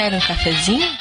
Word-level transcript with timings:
Quer 0.00 0.14
um 0.14 0.18
cafezinho? 0.18 0.96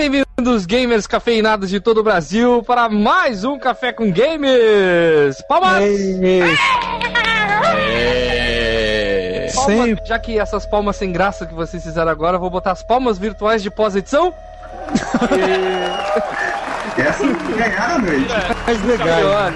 Bem-vindos, 0.00 0.64
gamers 0.64 1.06
cafeinados 1.06 1.68
de 1.68 1.78
todo 1.78 1.98
o 1.98 2.02
Brasil, 2.02 2.62
para 2.62 2.88
mais 2.88 3.44
um 3.44 3.58
Café 3.58 3.92
com 3.92 4.10
Gamers! 4.10 5.42
Palmas! 5.46 5.82
É. 7.74 9.52
Palmas. 9.54 9.98
Já 10.06 10.18
que 10.18 10.38
essas 10.38 10.64
palmas 10.64 10.96
sem 10.96 11.12
graça 11.12 11.44
que 11.44 11.52
vocês 11.52 11.82
fizeram 11.82 12.10
agora, 12.10 12.36
eu 12.36 12.40
vou 12.40 12.48
botar 12.48 12.70
as 12.70 12.82
palmas 12.82 13.18
virtuais 13.18 13.62
de 13.62 13.70
pós-edição. 13.70 14.32
Essa 16.96 17.24
ganharam 17.56 17.94
a 17.94 17.98
noite. 17.98 18.26
Mais 18.66 18.84
legal. 18.84 19.06
Melhor. 19.16 19.52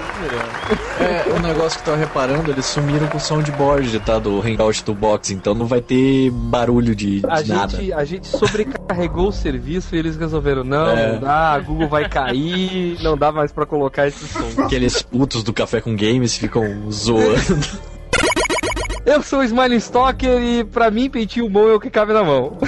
É, 0.99 1.31
o 1.33 1.39
negócio 1.39 1.81
que 1.81 1.89
eu 1.89 1.93
tô 1.93 1.99
reparando, 1.99 2.51
eles 2.51 2.65
sumiram 2.65 3.07
com 3.07 3.17
o 3.17 3.19
soundboard, 3.21 3.99
tá? 3.99 4.17
Do 4.19 4.41
Hangout 4.41 4.83
do 4.83 4.93
Box, 4.93 5.33
então 5.33 5.53
não 5.53 5.65
vai 5.65 5.81
ter 5.81 6.31
barulho 6.31 6.95
de, 6.95 7.19
de 7.19 7.25
A 7.27 7.43
nada. 7.43 7.77
gente, 7.77 7.93
a 7.93 8.03
gente 8.05 8.27
sobrecarregou 8.27 9.27
o 9.27 9.31
serviço 9.31 9.95
e 9.95 9.99
eles 9.99 10.15
resolveram, 10.17 10.63
não, 10.63 10.87
É. 10.89 11.13
não 11.13 11.19
dá, 11.19 11.53
a 11.53 11.59
Google 11.59 11.87
vai 11.87 12.07
cair, 12.09 12.97
não 13.01 13.17
dá 13.17 13.31
mais 13.31 13.51
pra 13.51 13.65
colocar 13.65 14.07
esse 14.07 14.25
som. 14.27 14.63
Aqueles 14.63 15.01
putos 15.01 15.43
do 15.43 15.51
Café 15.53 15.81
com 15.81 15.95
Games 15.95 16.35
ficam 16.37 16.89
zoando. 16.91 17.35
Eu 19.05 19.21
sou 19.21 19.39
o 19.39 19.43
Smiling 19.43 19.75
Stalker 19.77 20.41
e 20.41 20.63
pra 20.63 20.89
mim, 20.89 21.09
peitinho 21.09 21.47
bom 21.47 21.69
é 21.69 21.73
o 21.73 21.79
que 21.79 21.89
cabe 21.91 22.11
na 22.11 22.23
mão. 22.23 22.57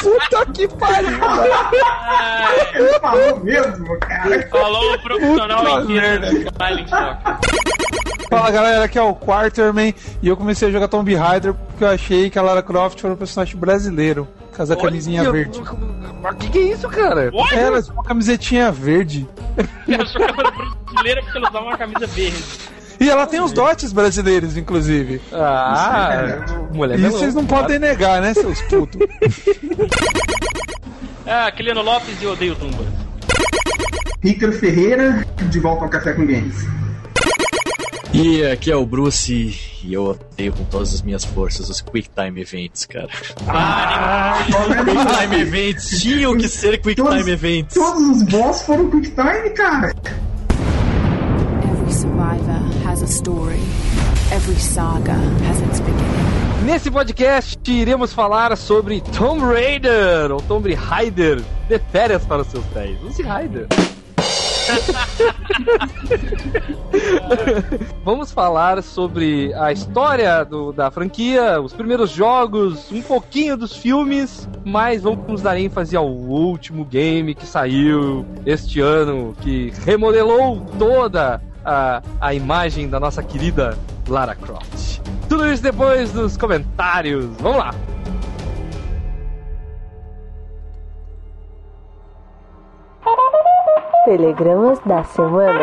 Puta 0.00 0.46
que 0.54 0.66
pariu. 0.68 1.18
Ele 2.74 2.98
falou 2.98 3.40
mesmo, 3.40 3.98
cara. 4.00 4.48
Falou 4.48 4.94
o 4.94 4.98
profissional 5.02 5.58
Puta 5.64 5.82
inteiro 5.82 6.00
merda. 6.00 6.30
do 6.30 6.36
Smiling 6.36 6.84
Stock. 6.84 7.48
Fala 8.30 8.50
galera, 8.50 8.84
aqui 8.84 8.98
é 8.98 9.02
o 9.02 9.14
Quarterman 9.14 9.94
e 10.22 10.28
eu 10.28 10.36
comecei 10.36 10.68
a 10.68 10.70
jogar 10.70 10.88
Tomb 10.88 11.14
Raider 11.14 11.54
porque 11.54 11.84
eu 11.84 11.88
achei 11.88 12.30
que 12.30 12.38
a 12.38 12.42
Lara 12.42 12.62
Croft 12.62 13.02
era 13.04 13.12
um 13.12 13.16
personagem 13.16 13.56
brasileiro. 13.56 14.26
Com 14.56 14.62
essa 14.62 14.74
camisinha 14.76 15.22
Olha, 15.22 15.32
verde. 15.32 15.62
Mas 16.20 16.34
que 16.36 16.48
que 16.50 16.58
é 16.58 16.62
isso, 16.62 16.88
cara? 16.88 17.30
Olha, 17.32 17.54
Era 17.54 17.80
uma 17.92 18.02
camisetinha 18.02 18.72
verde. 18.72 19.28
eu 19.86 20.06
sou 20.06 20.20
câmera 20.26 20.50
brasileira 20.50 21.22
porque 21.22 21.38
ela 21.38 21.48
usava 21.48 21.64
uma 21.64 21.78
camisa 21.78 22.06
verde. 22.08 22.44
E 23.00 23.08
ela 23.08 23.26
tem 23.26 23.40
os 23.40 23.52
dotes 23.52 23.92
brasileiros, 23.92 24.56
inclusive. 24.56 25.20
Ah, 25.32 26.44
mulher 26.72 26.98
E 26.98 27.02
melão. 27.02 27.18
vocês 27.18 27.34
não 27.34 27.46
podem 27.46 27.78
negar, 27.78 28.20
né, 28.20 28.34
seus 28.34 28.60
putos? 28.62 29.00
Ah, 31.30 31.52
Kiliano 31.52 31.82
Lopes 31.82 32.22
e 32.22 32.24
eu 32.24 32.32
odeio 32.32 32.56
Tumba. 32.56 32.82
Ícaro 34.24 34.50
Ferreira, 34.54 35.26
de 35.50 35.60
volta 35.60 35.84
ao 35.84 35.90
Café 35.90 36.14
com 36.14 36.24
Games. 36.26 36.66
E 38.14 38.46
aqui 38.46 38.72
é 38.72 38.76
o 38.76 38.86
Bruce 38.86 39.54
e 39.84 39.92
eu 39.92 40.04
odeio 40.06 40.54
com 40.54 40.64
todas 40.64 40.94
as 40.94 41.02
minhas 41.02 41.26
forças 41.26 41.68
os 41.68 41.82
Quick 41.82 42.08
Time 42.16 42.40
Events, 42.40 42.86
cara. 42.86 43.08
Quick 44.38 45.20
Time 45.20 45.40
Events 45.42 46.00
tinham 46.00 46.34
que 46.38 46.48
ser 46.48 46.78
Quick 46.80 46.94
Todos- 46.96 47.18
Time 47.18 47.30
Events. 47.30 47.74
Todos 47.74 48.02
os 48.08 48.22
boss 48.22 48.62
foram 48.62 48.88
Quick 48.90 49.10
Time, 49.10 49.50
cara. 49.50 49.92
Every 51.62 51.92
survivor 51.92 52.88
has 52.90 52.97
a 52.97 52.97
story. 53.08 53.60
Every 54.32 54.56
saga 54.60 55.14
has 55.46 55.60
its 55.62 55.80
beginning. 55.80 56.64
Nesse 56.64 56.90
podcast 56.90 57.58
iremos 57.70 58.12
falar 58.12 58.54
sobre 58.56 59.00
Tomb 59.16 59.40
Raider, 59.42 60.30
ou 60.32 60.40
Tomb 60.42 60.72
Raider, 60.74 61.40
de 61.68 61.78
férias 61.90 62.24
para 62.26 62.42
os 62.42 62.48
seus 62.48 62.64
pés. 62.66 62.96
Use 63.02 63.22
Raider. 63.22 63.66
Vamos 68.04 68.30
falar 68.32 68.82
sobre 68.82 69.52
a 69.54 69.72
história 69.72 70.44
do- 70.44 70.72
da 70.72 70.90
franquia, 70.90 71.58
os 71.60 71.72
primeiros 71.72 72.10
jogos, 72.10 72.90
um 72.92 73.00
pouquinho 73.00 73.56
dos 73.56 73.74
filmes, 73.76 74.46
mas 74.64 75.02
vamos 75.02 75.40
dar 75.40 75.58
ênfase 75.58 75.96
ao 75.96 76.06
último 76.06 76.84
game 76.84 77.34
que 77.34 77.46
saiu 77.46 78.26
este 78.44 78.80
ano, 78.80 79.34
que 79.40 79.72
remodelou 79.86 80.60
toda 80.78 81.40
a, 81.68 82.02
a 82.20 82.34
imagem 82.34 82.88
da 82.88 82.98
nossa 82.98 83.22
querida 83.22 83.76
Lara 84.08 84.34
Croft. 84.34 85.00
Tudo 85.28 85.46
isso 85.52 85.62
depois 85.62 86.10
dos 86.12 86.36
comentários. 86.36 87.26
Vamos 87.40 87.58
lá! 87.58 87.74
Telegramas 94.06 94.78
da 94.86 95.04
semana. 95.04 95.60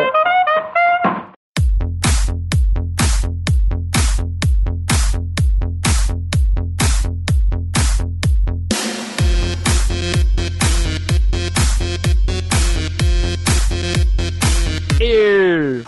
E 15.00 15.35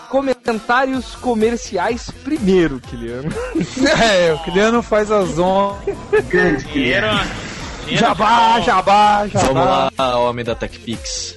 comentários 0.09 1.15
comerciais 1.15 2.09
primeiro, 2.23 2.79
Kiliano. 2.79 3.29
é, 4.01 4.33
o 4.33 4.39
Kiliano 4.39 4.81
faz 4.81 5.11
as 5.11 5.37
ondas. 5.37 5.95
Grande. 6.27 6.63
Dinheiro. 6.65 7.07
dinheiro 7.85 8.05
Jabá, 8.05 8.55
é 8.55 8.59
bom. 8.59 8.65
jabá, 8.65 9.17
Vamos 9.19 9.41
jabá. 9.41 9.91
lá, 9.97 10.19
homem 10.19 10.43
da 10.43 10.55
TechPix. 10.55 11.35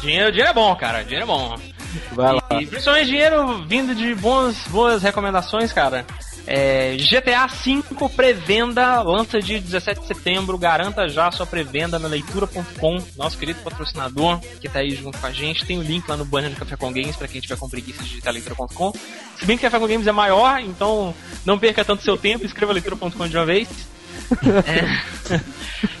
Dinheiro, 0.00 0.30
dinheiro 0.30 0.50
é 0.50 0.54
bom, 0.54 0.74
cara. 0.76 1.02
Dinheiro 1.02 1.24
é 1.24 1.26
bom. 1.26 1.56
Vai 2.12 2.32
lá. 2.32 2.42
E 2.60 2.66
principalmente 2.66 3.06
dinheiro 3.06 3.64
vindo 3.66 3.94
de 3.94 4.14
bons, 4.14 4.56
boas 4.68 5.02
recomendações, 5.02 5.72
cara. 5.72 6.04
É, 6.46 6.96
GTA 6.96 7.46
V 7.46 8.08
pré-venda, 8.16 9.02
lança 9.02 9.38
dia 9.38 9.60
17 9.60 10.00
de 10.00 10.06
setembro. 10.06 10.58
Garanta 10.58 11.08
já 11.08 11.30
sua 11.30 11.46
pré-venda 11.46 11.98
na 11.98 12.08
leitura.com, 12.08 12.98
nosso 13.16 13.38
querido 13.38 13.60
patrocinador 13.62 14.40
que 14.60 14.68
tá 14.68 14.80
aí 14.80 14.90
junto 14.90 15.18
com 15.18 15.26
a 15.26 15.32
gente. 15.32 15.64
Tem 15.64 15.78
o 15.78 15.82
link 15.82 16.08
lá 16.08 16.16
no 16.16 16.24
banner 16.24 16.50
do 16.50 16.56
Café 16.56 16.76
com 16.76 16.92
Games 16.92 17.16
pra 17.16 17.28
quem 17.28 17.40
tiver 17.40 17.56
com 17.56 17.68
preguiça 17.68 18.02
de 18.02 18.08
digitar 18.08 18.32
leitura.com. 18.32 18.92
Se 19.36 19.46
bem 19.46 19.56
que 19.56 19.66
o 19.66 19.70
Café 19.70 19.78
com 19.78 19.86
Games 19.86 20.06
é 20.06 20.12
maior, 20.12 20.60
então 20.60 21.14
não 21.44 21.58
perca 21.58 21.84
tanto 21.84 22.02
seu 22.02 22.16
tempo, 22.16 22.44
escreva 22.44 22.72
leitura.com 22.72 23.28
de 23.28 23.36
uma 23.36 23.46
vez. 23.46 23.68
É. 24.66 25.40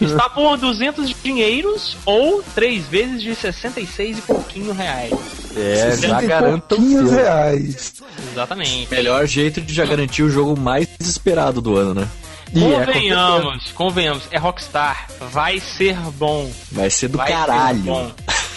Está 0.00 0.28
por 0.28 0.56
200 0.58 1.14
dinheiros 1.22 1.96
ou 2.04 2.42
3 2.54 2.86
vezes 2.86 3.22
de 3.22 3.34
66 3.34 4.18
e 4.18 4.22
pouquinho 4.22 4.72
reais. 4.72 5.12
É, 5.56 5.96
já 5.96 6.20
garanto 6.20 6.72
o 6.74 6.76
pouquinhos 6.76 7.08
seu. 7.10 7.18
reais. 7.18 7.92
Exatamente. 8.32 8.90
Melhor 8.90 9.26
jeito 9.26 9.60
de 9.60 9.72
já 9.72 9.84
garantir 9.84 10.22
o 10.22 10.30
jogo 10.30 10.58
mais 10.58 10.86
esperado 11.00 11.60
do 11.60 11.76
ano, 11.76 11.94
né? 12.02 12.08
E 12.52 12.64
é, 12.64 12.84
Convenhamos, 12.84 13.72
convenhamos, 13.72 14.22
é 14.30 14.38
Rockstar. 14.38 15.06
Vai 15.30 15.60
ser 15.60 15.96
bom. 16.18 16.50
Vai 16.72 16.90
ser 16.90 17.08
do 17.08 17.16
Vai 17.18 17.28
ser 17.28 17.32
caralho. 17.34 17.78
bom. 17.82 18.10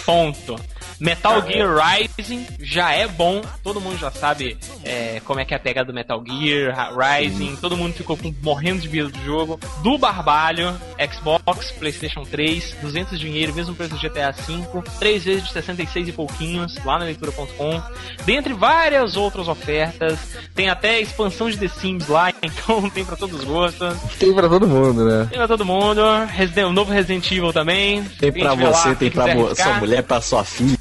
Ponto. 0.04 0.56
Metal 1.00 1.42
Gear 1.46 1.76
Rising 1.76 2.46
já 2.60 2.92
é 2.92 3.06
bom, 3.06 3.42
todo 3.62 3.80
mundo 3.80 3.98
já 3.98 4.10
sabe 4.10 4.56
é, 4.84 5.20
como 5.24 5.40
é 5.40 5.44
que 5.44 5.52
é 5.52 5.56
a 5.56 5.60
pegada 5.60 5.86
do 5.86 5.94
Metal 5.94 6.22
Gear 6.26 6.74
Rising, 6.96 7.56
todo 7.56 7.76
mundo 7.76 7.94
ficou 7.94 8.16
com- 8.16 8.34
morrendo 8.42 8.80
de 8.80 8.88
medo 8.88 9.10
do 9.10 9.24
jogo. 9.24 9.58
Do 9.82 9.98
Barbalho, 9.98 10.74
Xbox, 11.12 11.70
PlayStation 11.72 12.22
3, 12.24 12.76
200 12.82 13.18
dinheiro, 13.18 13.54
mesmo 13.54 13.74
preço 13.74 13.94
do 13.94 14.00
GTA 14.00 14.30
V, 14.32 14.82
3 14.98 15.24
vezes 15.24 15.44
de 15.44 15.52
66 15.52 16.08
e 16.08 16.12
pouquinhos, 16.12 16.76
lá 16.84 16.98
na 16.98 17.04
leitura.com. 17.06 17.82
Dentre 18.24 18.52
várias 18.54 19.16
outras 19.16 19.48
ofertas, 19.48 20.18
tem 20.54 20.68
até 20.68 21.00
expansão 21.00 21.50
de 21.50 21.56
The 21.58 21.68
Sims 21.68 22.08
lá, 22.08 22.32
então 22.42 22.88
tem 22.90 23.04
pra 23.04 23.16
todos 23.16 23.40
os 23.40 23.44
gostos. 23.44 23.94
Tem 24.18 24.32
pra 24.34 24.48
todo 24.48 24.66
mundo, 24.66 25.04
né? 25.04 25.26
Tem 25.28 25.38
pra 25.38 25.48
todo 25.48 25.64
mundo, 25.64 26.02
Resident, 26.26 26.66
o 26.68 26.72
novo 26.72 26.92
Resident 26.92 27.30
Evil 27.30 27.52
também. 27.52 28.02
Tem 28.18 28.32
pra 28.32 28.52
lá, 28.54 28.72
você, 28.72 28.88
quem 28.90 29.10
tem 29.10 29.10
pra 29.10 29.54
sua 29.54 29.74
mulher, 29.74 30.02
pra 30.02 30.20
sua 30.20 30.44
filha. 30.44 30.78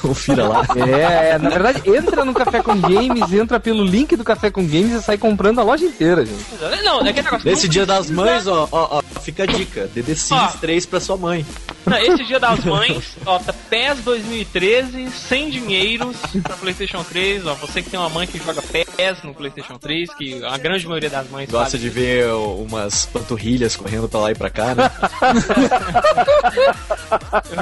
Confira 0.00 0.44
lá. 0.48 0.62
É, 0.76 1.38
na 1.38 1.50
verdade, 1.50 1.82
entra 1.86 2.24
no 2.24 2.32
Café 2.34 2.62
com 2.62 2.78
Games, 2.80 3.32
entra 3.32 3.58
pelo 3.60 3.84
link 3.84 4.16
do 4.16 4.24
Café 4.24 4.50
com 4.50 4.62
Games 4.66 4.92
e 4.92 5.02
sai 5.02 5.16
comprando 5.18 5.60
a 5.60 5.62
loja 5.62 5.84
inteira, 5.84 6.24
gente. 6.24 6.44
Não, 6.84 7.00
é 7.06 7.10
aquele 7.10 7.24
negócio. 7.24 7.48
Nesse 7.48 7.68
dia 7.68 7.86
das 7.86 8.10
mães, 8.10 8.46
ó, 8.46 8.68
ó, 8.70 8.98
ó, 8.98 9.02
fica 9.20 9.44
a 9.44 9.46
dica. 9.46 9.88
DD 9.94 10.14
Sims 10.14 10.54
Ó. 10.54 10.58
3 10.60 10.86
pra 10.86 11.00
sua 11.00 11.16
mãe. 11.16 11.44
Não, 11.86 11.96
esse 11.98 12.24
dia 12.24 12.38
das 12.40 12.62
mães, 12.66 13.16
ó, 13.24 13.38
tá 13.38 13.52
PES 13.70 14.00
2013, 14.04 15.08
sem 15.10 15.48
dinheiros 15.50 16.16
pra 16.42 16.56
PlayStation 16.56 17.02
3. 17.04 17.46
Ó, 17.46 17.54
você 17.54 17.82
que 17.82 17.90
tem 17.90 17.98
uma 17.98 18.08
mãe 18.10 18.26
que 18.26 18.38
joga 18.38 18.60
PES 18.62 19.22
no 19.24 19.34
PlayStation 19.34 19.78
3, 19.78 20.12
que 20.14 20.44
a 20.44 20.58
grande 20.58 20.86
maioria 20.86 21.10
das 21.10 21.28
mães 21.30 21.50
Gosta 21.50 21.70
faz. 21.70 21.82
de 21.82 21.88
ver 21.88 22.26
umas 22.32 23.06
panturrilhas 23.06 23.74
correndo 23.76 24.08
pra 24.08 24.20
lá 24.20 24.32
e 24.32 24.34
pra 24.34 24.50
cá, 24.50 24.74
né? 24.74 24.90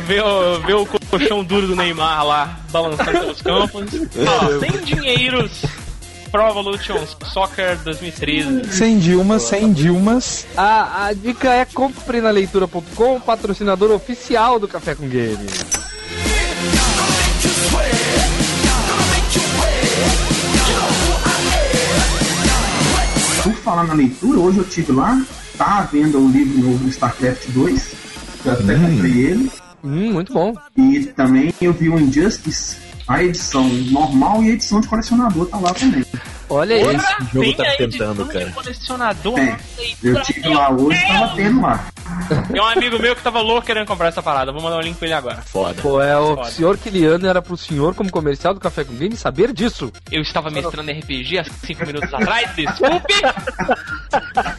Ver, 0.07 0.23
o- 0.23 0.61
ver 0.61 0.75
o 0.75 0.87
colchão 0.87 1.43
duro 1.45 1.66
do 1.67 1.77
Neymar 1.77 2.25
lá 2.25 2.61
balançando 2.71 3.11
pelos 3.11 3.43
campos. 3.43 3.85
Ó, 4.27 4.61
sem 4.61 4.85
dinheiros. 4.85 5.63
Pro 6.31 6.49
Evolution 6.49 6.99
Soccer 7.33 7.79
2013. 7.79 8.73
Sem 8.73 8.99
Dilmas, 8.99 9.43
sem 9.43 9.73
Dilmas. 9.73 10.47
A, 10.57 11.07
a 11.07 11.13
dica 11.13 11.53
é 11.53 11.65
compre 11.65 12.21
na 12.21 12.31
leitura.com, 12.31 13.21
patrocinador 13.21 13.91
oficial 13.93 14.59
do 14.59 14.67
Café 14.67 14.95
com 14.95 15.09
Games. 15.09 15.65
Por 23.43 23.55
falar 23.55 23.85
na 23.85 23.95
leitura, 23.95 24.41
hoje 24.41 24.59
eu 24.59 24.65
tive 24.65 24.93
lá, 24.93 25.25
tá 25.57 25.79
à 25.79 25.83
venda 25.83 26.19
o 26.19 26.29
livro 26.29 26.59
novo 26.59 26.79
do 26.79 26.91
StarCraft 26.91 27.49
2. 27.51 27.93
Eu 28.45 28.53
até 28.53 28.75
comprei 28.75 29.13
ele. 29.13 29.51
Hum, 29.87 30.13
muito 30.15 30.33
bom. 30.33 30.53
E 30.77 31.07
também 31.07 31.55
eu 31.61 31.73
vi 31.73 31.89
o 31.89 31.99
Injustice, 31.99 32.77
a 33.07 33.23
edição 33.23 33.69
normal 33.69 34.43
e 34.43 34.51
a 34.51 34.55
edição 34.55 34.81
de 34.81 34.89
colecionador 34.89 35.47
tá 35.47 35.59
lá 35.59 35.73
também. 35.73 36.05
Olha 36.49 36.77
aí. 36.77 36.83
Esse 36.97 37.07
jogo 37.33 37.41
Tem 37.41 37.55
tá 37.57 37.63
a 37.65 37.77
tentando, 37.77 38.27
cara. 38.27 38.51
colecionador. 38.53 39.39
É, 39.39 39.57
eu 40.03 40.23
tive 40.23 40.49
lá 40.49 40.71
hoje 40.71 40.99
e 41.03 41.09
tava 41.09 41.35
tendo 41.37 41.61
lá. 41.61 41.87
Tem 42.51 42.61
um 42.61 42.65
amigo 42.67 42.99
meu 43.01 43.17
que 43.17 43.23
tava 43.23 43.41
louco 43.41 43.67
querendo 43.67 43.87
comprar 43.87 44.09
essa 44.09 44.23
parada. 44.23 44.53
Vou 44.53 44.63
mandar 44.63 44.77
um 44.79 44.81
link 44.81 44.97
pra 44.97 45.07
ele 45.07 45.15
agora. 45.15 45.43
Foda. 45.43 45.81
Pô, 45.83 46.01
é 46.01 46.17
o 46.17 46.37
Foda. 46.37 46.51
senhor 46.51 46.79
Kiliano 46.79 47.27
era 47.27 47.43
pro 47.43 47.57
senhor, 47.57 47.95
como 47.95 48.11
comercial 48.11 48.55
do 48.55 48.61
Café 48.61 48.85
com 48.85 48.95
Games, 48.95 49.19
saber 49.19 49.53
disso. 49.53 49.93
Eu 50.11 50.23
estava 50.23 50.49
mestrando 50.51 50.91
RPG 50.91 51.39
há 51.39 51.45
5 51.45 51.87
minutos 51.87 52.15
atrás, 52.15 52.55
desculpe! 52.55 53.15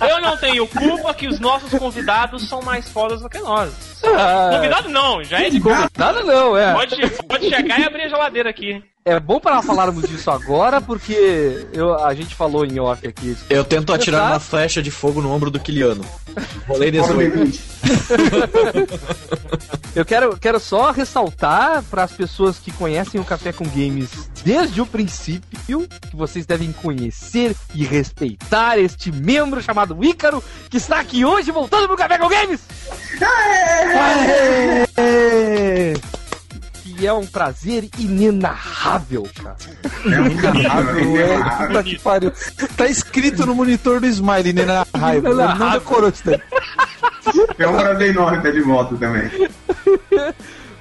Eu 0.09 0.21
não 0.21 0.37
tenho 0.37 0.67
culpa 0.67 1.13
que 1.13 1.27
os 1.27 1.39
nossos 1.39 1.69
convidados 1.77 2.47
são 2.47 2.61
mais 2.61 2.89
fodas 2.89 3.21
do 3.21 3.29
que 3.29 3.39
nós. 3.39 3.71
Ah, 4.03 4.49
Convidado 4.53 4.89
não, 4.89 5.23
já 5.23 5.39
é 5.39 5.49
de 5.49 5.61
Nada 5.97 6.23
não, 6.23 6.55
é. 6.57 6.73
Pode, 6.73 7.09
pode 7.27 7.49
chegar 7.49 7.79
e 7.79 7.83
abrir 7.85 8.03
a 8.03 8.09
geladeira 8.09 8.49
aqui. 8.49 8.83
É 9.07 9.17
bom 9.21 9.39
para 9.39 9.61
falarmos 9.61 10.03
disso 10.09 10.29
agora, 10.29 10.81
porque 10.81 11.65
eu, 11.71 11.97
a 12.03 12.13
gente 12.13 12.35
falou 12.35 12.65
em 12.65 12.77
off 12.77 13.07
aqui. 13.07 13.37
Eu 13.49 13.63
tento 13.63 13.93
atirar 13.93 14.33
uma 14.33 14.39
flecha 14.41 14.83
de 14.83 14.91
fogo 14.91 15.21
no 15.21 15.31
ombro 15.31 15.49
do 15.49 15.57
Kiliano. 15.61 16.03
Rolei 16.67 16.91
Fora 16.91 17.13
18. 17.13 17.37
D20. 17.37 17.59
Eu 19.95 20.03
quero, 20.03 20.35
quero 20.37 20.59
só 20.59 20.91
ressaltar 20.91 21.81
para 21.83 22.03
as 22.03 22.11
pessoas 22.11 22.59
que 22.59 22.69
conhecem 22.69 23.19
o 23.19 23.23
Café 23.23 23.53
com 23.53 23.63
Games 23.63 24.09
desde 24.43 24.81
o 24.81 24.85
princípio, 24.85 25.87
que 26.09 26.15
vocês 26.15 26.45
devem 26.45 26.73
conhecer 26.73 27.55
e 27.73 27.85
respeitar 27.85 28.77
este 28.77 29.09
membro 29.09 29.61
chamado 29.61 30.03
Ícaro, 30.03 30.43
que 30.69 30.75
está 30.77 30.99
aqui 30.99 31.23
hoje 31.23 31.49
voltando 31.49 31.87
pro 31.87 31.95
Café 31.95 32.17
com 32.17 32.27
Games! 32.27 32.59
Aê! 34.97 35.95
Que 36.95 37.05
é 37.05 37.13
um 37.13 37.25
prazer 37.25 37.89
inenarrável, 37.97 39.27
cara. 39.35 39.57
É 40.05 40.21
um 40.21 40.37
caralho, 40.37 41.17
É, 41.17 41.67
puta 41.67 41.83
que 41.83 41.99
pariu. 41.99 42.31
Tá 42.75 42.87
escrito 42.87 43.45
no 43.45 43.53
monitor 43.55 43.99
do 43.99 44.07
raiva. 44.95 45.29
Ele 45.29 45.37
não 45.37 45.71
decorou 45.71 46.09
isso 46.09 46.23
daí. 46.25 46.41
é 47.59 47.67
um 47.67 47.77
prazer 47.77 48.09
enorme 48.11 48.37
estar 48.37 48.51
de 48.51 48.61
volta 48.61 48.95
também. 48.95 49.29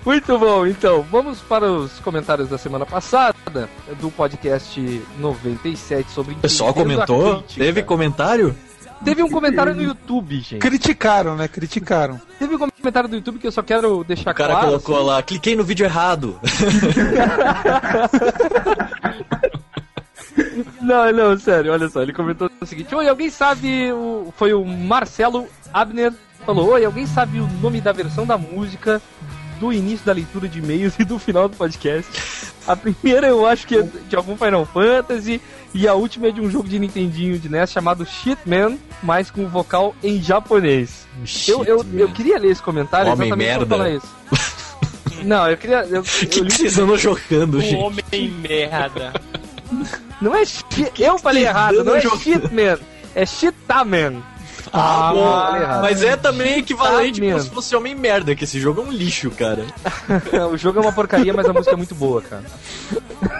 Muito 0.04 0.38
bom, 0.38 0.64
então, 0.64 1.04
vamos 1.10 1.40
para 1.40 1.66
os 1.66 1.98
comentários 1.98 2.48
da 2.48 2.56
semana 2.56 2.86
passada, 2.86 3.68
do 4.00 4.08
podcast 4.08 5.02
97 5.18 6.08
sobre 6.12 6.34
O 6.34 6.36
pessoal 6.36 6.72
comentou? 6.72 7.42
Teve 7.42 7.82
comentário? 7.82 8.54
Teve 9.04 9.22
um 9.22 9.30
comentário 9.30 9.74
no 9.74 9.82
YouTube, 9.82 10.40
gente. 10.40 10.58
Criticaram, 10.58 11.36
né? 11.36 11.46
Criticaram. 11.48 12.20
Teve 12.38 12.54
um 12.54 12.58
comentário 12.58 13.08
do 13.08 13.16
YouTube 13.16 13.38
que 13.38 13.46
eu 13.46 13.52
só 13.52 13.62
quero 13.62 14.02
deixar 14.04 14.30
O 14.30 14.34
cara 14.34 14.54
claro. 14.54 14.66
colocou 14.66 15.02
lá, 15.02 15.22
cliquei 15.22 15.54
no 15.54 15.64
vídeo 15.64 15.84
errado. 15.84 16.40
Não, 20.80 21.12
não, 21.12 21.38
sério, 21.38 21.72
olha 21.72 21.88
só. 21.88 22.02
Ele 22.02 22.12
comentou 22.12 22.50
o 22.60 22.66
seguinte: 22.66 22.94
Oi, 22.94 23.08
alguém 23.08 23.30
sabe. 23.30 23.90
O... 23.92 24.32
Foi 24.36 24.52
o 24.52 24.64
Marcelo 24.64 25.48
Abner. 25.72 26.12
Falou: 26.44 26.70
Oi, 26.70 26.84
alguém 26.84 27.06
sabe 27.06 27.40
o 27.40 27.48
nome 27.60 27.80
da 27.80 27.92
versão 27.92 28.26
da 28.26 28.38
música 28.38 29.02
do 29.58 29.72
início 29.72 30.04
da 30.06 30.12
leitura 30.12 30.48
de 30.48 30.58
e-mails 30.58 30.94
e 31.00 31.04
do 31.04 31.18
final 31.18 31.48
do 31.48 31.56
podcast? 31.56 32.10
A 32.66 32.74
primeira 32.76 33.28
eu 33.28 33.46
acho 33.46 33.66
que 33.66 33.76
é 33.76 33.82
de 34.08 34.16
algum 34.16 34.36
Final 34.36 34.66
Fantasy. 34.66 35.40
E 35.74 35.86
a 35.86 35.92
última 35.94 36.28
é 36.28 36.30
de 36.30 36.40
um 36.40 36.50
jogo 36.50 36.66
de 36.68 36.78
Nintendinho 36.78 37.38
de 37.38 37.50
NES 37.50 37.70
chamado 37.70 38.06
Shitman, 38.06 38.78
mas 39.02 39.30
com 39.30 39.46
vocal 39.46 39.94
em 40.02 40.22
japonês. 40.22 41.06
Eu, 41.46 41.64
eu, 41.64 41.84
eu 41.94 42.08
queria 42.10 42.38
ler 42.38 42.50
esse 42.52 42.62
comentário 42.62 43.12
Homem 43.12 43.26
exatamente 43.28 43.66
pra 43.66 43.76
merda. 43.76 43.76
falar 43.76 43.90
isso. 43.90 44.66
Não, 45.22 45.48
eu 45.50 45.56
queria. 45.56 45.84
Eu, 45.84 46.00
O 46.00 46.04
que, 46.26 46.38
eu 46.40 46.44
li 46.44 46.50
que 46.50 46.56
vocês 46.56 46.78
andam 46.78 46.96
jogando, 46.96 47.58
O 47.58 47.60
gente? 47.60 47.76
homem 47.76 48.30
merda. 48.40 49.12
Não 50.20 50.34
é 50.34 50.44
shit. 50.44 50.92
Eu 50.98 51.18
falei 51.18 51.44
errado, 51.44 51.84
não 51.84 51.94
é 51.96 52.00
dando 52.00 52.18
shitman. 52.18 52.78
É 53.14 53.26
shitaman. 53.26 54.22
Ah, 54.72 55.52
errado. 55.60 55.82
Mas 55.82 56.02
é 56.02 56.16
também 56.16 56.58
equivalente 56.58 57.20
Tá 57.20 57.26
como 57.26 57.40
se 57.40 57.50
fosse 57.50 57.76
homem 57.76 57.94
merda, 57.94 58.34
que 58.34 58.44
esse 58.44 58.60
jogo 58.60 58.80
é 58.80 58.84
um 58.84 58.92
lixo, 58.92 59.30
cara. 59.30 59.64
o 60.50 60.56
jogo 60.56 60.78
é 60.78 60.82
uma 60.82 60.92
porcaria, 60.92 61.32
mas 61.32 61.48
a 61.48 61.52
música 61.52 61.72
é 61.72 61.76
muito 61.76 61.94
boa, 61.94 62.22
cara. 62.22 62.44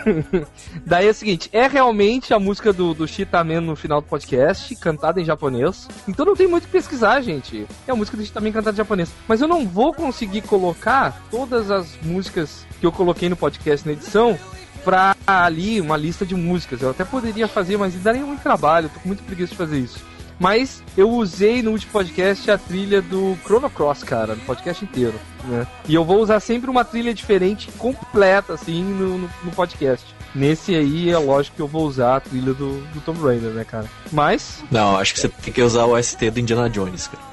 Daí 0.85 1.07
é 1.07 1.11
o 1.11 1.15
seguinte, 1.15 1.49
é 1.53 1.67
realmente 1.67 2.33
a 2.33 2.39
música 2.39 2.73
do, 2.73 2.95
do 2.95 3.07
Shitaman 3.07 3.61
no 3.61 3.77
final 3.77 4.01
do 4.01 4.07
podcast, 4.07 4.75
cantada 4.77 5.21
em 5.21 5.25
japonês. 5.25 5.89
Então 6.07 6.25
não 6.25 6.37
tem 6.37 6.47
muito 6.47 6.65
o 6.65 6.67
que 6.67 6.73
pesquisar, 6.73 7.21
gente. 7.21 7.67
É 7.87 7.93
a 7.93 7.97
música 7.97 8.17
do 8.17 8.25
Shitaman 8.25 8.53
cantada 8.53 8.75
em 8.75 8.79
japonês. 8.79 9.11
Mas 9.27 9.41
eu 9.41 9.49
não 9.49 9.67
vou 9.67 9.93
conseguir 9.93 10.43
colocar 10.43 11.23
todas 11.31 11.71
as 11.71 11.89
músicas 12.03 12.67
que 12.81 12.87
eu 12.87 12.93
coloquei 12.93 13.29
no 13.29 13.37
podcast 13.37 13.87
na 13.87 13.93
edição 13.93 14.39
pra 14.85 15.17
ali 15.27 15.81
uma 15.81 15.97
lista 15.97 16.25
de 16.25 16.35
músicas. 16.35 16.81
Eu 16.81 16.91
até 16.91 17.05
poderia 17.05 17.49
fazer, 17.49 17.77
mas 17.77 17.95
daria 17.95 18.25
muito 18.25 18.43
trabalho, 18.43 18.89
tô 18.89 19.01
com 19.01 19.09
muito 19.09 19.25
preguiça 19.25 19.51
de 19.51 19.57
fazer 19.57 19.79
isso. 19.79 20.16
Mas 20.39 20.83
eu 20.97 21.11
usei 21.11 21.63
no 21.63 21.71
último 21.73 21.93
podcast 21.93 22.51
a 22.51 22.59
trilha 22.59 23.01
do 23.01 23.37
Chrono 23.45 23.71
Cross, 23.71 24.03
cara, 24.03 24.35
no 24.35 24.41
podcast 24.43 24.85
inteiro, 24.85 25.15
né? 25.45 25.67
E 25.89 25.95
eu 25.95 26.05
vou 26.05 26.21
usar 26.21 26.41
sempre 26.41 26.69
uma 26.69 26.85
trilha 26.85 27.15
diferente, 27.15 27.71
completa, 27.79 28.53
assim, 28.53 28.85
no, 28.85 29.19
no, 29.19 29.31
no 29.45 29.51
podcast. 29.53 30.05
Nesse 30.35 30.75
aí, 30.75 31.11
é 31.11 31.17
lógico 31.17 31.57
que 31.57 31.63
eu 31.63 31.67
vou 31.67 31.87
usar 31.87 32.17
a 32.17 32.21
trilha 32.21 32.53
do, 32.53 32.79
do 32.93 33.01
Tomb 33.01 33.19
Raider, 33.23 33.51
né, 33.53 33.65
cara? 33.65 33.87
Mas, 34.13 34.63
Não, 34.71 34.99
acho 34.99 35.15
que 35.15 35.21
você 35.21 35.29
tem 35.31 35.53
que 35.53 35.63
usar 35.63 35.87
o 35.87 36.03
ST 36.03 36.31
do 36.31 36.41
Indiana 36.41 36.69
Jones, 36.69 37.09
cara. 37.09 37.25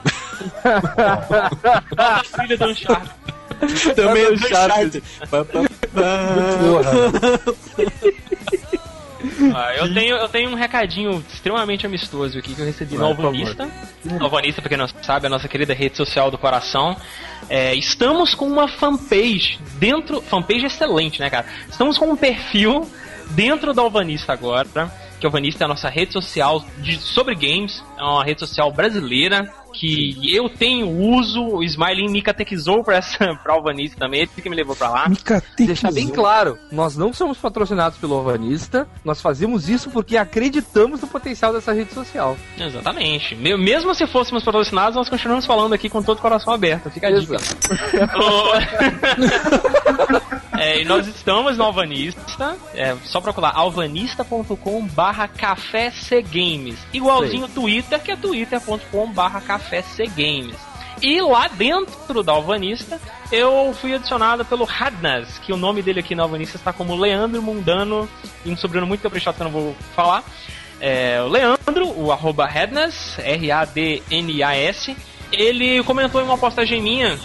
A 1.97 2.23
filha 2.23 2.57
do 2.57 2.65
Uncharted. 2.65 3.11
Também 3.95 4.23
é 4.23 4.27
do 4.27 4.33
Uncharted. 4.33 5.03
Uncharted. 5.23 5.73
Ah, 9.55 9.73
eu, 9.75 9.93
tenho, 9.93 10.15
eu 10.15 10.29
tenho 10.29 10.49
um 10.49 10.55
recadinho 10.55 11.23
extremamente 11.31 11.85
amistoso 11.85 12.37
aqui 12.37 12.55
que 12.55 12.61
eu 12.61 12.65
recebi 12.65 12.95
no 12.95 13.05
Alvanista. 13.05 13.69
No 14.03 14.23
Alvanista, 14.23 14.61
pra 14.61 14.69
quem 14.69 14.77
não 14.77 14.87
sabe, 14.87 15.27
a 15.27 15.29
nossa 15.29 15.47
querida 15.47 15.73
rede 15.73 15.95
social 15.95 16.31
do 16.31 16.37
coração. 16.37 16.95
É, 17.49 17.75
estamos 17.75 18.33
com 18.33 18.47
uma 18.47 18.67
fanpage 18.67 19.59
dentro. 19.75 20.21
Fanpage 20.21 20.65
excelente, 20.65 21.19
né, 21.19 21.29
cara? 21.29 21.45
Estamos 21.69 21.97
com 21.97 22.09
um 22.09 22.15
perfil 22.15 22.89
dentro 23.31 23.73
da 23.73 23.81
Alvanista 23.81 24.33
agora. 24.33 24.67
Que 25.23 25.27
a 25.27 25.29
Alvanista 25.29 25.63
é 25.63 25.65
a 25.65 25.69
nossa 25.69 25.87
rede 25.87 26.11
social 26.11 26.65
de, 26.79 26.97
sobre 26.97 27.33
games. 27.33 27.81
É 27.97 28.03
uma 28.03 28.25
rede 28.25 28.41
social 28.41 28.69
brasileira. 28.73 29.49
Que 29.71 30.17
eu 30.35 30.49
tenho 30.49 30.85
uso. 30.87 31.41
O 31.41 31.63
Smiley 31.63 32.09
me 32.09 32.21
catequizou 32.21 32.83
pra, 32.83 32.97
essa, 32.97 33.33
pra 33.41 33.53
Alvanista 33.53 33.97
também. 33.97 34.19
Ele 34.19 34.29
que 34.41 34.49
me 34.49 34.55
levou 34.55 34.75
pra 34.75 34.89
lá. 34.89 35.07
Me 35.07 35.15
catequizou. 35.15 35.65
deixar 35.65 35.91
bem 35.93 36.09
claro, 36.09 36.59
nós 36.71 36.97
não 36.97 37.13
somos 37.13 37.37
patrocinados 37.37 37.97
pelo 37.97 38.15
Alvanista, 38.15 38.85
nós 39.03 39.21
fazemos 39.21 39.69
isso 39.69 39.89
porque 39.89 40.17
acreditamos 40.17 40.99
no 41.01 41.07
potencial 41.07 41.53
dessa 41.53 41.71
rede 41.71 41.93
social. 41.93 42.37
Exatamente. 42.59 43.33
Me- 43.35 43.55
Mesmo 43.57 43.95
se 43.95 44.05
fôssemos 44.05 44.43
patrocinados, 44.43 44.95
nós 44.97 45.07
continuamos 45.09 45.45
falando 45.45 45.71
aqui 45.73 45.89
com 45.89 46.03
todo 46.03 46.17
o 46.17 46.21
coração 46.21 46.53
aberto. 46.53 46.89
Fica 46.91 47.07
a 47.07 47.11
dica. 47.11 47.37
É, 50.63 50.81
e 50.81 50.85
nós 50.85 51.05
estamos 51.07 51.57
no 51.57 51.65
Alvanista. 51.65 52.57
É 52.73 52.95
só 53.03 53.19
procurar 53.19 53.51
alvanista.com 53.53 54.87
barra 54.87 55.27
café 55.27 55.91
Games. 56.31 56.79
Igualzinho 56.93 57.45
o 57.45 57.49
Twitter, 57.49 58.01
que 58.01 58.11
é 58.11 58.15
twitter.com 58.15 59.11
barra 59.11 59.41
café 59.41 59.83
Games. 60.15 60.55
E 61.01 61.19
lá 61.21 61.49
dentro 61.49 62.23
da 62.23 62.31
Alvanista, 62.31 62.97
eu 63.29 63.75
fui 63.81 63.93
adicionado 63.93 64.45
pelo 64.45 64.63
Radnas, 64.63 65.37
que 65.39 65.51
o 65.51 65.57
nome 65.57 65.81
dele 65.81 65.99
aqui 65.99 66.15
na 66.15 66.23
Alvanista 66.23 66.55
está 66.55 66.71
como 66.71 66.95
Leandro 66.95 67.41
Mundano, 67.41 68.07
e 68.45 68.49
um 68.49 68.55
sobrenome 68.55 68.89
muito 68.89 69.01
caprichado 69.01 69.35
que 69.35 69.43
eu 69.43 69.45
não 69.45 69.51
vou 69.51 69.75
falar. 69.93 70.23
É, 70.79 71.21
o 71.21 71.27
Leandro, 71.27 71.99
o 71.99 72.09
arroba 72.09 72.45
Radnas, 72.45 73.19
R-A-D-N-A-S, 73.19 74.95
ele 75.29 75.83
comentou 75.83 76.21
em 76.21 76.23
uma 76.23 76.37
postagem 76.37 76.81
minha. 76.81 77.19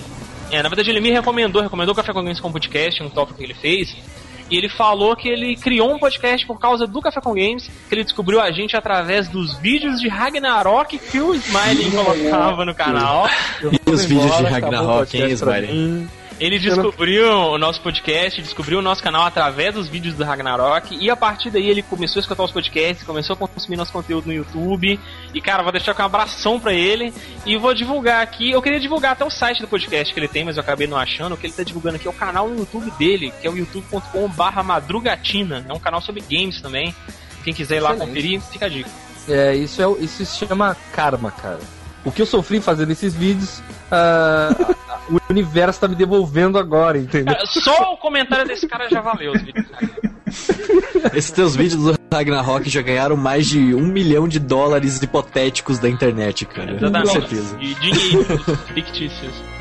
É, 0.51 0.63
na 0.63 0.69
verdade, 0.69 0.91
ele 0.91 1.01
me 1.01 1.11
recomendou, 1.11 1.63
recomendou 1.63 1.93
o 1.93 1.97
Café 1.97 2.13
com 2.13 2.23
Games 2.23 2.41
como 2.41 2.53
podcast, 2.53 3.03
um 3.03 3.11
tópico 3.11 3.39
que 3.39 3.45
ele 3.45 3.55
fez. 3.55 3.97
E 4.51 4.57
ele 4.57 4.69
falou 4.69 5.15
que 5.15 5.29
ele 5.29 5.57
criou 5.57 5.93
um 5.93 5.99
podcast 5.99 6.47
por 6.47 6.59
causa 6.59 6.87
do 6.87 7.03
Café 7.03 7.21
com 7.21 7.35
Games, 7.35 7.71
que 7.89 7.95
ele 7.95 8.03
descobriu 8.03 8.41
a 8.41 8.51
gente 8.51 8.75
através 8.75 9.29
dos 9.29 9.59
vídeos 9.59 10.01
de 10.01 10.09
Ragnarok 10.09 10.99
que 10.99 11.21
o 11.21 11.35
Smiley 11.35 11.91
colocava 11.91 12.65
no 12.65 12.75
canal. 12.75 13.29
E 13.61 13.91
os 13.91 14.05
vídeos 14.07 14.37
de 14.39 14.45
Ragnarok, 14.45 15.17
hein, 15.17 15.31
Smiley? 15.33 16.09
Ele 16.41 16.59
descobriu 16.59 17.29
o 17.29 17.59
nosso 17.59 17.81
podcast, 17.81 18.41
descobriu 18.41 18.79
o 18.79 18.83
nosso 18.83 19.03
canal 19.03 19.25
através 19.25 19.75
dos 19.75 19.89
vídeos 19.89 20.15
do 20.15 20.23
Ragnarok 20.23 20.97
e 20.97 21.11
a 21.11 21.17
partir 21.17 21.51
daí 21.51 21.69
ele 21.69 21.83
começou 21.83 22.21
a 22.21 22.23
escutar 22.23 22.45
os 22.45 22.53
podcasts, 22.53 23.05
começou 23.05 23.35
a 23.35 23.49
consumir 23.49 23.77
nosso 23.77 23.93
conteúdo 23.93 24.27
no 24.27 24.33
YouTube. 24.33 25.01
E 25.35 25.41
cara, 25.41 25.65
vou 25.65 25.73
deixar 25.73 25.91
aqui 25.93 26.01
um 26.01 26.05
abração 26.05 26.61
pra 26.61 26.73
ele 26.73 27.13
e 27.45 27.57
vou 27.57 27.75
divulgar 27.75 28.23
aqui. 28.23 28.53
Eu 28.53 28.63
queria 28.63 28.79
divulgar 28.79 29.13
até 29.13 29.25
o 29.25 29.31
site 29.31 29.61
do 29.61 29.67
podcast 29.67 30.15
que 30.15 30.21
ele 30.21 30.29
tem, 30.29 30.45
mas 30.45 30.57
eu 30.57 30.61
acabei 30.63 30.87
não 30.87 30.97
achando. 30.97 31.35
O 31.35 31.37
que 31.37 31.47
ele 31.47 31.55
tá 31.55 31.65
divulgando 31.65 31.97
aqui 31.97 32.07
é 32.07 32.11
o 32.11 32.15
canal 32.15 32.49
no 32.49 32.59
YouTube 32.59 32.89
dele, 32.93 33.33
que 33.41 33.47
é 33.47 33.51
o 33.51 33.57
youtube.com/madrugatina. 33.57 35.67
É 35.69 35.73
um 35.73 35.81
canal 35.81 36.01
sobre 36.01 36.23
games 36.31 36.61
também. 36.61 36.95
Quem 37.43 37.53
quiser 37.53 37.79
ir 37.79 37.81
lá 37.81 37.95
Excelente. 37.95 38.09
conferir, 38.09 38.41
fica 38.43 38.67
a 38.67 38.69
dica. 38.69 38.91
É, 39.29 39.57
isso, 39.57 39.83
é, 39.83 39.87
isso 40.05 40.25
se 40.25 40.47
chama 40.47 40.77
karma, 40.93 41.33
cara. 41.33 41.59
O 42.05 42.13
que 42.13 42.23
eu 42.23 42.27
sofri 42.27 42.61
fazendo 42.61 42.93
esses 42.93 43.13
vídeos, 43.15 43.61
ah, 43.91 44.51
o 45.11 45.21
universo 45.31 45.81
tá 45.81 45.89
me 45.89 45.95
devolvendo 45.95 46.59
agora, 46.59 46.99
entendeu? 46.99 47.35
Cara, 47.35 47.47
só 47.47 47.95
o 47.95 47.97
comentário 47.97 48.47
desse 48.47 48.67
cara 48.67 48.89
já 48.89 49.01
valeu 49.01 49.33
os 49.33 49.43
vídeos. 49.43 49.67
Esses 51.15 51.31
teus 51.31 51.57
vídeos 51.57 51.83
do 51.83 51.99
Ragnarok 52.13 52.69
já 52.69 52.83
ganharam 52.83 53.17
mais 53.17 53.47
de 53.47 53.75
um 53.75 53.87
milhão 53.87 54.29
de 54.29 54.39
dólares 54.39 55.01
hipotéticos 55.03 55.79
da 55.79 55.89
internet, 55.89 56.45
cara. 56.47 56.73
Com 56.73 56.77
Exatamente. 56.77 57.13
certeza. 57.13 57.57
De 57.57 57.75
dinheiros 57.75 58.61
fictícios. 58.75 59.58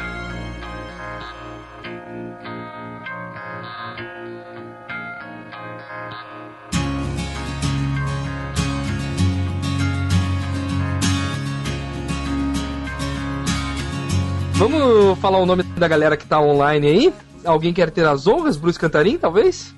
Vamos 14.57 15.19
falar 15.19 15.37
o 15.37 15.45
nome 15.45 15.61
da 15.61 15.87
galera 15.87 16.17
que 16.17 16.25
tá 16.25 16.41
online 16.41 16.87
aí? 16.87 17.13
Alguém 17.45 17.71
quer 17.71 17.91
ter 17.91 18.05
as 18.07 18.25
honras? 18.25 18.57
Bruce 18.57 18.79
Cantarim, 18.79 19.15
talvez? 19.15 19.73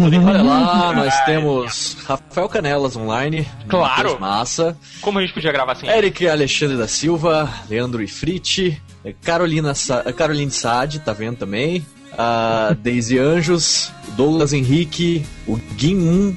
Olha 0.00 0.42
lá, 0.42 0.92
nós 0.92 1.24
temos 1.24 1.96
Rafael 2.04 2.48
Canelas 2.48 2.96
online. 2.96 3.48
Claro. 3.68 4.02
Matheus 4.02 4.20
Massa. 4.20 4.76
Como 5.00 5.20
a 5.20 5.22
gente 5.22 5.32
podia 5.32 5.52
gravar 5.52 5.72
assim? 5.72 5.88
Eric 5.88 6.28
Alexandre 6.28 6.76
da 6.76 6.88
Silva, 6.88 7.48
Leandro 7.70 8.02
Ifrit, 8.02 8.82
Carolina 9.22 9.74
Sa 9.74 10.02
Caroline 10.12 10.50
Saad, 10.50 10.98
tá 10.98 11.12
vendo 11.12 11.36
também? 11.36 11.86
A 12.18 12.76
Daisy 12.76 13.18
Anjos, 13.18 13.92
Douglas 14.16 14.52
Henrique, 14.52 15.24
o 15.46 15.58
Gin 15.76 16.36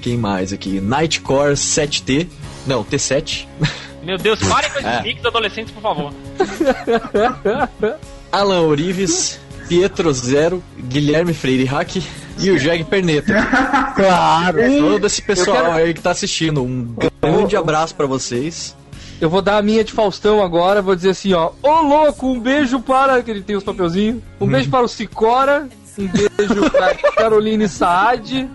quem 0.00 0.16
mais 0.16 0.52
aqui? 0.52 0.80
Nightcore 0.80 1.54
7T, 1.54 2.26
não, 2.66 2.84
T7. 2.84 3.46
Meu 4.10 4.18
Deus, 4.18 4.40
parem 4.42 4.68
com 4.72 4.78
esses 4.80 5.24
É. 5.24 5.28
adolescentes, 5.28 5.72
por 5.72 5.80
favor. 5.80 6.12
Alan 8.32 8.62
Orives, 8.62 9.38
Pietro 9.68 10.12
Zero, 10.12 10.60
Guilherme 10.88 11.32
Freire 11.32 11.64
Hack 11.64 12.02
e 12.40 12.50
o 12.50 12.58
Jeg 12.58 12.82
Perneta. 12.82 13.32
Claro! 13.94 14.58
Todo 14.80 15.06
esse 15.06 15.22
pessoal 15.22 15.70
aí 15.72 15.94
que 15.94 16.00
tá 16.00 16.10
assistindo, 16.10 16.60
um 16.60 16.92
grande 17.22 17.56
abraço 17.56 17.94
pra 17.94 18.06
vocês. 18.06 18.74
Eu 19.20 19.30
vou 19.30 19.40
dar 19.42 19.58
a 19.58 19.62
minha 19.62 19.84
de 19.84 19.92
Faustão 19.92 20.42
agora, 20.42 20.82
vou 20.82 20.96
dizer 20.96 21.10
assim, 21.10 21.32
ó. 21.32 21.52
Ô 21.62 21.80
louco, 21.82 22.26
um 22.26 22.40
beijo 22.40 22.80
para. 22.80 23.22
Que 23.22 23.30
ele 23.30 23.42
tem 23.42 23.54
os 23.54 23.62
papelzinhos. 23.62 24.20
Um 24.40 24.46
beijo 24.48 24.68
para 24.70 24.84
o 24.84 24.88
Cicora. 24.88 25.68
Um 25.98 26.06
beijo 26.08 26.70
pra 26.70 26.94
Caroline 27.12 27.68
Saad. 27.68 28.48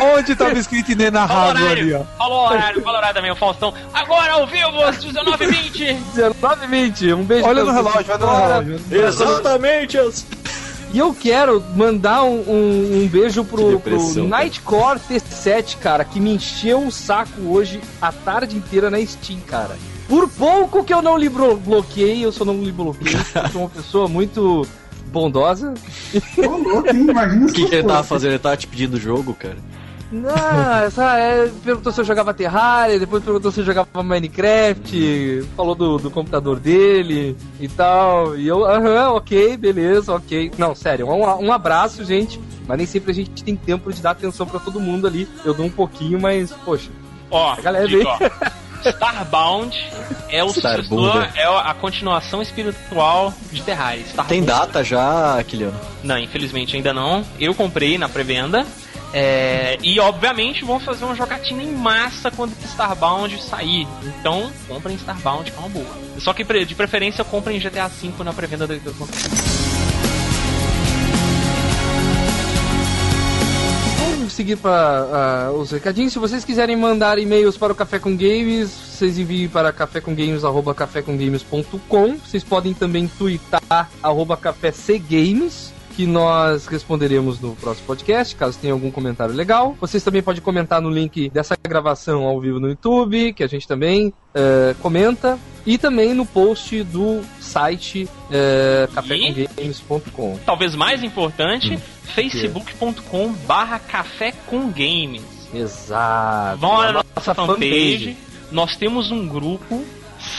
Onde 0.00 0.34
tava 0.34 0.58
escrito 0.58 0.92
inenarrável 0.92 1.68
ali, 1.68 1.92
horário, 1.94 2.00
ó? 2.00 2.18
fala 2.18 2.34
o 2.34 2.46
horário, 2.46 2.82
fala 2.82 2.94
o 2.94 2.98
horário 2.98 3.14
também, 3.14 3.30
o 3.30 3.36
Faustão. 3.36 3.74
Agora 3.92 4.32
ao 4.32 4.46
vivo, 4.46 4.82
às 4.82 4.96
19h20. 5.04 5.96
1920. 6.14 7.12
Um 7.12 7.24
beijo 7.24 7.46
Olha 7.46 7.62
pra 7.64 7.72
no 7.72 7.76
relógio, 7.78 8.04
olha 8.12 8.18
no 8.18 8.36
relógio. 8.36 8.80
Exatamente! 8.90 9.98
E 10.92 10.98
eu 10.98 11.12
quero 11.14 11.62
mandar 11.74 12.22
um, 12.22 12.40
um- 12.48 13.02
um 13.02 13.08
beijo 13.08 13.44
pro, 13.44 13.78
pro. 13.80 14.24
Nightcore 14.24 14.98
T7, 15.00 15.76
cara, 15.78 16.04
que 16.04 16.18
me 16.20 16.34
encheu 16.34 16.86
o 16.86 16.90
saco 16.92 17.40
hoje 17.48 17.80
a 18.00 18.10
tarde 18.12 18.56
inteira 18.56 18.88
na 18.90 19.04
Steam, 19.04 19.40
cara. 19.40 19.76
Por 20.08 20.28
pouco 20.28 20.84
que 20.84 20.94
eu 20.94 21.02
não 21.02 21.18
lhe 21.18 21.28
blo- 21.28 21.56
bloqueei, 21.56 22.24
eu 22.24 22.30
só 22.32 22.44
não 22.44 22.62
lhe 22.62 22.70
bloqueei. 22.72 23.14
eu 23.34 23.48
sou 23.50 23.60
uma 23.62 23.68
pessoa 23.70 24.08
muito 24.08 24.66
bondosa. 25.16 25.72
Ô, 26.38 26.56
louco, 26.56 26.88
hein? 26.88 27.06
Imagina 27.08 27.46
O 27.46 27.52
que, 27.52 27.66
que 27.66 27.74
ele 27.74 27.84
tava 27.88 28.02
fazendo? 28.02 28.32
Ele 28.32 28.38
tava 28.38 28.56
te 28.56 28.66
pedindo 28.66 28.94
o 28.94 29.00
jogo, 29.00 29.34
cara? 29.34 29.56
Não, 30.12 30.76
essa 30.84 31.18
é, 31.18 31.50
perguntou 31.64 31.92
se 31.92 32.00
eu 32.00 32.04
jogava 32.04 32.32
Terraria, 32.32 32.98
depois 32.98 33.24
perguntou 33.24 33.50
se 33.50 33.60
eu 33.60 33.64
jogava 33.64 33.88
Minecraft, 34.04 35.42
falou 35.56 35.74
do, 35.74 35.98
do 35.98 36.10
computador 36.12 36.60
dele 36.60 37.36
e 37.58 37.66
tal. 37.66 38.36
E 38.36 38.46
eu, 38.46 38.64
aham, 38.64 39.10
ok, 39.14 39.56
beleza, 39.56 40.14
ok. 40.14 40.52
Não, 40.56 40.74
sério, 40.76 41.08
um, 41.08 41.46
um 41.46 41.52
abraço, 41.52 42.04
gente. 42.04 42.40
Mas 42.68 42.78
nem 42.78 42.86
sempre 42.86 43.10
a 43.10 43.14
gente 43.14 43.42
tem 43.42 43.56
tempo 43.56 43.92
de 43.92 44.00
dar 44.00 44.10
atenção 44.12 44.46
pra 44.46 44.60
todo 44.60 44.78
mundo 44.80 45.06
ali. 45.06 45.28
Eu 45.44 45.54
dou 45.54 45.66
um 45.66 45.70
pouquinho, 45.70 46.20
mas, 46.20 46.52
poxa. 46.64 46.90
Ó, 47.30 47.52
A 47.54 47.60
galera 47.60 47.86
vem. 47.88 48.04
ó. 48.06 48.18
Starbound 48.84 49.76
é 50.28 50.42
o 50.44 50.50
Star 50.50 50.76
sucessor, 50.76 51.28
é 51.34 51.44
a 51.44 51.74
continuação 51.74 52.42
espiritual 52.42 53.32
de 53.52 53.62
Terraria. 53.62 54.02
Starbound. 54.02 54.28
Tem 54.28 54.42
data 54.44 54.82
já, 54.84 55.42
Kiliano? 55.46 55.78
Não, 56.02 56.18
infelizmente 56.18 56.76
ainda 56.76 56.92
não. 56.92 57.24
Eu 57.38 57.54
comprei 57.54 57.96
na 57.98 58.08
pré-venda. 58.08 58.66
É, 59.12 59.78
e 59.82 59.98
obviamente 60.00 60.64
vão 60.64 60.78
fazer 60.80 61.04
uma 61.04 61.14
jogatina 61.14 61.62
em 61.62 61.72
massa 61.72 62.30
quando 62.30 62.52
Starbound 62.64 63.40
sair. 63.40 63.86
Então, 64.02 64.50
comprem 64.68 64.96
Starbound, 64.96 65.50
que 65.50 65.56
é 65.56 65.60
uma 65.60 65.68
boa. 65.68 65.86
Só 66.18 66.34
que 66.34 66.44
de 66.64 66.74
preferência 66.74 67.24
comprem 67.24 67.58
GTA 67.58 67.88
V 67.88 68.12
na 68.24 68.32
pré-venda 68.32 68.66
do. 68.66 68.78
do- 68.78 69.65
seguir 74.36 74.56
para 74.56 75.50
os 75.56 75.70
recadinhos. 75.70 76.12
Se 76.12 76.18
vocês 76.18 76.44
quiserem 76.44 76.76
mandar 76.76 77.18
e-mails 77.18 77.56
para 77.56 77.72
o 77.72 77.76
Café 77.76 77.98
com 77.98 78.14
Games, 78.14 78.68
vocês 78.68 79.18
enviem 79.18 79.48
para 79.48 79.72
cafécomgames.com. 79.72 82.18
Vocês 82.18 82.44
podem 82.44 82.74
também 82.74 83.08
twittar 83.08 83.88
arroba 84.02 84.36
café 84.36 84.70
cgames 84.70 85.72
que 85.96 86.06
nós 86.06 86.66
responderemos 86.66 87.40
no 87.40 87.56
próximo 87.56 87.86
podcast, 87.86 88.36
caso 88.36 88.58
tenha 88.58 88.74
algum 88.74 88.90
comentário 88.90 89.34
legal. 89.34 89.74
Vocês 89.80 90.04
também 90.04 90.22
podem 90.22 90.42
comentar 90.42 90.82
no 90.82 90.90
link 90.90 91.30
dessa 91.30 91.56
gravação 91.66 92.24
ao 92.24 92.38
vivo 92.38 92.60
no 92.60 92.68
YouTube, 92.68 93.32
que 93.32 93.42
a 93.42 93.46
gente 93.46 93.66
também 93.66 94.12
eh, 94.34 94.76
comenta, 94.82 95.38
e 95.64 95.78
também 95.78 96.12
no 96.12 96.26
post 96.26 96.82
do 96.82 97.22
site 97.40 98.06
eh, 98.30 98.86
cafécomgames.com. 98.94 100.38
Talvez 100.44 100.74
mais 100.74 101.02
importante, 101.02 101.78
facebook.com 102.14 103.32
barra 103.46 103.78
café 103.78 104.34
com 104.46 104.68
games. 104.70 105.22
Exato. 105.54 106.58
Vão 106.58 106.82
na 106.82 106.92
nossa 107.16 107.34
fanpage. 107.34 108.18
Nós 108.52 108.76
temos 108.76 109.10
um 109.10 109.26
grupo 109.26 109.82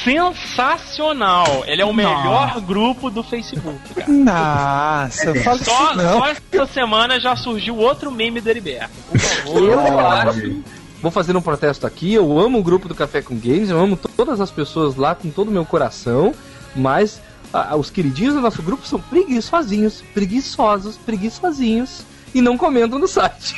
sensacional. 0.03 1.63
Ele 1.65 1.81
é 1.81 1.85
o 1.85 1.93
melhor 1.93 2.59
grupo 2.61 3.09
do 3.09 3.23
Facebook, 3.23 3.93
cara. 3.93 4.11
Nossa, 4.11 5.35
fala 5.35 5.57
Só, 5.57 5.95
não. 5.95 6.19
só 6.19 6.27
essa 6.27 6.65
semana 6.67 7.19
já 7.19 7.35
surgiu 7.35 7.77
outro 7.77 8.11
meme 8.11 8.41
do 8.41 8.49
Heriberto. 8.49 8.91
Por 9.09 9.19
favor. 9.19 9.63
Eu 9.63 9.99
acho. 9.99 10.63
Vou 11.01 11.11
fazer 11.11 11.35
um 11.35 11.41
protesto 11.41 11.85
aqui. 11.85 12.13
Eu 12.13 12.39
amo 12.39 12.59
o 12.59 12.63
grupo 12.63 12.87
do 12.87 12.95
Café 12.95 13.21
com 13.21 13.37
Games, 13.37 13.69
eu 13.69 13.79
amo 13.79 13.97
todas 13.97 14.41
as 14.41 14.51
pessoas 14.51 14.95
lá 14.95 15.13
com 15.13 15.29
todo 15.29 15.49
o 15.49 15.51
meu 15.51 15.65
coração, 15.65 16.33
mas 16.75 17.21
ah, 17.53 17.75
os 17.75 17.89
queridinhos 17.89 18.33
do 18.33 18.41
nosso 18.41 18.61
grupo 18.61 18.85
são 18.85 18.99
preguiçosinhos, 18.99 20.03
preguiçosos, 20.13 20.97
preguiçosinhos 20.97 22.03
e 22.33 22.41
não 22.41 22.57
comentam 22.57 22.99
no 22.99 23.07
site. 23.07 23.55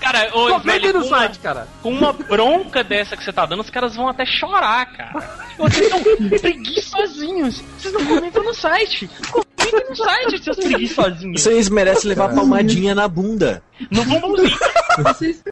Cara, 0.00 0.30
ô, 0.34 0.48
Comentem 0.60 0.80
velho, 0.80 0.92
no 0.94 1.00
com, 1.00 1.06
uma, 1.08 1.18
site, 1.18 1.38
cara. 1.38 1.68
com 1.82 1.90
uma 1.90 2.12
bronca 2.12 2.84
dessa 2.84 3.16
que 3.16 3.24
você 3.24 3.32
tá 3.32 3.46
dando, 3.46 3.60
os 3.60 3.70
caras 3.70 3.96
vão 3.96 4.08
até 4.08 4.24
chorar, 4.24 4.86
cara. 4.86 5.46
Vocês 5.58 5.88
são 5.88 6.00
preguiçosinhos. 6.38 7.62
Vocês 7.78 7.94
não 7.94 8.06
comentam 8.06 8.44
no 8.44 8.54
site. 8.54 9.10
Comentem 9.30 9.90
no 9.90 9.96
site, 9.96 10.44
seus 10.44 10.56
preguiçosinhos. 10.56 11.42
Vocês 11.42 11.68
merecem 11.68 12.08
levar 12.10 12.34
palmadinha 12.34 12.94
na 12.94 13.08
bunda. 13.08 13.62
Não 13.90 14.04
vão 14.04 14.20
bonzinho. 14.20 14.58
Vocês, 14.98 15.42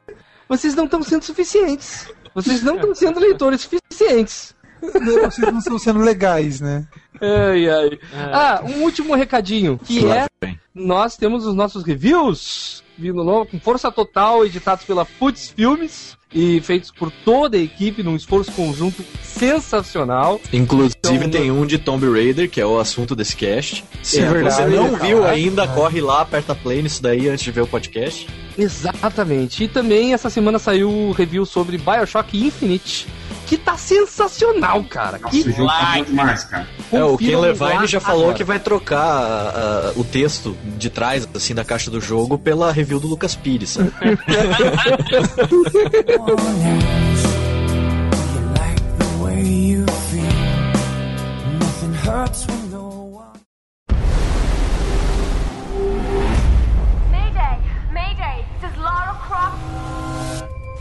vocês 0.48 0.74
não 0.74 0.84
estão 0.84 1.02
sendo 1.02 1.24
suficientes. 1.24 2.08
Vocês 2.34 2.62
não 2.62 2.76
estão 2.76 2.94
sendo 2.94 3.20
leitores 3.20 3.62
suficientes. 3.62 4.54
Vocês 4.80 5.52
não 5.52 5.58
estão 5.58 5.78
sendo 5.78 6.00
legais, 6.00 6.60
né? 6.60 6.86
Ai, 7.20 7.68
ai. 7.68 7.98
Ah, 8.32 8.60
um 8.64 8.82
último 8.82 9.14
recadinho, 9.14 9.78
que 9.78 10.06
é. 10.06 10.26
Nós 10.74 11.16
temos 11.16 11.46
os 11.46 11.54
nossos 11.54 11.84
reviews 11.84 12.82
vindo 13.00 13.24
novo, 13.24 13.46
com 13.46 13.58
força 13.58 13.90
total, 13.90 14.44
editados 14.44 14.84
pela 14.84 15.06
Putz 15.06 15.48
Filmes 15.56 16.18
e 16.32 16.60
feitos 16.60 16.90
por 16.92 17.10
toda 17.24 17.56
a 17.56 17.60
equipe 17.60 18.02
num 18.02 18.14
esforço 18.14 18.52
conjunto 18.52 19.02
sensacional. 19.22 20.40
Inclusive 20.52 20.94
Então, 21.02 21.30
tem 21.30 21.50
um 21.50 21.66
de 21.66 21.78
Tomb 21.78 22.08
Raider, 22.08 22.48
que 22.48 22.60
é 22.60 22.66
o 22.66 22.78
assunto 22.78 23.16
desse 23.16 23.34
cast. 23.34 23.84
Se 24.02 24.20
É 24.20 24.28
você 24.28 24.66
não 24.66 24.96
viu 24.96 25.24
ainda, 25.24 25.66
corre 25.66 26.00
lá, 26.00 26.20
aperta 26.20 26.54
play 26.54 26.82
nisso 26.82 27.02
daí 27.02 27.28
antes 27.28 27.42
de 27.42 27.50
ver 27.50 27.62
o 27.62 27.66
podcast. 27.66 28.28
Exatamente. 28.56 29.64
E 29.64 29.68
também 29.68 30.12
essa 30.12 30.28
semana 30.28 30.58
saiu 30.58 30.90
o 30.90 31.12
review 31.12 31.44
sobre 31.46 31.78
BioShock 31.78 32.38
Infinite, 32.38 33.08
que 33.50 33.58
tá 33.58 33.76
sensacional, 33.76 34.84
cara. 34.84 35.18
Nossa, 35.18 35.36
Que 35.36 35.48
o 35.48 35.52
jogo 35.52 35.68
tá 35.68 35.94
bom 35.96 36.04
demais, 36.04 36.44
cara. 36.44 36.68
É, 36.92 37.02
o 37.02 37.18
Ken 37.18 37.36
Levine 37.36 37.74
lá 37.74 37.86
já 37.86 37.98
falou 37.98 38.22
agora. 38.22 38.36
que 38.36 38.44
vai 38.44 38.60
trocar 38.60 39.02
ah, 39.02 39.92
o 39.96 40.04
texto 40.04 40.56
de 40.78 40.88
trás, 40.88 41.28
assim, 41.34 41.52
da 41.52 41.64
caixa 41.64 41.90
do 41.90 42.00
jogo 42.00 42.38
pela 42.38 42.70
review 42.70 43.00
do 43.00 43.08
Lucas 43.08 43.34
Pires, 43.34 43.70
sabe? 43.70 43.90
Mayday! 52.12 52.69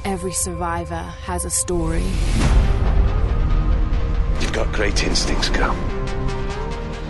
Every 0.05 0.31
survivor 0.31 0.95
has 0.95 1.43
a 1.43 1.49
story. 1.49 2.03
You've 4.39 4.53
got 4.53 4.71
great 4.71 5.03
instincts, 5.03 5.49
girl. 5.49 5.75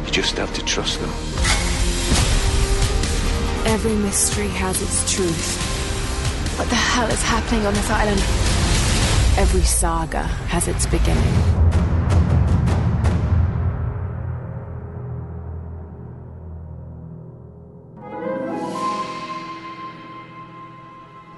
You 0.05 0.11
just 0.11 0.35
have 0.37 0.51
to 0.55 0.65
trust 0.65 0.99
them. 0.99 1.09
Every 3.71 3.95
mystery 3.95 4.47
has 4.47 4.81
its 4.81 5.13
truth. 5.13 6.57
What 6.57 6.67
the 6.69 6.75
hell 6.75 7.07
is 7.09 7.21
happening 7.21 7.65
on 7.67 7.73
this 7.75 7.89
island? 7.91 8.19
Every 9.37 9.61
saga 9.61 10.23
has 10.23 10.67
its 10.67 10.87
beginning. 10.87 11.59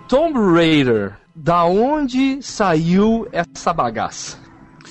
Tomb 0.08 0.38
Raider. 0.38 1.21
Da 1.36 1.66
onde 1.66 2.42
saiu 2.42 3.28
essa 3.32 3.74
bagaça? 3.74 4.38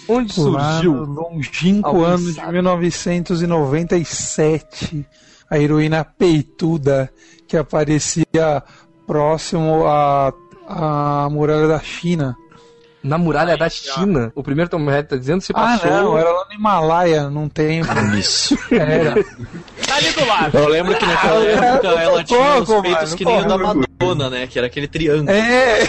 Onde 0.09 0.41
Lá 0.41 0.73
surgiu? 0.75 0.95
no 0.95 1.13
longínquo 1.23 1.89
Alguém 1.89 2.05
ano 2.05 2.25
de 2.25 2.33
sabe? 2.35 2.53
1997, 2.53 5.07
a 5.49 5.59
heroína 5.59 6.05
peituda 6.05 7.13
que 7.47 7.57
aparecia 7.57 8.63
próximo 9.07 9.85
à, 9.87 10.33
à 10.67 11.29
muralha 11.31 11.69
da 11.69 11.79
China. 11.81 12.37
Na 13.03 13.17
muralha 13.17 13.57
da 13.57 13.69
China. 13.69 14.31
O 14.35 14.43
primeiro 14.43 14.69
Tomb 14.71 14.87
Raider 14.91 15.09
tá 15.11 15.17
dizendo 15.17 15.41
se 15.41 15.53
Ah, 15.55 15.79
passou. 15.79 15.91
não, 15.91 16.19
era 16.19 16.31
lá 16.31 16.45
no 16.49 16.53
Himalaia, 16.55 17.31
num 17.31 17.49
tempo. 17.49 17.89
Isso. 18.19 18.59
Era. 18.71 19.15
Tá 19.87 19.97
ali 19.97 20.13
do 20.13 20.27
lado. 20.27 20.59
Eu 20.59 20.69
lembro 20.69 20.95
que 20.97 21.07
naquela 21.07 21.43
época 21.45 21.89
ela 21.89 22.25
tinha 22.25 22.59
os 22.63 22.81
peitos 22.83 23.15
que 23.15 23.25
nem 23.25 23.41
o 23.41 23.45
da 23.49 23.59
pouco. 23.59 23.85
Né? 24.15 24.47
Que 24.47 24.59
era 24.59 24.67
aquele 24.67 24.89
triângulo. 24.89 25.31
É! 25.31 25.83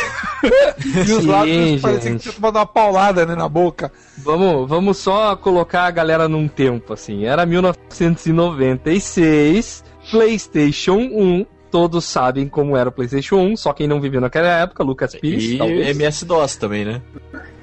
e 0.85 1.11
os 1.11 1.23
Sim, 1.23 1.27
lábios 1.27 1.81
pareciam 1.81 2.17
que 2.17 2.23
tinha 2.23 2.33
tomado 2.33 2.57
uma 2.57 2.65
paulada 2.65 3.25
né, 3.25 3.35
na 3.35 3.47
boca. 3.47 3.91
Vamos, 4.17 4.67
vamos 4.69 4.97
só 4.97 5.35
colocar 5.35 5.85
a 5.85 5.91
galera 5.91 6.27
num 6.27 6.47
tempo, 6.47 6.93
assim. 6.93 7.25
Era 7.25 7.45
1996, 7.45 9.83
PlayStation 10.09 10.97
1. 10.97 11.45
Todos 11.71 12.03
sabem 12.03 12.49
como 12.49 12.75
era 12.75 12.89
o 12.89 12.91
PlayStation 12.91 13.37
1, 13.37 13.55
só 13.55 13.71
quem 13.71 13.87
não 13.87 14.01
viveu 14.01 14.19
naquela 14.19 14.47
época, 14.59 14.83
Lucas 14.83 15.15
Pires, 15.15 15.51
E 15.51 15.57
talvez. 15.57 15.87
MS-DOS 15.97 16.55
também, 16.57 16.83
né? 16.85 17.01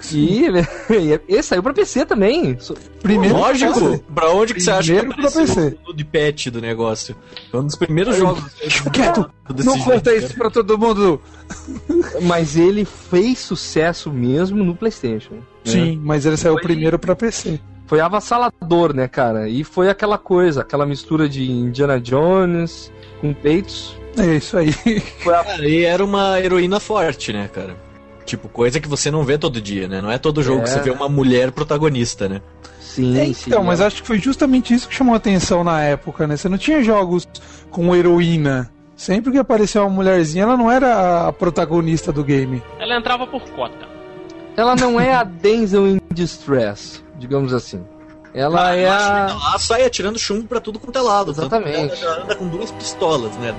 E, 0.10 1.20
e 1.28 1.42
saiu 1.42 1.60
pra 1.62 1.74
PC 1.74 2.06
também. 2.06 2.56
Primeiro 3.02 3.36
Lógico! 3.36 3.98
Pra 4.14 4.30
onde 4.30 4.54
que 4.54 4.60
você 4.60 4.70
acha 4.70 4.94
que 4.94 5.06
pra 5.14 5.30
PC. 5.30 5.76
o 5.88 5.92
de 5.92 6.04
patch 6.04 6.46
do 6.48 6.60
negócio? 6.60 7.16
Foi 7.50 7.60
um 7.60 7.66
dos 7.66 7.74
primeiros 7.74 8.16
jogos. 8.16 8.44
Quieto! 8.92 9.28
desse 9.52 9.66
Não 9.68 9.78
conta 9.80 10.14
isso 10.14 10.34
pra 10.36 10.48
todo 10.50 10.78
mundo! 10.78 11.20
Mas 12.22 12.56
ele 12.56 12.84
fez 12.84 13.38
sucesso 13.40 14.10
mesmo 14.12 14.62
no 14.64 14.74
PlayStation. 14.76 15.34
né? 15.34 15.40
Sim, 15.64 16.00
mas 16.02 16.24
ele 16.24 16.36
saiu 16.36 16.54
Foi- 16.54 16.62
primeiro 16.62 16.98
pra 16.98 17.16
PC. 17.16 17.58
Foi 17.86 18.00
avassalador, 18.00 18.94
né, 18.94 19.08
cara? 19.08 19.48
E 19.48 19.64
foi 19.64 19.88
aquela 19.88 20.16
coisa, 20.18 20.60
aquela 20.60 20.86
mistura 20.86 21.28
de 21.28 21.50
Indiana 21.50 21.98
Jones 21.98 22.92
com 23.20 23.32
peitos. 23.34 23.97
É 24.16 24.36
isso 24.36 24.56
aí. 24.56 24.72
Foi 24.72 25.34
a... 25.34 25.44
Cara, 25.44 25.68
e 25.68 25.84
era 25.84 26.04
uma 26.04 26.40
heroína 26.40 26.80
forte, 26.80 27.32
né, 27.32 27.48
cara? 27.52 27.76
Tipo, 28.24 28.48
coisa 28.48 28.78
que 28.80 28.88
você 28.88 29.10
não 29.10 29.24
vê 29.24 29.38
todo 29.38 29.60
dia, 29.60 29.88
né? 29.88 30.00
Não 30.02 30.10
é 30.10 30.18
todo 30.18 30.42
jogo 30.42 30.60
É. 30.60 30.64
que 30.64 30.70
você 30.70 30.80
vê 30.80 30.90
uma 30.90 31.08
mulher 31.08 31.50
protagonista, 31.52 32.28
né? 32.28 32.42
Sim, 32.80 33.18
É, 33.18 33.24
sim. 33.32 33.44
então, 33.46 33.62
mas 33.62 33.80
acho 33.80 34.02
que 34.02 34.06
foi 34.06 34.18
justamente 34.18 34.74
isso 34.74 34.88
que 34.88 34.94
chamou 34.94 35.14
a 35.14 35.18
atenção 35.18 35.62
na 35.64 35.80
época, 35.82 36.26
né? 36.26 36.36
Você 36.36 36.48
não 36.48 36.58
tinha 36.58 36.82
jogos 36.82 37.26
com 37.70 37.94
heroína. 37.94 38.70
Sempre 38.96 39.30
que 39.30 39.38
apareceu 39.38 39.82
uma 39.82 39.90
mulherzinha, 39.90 40.42
ela 40.42 40.56
não 40.56 40.70
era 40.70 41.28
a 41.28 41.32
protagonista 41.32 42.12
do 42.12 42.24
game. 42.24 42.60
Ela 42.80 42.96
entrava 42.98 43.26
por 43.26 43.40
cota. 43.50 43.86
Ela 44.56 44.74
não 44.74 44.98
é 45.00 45.14
a 45.14 45.22
Denzel 45.22 45.86
in 45.86 46.00
Distress, 46.12 47.02
digamos 47.16 47.54
assim. 47.54 47.80
Ela 48.34 48.74
é 48.74 48.88
a. 48.90 49.28
Ela 49.30 49.58
sai 49.58 49.84
atirando 49.84 50.18
chumbo 50.18 50.48
pra 50.48 50.60
tudo 50.60 50.78
quanto 50.80 50.98
é 50.98 51.02
lado. 51.02 51.30
Exatamente. 51.30 52.02
Ela 52.02 52.24
anda 52.24 52.34
com 52.34 52.48
duas 52.48 52.70
pistolas, 52.72 53.34
né? 53.36 53.54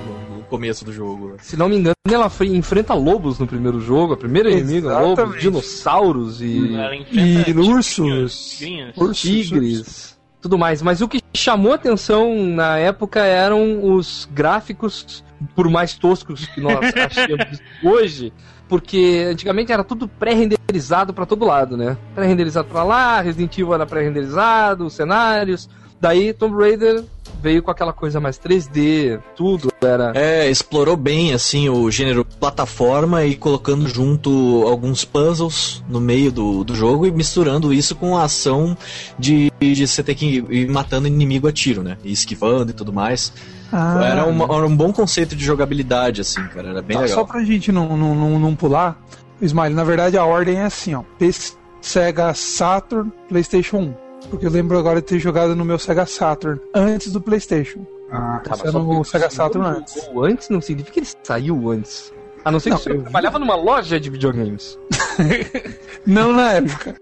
Começo 0.50 0.84
do 0.84 0.92
jogo. 0.92 1.36
Se 1.38 1.56
não 1.56 1.68
me 1.68 1.76
engano, 1.76 1.94
ela 2.10 2.28
foi- 2.28 2.48
enfrenta 2.48 2.92
lobos 2.92 3.38
no 3.38 3.46
primeiro 3.46 3.80
jogo. 3.80 4.14
A 4.14 4.16
primeira 4.16 4.50
inimiga, 4.50 4.98
lobos, 4.98 5.12
Exatamente. 5.12 5.40
dinossauros 5.42 6.42
e 6.42 6.58
enfrenta 6.58 7.50
E 7.50 7.52
ursos. 7.54 8.56
tigrinhas. 8.58 8.96
Ursos. 8.96 9.20
tigres, 9.20 10.18
tudo 10.40 10.58
mais. 10.58 10.82
Mas 10.82 11.00
o 11.00 11.06
que 11.08 11.20
chamou 11.34 11.72
atenção 11.72 12.34
na 12.46 12.76
época 12.78 13.20
eram 13.20 13.94
os 13.94 14.28
gráficos, 14.32 15.22
por 15.54 15.68
mais 15.70 15.94
toscos 15.94 16.44
que 16.46 16.60
nós 16.60 16.78
achamos 16.96 17.60
hoje, 17.84 18.32
porque 18.68 19.26
antigamente 19.30 19.70
era 19.72 19.84
tudo 19.84 20.08
pré-renderizado 20.08 21.14
pra 21.14 21.26
todo 21.26 21.44
lado, 21.46 21.76
né? 21.76 21.96
Pré-renderizado 22.14 22.66
pra 22.68 22.82
lá, 22.82 23.20
Resident 23.20 23.56
Evil 23.56 23.72
era 23.74 23.86
pré-renderizado, 23.86 24.84
os 24.86 24.94
cenários. 24.94 25.68
Daí 26.00 26.32
Tomb 26.32 26.56
Raider 26.56 27.04
veio 27.40 27.62
com 27.62 27.70
aquela 27.70 27.92
coisa 27.92 28.20
mais 28.20 28.38
3D, 28.38 29.20
tudo 29.34 29.72
era. 29.80 30.12
É, 30.14 30.48
explorou 30.50 30.96
bem, 30.96 31.32
assim, 31.32 31.68
o 31.68 31.90
gênero 31.90 32.24
plataforma 32.24 33.24
e 33.24 33.34
colocando 33.34 33.88
junto 33.88 34.64
alguns 34.66 35.04
puzzles 35.04 35.82
no 35.88 36.00
meio 36.00 36.30
do, 36.30 36.62
do 36.64 36.74
jogo 36.74 37.06
e 37.06 37.10
misturando 37.10 37.72
isso 37.72 37.94
com 37.96 38.16
a 38.16 38.24
ação 38.24 38.76
de, 39.18 39.50
de 39.58 39.86
você 39.86 40.02
ter 40.02 40.14
que 40.14 40.44
ir 40.50 40.68
matando 40.68 41.06
inimigo 41.06 41.48
a 41.48 41.52
tiro, 41.52 41.82
né? 41.82 41.96
E 42.04 42.12
esquivando 42.12 42.70
e 42.70 42.74
tudo 42.74 42.92
mais. 42.92 43.32
Ah, 43.72 44.04
Era, 44.04 44.24
uma- 44.26 44.44
era 44.44 44.66
um 44.66 44.76
bom 44.76 44.92
conceito 44.92 45.34
de 45.36 45.44
jogabilidade, 45.44 46.20
assim, 46.20 46.42
cara. 46.48 46.68
Era 46.70 46.82
bem 46.82 46.96
tá, 46.96 47.02
legal. 47.04 47.18
só 47.18 47.24
pra 47.24 47.42
gente 47.44 47.70
não, 47.72 47.96
não, 47.96 48.14
não, 48.14 48.38
não 48.38 48.54
pular, 48.54 49.00
Smile, 49.40 49.72
na 49.74 49.84
verdade 49.84 50.18
a 50.18 50.24
ordem 50.24 50.56
é 50.56 50.64
assim, 50.64 50.94
ó. 50.94 51.02
Sega 51.80 52.34
Saturn, 52.34 53.10
PlayStation 53.28 53.78
1. 53.78 54.09
Porque 54.28 54.46
eu 54.46 54.50
lembro 54.50 54.78
agora 54.78 55.00
de 55.00 55.06
ter 55.06 55.18
jogado 55.18 55.56
no 55.56 55.64
meu 55.64 55.78
Sega 55.78 56.06
Saturn 56.06 56.60
antes 56.74 57.12
do 57.12 57.20
PlayStation. 57.20 57.84
Ah, 58.12 58.40
Tá, 58.44 58.56
era 58.60 58.72
no 58.72 59.04
Sega 59.04 59.30
Saturn 59.30 59.66
antes. 59.66 60.08
Ou 60.12 60.24
antes 60.24 60.48
não 60.48 60.60
significa 60.60 60.94
que 60.94 61.00
ele 61.00 61.08
saiu 61.22 61.70
antes. 61.70 62.12
A 62.44 62.50
não 62.50 62.58
ser 62.60 62.70
que 62.70 62.74
Não, 62.76 62.78
você 62.82 62.92
eu- 62.92 63.02
trabalhava 63.02 63.38
numa 63.38 63.54
loja 63.54 63.98
de 64.00 64.08
videogames. 64.10 64.78
Não 66.06 66.32
na 66.32 66.52
época. 66.54 66.94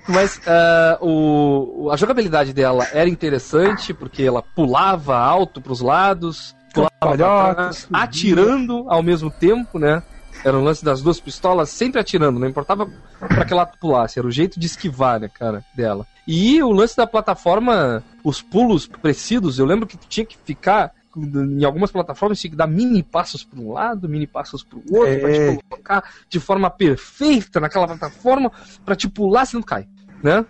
Mas 0.08 0.40
ah, 0.46 0.98
o, 1.00 1.88
a 1.92 1.96
jogabilidade 1.96 2.52
dela 2.52 2.86
era 2.92 3.08
interessante 3.08 3.92
porque 3.94 4.22
ela 4.22 4.42
pulava 4.42 5.16
alto 5.16 5.60
pros 5.60 5.80
lados, 5.80 6.56
pulava 6.74 6.92
pra 7.00 7.16
trás, 7.54 7.86
atirando 7.92 8.84
ao 8.88 9.02
mesmo 9.02 9.30
tempo, 9.30 9.78
né? 9.78 10.02
Era 10.44 10.58
o 10.58 10.62
lance 10.62 10.84
das 10.84 11.00
duas 11.02 11.20
pistolas 11.20 11.70
sempre 11.70 12.00
atirando, 12.00 12.38
não 12.40 12.48
importava 12.48 12.90
pra 13.20 13.44
que 13.44 13.52
ela 13.52 13.64
pulasse, 13.66 14.18
era 14.18 14.26
o 14.26 14.30
jeito 14.30 14.58
de 14.58 14.66
esquivar, 14.66 15.20
né, 15.20 15.28
cara, 15.28 15.64
dela. 15.74 16.06
E 16.26 16.60
o 16.62 16.70
lance 16.72 16.96
da 16.96 17.06
plataforma, 17.06 18.02
os 18.24 18.42
pulos 18.42 18.86
precisos, 18.86 19.58
eu 19.58 19.66
lembro 19.66 19.86
que 19.86 19.96
tu 19.96 20.06
tinha 20.08 20.26
que 20.26 20.36
ficar 20.44 20.92
em 21.16 21.62
algumas 21.64 21.90
plataformas 21.92 22.40
tinha 22.40 22.50
que 22.50 22.56
dar 22.56 22.66
mini 22.66 23.02
passos 23.02 23.44
para 23.44 23.60
um 23.60 23.70
lado, 23.72 24.08
mini 24.08 24.26
passos 24.26 24.64
para 24.64 24.78
o 24.78 24.82
outro, 24.96 25.12
É. 25.12 25.18
pra 25.18 25.30
te 25.32 25.64
colocar 25.68 26.04
de 26.28 26.40
forma 26.40 26.70
perfeita 26.70 27.60
naquela 27.60 27.86
plataforma 27.86 28.50
pra 28.84 28.96
te 28.96 29.08
pular 29.08 29.44
se 29.44 29.54
não 29.54 29.62
cai, 29.62 29.86
né? 30.22 30.44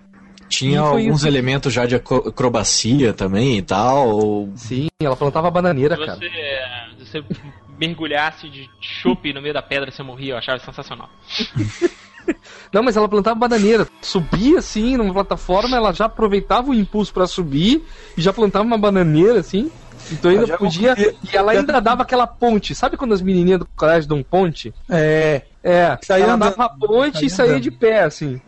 Tinha 0.49 0.81
alguns 0.81 1.21
isso. 1.21 1.27
elementos 1.27 1.73
já 1.73 1.85
de 1.87 1.97
acro- 1.97 2.29
acrobacia 2.29 3.13
também 3.13 3.59
e 3.59 3.63
tal. 3.63 4.49
Sim, 4.55 4.87
ela 5.03 5.17
plantava 5.17 5.51
bananeira, 5.51 5.97
Se 5.97 6.05
cara. 6.07 6.19
você, 6.19 6.31
se 7.05 7.05
você 7.23 7.25
mergulhasse 7.79 8.49
de 8.49 8.69
chope 8.81 9.33
no 9.33 9.41
meio 9.43 9.55
da 9.55 9.63
pedra, 9.63 9.91
você 9.91 10.03
morria. 10.03 10.35
Eu 10.35 10.39
achava 10.39 10.59
sensacional. 10.59 11.09
Não, 12.73 12.83
mas 12.83 12.97
ela 12.97 13.09
plantava 13.09 13.35
bananeira. 13.39 13.87
Subia 14.01 14.59
assim 14.61 14.97
numa 14.97 15.13
plataforma, 15.13 15.77
ela 15.77 15.93
já 15.93 16.05
aproveitava 16.05 16.71
o 16.71 16.75
impulso 16.75 17.13
pra 17.13 17.27
subir 17.27 17.85
e 18.17 18.23
já 18.23 18.33
plantava 18.33 18.65
uma 18.65 18.79
bananeira 18.79 19.41
assim. 19.41 19.71
Então 20.11 20.31
ainda 20.31 20.57
podia. 20.57 20.95
E 20.99 21.37
ela 21.37 21.53
ainda 21.53 21.81
dava 21.81 22.03
aquela 22.03 22.27
ponte. 22.27 22.75
Sabe 22.75 22.97
quando 22.97 23.13
as 23.15 23.21
menininhas 23.23 23.61
do 23.61 23.67
colégio 23.77 24.09
dão 24.09 24.23
ponte? 24.23 24.73
É. 24.89 25.43
É, 25.65 25.97
Saía 26.03 26.25
ela 26.25 26.35
andando. 26.35 26.51
dava 26.57 26.65
a 26.65 26.69
ponte 26.71 27.15
Saía 27.19 27.27
e 27.27 27.31
saía 27.31 27.51
andando. 27.53 27.63
de 27.63 27.71
pé, 27.71 28.03
assim. 28.03 28.41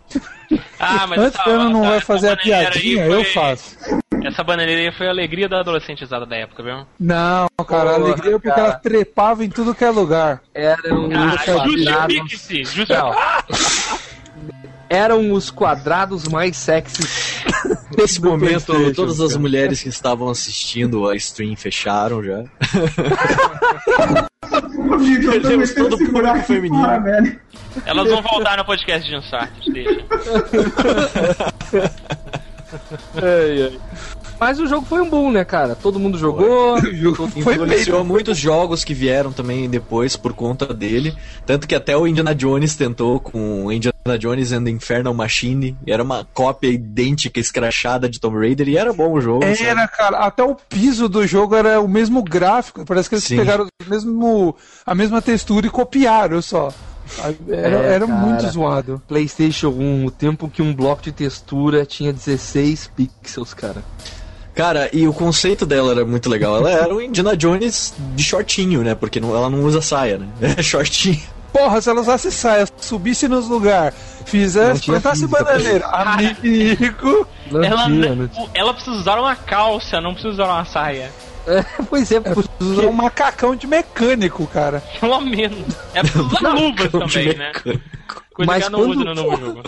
Ah, 0.81 1.07
mas 1.07 1.19
Antes 1.21 1.41
que 1.41 1.49
eu 1.49 1.71
não 1.71 1.83
vai 1.83 2.01
fazer 2.01 2.31
a 2.31 2.37
piadinha, 2.37 3.07
eu 3.07 3.25
faço. 3.27 3.77
Essa 4.25 4.43
bananeira 4.43 4.81
aí 4.81 4.93
foi 4.97 5.07
a 5.07 5.11
alegria 5.11 5.49
da 5.49 5.61
adolescentizada 5.61 6.25
da 6.25 6.37
época, 6.37 6.63
viu? 6.63 6.87
Não, 6.99 7.47
cara, 7.67 7.91
a 7.91 7.95
alegria 7.95 8.31
é 8.31 8.33
porque 8.33 8.49
cara. 8.49 8.61
ela 8.63 8.73
trepava 8.75 9.45
em 9.45 9.51
tudo 9.51 9.75
que 9.75 9.85
é 9.85 9.91
lugar. 9.91 10.41
Eram 10.55 11.11
Ah, 11.15 11.35
os 11.35 11.43
quadrados. 11.45 12.17
justifique-se! 12.17 12.65
Justifique-se! 12.65 14.15
Eram 14.89 15.33
os 15.33 15.51
quadrados 15.51 16.27
mais 16.29 16.57
sexys. 16.57 17.43
Nesse 17.99 18.21
momento, 18.21 18.93
todas 18.95 19.21
as 19.21 19.37
mulheres 19.37 19.83
que 19.83 19.89
estavam 19.89 20.29
assistindo 20.31 21.09
a 21.09 21.17
stream 21.17 21.57
fecharam 21.57 22.23
já. 22.23 22.45
Perdemos 25.31 25.75
todo 25.75 25.95
o 25.95 25.99
público 25.99 26.39
feminino. 26.43 26.83
fora. 26.83 27.41
Elas 27.87 28.09
vão 28.09 28.23
voltar 28.23 28.57
no 28.57 28.65
podcast 28.65 29.09
de 29.09 29.17
Uncharted, 29.17 29.73
deixa. 29.73 30.05
Ai, 33.15 33.63
ai. 33.63 33.81
Mas 34.39 34.59
o 34.59 34.67
jogo 34.67 34.85
foi 34.85 35.01
um 35.01 35.09
boom, 35.09 35.31
né, 35.31 35.45
cara? 35.45 35.75
Todo 35.75 35.99
mundo 35.99 36.19
jogou. 36.19 36.77
Influenciou 37.37 38.05
muitos 38.05 38.37
jogos 38.37 38.85
que 38.85 38.93
vieram 38.93 39.33
também 39.33 39.69
depois 39.71 40.17
por 40.17 40.33
conta 40.33 40.73
dele. 40.75 41.15
Tanto 41.47 41.67
que 41.67 41.75
até 41.75 41.97
o 41.97 42.07
Indiana 42.07 42.35
Jones 42.35 42.75
tentou 42.77 43.21
com 43.21 43.71
Indiana 43.71 44.19
Jones 44.19 44.53
and 44.53 44.65
the 44.65 44.71
Infernal 44.71 45.15
Machine. 45.15 45.77
E 45.87 45.93
era 45.93 46.03
uma 46.03 46.27
cópia 46.35 46.69
idêntica, 46.69 47.39
escrachada 47.41 48.09
de 48.09 48.21
Tomb 48.21 48.39
Raider. 48.39 48.69
E 48.69 48.77
era 48.77 48.93
bom 48.93 49.13
o 49.13 49.21
jogo. 49.21 49.43
sabe? 49.45 49.65
Era, 49.65 49.89
cara, 49.89 50.19
até 50.19 50.43
o 50.43 50.55
piso 50.55 51.09
do 51.09 51.27
jogo 51.27 51.55
era 51.55 51.81
o 51.81 51.89
mesmo 51.89 52.23
gráfico. 52.23 52.85
Parece 52.85 53.09
que 53.09 53.15
eles 53.15 53.25
Sim. 53.25 53.37
pegaram 53.37 53.65
o 53.65 53.89
mesmo, 53.89 54.57
a 54.85 54.95
mesma 54.95 55.23
textura 55.23 55.67
e 55.67 55.71
copiaram 55.71 56.43
só. 56.43 56.73
Era, 57.49 57.77
É, 57.79 57.95
era 57.95 58.07
cara. 58.07 58.19
muito 58.19 58.47
zoado. 58.49 59.03
PlayStation 59.07 59.69
1, 59.69 60.07
o 60.07 60.11
tempo 60.11 60.49
que 60.49 60.63
um 60.63 60.75
bloco 60.75 61.03
de 61.03 61.13
textura 61.13 61.85
tinha 61.85 62.13
16 62.13 62.91
pixels, 62.97 63.53
cara. 63.55 63.83
Cara, 64.55 64.89
e 64.93 65.07
o 65.09 65.13
conceito 65.13 65.67
dela 65.67 65.91
era 65.93 66.05
muito 66.05 66.29
legal. 66.31 66.57
Ela 66.59 66.71
era 66.71 66.95
o 66.95 67.03
Indiana 67.03 67.37
Jones 67.37 67.93
de 68.15 68.23
shortinho, 68.23 68.83
né? 68.83 68.95
Porque 68.95 69.19
não- 69.19 69.35
ela 69.37 69.51
não 69.51 69.65
usa 69.65 69.83
saia, 69.83 70.19
né? 70.19 70.29
É 70.59 70.63
shortinho. 70.63 71.21
Porra, 71.53 71.81
se 71.81 71.89
ela 71.89 72.01
usasse 72.01 72.33
saia, 72.33 72.67
subisse 72.79 73.29
nos 73.29 73.49
lugares, 73.49 73.95
fizesse, 74.27 74.87
plantasse 74.87 75.25
bananeira, 75.29 75.87
amigo. 75.87 77.27
Não 77.51 77.63
Ela, 77.63 77.85
tinha, 77.85 78.15
não 78.15 78.29
ela 78.53 78.75
precisa 78.75 78.97
usar 78.97 79.19
uma 79.21 79.37
calça, 79.37 80.01
não 80.01 80.13
precisa 80.15 80.33
usar 80.35 80.45
uma 80.47 80.65
saia. 80.65 81.13
Tinha. 81.45 81.67
Pois 81.89 82.11
é, 82.13 82.21
por- 82.21 82.45
Usar 82.61 82.87
um 82.87 82.93
macacão 82.93 83.55
de 83.55 83.67
mecânico, 83.67 84.47
cara. 84.47 84.83
Pelo 85.01 85.21
menos. 85.21 85.59
É 85.95 86.01
usar 86.01 86.53
luvas 86.55 86.91
também, 86.91 87.35
né? 87.37 87.53
Coisa 88.35 88.51
Mas 88.51 88.69
quando- 88.69 88.95
no 89.05 89.15
novo 89.15 89.37
jogo. 89.37 89.63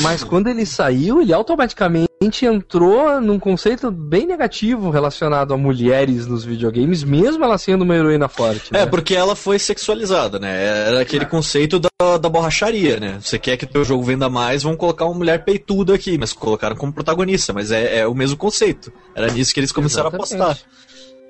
mas 0.00 0.22
quando 0.22 0.48
ele 0.48 0.66
saiu, 0.66 1.22
ele 1.22 1.32
automaticamente 1.32 2.44
entrou 2.44 3.18
num 3.18 3.38
conceito 3.38 3.90
bem 3.90 4.26
negativo 4.26 4.90
relacionado 4.90 5.54
a 5.54 5.56
mulheres 5.56 6.26
nos 6.26 6.44
videogames, 6.44 7.02
mesmo 7.02 7.42
ela 7.42 7.56
sendo 7.56 7.80
uma 7.82 7.96
heroína 7.96 8.28
forte. 8.28 8.68
É, 8.74 8.80
né? 8.80 8.86
porque 8.86 9.14
ela 9.14 9.34
foi 9.34 9.58
sexualizada, 9.58 10.38
né? 10.38 10.86
Era 10.88 11.00
aquele 11.00 11.24
conceito 11.24 11.80
da, 11.80 12.18
da 12.18 12.28
borracharia, 12.28 13.00
né? 13.00 13.18
Você 13.22 13.38
quer 13.38 13.56
que 13.56 13.64
o 13.64 13.68
teu 13.68 13.84
jogo 13.84 14.02
venda 14.02 14.28
mais, 14.28 14.62
vão 14.64 14.76
colocar 14.76 15.06
uma 15.06 15.14
mulher 15.14 15.42
peituda 15.42 15.94
aqui, 15.94 16.18
mas 16.18 16.34
colocaram 16.34 16.76
como 16.76 16.92
protagonista, 16.92 17.54
mas 17.54 17.70
é, 17.70 18.00
é 18.00 18.06
o 18.06 18.14
mesmo 18.14 18.36
conceito. 18.36 18.92
Era 19.14 19.30
nisso 19.32 19.54
que 19.54 19.60
eles 19.60 19.72
começaram 19.72 20.10
a 20.10 20.14
Exatamente. 20.14 20.42
apostar. 20.42 20.70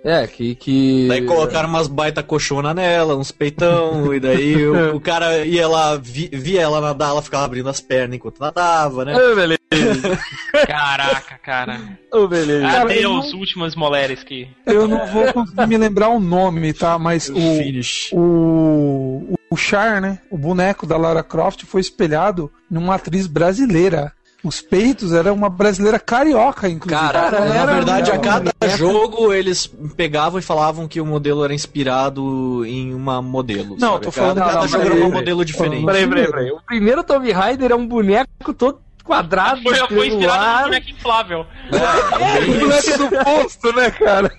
É, 0.02 0.26
que. 0.26 0.54
que... 0.54 1.06
Daí 1.08 1.22
colocaram 1.26 1.68
umas 1.68 1.86
baita 1.86 2.22
coxona 2.22 2.72
nela, 2.72 3.16
uns 3.16 3.30
peitão, 3.30 4.14
e 4.14 4.20
daí 4.20 4.56
o, 4.66 4.96
o 4.96 5.00
cara 5.00 5.44
ia 5.44 5.68
lá, 5.68 5.96
vi- 5.96 6.30
via 6.32 6.62
ela 6.62 6.80
nadar, 6.80 7.10
ela 7.10 7.22
ficava 7.22 7.44
abrindo 7.44 7.68
as 7.68 7.80
pernas 7.80 8.16
enquanto 8.16 8.40
nadava, 8.40 9.04
né? 9.04 9.14
Ô, 9.14 9.34
beleza. 9.34 9.60
Caraca, 10.66 11.38
cara. 11.38 11.80
Ô, 12.12 12.26
beleza. 12.26 12.66
Cara, 12.66 12.92
eu 12.94 13.10
Adeus, 13.18 13.32
últimas 13.34 13.74
mulheres 13.76 14.24
que. 14.24 14.48
Eu 14.66 14.88
não 14.88 15.06
vou 15.06 15.32
conseguir 15.32 15.66
me 15.66 15.76
lembrar 15.76 16.08
o 16.08 16.18
nome, 16.20 16.72
tá? 16.72 16.98
Mas 16.98 17.28
o, 17.28 17.34
Finish. 17.34 18.10
o, 18.12 19.34
o 19.50 19.56
Char, 19.56 20.00
né? 20.00 20.18
O 20.30 20.36
boneco 20.38 20.86
da 20.86 20.96
Lara 20.96 21.22
Croft 21.22 21.64
foi 21.66 21.80
espelhado 21.80 22.50
numa 22.70 22.94
atriz 22.94 23.26
brasileira. 23.26 24.12
Os 24.42 24.62
peitos 24.62 25.12
era 25.12 25.30
uma 25.32 25.50
brasileira 25.50 25.98
carioca, 26.00 26.66
inclusive. 26.66 26.98
Cara, 27.12 27.30
na 27.30 27.54
era 27.54 27.74
verdade, 27.74 28.10
a 28.10 28.18
cada 28.18 28.52
jogo 28.76 29.34
eles 29.34 29.66
pegavam 29.96 30.38
e 30.38 30.42
falavam 30.42 30.88
que 30.88 30.98
o 30.98 31.04
modelo 31.04 31.44
era 31.44 31.52
inspirado 31.52 32.64
em 32.64 32.94
uma 32.94 33.20
modelo. 33.20 33.76
Não, 33.78 33.92
sabe? 33.92 34.04
tô 34.06 34.10
falando- 34.12 34.38
Cada, 34.38 34.50
cada 34.52 34.60
não, 34.62 34.68
jogo 34.68 34.84
era 34.86 34.94
um 35.06 35.12
modelo 35.12 35.44
diferente. 35.44 35.84
Peraí, 35.84 36.08
peraí, 36.08 36.26
peraí. 36.30 36.50
O 36.52 36.60
primeiro 36.62 37.04
Tomb 37.04 37.30
Raider 37.30 37.70
é 37.70 37.74
um 37.74 37.86
boneco 37.86 38.54
todo 38.56 38.80
quadrado, 39.04 39.60
Foi, 39.62 39.74
foi 39.88 40.08
inspirado 40.08 40.56
no 40.56 40.64
boneco 40.64 40.90
inflável. 40.90 41.46
É, 41.72 42.50
o 42.50 42.60
boneco 42.60 42.98
do 42.98 43.24
posto, 43.24 43.72
né, 43.74 43.90
cara? 43.90 44.30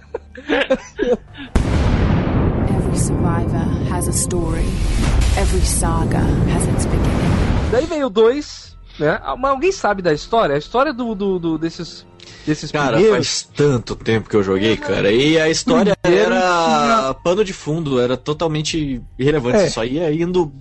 Every 2.70 2.98
survivor 2.98 3.94
has 3.94 4.08
a 4.08 4.12
story. 4.12 4.66
Every 5.38 5.62
saga 5.66 6.20
has 6.54 6.66
its 6.68 6.86
beginning. 6.86 7.72
Daí 7.72 7.86
veio 7.86 8.10
2, 8.10 8.71
né? 9.02 9.20
Ah, 9.24 9.36
Mas 9.36 9.52
alguém 9.52 9.72
sabe 9.72 10.02
da 10.02 10.14
história? 10.14 10.56
A 10.56 10.58
história 10.58 10.94
do, 10.94 11.14
do, 11.16 11.40
do- 11.40 11.58
desses, 11.58 12.06
desses 12.46 12.72
Cara, 12.72 12.94
primeiros. 12.98 13.16
faz 13.18 13.50
tanto 13.56 13.96
tempo 13.96 14.30
que 14.30 14.36
eu 14.36 14.44
joguei, 14.44 14.78
cara. 14.78 15.12
E 15.12 15.40
a 15.40 15.50
história 15.50 15.94
Primeiro 16.02 16.34
era 16.34 17.14
pano 17.24 17.44
de 17.44 17.52
fundo, 17.54 18.00
era 18.00 18.16
totalmente 18.16 19.02
irrelevante. 19.18 19.58
É. 19.58 19.60
Você 19.66 19.70
só 19.72 19.84
ia 19.84 20.12
indo 20.14 20.52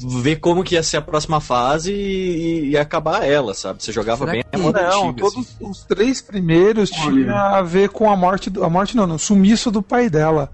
ver 0.00 0.36
como 0.36 0.64
que 0.64 0.74
ia 0.74 0.82
ser 0.82 0.96
a 0.96 1.02
próxima 1.02 1.40
fase 1.40 1.92
e, 1.92 2.70
e 2.70 2.76
acabar 2.78 3.24
ela, 3.24 3.54
sabe? 3.54 3.82
Você 3.82 3.92
jogava 3.92 4.20
Será 4.20 4.32
bem 4.32 4.42
que- 4.42 4.56
a 4.56 4.58
moda 4.58 4.82
Não, 4.88 5.10
antiga. 5.10 5.20
todos 5.28 5.46
assim. 5.46 5.70
os 5.70 5.84
três 5.84 6.20
primeiros 6.20 6.90
Olha. 6.92 7.12
tinha 7.24 7.34
a 7.34 7.62
ver 7.62 7.88
com 7.90 8.10
a 8.10 8.16
morte. 8.16 8.50
Do, 8.50 8.64
a 8.64 8.70
morte 8.70 8.96
não, 8.96 9.06
não, 9.06 9.18
sumiço 9.18 9.70
do 9.70 9.82
pai 9.82 10.08
dela. 10.10 10.50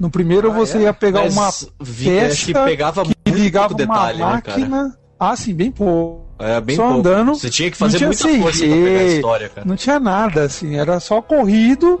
No 0.00 0.10
primeiro 0.10 0.50
você 0.52 0.80
ia 0.80 0.92
pegar 0.92 1.30
Mas 1.30 1.34
uma 1.62 1.70
vi, 1.80 2.18
acho 2.18 2.46
que 2.46 2.54
pegava 2.54 3.02
que 3.02 3.14
muito 3.26 3.38
ligava 3.38 3.68
uma 3.74 3.76
detalhe, 3.76 4.18
né, 4.18 4.24
cara? 4.42 4.58
máquina. 4.58 4.98
ah, 5.20 5.36
sim, 5.36 5.54
bem 5.54 5.70
pouco. 5.70 6.21
É 6.38 6.60
bem 6.60 6.76
só 6.76 6.84
pouco. 6.84 6.98
andando, 7.00 7.34
Você 7.34 7.50
tinha 7.50 7.70
que 7.70 7.76
fazer 7.76 7.98
tinha 7.98 8.08
muita 8.08 8.24
CG, 8.26 8.40
força 8.40 8.66
pra 8.66 8.74
pegar 8.74 9.00
a 9.00 9.04
história, 9.04 9.48
cara. 9.48 9.68
Não 9.68 9.76
tinha 9.76 10.00
nada, 10.00 10.42
assim, 10.44 10.76
era 10.76 10.98
só 10.98 11.22
corrido 11.22 12.00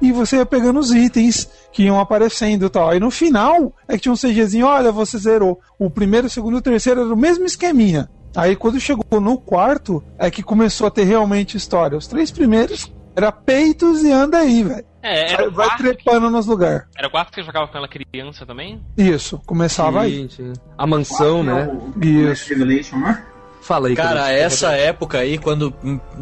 e 0.00 0.12
você 0.12 0.36
ia 0.36 0.46
pegando 0.46 0.78
os 0.80 0.92
itens 0.92 1.48
que 1.72 1.84
iam 1.84 1.98
aparecendo 2.00 2.66
e 2.66 2.70
tal. 2.70 2.88
Aí 2.88 3.00
no 3.00 3.10
final 3.10 3.74
é 3.88 3.94
que 3.94 4.00
tinha 4.02 4.12
um 4.12 4.16
CGzinho, 4.16 4.66
olha, 4.66 4.90
você 4.92 5.18
zerou. 5.18 5.60
O 5.78 5.90
primeiro, 5.90 6.26
o 6.26 6.30
segundo 6.30 6.56
e 6.56 6.58
o 6.58 6.62
terceiro 6.62 7.00
era 7.02 7.12
o 7.12 7.16
mesmo 7.16 7.44
esqueminha. 7.44 8.08
Aí 8.36 8.54
quando 8.54 8.78
chegou 8.78 9.20
no 9.20 9.36
quarto, 9.36 10.02
é 10.18 10.30
que 10.30 10.42
começou 10.42 10.86
a 10.86 10.90
ter 10.90 11.04
realmente 11.04 11.56
história. 11.56 11.98
Os 11.98 12.06
três 12.06 12.30
primeiros 12.30 12.90
era 13.16 13.32
peitos 13.32 14.02
e 14.04 14.12
anda 14.12 14.38
aí, 14.38 14.62
velho. 14.62 14.84
É, 15.02 15.32
era 15.32 15.50
Vai, 15.50 15.76
trepando 15.78 16.30
nos 16.30 16.46
lugares. 16.46 16.82
era 16.96 17.08
o 17.08 17.10
quarto 17.10 17.32
que 17.32 17.42
jogava 17.42 17.66
com 17.66 17.76
ela 17.78 17.88
criança 17.88 18.44
também? 18.46 18.80
Isso, 18.96 19.40
começava 19.46 20.02
aí. 20.02 20.14
Gente, 20.14 20.52
A 20.76 20.86
mansão, 20.86 21.42
né? 21.42 21.66
O 21.96 22.04
Isso. 22.04 22.50
Revelation, 22.50 22.96
né? 22.98 23.24
Fala 23.60 23.88
aí, 23.88 23.94
Cara, 23.94 24.24
Cris. 24.24 24.36
essa 24.40 24.72
época 24.72 25.18
aí, 25.18 25.38
quando 25.38 25.72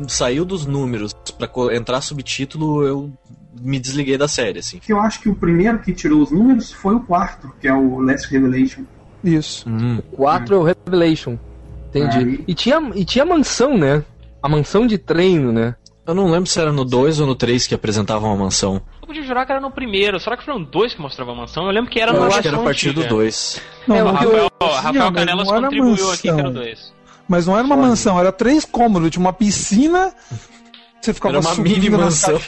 saiu 0.09 0.44
dos 0.44 0.66
números 0.66 1.14
pra 1.38 1.46
co- 1.46 1.70
entrar 1.70 2.01
subtítulo, 2.01 2.85
eu 2.85 3.12
me 3.61 3.79
desliguei 3.79 4.18
da 4.18 4.29
série, 4.29 4.59
assim. 4.59 4.81
Eu 4.88 5.01
acho 5.01 5.20
que 5.20 5.29
o 5.29 5.35
primeiro 5.35 5.79
que 5.79 5.92
tirou 5.92 6.20
os 6.22 6.31
números 6.31 6.72
foi 6.72 6.94
o 6.94 7.01
quarto, 7.01 7.53
que 7.61 7.66
é 7.68 7.72
o 7.72 8.01
Last 8.01 8.29
Revelation. 8.31 8.83
Isso. 9.24 9.68
Hum. 9.68 10.01
4 10.12 10.55
é 10.55 10.59
o 10.59 10.62
Revelation. 10.62 11.38
Entendi. 11.88 12.44
E 12.46 12.55
tinha, 12.55 12.79
e 12.94 13.05
tinha 13.05 13.24
mansão, 13.24 13.77
né? 13.79 14.05
A 14.42 14.48
mansão 14.48 14.87
de 14.87 14.98
treino, 14.98 15.51
né? 15.53 15.74
Eu 16.07 16.14
não 16.14 16.31
lembro 16.31 16.48
se 16.48 16.59
era 16.61 16.72
no 16.72 16.85
2 16.85 17.20
ou 17.20 17.27
no 17.27 17.35
3 17.35 17.66
que 17.66 17.74
apresentavam 17.74 18.33
a 18.33 18.37
mansão. 18.37 18.81
Eu 19.03 19.07
podia 19.07 19.22
jurar 19.22 19.44
que 19.44 19.53
era 19.53 19.61
no 19.61 19.70
primeiro. 19.70 20.18
Será 20.20 20.37
que 20.37 20.44
foram 20.44 20.62
dois 20.62 20.94
que 20.94 21.01
mostravam 21.03 21.35
a 21.35 21.37
mansão? 21.38 21.64
Eu 21.66 21.70
lembro 21.72 21.90
que 21.90 22.01
era 22.01 22.12
Eu 22.12 22.20
no 22.20 22.27
acho 22.27 22.40
que 22.40 22.48
era 22.48 22.57
a 22.59 22.62
partir 22.62 22.92
do 22.92 23.01
antiga. 23.01 23.14
2. 23.14 23.61
Não, 23.87 23.96
É, 23.96 24.03
O 24.05 24.07
o 24.07 24.12
Rafael, 24.12 24.51
eu- 24.61 24.68
Rafael 24.68 25.12
Canelas 25.12 25.48
era 25.48 25.61
contribuiu 25.62 26.11
aqui 26.11 26.22
que 26.22 26.29
era 26.29 26.37
mansão. 26.37 26.53
dois. 26.53 26.94
Mas 27.29 27.47
não 27.47 27.57
era 27.57 27.67
uma 27.67 27.77
mansão, 27.77 28.19
era 28.19 28.33
três 28.33 28.64
cômodos, 28.64 29.11
tinha 29.11 29.21
uma 29.21 29.33
piscina, 29.33 30.12
você 31.01 31.12
ficava 31.14 31.37
Era 31.37 31.41
uma 31.41 31.55
subindo 31.55 31.87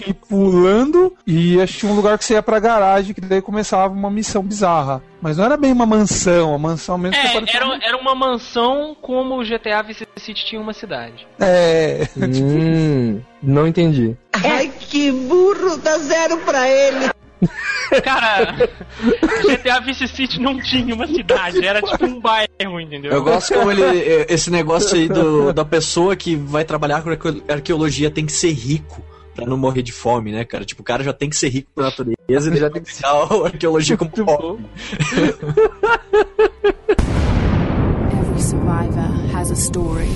e 0.07 0.12
pulando, 0.14 1.14
e 1.27 1.64
tinha 1.66 1.90
um 1.90 1.95
lugar 1.95 2.19
que 2.19 2.25
você 2.25 2.35
ia 2.35 2.43
pra 2.43 2.59
garagem, 2.59 3.14
que 3.14 3.21
daí 3.21 3.40
começava 3.40 3.93
uma 3.93 4.11
missão 4.11 4.43
bizarra. 4.43 5.03
Mas 5.21 5.37
não 5.37 5.45
era 5.45 5.57
bem 5.57 5.73
uma 5.73 5.87
mansão, 5.87 6.55
a 6.55 6.59
mansão 6.59 6.99
mesmo 6.99 7.14
que 7.14 7.27
É, 7.27 7.33
parecia 7.33 7.61
era, 7.61 7.79
era 7.83 7.97
uma 7.97 8.14
mansão 8.14 8.97
como 9.01 9.38
o 9.38 9.45
GTA 9.45 9.83
Vice 9.83 10.07
City 10.16 10.45
tinha 10.47 10.61
uma 10.61 10.73
cidade. 10.73 11.27
É, 11.38 12.09
Hum, 12.16 13.21
não 13.43 13.66
entendi. 13.66 14.16
Ai, 14.33 14.71
que 14.79 15.12
burro, 15.12 15.77
dá 15.77 15.99
zero 15.99 16.38
pra 16.38 16.69
ele. 16.69 17.11
Cara, 18.05 18.55
GTA 19.48 19.81
Vice 19.81 20.07
City 20.09 20.40
não 20.40 20.61
tinha 20.61 20.94
uma 20.94 21.07
cidade, 21.07 21.64
era 21.66 21.81
tipo 21.83 22.05
um 22.07 22.20
bairro, 22.20 22.81
entendeu? 22.81 23.12
Eu 23.12 23.22
gosto 23.22 23.55
como 23.55 23.70
ele. 23.70 23.83
Esse 24.29 24.50
negócio 24.50 24.96
aí 24.96 25.09
do, 25.09 25.53
da 25.53 25.64
pessoa 25.64 26.14
que 26.14 26.37
vai 26.37 26.64
trabalhar 26.64 27.03
com 27.03 27.11
arqueo- 27.11 27.42
arqueologia 27.48 28.11
tem 28.11 28.24
que 28.26 28.33
ser 28.33 28.53
rico. 28.53 29.03
Pra 29.35 29.46
não 29.46 29.57
morrer 29.57 29.83
de 29.83 29.92
fome, 29.92 30.33
né, 30.33 30.44
cara? 30.44 30.64
Tipo, 30.64 30.83
o 30.83 30.85
cara 30.85 31.05
já 31.05 31.12
tem 31.12 31.31
que 31.31 31.37
ser 31.37 31.48
rico 31.48 31.70
por 31.74 31.85
natureza, 31.85 32.50
ele 32.50 32.57
já 32.59 32.68
tem 32.68 32.83
que 32.83 32.92
ser 32.92 33.07
a 33.07 33.46
arqueologia 33.46 33.96
como 33.96 34.11
pobre. 34.11 34.64
Every 38.12 38.42
survivor 38.42 39.09
has 39.35 39.50
a 39.50 39.55
story. 39.55 40.09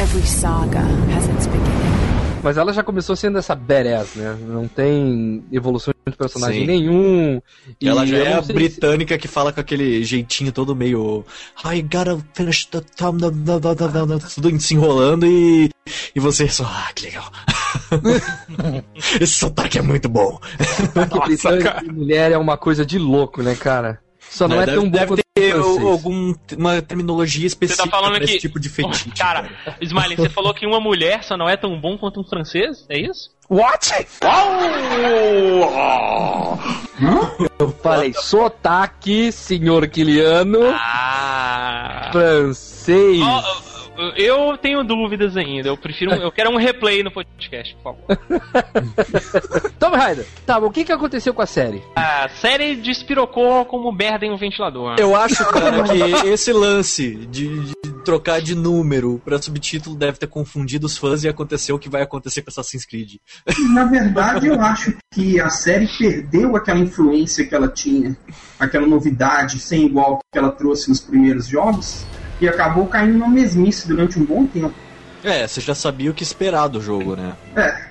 Every 0.00 0.26
saga 0.26 0.80
has 1.14 1.26
its 1.28 1.46
beginning. 1.46 1.97
Mas 2.42 2.56
ela 2.56 2.72
já 2.72 2.82
começou 2.82 3.16
sendo 3.16 3.38
essa 3.38 3.54
badass, 3.54 4.14
né? 4.14 4.36
Não 4.40 4.68
tem 4.68 5.44
evolução 5.52 5.92
de 6.06 6.16
personagem 6.16 6.60
Sim. 6.60 6.66
nenhum. 6.66 7.40
E 7.80 7.88
Ela 7.88 8.06
já 8.06 8.18
é 8.18 8.32
a 8.34 8.40
britânica 8.40 9.18
que 9.18 9.28
fala 9.28 9.52
com 9.52 9.60
aquele 9.60 10.04
jeitinho 10.04 10.52
todo 10.52 10.74
meio. 10.74 11.24
I 11.64 11.82
gotta 11.82 12.18
finish 12.34 12.66
the 12.66 12.80
time. 12.94 13.18
Tudo 14.34 14.60
se 14.60 14.74
enrolando 14.74 15.26
e. 15.26 15.70
E 16.14 16.20
você 16.20 16.48
só. 16.48 16.64
Ah, 16.64 16.90
que 16.94 17.06
legal. 17.06 17.30
Esse 19.20 19.34
sotaque 19.34 19.78
é 19.78 19.82
muito 19.82 20.08
bom. 20.08 20.38
se 20.58 21.06
que 21.08 21.20
britânica 21.20 21.82
e 21.84 21.92
mulher 21.92 22.32
é 22.32 22.38
uma 22.38 22.56
coisa 22.56 22.84
de 22.84 22.98
louco, 22.98 23.42
né, 23.42 23.54
cara? 23.54 24.00
Só 24.30 24.46
não 24.48 24.60
é, 24.60 24.66
deve, 24.66 24.76
tão 24.78 24.84
bom 24.84 24.90
deve 24.90 25.06
quanto 25.06 25.22
ter 25.34 25.52
alguma 25.54 26.82
terminologia 26.82 27.42
Você 27.42 27.46
específica 27.46 27.84
tá 27.84 27.90
falando 27.90 28.14
pra 28.16 28.24
esse 28.24 28.34
que. 28.34 28.38
tipo 28.40 28.60
de 28.60 28.68
fetiche. 28.68 29.10
Cara, 29.16 29.48
Smiley, 29.80 30.16
você 30.16 30.28
falou 30.30 30.52
que 30.54 30.66
uma 30.66 30.80
mulher 30.80 31.22
só 31.24 31.36
não 31.36 31.48
é 31.48 31.56
tão 31.56 31.80
bom 31.80 31.96
quanto 31.96 32.20
um 32.20 32.24
francês? 32.24 32.84
É 32.88 32.98
isso? 32.98 33.30
What? 33.50 34.06
Eu 37.58 37.70
falei 37.82 38.12
sotaque, 38.14 39.32
senhor 39.32 39.88
Kiliano, 39.88 40.60
Ah. 40.74 42.10
francês. 42.12 43.20
Ó, 43.22 43.38
ó, 43.38 43.77
Eu 44.16 44.56
tenho 44.56 44.84
dúvidas 44.84 45.36
ainda. 45.36 45.68
Eu 45.68 45.76
prefiro. 45.76 46.12
Eu 46.12 46.30
quero 46.30 46.50
um 46.50 46.56
replay 46.56 47.02
no 47.02 47.10
podcast, 47.10 47.76
por 47.76 47.94
favor. 47.94 48.18
Tomb 49.78 49.96
Raider. 49.96 50.26
Tá, 50.46 50.58
o 50.58 50.70
que, 50.70 50.84
que 50.84 50.92
aconteceu 50.92 51.34
com 51.34 51.42
a 51.42 51.46
série? 51.46 51.82
A 51.96 52.28
série 52.28 52.76
despirocou 52.76 53.64
como 53.64 53.90
merda 53.92 54.24
em 54.24 54.30
um 54.30 54.36
ventilador. 54.36 54.96
Eu 54.98 55.16
acho, 55.16 55.44
cara, 55.50 55.82
que 55.82 56.28
esse 56.28 56.52
lance 56.52 57.16
de, 57.26 57.64
de 57.64 57.72
trocar 58.04 58.40
de 58.40 58.54
número 58.54 59.20
pra 59.24 59.40
subtítulo 59.40 59.96
deve 59.96 60.18
ter 60.18 60.26
confundido 60.26 60.86
os 60.86 60.96
fãs 60.96 61.24
e 61.24 61.28
aconteceu 61.28 61.76
o 61.76 61.78
que 61.78 61.88
vai 61.88 62.02
acontecer 62.02 62.42
com 62.42 62.50
Assassin's 62.50 62.86
Creed. 62.86 63.16
Na 63.72 63.84
verdade, 63.84 64.46
eu 64.46 64.60
acho 64.60 64.96
que 65.12 65.40
a 65.40 65.50
série 65.50 65.88
perdeu 65.98 66.56
aquela 66.56 66.78
influência 66.78 67.46
que 67.46 67.54
ela 67.54 67.68
tinha, 67.68 68.16
aquela 68.58 68.86
novidade 68.86 69.58
sem 69.58 69.84
igual 69.84 70.20
que 70.32 70.38
ela 70.38 70.50
trouxe 70.50 70.88
nos 70.88 71.00
primeiros 71.00 71.46
jogos, 71.48 72.06
e 72.40 72.48
acabou 72.48 72.86
caindo 72.86 73.18
na 73.18 73.28
mesmice 73.28 73.86
durante 73.88 74.18
um 74.18 74.24
bom 74.24 74.46
tempo. 74.46 74.74
É, 75.22 75.46
você 75.46 75.60
já 75.60 75.74
sabia 75.74 76.10
o 76.10 76.14
que 76.14 76.22
esperar 76.22 76.68
do 76.68 76.80
jogo, 76.80 77.16
né? 77.16 77.34
É. 77.56 77.88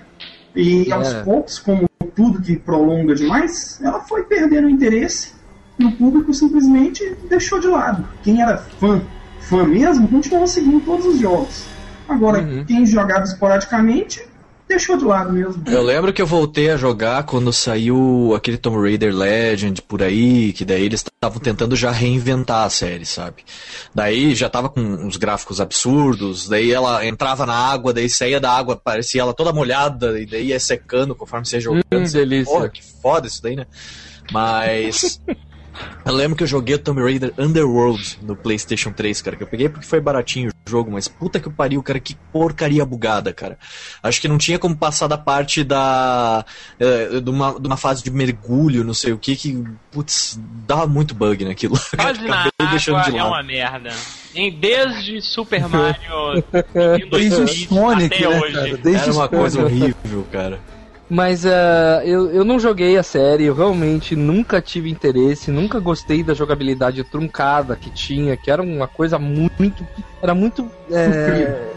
E 0.56 0.92
aos 0.92 1.08
É. 1.14 1.24
poucos, 1.24 1.60
como 1.60 1.88
tudo 2.16 2.42
que 2.42 2.56
prolonga 2.56 3.14
demais, 3.14 3.80
ela 3.84 4.00
foi 4.02 4.24
perdendo 4.24 4.68
o 4.68 4.70
interesse 4.70 5.34
e 5.78 5.86
o 5.86 5.92
público 5.92 6.34
simplesmente 6.34 7.16
deixou 7.30 7.60
de 7.60 7.68
lado. 7.68 8.08
Quem 8.24 8.42
era 8.42 8.58
fã, 8.58 9.02
fã 9.42 9.64
mesmo, 9.66 10.08
continuou 10.08 10.48
seguindo 10.48 10.80
todos 10.82 11.06
os 11.06 11.20
jogos. 11.20 11.66
Agora, 12.08 12.40
Uhum. 12.42 12.64
quem 12.66 12.86
jogava 12.86 13.26
esporadicamente, 13.26 14.27
deixou 14.68 14.98
de 14.98 15.06
lado 15.06 15.32
mesmo. 15.32 15.64
Eu 15.68 15.82
lembro 15.82 16.12
que 16.12 16.22
eu 16.22 16.28
voltei 16.28 16.70
a 16.70 16.78
jogar 16.78 17.24
quando 17.24 17.52
saiu 17.54 18.34
aquele 18.36 18.58
Tomb 18.58 18.78
Raider 18.82 19.16
Legend 19.16 19.82
por 19.82 20.04
aí, 20.04 20.54
que 20.54 20.66
daí 20.66 20.84
eles 20.84 21.02
estavam 21.04 21.40
tentando 21.40 21.76
já 21.76 21.92
reinventar 21.92 22.66
a 22.66 22.70
série, 22.70 23.06
sabe? 23.06 23.44
Daí 23.94 24.36
já 24.36 24.50
tava 24.50 24.70
com 24.70 24.82
uns 24.82 25.18
gráficos 25.18 25.62
absurdos, 25.62 26.48
daí 26.48 26.72
ela 26.72 27.06
entrava 27.06 27.46
na 27.46 27.56
água, 27.56 27.94
daí 27.94 28.10
saía 28.10 28.40
da 28.40 28.52
água, 28.52 28.76
parecia 28.76 29.22
ela 29.22 29.34
toda 29.34 29.54
molhada, 29.54 30.20
e 30.20 30.26
daí 30.26 30.48
ia 30.48 30.60
secando 30.60 31.16
conforme 31.16 31.46
você 31.46 31.58
ia 31.58 31.62
jogando. 31.62 31.86
Hum, 31.94 32.04
delícia. 32.04 32.54
Porra, 32.54 32.70
que 32.70 32.84
foda 32.84 33.28
isso 33.28 33.42
daí, 33.42 33.56
né? 33.56 33.66
Mas. 34.32 35.22
Eu 36.06 36.14
lembro 36.14 36.38
que 36.38 36.44
eu 36.44 36.48
joguei 36.48 36.76
o 36.76 36.80
Tomb 36.80 37.02
Raider 37.02 37.34
Underworld 37.38 38.20
no 38.22 38.36
PlayStation 38.36 38.92
3, 38.92 39.22
cara. 39.22 39.36
Que 39.36 39.44
eu 39.44 39.48
peguei 39.48 39.68
porque 39.68 39.86
foi 39.86 40.00
baratinho 40.00 40.50
o 40.50 40.70
jogo, 40.70 40.92
mas 40.92 41.08
puta 41.08 41.40
que 41.40 41.50
pariu, 41.50 41.84
cara. 41.84 42.00
Que 42.00 42.16
porcaria 42.32 42.86
bugada, 42.86 43.34
cara. 43.34 43.58
Acho 44.02 44.22
que 44.22 44.28
não 44.28 44.38
tinha 44.38 44.58
como 44.58 44.76
passar 44.76 45.08
da 45.08 45.18
parte 45.18 45.64
da. 45.64 46.46
eh, 46.80 47.20
de, 47.20 47.30
uma, 47.30 47.60
de 47.60 47.68
uma 47.68 47.78
fase 47.78 48.04
de 48.04 48.12
mergulho, 48.12 48.84
não 48.84 48.94
sei 48.94 49.12
o 49.12 49.18
que, 49.18 49.36
que. 49.36 49.64
Putz, 49.92 50.40
dava 50.66 50.88
muito 50.88 51.14
bug 51.14 51.44
naquilo. 51.44 51.78
Quase 51.96 52.22
na 52.22 52.46
Acabei 52.46 52.70
deixando 52.70 53.04
de 53.04 53.18
é 53.18 53.24
uma 53.24 53.44
merda. 53.44 53.90
Desde 54.60 55.22
Super 55.22 55.68
Mario 55.68 56.44
Desde 56.74 57.06
o 57.06 57.10
2000 57.10 57.48
Sonic, 57.48 58.16
até 58.16 58.30
né, 58.30 58.40
hoje. 58.40 58.54
cara? 58.54 58.78
Desde 58.78 59.10
Era 59.10 59.14
uma 59.14 59.28
coisa 59.28 59.64
horrível, 59.64 60.28
cara. 60.32 60.60
Mas 61.10 61.46
ah, 61.46 62.02
eu, 62.04 62.30
eu 62.32 62.44
não 62.44 62.60
joguei 62.60 62.98
a 62.98 63.04
série, 63.04 63.46
eu 63.46 63.56
realmente 63.56 64.16
nunca 64.16 64.62
tive 64.62 64.90
interesse, 64.90 65.50
nunca 65.52 65.80
gostei 65.80 66.22
da 66.22 66.34
jogabilidade 66.34 67.04
truncada 67.04 67.76
que 67.76 67.90
tinha, 67.90 68.36
que 68.36 68.52
era 68.52 68.62
uma 68.62 68.88
coisa 68.88 69.18
muito. 69.18 69.88
Era 70.22 70.36
muito. 70.36 70.70
É, 70.92 71.72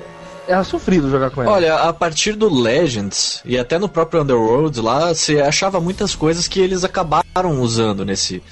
era 0.48 0.64
sofrido 0.64 1.08
jogar 1.08 1.30
com 1.30 1.42
ela. 1.42 1.52
Olha, 1.52 1.76
a 1.76 1.92
partir 1.92 2.32
do 2.32 2.52
Legends 2.52 3.40
e 3.44 3.56
até 3.56 3.78
no 3.78 3.88
próprio 3.88 4.22
Underworld 4.22 4.80
lá, 4.80 5.14
você 5.14 5.40
achava 5.40 5.80
muitas 5.80 6.16
coisas 6.16 6.48
que 6.48 6.60
eles 6.60 6.82
acabaram 6.82 7.60
usando 7.60 8.04
nesse 8.04 8.42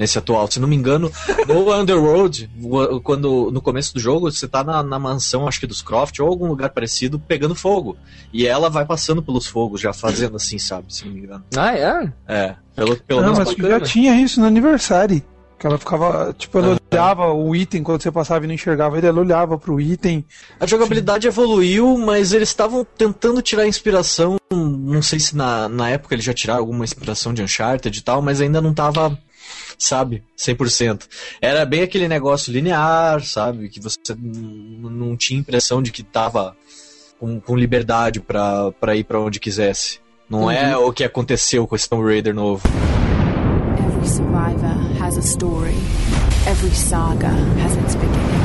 nesse 0.00 0.18
atual. 0.18 0.50
Se 0.50 0.58
não 0.58 0.66
me 0.66 0.74
engano, 0.74 1.12
no 1.46 1.70
Underworld, 1.78 2.50
quando 3.04 3.50
no 3.52 3.60
começo 3.60 3.92
do 3.92 4.00
jogo, 4.00 4.32
você 4.32 4.48
tá 4.48 4.64
na, 4.64 4.82
na 4.82 4.98
mansão, 4.98 5.46
acho 5.46 5.60
que 5.60 5.66
dos 5.66 5.82
Croft 5.82 6.18
ou 6.20 6.26
algum 6.26 6.46
lugar 6.48 6.70
parecido, 6.70 7.20
pegando 7.20 7.54
fogo. 7.54 7.98
E 8.32 8.46
ela 8.46 8.70
vai 8.70 8.86
passando 8.86 9.22
pelos 9.22 9.46
fogos, 9.46 9.78
já 9.80 9.92
fazendo 9.92 10.36
assim, 10.36 10.58
sabe? 10.58 10.86
Se 10.94 11.04
não 11.04 11.12
me 11.12 11.20
engano. 11.20 11.44
Ah, 11.54 11.76
é? 11.76 12.12
É, 12.26 12.56
pelo, 12.74 12.96
pelo 12.96 13.20
Não, 13.20 13.32
menos 13.32 13.38
mas 13.40 13.56
bacana. 13.56 13.78
já 13.78 13.80
tinha 13.80 14.18
isso 14.18 14.40
no 14.40 14.46
aniversário. 14.46 15.22
Que 15.58 15.66
ela 15.66 15.76
ficava, 15.76 16.34
tipo, 16.38 16.56
ela 16.56 16.68
Aham. 16.68 16.78
olhava 16.90 17.32
o 17.34 17.54
item 17.54 17.82
quando 17.82 18.02
você 18.02 18.10
passava 18.10 18.42
e 18.42 18.48
não 18.48 18.54
enxergava 18.54 18.96
ele, 18.96 19.06
ela 19.06 19.20
olhava 19.20 19.58
pro 19.58 19.78
item. 19.78 20.24
A 20.58 20.64
jogabilidade 20.64 21.26
evoluiu, 21.26 21.98
mas 21.98 22.32
eles 22.32 22.48
estavam 22.48 22.82
tentando 22.96 23.42
tirar 23.42 23.66
inspiração. 23.66 24.38
Não 24.50 25.02
sei 25.02 25.20
se 25.20 25.36
na, 25.36 25.68
na 25.68 25.90
época 25.90 26.14
eles 26.14 26.24
já 26.24 26.32
tiraram 26.32 26.60
alguma 26.60 26.82
inspiração 26.82 27.34
de 27.34 27.42
Uncharted 27.42 27.98
e 27.98 28.02
tal, 28.02 28.22
mas 28.22 28.40
ainda 28.40 28.58
não 28.62 28.72
tava, 28.72 29.18
sabe, 29.80 30.22
100%. 30.38 31.08
Era 31.40 31.64
bem 31.64 31.82
aquele 31.82 32.06
negócio 32.06 32.52
linear, 32.52 33.22
sabe? 33.24 33.68
Que 33.68 33.80
você 33.80 33.98
não 34.16 35.16
tinha 35.16 35.40
impressão 35.40 35.82
de 35.82 35.90
que 35.90 36.02
tava 36.02 36.54
com, 37.18 37.40
com 37.40 37.56
liberdade 37.56 38.20
pra, 38.20 38.70
pra 38.72 38.94
ir 38.94 39.04
pra 39.04 39.20
onde 39.20 39.40
quisesse. 39.40 39.98
Não 40.28 40.48
é 40.50 40.76
o 40.76 40.92
que 40.92 41.02
aconteceu 41.02 41.66
com 41.66 41.74
esse 41.74 41.88
Tomb 41.88 42.04
Raider 42.04 42.32
novo. 42.34 42.62
Every 43.78 44.06
survivor 44.08 45.02
has 45.02 45.16
a 45.16 45.20
story. 45.20 45.74
Every 46.48 46.74
saga 46.74 47.28
has 47.64 47.74
its 47.76 47.94
beginning. 47.96 48.40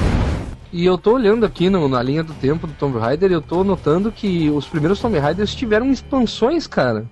E 0.74 0.86
eu 0.86 0.98
tô 0.98 1.13
olhando 1.13 1.45
aqui 1.45 1.69
no- 1.69 1.88
na 1.88 2.02
linha 2.04 2.24
do 2.24 2.34
tempo 2.34 2.67
do 2.67 2.74
Tomb 2.74 2.98
Raider 3.00 3.30
e 3.32 3.34
eu 3.34 3.41
tô 3.41 3.63
notando 3.63 4.12
que 4.12 4.50
os 4.50 4.65
primeiros 4.65 5.00
Tomb 5.00 5.17
Raiders 5.19 5.54
tiveram 5.56 5.89
expansões, 5.91 6.67
cara. 6.67 7.06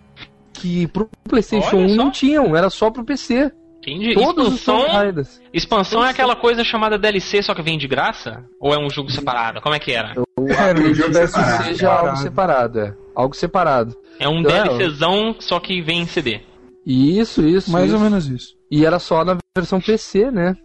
Que 0.52 0.88
pro 0.88 1.10
PlayStation 1.30 1.78
Olha 1.78 1.86
1 1.86 1.90
só. 1.90 1.96
não 1.96 2.12
tinham, 2.12 2.56
era 2.58 2.70
só 2.70 2.90
pro 2.92 3.04
PC. 3.06 3.52
Entendi. 3.86 4.14
Todos 4.14 4.54
os 4.54 4.64
Tomb 4.64 4.86
expansão, 4.88 5.42
expansão 5.54 6.06
é 6.06 6.10
aquela 6.10 6.36
coisa 6.36 6.64
chamada 6.64 6.98
DLC, 6.98 7.42
só 7.44 7.54
que 7.54 7.62
vem 7.62 7.78
de 7.78 7.88
graça? 7.88 8.44
Ou 8.60 8.74
é 8.74 8.78
um 8.80 8.90
jogo 8.90 9.10
separado? 9.12 9.60
Como 9.62 9.76
é 9.76 9.80
que 9.80 9.92
era? 9.92 10.14
Eu 10.16 10.26
Era 10.48 10.68
um 10.68 10.72
acredito 10.72 10.96
jogo 10.96 11.10
que 11.12 11.28
separado. 11.28 11.64
seja 11.66 11.92
algo 11.92 12.16
separado, 12.18 12.80
é. 12.80 12.94
Algo 13.16 13.36
separado. 13.36 13.96
É 14.20 14.30
um 14.30 14.40
É, 14.40 14.44
DLCzão, 14.44 15.36
só 15.40 15.60
que 15.60 15.82
vem 15.82 16.02
em 16.02 16.06
CD. 16.08 16.40
Isso, 16.86 17.42
isso. 17.46 17.72
Mais 17.72 17.86
isso. 17.88 17.96
ou 17.96 18.00
menos 18.02 18.28
isso. 18.28 18.56
E 18.72 18.86
era 18.86 19.00
só 19.00 19.24
na 19.26 19.38
versão 19.56 19.80
PC, 19.82 20.32
né? 20.32 20.56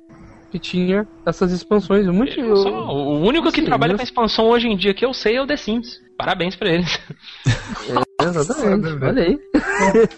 Que 0.51 0.59
tinha 0.59 1.07
essas 1.27 1.53
expansões. 1.53 2.07
Muito. 2.07 2.57
Só- 2.57 2.71
o 2.89 3.21
único 3.21 3.51
que 3.53 3.61
Sim, 3.61 3.67
trabalha 3.67 3.93
mas- 3.93 4.01
com 4.01 4.05
expansão 4.05 4.47
hoje 4.49 4.67
em 4.67 4.77
dia 4.77 4.95
que 4.95 5.05
eu 5.05 5.13
sei 5.13 5.37
é 5.37 5.43
o 5.43 5.47
The 5.47 5.57
Sims. 5.57 6.01
Parabéns 6.17 6.57
pra 6.57 6.71
eles. 6.71 6.99
Exatamente, 8.21 9.05
olha 9.05 9.23
aí. 9.23 9.39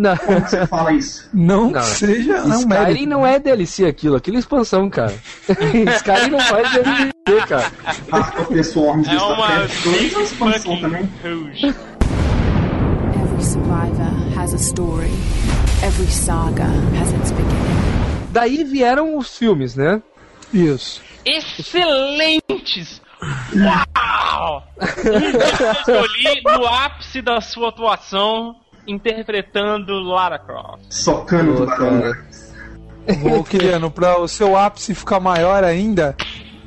Não, 0.00 0.16
Como 0.16 0.40
você 0.40 0.66
fala 0.66 0.92
isso? 0.94 1.28
Não, 1.34 1.70
Não. 1.70 1.82
seja. 1.82 2.42
Não, 2.44 2.60
Skyrim 2.60 2.66
mérito. 2.68 3.06
não 3.08 3.26
é 3.26 3.38
DLC 3.38 3.84
aquilo, 3.84 4.16
aquilo 4.16 4.36
é 4.36 4.40
expansão, 4.40 4.88
cara. 4.88 5.12
Skyrim 5.96 6.30
não 6.30 6.40
faz 6.40 6.72
DLC, 6.72 7.46
cara. 7.46 7.70
A 8.10 8.44
pessoa 8.44 8.92
Arms 8.92 9.08
É 9.08 9.10
do 9.10 9.24
uma 9.26 9.46
StarCraft 9.66 9.84
2 9.84 9.96
é 9.96 10.00
big 10.00 10.14
uma 10.14 10.22
expansão 10.24 10.80
também. 10.80 11.10
hoje. 11.22 11.66
Every 11.66 13.44
survivor 13.44 14.38
has 14.40 14.54
a 14.54 14.58
story. 14.58 15.10
Every 15.84 16.10
saga 16.10 16.64
has 16.98 17.12
its 17.12 17.30
beginning. 17.32 18.30
Daí 18.32 18.64
vieram 18.64 19.18
os 19.18 19.36
filmes, 19.36 19.76
né? 19.76 20.00
Isso. 20.52 21.02
Excelentes! 21.26 23.02
Uau! 23.54 24.62
Um 25.88 26.58
no 26.58 26.66
ápice 26.66 27.20
da 27.20 27.40
sua 27.42 27.68
atuação. 27.68 28.56
Interpretando 28.86 29.98
Lara 30.00 30.38
Croft. 30.38 30.84
Socando 30.90 31.54
tubarão. 31.56 32.12
Ô, 33.38 33.42
Kiliano, 33.44 33.90
pra 33.90 34.18
o 34.20 34.28
seu 34.28 34.56
ápice 34.56 34.94
ficar 34.94 35.18
maior 35.20 35.64
ainda, 35.64 36.14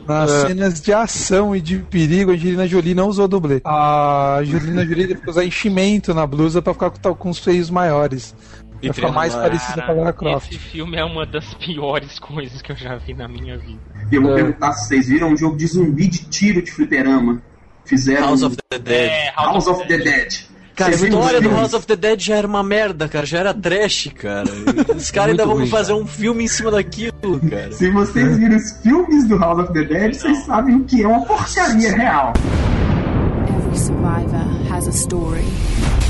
nas 0.07 0.29
É. 0.31 0.47
cenas 0.47 0.81
de 0.81 0.91
ação 0.91 1.55
e 1.55 1.61
de 1.61 1.77
perigo, 1.77 2.31
a 2.31 2.33
Angelina 2.33 2.67
Jolie 2.67 2.93
não 2.95 3.07
usou 3.07 3.27
dublê. 3.27 3.61
A 3.63 4.37
Angelina 4.39 4.83
Jolie 4.85 5.07
teve 5.07 5.21
que 5.21 5.29
usar 5.29 5.45
enchimento 5.45 6.13
na 6.13 6.25
blusa 6.27 6.61
pra 6.61 6.73
ficar 6.73 6.89
com, 6.89 7.15
com 7.15 7.29
os 7.29 7.37
seios 7.37 7.69
maiores. 7.69 8.35
E 8.81 8.87
Pra 8.87 8.93
ficar 8.95 9.11
mais 9.13 9.33
parecida 9.33 9.81
com 9.83 9.91
a 9.91 9.95
Lara 9.95 10.13
Croft. 10.13 10.49
esse 10.51 10.59
filme 10.59 10.97
é 10.97 11.05
uma 11.05 11.25
das 11.25 11.53
piores 11.53 12.19
coisas 12.19 12.61
que 12.61 12.71
eu 12.73 12.75
já 12.75 12.97
vi 12.97 13.13
na 13.13 13.27
minha 13.29 13.57
vida. 13.57 13.79
E 14.11 14.15
eu 14.15 14.21
vou 14.21 14.31
É. 14.33 14.35
perguntar 14.35 14.73
se 14.73 14.87
vocês 14.89 15.07
viram 15.07 15.29
um 15.29 15.37
jogo 15.37 15.55
de 15.55 15.67
zumbi 15.67 16.07
de 16.07 16.25
tiro 16.25 16.61
de 16.61 16.69
fliperama. 16.71 17.41
Fizeram 17.85 18.27
House 18.27 18.43
of 18.43 18.57
the 18.69 18.79
Dead. 18.79 19.09
É, 19.09 19.31
House 19.37 19.67
of 19.67 19.87
the 19.87 19.97
Dead. 19.97 20.33
Cara, 20.75 20.91
a 20.91 20.95
história 20.95 21.41
do? 21.41 21.49
House 21.49 21.73
of 21.73 21.85
the 21.85 21.95
Dead 21.95 22.19
já 22.19 22.35
era 22.35 22.47
uma 22.47 22.63
merda, 22.63 23.07
cara. 23.07 23.25
Já 23.25 23.39
era 23.39 23.53
trash, 23.53 24.09
cara. 24.15 24.49
Os 24.95 25.11
caras 25.11 25.31
ainda 25.31 25.45
vão 25.45 25.57
ruim, 25.57 25.67
fazer 25.67 25.93
um 25.93 26.05
filme 26.05 26.45
em 26.45 26.47
cima 26.47 26.71
daquilo, 26.71 27.39
cara. 27.49 27.71
Se 27.71 27.89
vocês 27.91 28.37
viram 28.37 28.57
os 28.57 28.71
filmes 28.81 29.27
do 29.27 29.37
House 29.37 29.59
of 29.59 29.73
the 29.73 29.83
Dead, 29.83 30.13
vocês 30.13 30.37
sabem 30.45 30.77
o 30.77 30.83
que 30.83 31.03
é 31.03 31.07
uma 31.07 31.25
porcaria 31.25 31.95
real. 31.95 32.33
Every 33.55 33.77
survivor 33.77 34.73
has 34.73 34.87
a 34.87 34.91
story. 34.91 35.45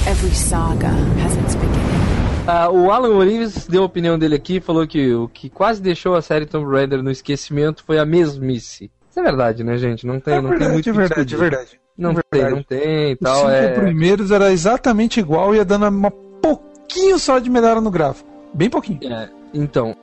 Every 0.08 0.36
saga 0.36 0.92
has 1.24 1.36
its 1.38 1.56
beginning. 1.56 2.14
Ah, 2.46 2.70
o 2.70 2.92
Alan 2.92 3.16
Orives 3.16 3.68
deu 3.68 3.84
a 3.84 3.86
opinião 3.86 4.20
dele 4.20 4.36
aqui, 4.36 4.60
falou 4.60 4.86
que 4.86 5.14
o 5.14 5.30
que 5.30 5.50
quase 5.50 5.82
deixou 5.82 6.14
a 6.14 6.22
série 6.22 6.46
Tomb 6.46 6.70
Raider 6.70 7.02
no 7.02 7.10
esquecimento 7.10 7.84
foi 7.86 7.98
a 7.98 8.06
mesmice. 8.06 8.92
Isso 9.14 9.20
é 9.20 9.24
verdade, 9.24 9.64
né, 9.64 9.78
gente? 9.78 10.08
Não 10.08 10.20
tem, 10.20 10.34
É 10.34 10.42
não 10.42 10.50
tem 10.50 10.58
verdade, 10.58 10.74
muito 10.74 10.90
é 10.90 10.92
o 10.92 10.94
que 10.96 11.00
verdade, 11.00 11.22
é 11.22 11.24
discutir. 11.24 11.50
verdade. 11.50 11.80
Não 11.96 12.10
É 12.10 12.14
tem, 12.14 12.24
verdade. 12.32 12.56
não 12.56 12.64
tem 12.64 13.12
e 13.12 13.14
Os 13.14 13.20
tal. 13.20 13.36
cinco 13.42 13.52
É... 13.52 13.74
primeiros 13.76 14.32
era 14.32 14.52
exatamente 14.52 15.20
igual 15.20 15.54
e 15.54 15.58
ia 15.58 15.64
dando 15.66 15.88
uma 15.88 16.10
pouquinho 16.10 17.20
só 17.20 17.38
de 17.38 17.48
melhora 17.48 17.80
no 17.80 17.92
gráfico. 17.92 18.28
Bem 18.56 18.72
pouquinho. 18.72 19.00
É, 19.04 19.30
então, 19.54 19.96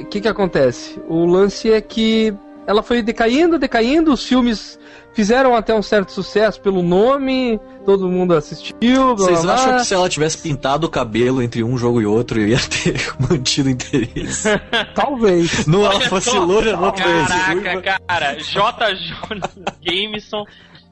o 0.00 0.04
que 0.06 0.22
que 0.22 0.28
acontece? 0.28 0.98
O 1.08 1.26
lance 1.26 1.70
é 1.70 1.78
que 1.82 2.32
ela 2.70 2.84
foi 2.84 3.02
decaindo, 3.02 3.58
decaindo, 3.58 4.12
os 4.12 4.24
filmes 4.24 4.78
fizeram 5.12 5.56
até 5.56 5.74
um 5.74 5.82
certo 5.82 6.12
sucesso 6.12 6.60
pelo 6.60 6.84
nome, 6.84 7.58
todo 7.84 8.08
mundo 8.08 8.32
assistiu, 8.32 9.16
blá, 9.16 9.26
Vocês 9.26 9.42
blá, 9.42 9.54
acham 9.54 9.66
blá. 9.70 9.76
que 9.80 9.86
se 9.86 9.94
ela 9.94 10.08
tivesse 10.08 10.38
pintado 10.38 10.86
o 10.86 10.90
cabelo 10.90 11.42
entre 11.42 11.64
um 11.64 11.76
jogo 11.76 12.00
e 12.00 12.06
outro, 12.06 12.38
eu 12.40 12.46
ia 12.46 12.60
ter 12.60 13.12
mantido 13.28 13.68
o 13.68 13.72
interesse? 13.72 14.48
Talvez. 14.94 15.66
Não, 15.66 15.84
ela 15.84 16.00
fosse 16.02 16.30
só. 16.30 16.44
loira, 16.44 16.76
não 16.76 16.92
Caraca, 16.92 18.00
cara, 18.06 18.34
JJ 18.34 19.40
Jameson 19.82 20.44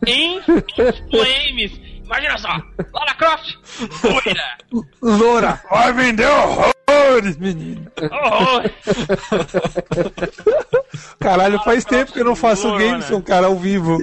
em 0.04 0.40
Flames. 0.42 1.80
Imagina 2.04 2.38
só, 2.38 2.48
Lara 2.92 3.14
Croft, 3.14 3.54
loira. 4.02 4.84
Loura, 5.00 5.62
vai 5.70 5.92
vender 5.92 6.26
horrores, 6.88 7.36
menino. 7.36 7.86
Oh, 8.10 8.62
Caralho, 11.18 11.58
faz 11.60 11.84
tempo 11.84 12.12
que 12.12 12.20
eu 12.20 12.24
não 12.24 12.36
faço 12.36 12.70
games, 12.76 13.08
né? 13.10 13.16
um 13.16 13.20
cara 13.20 13.46
ao 13.46 13.56
vivo. 13.56 13.98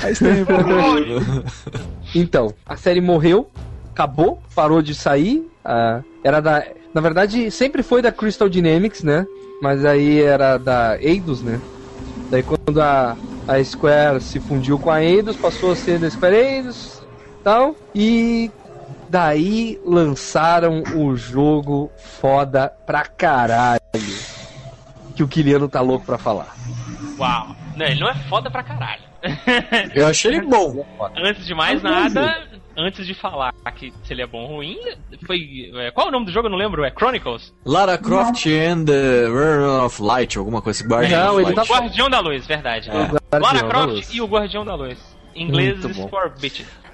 Faz 0.00 0.18
tempo. 0.20 0.52
Então, 2.14 2.54
a 2.66 2.76
série 2.76 3.00
morreu, 3.00 3.50
acabou, 3.90 4.40
parou 4.54 4.82
de 4.82 4.94
sair. 4.94 5.48
ah, 5.64 6.00
era 6.22 6.40
da. 6.40 6.64
Na 6.94 7.00
verdade, 7.00 7.50
sempre 7.50 7.82
foi 7.82 8.02
da 8.02 8.12
Crystal 8.12 8.48
Dynamics, 8.48 9.02
né? 9.02 9.26
Mas 9.62 9.84
aí 9.84 10.20
era 10.20 10.58
da 10.58 10.98
Eidos, 11.00 11.42
né? 11.42 11.58
Daí 12.30 12.42
quando 12.42 12.80
a, 12.80 13.16
a 13.48 13.64
Square 13.64 14.20
se 14.20 14.38
fundiu 14.40 14.78
com 14.78 14.90
a 14.90 15.02
Eidos, 15.02 15.36
passou 15.36 15.72
a 15.72 15.76
ser 15.76 15.98
da 15.98 16.10
Square 16.10 16.36
Eidos 16.36 17.00
tal. 17.42 17.74
E 17.94 18.50
daí 19.12 19.78
lançaram 19.84 20.82
o 20.96 21.14
jogo 21.14 21.92
foda 21.98 22.72
pra 22.86 23.04
caralho. 23.04 23.78
Que 25.14 25.22
o 25.22 25.28
Kiliano 25.28 25.68
tá 25.68 25.82
louco 25.82 26.06
pra 26.06 26.16
falar. 26.16 26.56
Uau, 27.18 27.54
não, 27.76 27.84
ele 27.84 28.00
não 28.00 28.08
é 28.08 28.14
foda 28.14 28.50
pra 28.50 28.62
caralho. 28.62 29.02
Eu 29.94 30.06
achei 30.06 30.32
ele 30.34 30.46
bom. 30.46 30.84
antes 31.14 31.44
de 31.44 31.54
mais 31.54 31.82
nada, 31.82 32.48
antes 32.74 33.06
de 33.06 33.12
falar 33.12 33.52
que 33.76 33.92
se 34.02 34.14
ele 34.14 34.22
é 34.22 34.26
bom 34.26 34.44
ou 34.44 34.56
ruim, 34.56 34.78
foi. 35.26 35.70
é, 35.76 35.90
qual 35.90 36.06
é 36.06 36.08
o 36.08 36.12
nome 36.12 36.24
do 36.26 36.32
jogo? 36.32 36.46
Eu 36.46 36.50
não 36.50 36.58
lembro, 36.58 36.82
é 36.82 36.90
Chronicles? 36.90 37.52
Lara 37.66 37.98
Croft 37.98 38.46
and 38.46 38.86
the 38.86 39.26
Realm 39.28 39.84
of 39.84 40.02
Light, 40.02 40.38
alguma 40.38 40.62
coisa 40.62 40.80
assim. 40.80 40.88
Guardian 40.88 41.24
Não, 41.24 41.38
ele 41.38 41.52
tá- 41.52 41.64
Guardião 41.64 42.08
da 42.08 42.20
Luz, 42.20 42.46
verdade. 42.46 42.90
É. 42.90 43.38
Lara 43.38 43.62
Croft 43.64 44.14
e 44.14 44.22
o 44.22 44.26
Guardião 44.26 44.64
da 44.64 44.74
Luz. 44.74 44.98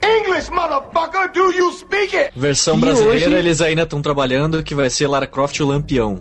Em 0.03 0.21
inglês, 0.23 0.49
Muito 0.51 0.69
bom. 0.69 1.71
Scorbit. 1.73 2.31
Versão 2.37 2.77
E 2.77 2.81
brasileira, 2.81 3.27
hoje- 3.31 3.35
eles 3.37 3.61
ainda 3.61 3.83
estão 3.83 4.01
trabalhando, 4.03 4.63
que 4.63 4.75
vai 4.75 4.89
ser 4.91 5.07
Lara 5.07 5.27
Croft 5.27 5.59
o 5.61 5.67
Lampião. 5.67 6.17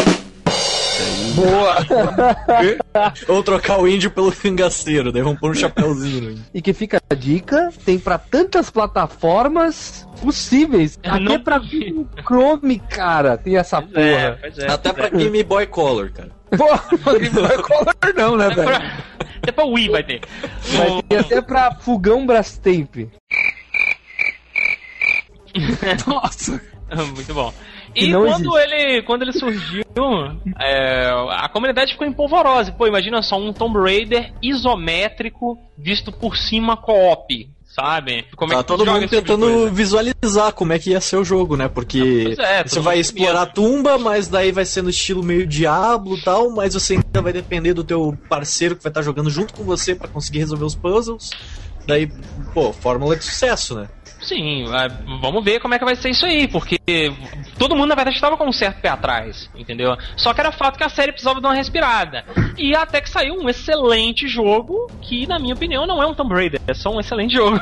Boa. 1.35 1.75
Ou 3.27 3.43
trocar 3.43 3.79
o 3.79 3.87
índio 3.87 4.09
pelo 4.09 4.31
cangaceiro, 4.31 5.11
daí 5.11 5.21
vão 5.21 5.35
pôr 5.35 5.51
um 5.51 5.53
chapéuzinho 5.53 6.21
no 6.23 6.31
índio. 6.31 6.43
E 6.53 6.61
que 6.61 6.73
fica 6.73 6.99
a 7.09 7.13
dica, 7.13 7.69
tem 7.85 7.99
pra 7.99 8.17
tantas 8.17 8.71
plataformas 8.71 10.07
possíveis. 10.21 10.97
Eu 11.03 11.11
Até 11.13 11.19
não 11.23 11.39
pra. 11.39 11.61
Chrome, 12.25 12.79
cara, 12.89 13.37
tem 13.37 13.55
essa 13.57 13.77
É, 13.77 13.81
porra. 13.81 14.37
pois 14.41 14.57
é. 14.57 14.71
Até 14.71 14.91
pra 14.93 15.07
é. 15.07 15.09
Game 15.11 15.43
Boy 15.43 15.67
Color, 15.67 16.11
cara. 16.11 16.31
Porra, 16.57 16.83
Game 17.19 17.29
Boy 17.29 17.57
Color 17.61 17.95
não, 18.15 18.35
né, 18.35 18.45
Até 18.47 18.55
velho? 18.55 18.67
pra, 18.67 18.97
até 19.43 19.51
pra 19.51 19.65
Wii 19.65 19.89
vai 19.89 20.03
ter. 20.03 20.21
Vai 20.73 21.01
ter 21.07 21.17
até 21.19 21.41
pra 21.41 21.75
fogão 21.75 22.25
Brastemp. 22.25 22.95
Nossa. 26.07 26.61
Muito 27.15 27.33
bom. 27.33 27.53
E 27.95 28.11
quando 28.11 28.57
ele, 28.57 29.01
quando 29.03 29.21
ele 29.23 29.33
surgiu, 29.33 29.83
é, 30.59 31.09
a 31.31 31.49
comunidade 31.49 31.91
ficou 31.93 32.07
empolvorosa. 32.07 32.71
Pô, 32.71 32.87
imagina 32.87 33.21
só 33.21 33.37
um 33.37 33.51
Tomb 33.51 33.79
Raider 33.79 34.33
isométrico 34.41 35.57
visto 35.77 36.11
por 36.11 36.37
cima 36.37 36.77
co-op, 36.77 37.49
sabe? 37.65 38.25
Como 38.35 38.53
Tá 38.53 38.59
que 38.59 38.63
todo 38.65 38.85
mundo 38.85 38.99
tipo 39.01 39.15
tentando 39.15 39.69
visualizar 39.71 40.53
como 40.53 40.73
é 40.73 40.79
que 40.79 40.91
ia 40.91 41.01
ser 41.01 41.17
o 41.17 41.25
jogo, 41.25 41.57
né? 41.57 41.67
Porque 41.67 42.35
é, 42.39 42.63
todo 42.63 42.69
você 42.69 42.79
vai 42.79 42.99
explorar 42.99 43.41
a 43.41 43.45
tumba, 43.45 43.97
mas 43.97 44.27
daí 44.27 44.51
vai 44.51 44.65
ser 44.65 44.81
no 44.81 44.89
estilo 44.89 45.23
meio 45.23 45.45
Diablo 45.45 46.17
e 46.17 46.21
tal, 46.21 46.49
mas 46.51 46.73
você 46.73 46.93
ainda 46.93 47.21
vai 47.21 47.33
depender 47.33 47.73
do 47.73 47.83
teu 47.83 48.17
parceiro 48.29 48.75
que 48.75 48.83
vai 48.83 48.91
estar 48.91 49.01
jogando 49.01 49.29
junto 49.29 49.53
com 49.53 49.63
você 49.63 49.93
pra 49.95 50.07
conseguir 50.07 50.39
resolver 50.39 50.65
os 50.65 50.75
puzzles. 50.75 51.31
Daí, 51.85 52.11
pô, 52.53 52.73
fórmula 52.73 53.15
de 53.15 53.23
sucesso, 53.23 53.75
né? 53.75 53.87
Sim, 54.27 54.65
é, 54.75 54.89
vamos 55.21 55.41
ver 55.43 55.61
como 55.61 55.73
é 55.73 55.79
que 55.79 55.85
vai 55.85 55.95
ser 55.95 56.09
isso 56.09 56.25
aí, 56.25 56.49
porque 56.49 56.77
todo 57.57 57.75
mundo 57.75 57.87
na 57.87 57.95
verdade 57.95 58.17
estava 58.17 58.35
com 58.35 58.45
um 58.45 58.51
certo 58.51 58.81
pé 58.81 58.89
atrás, 58.89 59.49
entendeu? 59.55 59.95
Só 60.17 60.33
que 60.33 60.41
era 60.41 60.51
fato 60.51 60.77
que 60.77 60.83
a 60.83 60.89
série 60.89 61.13
precisava 61.13 61.39
dar 61.39 61.47
uma 61.47 61.55
respirada. 61.55 62.25
E 62.57 62.75
até 62.75 62.99
que 62.99 63.09
saiu 63.09 63.35
um 63.35 63.47
excelente 63.47 64.27
jogo, 64.27 64.91
que 65.01 65.25
na 65.25 65.39
minha 65.39 65.53
opinião 65.53 65.87
não 65.87 66.03
é 66.03 66.05
um 66.05 66.13
Tomb 66.13 66.33
Raider, 66.33 66.59
é 66.67 66.73
só 66.73 66.89
um 66.93 66.99
excelente 66.99 67.33
jogo. 67.33 67.57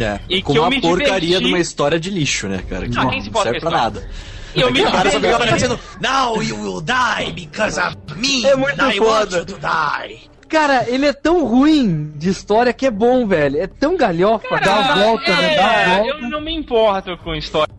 É. 0.00 0.18
E 0.30 0.40
com 0.42 0.52
que 0.52 0.58
eu 0.58 0.62
uma 0.62 0.70
me 0.70 0.80
porcaria 0.80 1.18
diverti. 1.20 1.44
de 1.44 1.48
uma 1.48 1.58
história 1.58 2.00
de 2.00 2.08
lixo, 2.10 2.48
né, 2.48 2.62
cara? 2.68 2.88
Que 2.88 2.98
Ah, 2.98 3.02
não 3.04 3.10
quem 3.10 3.20
se 3.20 3.28
importa 3.28 3.50
serve 3.50 3.60
pra 3.60 3.70
nada. 3.70 4.08
E 4.54 4.60
eu 4.60 4.70
me 4.72 4.82
cara 4.82 5.10
só 5.10 5.20
ficava 5.20 5.46
dizendo, 5.52 5.78
Now 6.00 6.42
you 6.42 6.56
will 6.58 6.80
die 6.80 7.32
because 7.32 7.78
of 7.78 7.96
me. 8.16 8.44
É 8.46 8.56
muito 8.56 8.80
I 8.80 8.98
want 8.98 9.30
foda. 9.30 9.38
you 9.38 9.44
to 9.46 9.58
die. 9.58 10.31
Cara, 10.52 10.84
ele 10.86 11.06
é 11.06 11.14
tão 11.14 11.46
ruim 11.46 12.12
de 12.14 12.28
história 12.28 12.74
que 12.74 12.84
é 12.84 12.90
bom, 12.90 13.26
velho. 13.26 13.58
É 13.58 13.66
tão 13.66 13.96
galhofa. 13.96 14.46
Cara, 14.50 14.64
Dá 14.66 14.74
a 14.92 14.94
volta, 15.02 15.30
é, 15.30 15.34
né? 15.40 15.56
Dá 15.56 15.64
a 15.64 15.96
volta. 15.96 16.08
Eu 16.10 16.28
não 16.28 16.40
me 16.42 16.54
importo 16.54 17.16
com 17.24 17.34
história. 17.34 17.72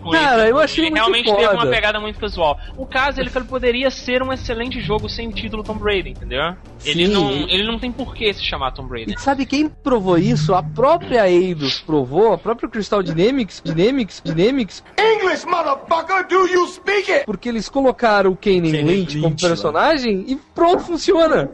Com 0.00 0.10
Cara, 0.10 0.42
isso. 0.44 0.50
eu 0.50 0.58
achei 0.60 0.84
Ele 0.84 0.90
muito 0.90 1.00
realmente 1.00 1.26
foda. 1.28 1.38
teve 1.38 1.54
uma 1.54 1.66
pegada 1.66 1.98
muito 1.98 2.20
casual. 2.20 2.56
O 2.76 2.86
caso, 2.86 3.20
ele 3.20 3.28
poderia 3.30 3.90
ser 3.90 4.22
um 4.22 4.32
excelente 4.32 4.80
jogo 4.80 5.08
sem 5.08 5.26
o 5.26 5.32
título 5.32 5.64
Tomb 5.64 5.82
Raider, 5.82 6.12
entendeu? 6.12 6.54
Ele 6.84 7.08
não, 7.08 7.32
ele 7.48 7.66
não 7.66 7.80
tem 7.80 7.90
por 7.90 8.14
que 8.14 8.32
se 8.32 8.44
chamar 8.44 8.70
Tomb 8.70 8.90
Raider. 8.90 9.12
E 9.16 9.20
sabe 9.20 9.44
quem 9.44 9.68
provou 9.68 10.16
isso? 10.16 10.54
A 10.54 10.62
própria 10.62 11.28
Eidos 11.28 11.80
provou, 11.80 12.32
a 12.32 12.38
própria 12.38 12.68
Crystal 12.68 13.02
Dynamics, 13.02 13.60
Dynamics, 13.64 14.22
Dynamics, 14.24 14.84
English, 14.98 15.44
motherfucker, 15.46 16.28
do 16.28 16.46
you 16.46 16.68
speak 16.68 17.10
it? 17.10 17.24
porque 17.26 17.48
eles 17.48 17.68
colocaram 17.68 18.30
o 18.30 18.36
Kane 18.36 18.70
Lynch 18.70 19.16
como 19.20 19.34
lá. 19.34 19.48
personagem 19.48 20.24
e 20.28 20.36
pronto, 20.54 20.84
funciona. 20.84 21.50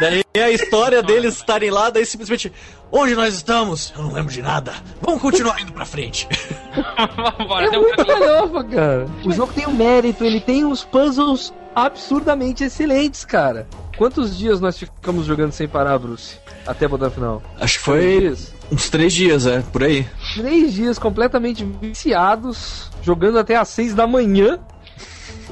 Daí 0.00 0.17
a 0.34 0.50
história 0.50 1.02
deles 1.02 1.34
estarem 1.36 1.70
lá, 1.70 1.90
daí 1.90 2.04
simplesmente, 2.06 2.52
onde 2.92 3.14
nós 3.14 3.34
estamos? 3.34 3.92
Eu 3.96 4.02
não 4.04 4.12
lembro 4.12 4.32
de 4.32 4.42
nada. 4.42 4.72
Vamos 5.02 5.20
continuar 5.20 5.60
indo 5.60 5.72
pra 5.72 5.84
frente. 5.84 6.28
Bora, 7.46 7.66
É 7.66 7.70
tem 7.70 7.78
um 7.78 7.82
muito 7.82 7.96
caminho. 8.04 8.18
galhofa, 8.26 8.64
cara. 8.64 9.06
O 9.24 9.32
jogo 9.32 9.52
tem 9.52 9.66
um 9.66 9.72
mérito, 9.74 10.24
ele 10.24 10.40
tem 10.40 10.64
uns 10.64 10.84
puzzles 10.84 11.52
absurdamente 11.74 12.64
excelentes, 12.64 13.24
cara. 13.24 13.66
Quantos 13.96 14.36
dias 14.38 14.60
nós 14.60 14.78
ficamos 14.78 15.26
jogando 15.26 15.52
sem 15.52 15.66
parar, 15.66 15.98
Bruce? 15.98 16.36
Até 16.66 16.86
botar 16.86 17.10
final. 17.10 17.42
Acho 17.60 17.78
que 17.78 17.84
Três 17.84 18.04
foi 18.04 18.20
dias? 18.20 18.54
uns 18.70 18.90
três 18.90 19.12
dias, 19.12 19.46
é, 19.46 19.60
por 19.60 19.82
aí. 19.82 20.06
Três 20.34 20.72
dias 20.72 20.98
completamente 20.98 21.64
viciados, 21.80 22.90
jogando 23.02 23.38
até 23.38 23.56
às 23.56 23.68
seis 23.68 23.94
da 23.94 24.06
manhã. 24.06 24.58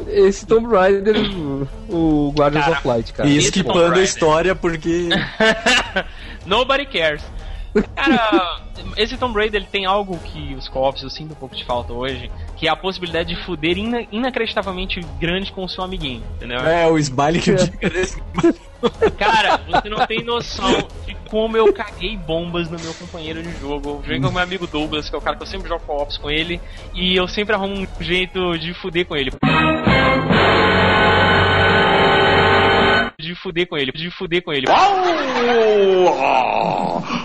Esse 0.09 0.47
Tomb 0.47 0.66
Raider, 0.66 1.16
o, 1.88 2.32
Guardians 2.36 2.64
Cara, 2.64 2.78
of 2.78 2.88
Light, 2.88 3.12
cara. 3.12 3.28
E 3.28 3.36
esquipando 3.36 3.94
Tomb 3.94 4.01
a 4.01 4.03
história 4.03 4.55
porque. 4.55 5.09
Nobody 6.47 6.86
cares. 6.86 7.22
Cara, 7.95 8.61
esse 8.97 9.16
Tomb 9.16 9.35
Raider 9.35 9.61
ele 9.61 9.68
tem 9.70 9.85
algo 9.87 10.18
que 10.18 10.55
os 10.55 10.68
co-ops 10.68 11.03
eu 11.03 11.11
sinto 11.11 11.33
um 11.33 11.37
pouco 11.37 11.55
de 11.55 11.64
falta 11.64 11.93
hoje, 11.93 12.31
que 12.57 12.66
é 12.66 12.70
a 12.70 12.77
possibilidade 12.77 13.35
de 13.35 13.45
fuder 13.45 13.77
ina 13.79 14.07
inacreditavelmente 14.11 15.01
grande 15.18 15.53
com 15.53 15.64
o 15.64 15.68
seu 15.68 15.85
amiguinho, 15.85 16.22
entendeu? 16.37 16.59
É, 16.61 16.87
o 16.87 16.99
Smiley 16.99 17.41
que 17.41 17.51
eu 17.51 17.57
digo 17.57 17.91
desse. 17.91 18.22
Cara, 19.18 19.61
você 19.66 19.89
não 19.89 20.07
tem 20.07 20.22
noção 20.22 20.87
de 21.07 21.14
como 21.29 21.57
eu 21.57 21.72
caguei 21.72 22.16
bombas 22.16 22.70
no 22.70 22.79
meu 22.79 22.95
companheiro 22.95 23.43
de 23.43 23.53
jogo. 23.59 23.91
Eu 23.91 24.03
joguei 24.03 24.20
com 24.20 24.29
o 24.29 24.33
meu 24.33 24.43
amigo 24.43 24.66
Douglas, 24.66 25.09
que 25.09 25.14
é 25.14 25.18
o 25.18 25.22
cara 25.22 25.37
que 25.37 25.43
eu 25.43 25.47
sempre 25.47 25.68
jogo 25.68 25.83
co-ops 25.87 26.16
com 26.16 26.31
ele, 26.31 26.61
e 26.95 27.16
eu 27.16 27.27
sempre 27.27 27.55
arrumo 27.55 27.74
um 27.74 27.87
jeito 28.01 28.59
de 28.59 28.74
fuder 28.74 29.07
com 29.07 29.16
ele. 29.16 29.33
De 33.19 33.35
fuder 33.35 33.67
com 33.67 33.79
ele, 33.79 33.93
de 33.93 34.11
fuder 34.11 34.43
com 34.43 34.53
ele. 34.53 34.67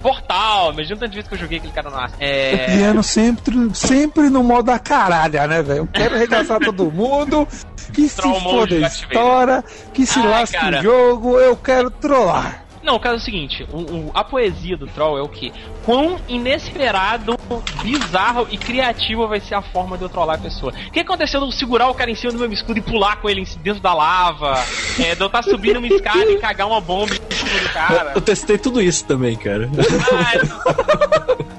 Portal, 0.01 0.71
imagina 0.73 0.97
tantas 0.99 1.13
vezes 1.15 1.27
que 1.27 1.35
eu 1.35 1.39
joguei 1.39 1.57
aquele 1.57 1.73
cara 1.73 1.89
no 1.89 1.97
ar. 1.97 2.11
É. 2.19 2.65
Piano 2.77 3.03
sempre, 3.03 3.55
sempre 3.75 4.29
no 4.29 4.41
modo 4.43 4.67
da 4.67 4.79
caralha, 4.79 5.45
né, 5.47 5.61
velho? 5.61 5.79
Eu 5.79 5.87
quero 5.87 6.15
arregaçar 6.15 6.59
todo 6.59 6.89
mundo. 6.91 7.47
Que 7.93 8.07
se 8.07 8.21
foda 8.21 8.75
a 8.75 8.79
história, 8.87 9.63
que 9.93 10.05
se 10.05 10.19
Ai, 10.19 10.27
lasque 10.27 10.55
cara. 10.57 10.79
o 10.79 10.83
jogo, 10.83 11.37
eu 11.39 11.57
quero 11.57 11.91
trollar. 11.91 12.63
Não, 12.81 12.95
o 12.95 12.99
caso 12.99 13.15
é 13.15 13.17
o 13.17 13.21
seguinte, 13.21 13.67
o- 13.71 13.77
o- 13.77 14.11
a 14.13 14.23
poesia 14.23 14.75
do 14.75 14.87
Troll 14.87 15.17
é 15.17 15.21
o 15.21 15.27
que? 15.27 15.51
Quão 15.85 16.17
inesperado, 16.27 17.35
bizarro 17.81 18.47
e 18.51 18.57
criativo 18.57 19.27
vai 19.27 19.39
ser 19.39 19.55
a 19.55 19.61
forma 19.61 19.97
de 19.97 20.03
eu 20.03 20.09
trollar 20.09 20.35
a 20.35 20.39
pessoa. 20.39 20.71
O 20.87 20.91
que 20.91 20.99
aconteceu 20.99 21.39
de 21.39 21.47
eu 21.47 21.51
segurar 21.51 21.89
o 21.89 21.93
cara 21.95 22.11
em 22.11 22.15
cima 22.15 22.31
do 22.31 22.39
meu 22.39 22.51
escudo 22.51 22.77
e 22.77 22.81
pular 22.81 23.15
com 23.17 23.27
ele 23.29 23.41
em- 23.41 23.57
dentro 23.63 23.81
da 23.81 23.93
lava? 23.93 24.53
É, 24.99 25.15
de 25.15 25.21
eu 25.21 25.27
estar 25.27 25.43
subindo 25.43 25.77
uma 25.77 25.87
escada 25.87 26.29
e 26.31 26.37
cagar 26.37 26.67
uma 26.67 26.79
bomba 26.79 27.13
em 27.15 27.35
cima 27.35 27.59
do 27.59 27.69
cara? 27.73 28.11
Eu 28.15 28.21
testei 28.21 28.57
tudo 28.59 28.79
isso 28.81 29.03
também, 29.05 29.35
cara. 29.35 29.69
Ah, 30.13 30.35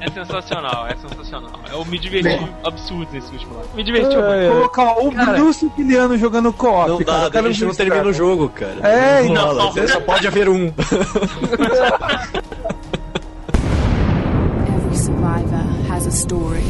é, 0.01 0.07
é 0.07 0.11
sensacional, 0.11 0.87
é 0.87 0.97
sensacional. 0.97 1.51
Eu 1.73 1.85
me 1.85 1.99
diverti 1.99 2.47
absurdo 2.65 3.09
nesse 3.13 3.33
último 3.33 3.55
lá. 3.55 3.63
Me 3.75 3.83
diverti 3.83 4.15
muito. 4.15 4.53
Colocar 4.53 4.99
o 4.99 5.11
Cara. 5.13 5.33
Bruce 5.33 5.69
Kiliano 5.71 6.17
jogando 6.17 6.53
co-op. 6.53 6.89
Não 6.89 6.99
cara. 7.05 7.19
dá, 7.19 7.25
Eu 7.27 7.31
quero 7.33 7.47
a 7.49 7.51
gente 7.53 7.65
não 7.65 7.75
termina 7.75 8.05
o 8.05 8.13
jogo, 8.13 8.49
cara. 8.51 8.77
É, 8.87 9.23
não, 9.25 9.35
não. 9.55 9.69
rola, 9.71 9.89
só 9.89 10.01
pode 10.01 10.27
haver 10.29 10.49
um. 10.49 10.73
Every 14.93 15.05
survivor 15.05 15.65
has 15.89 16.07
a 16.07 16.11
story. 16.11 16.65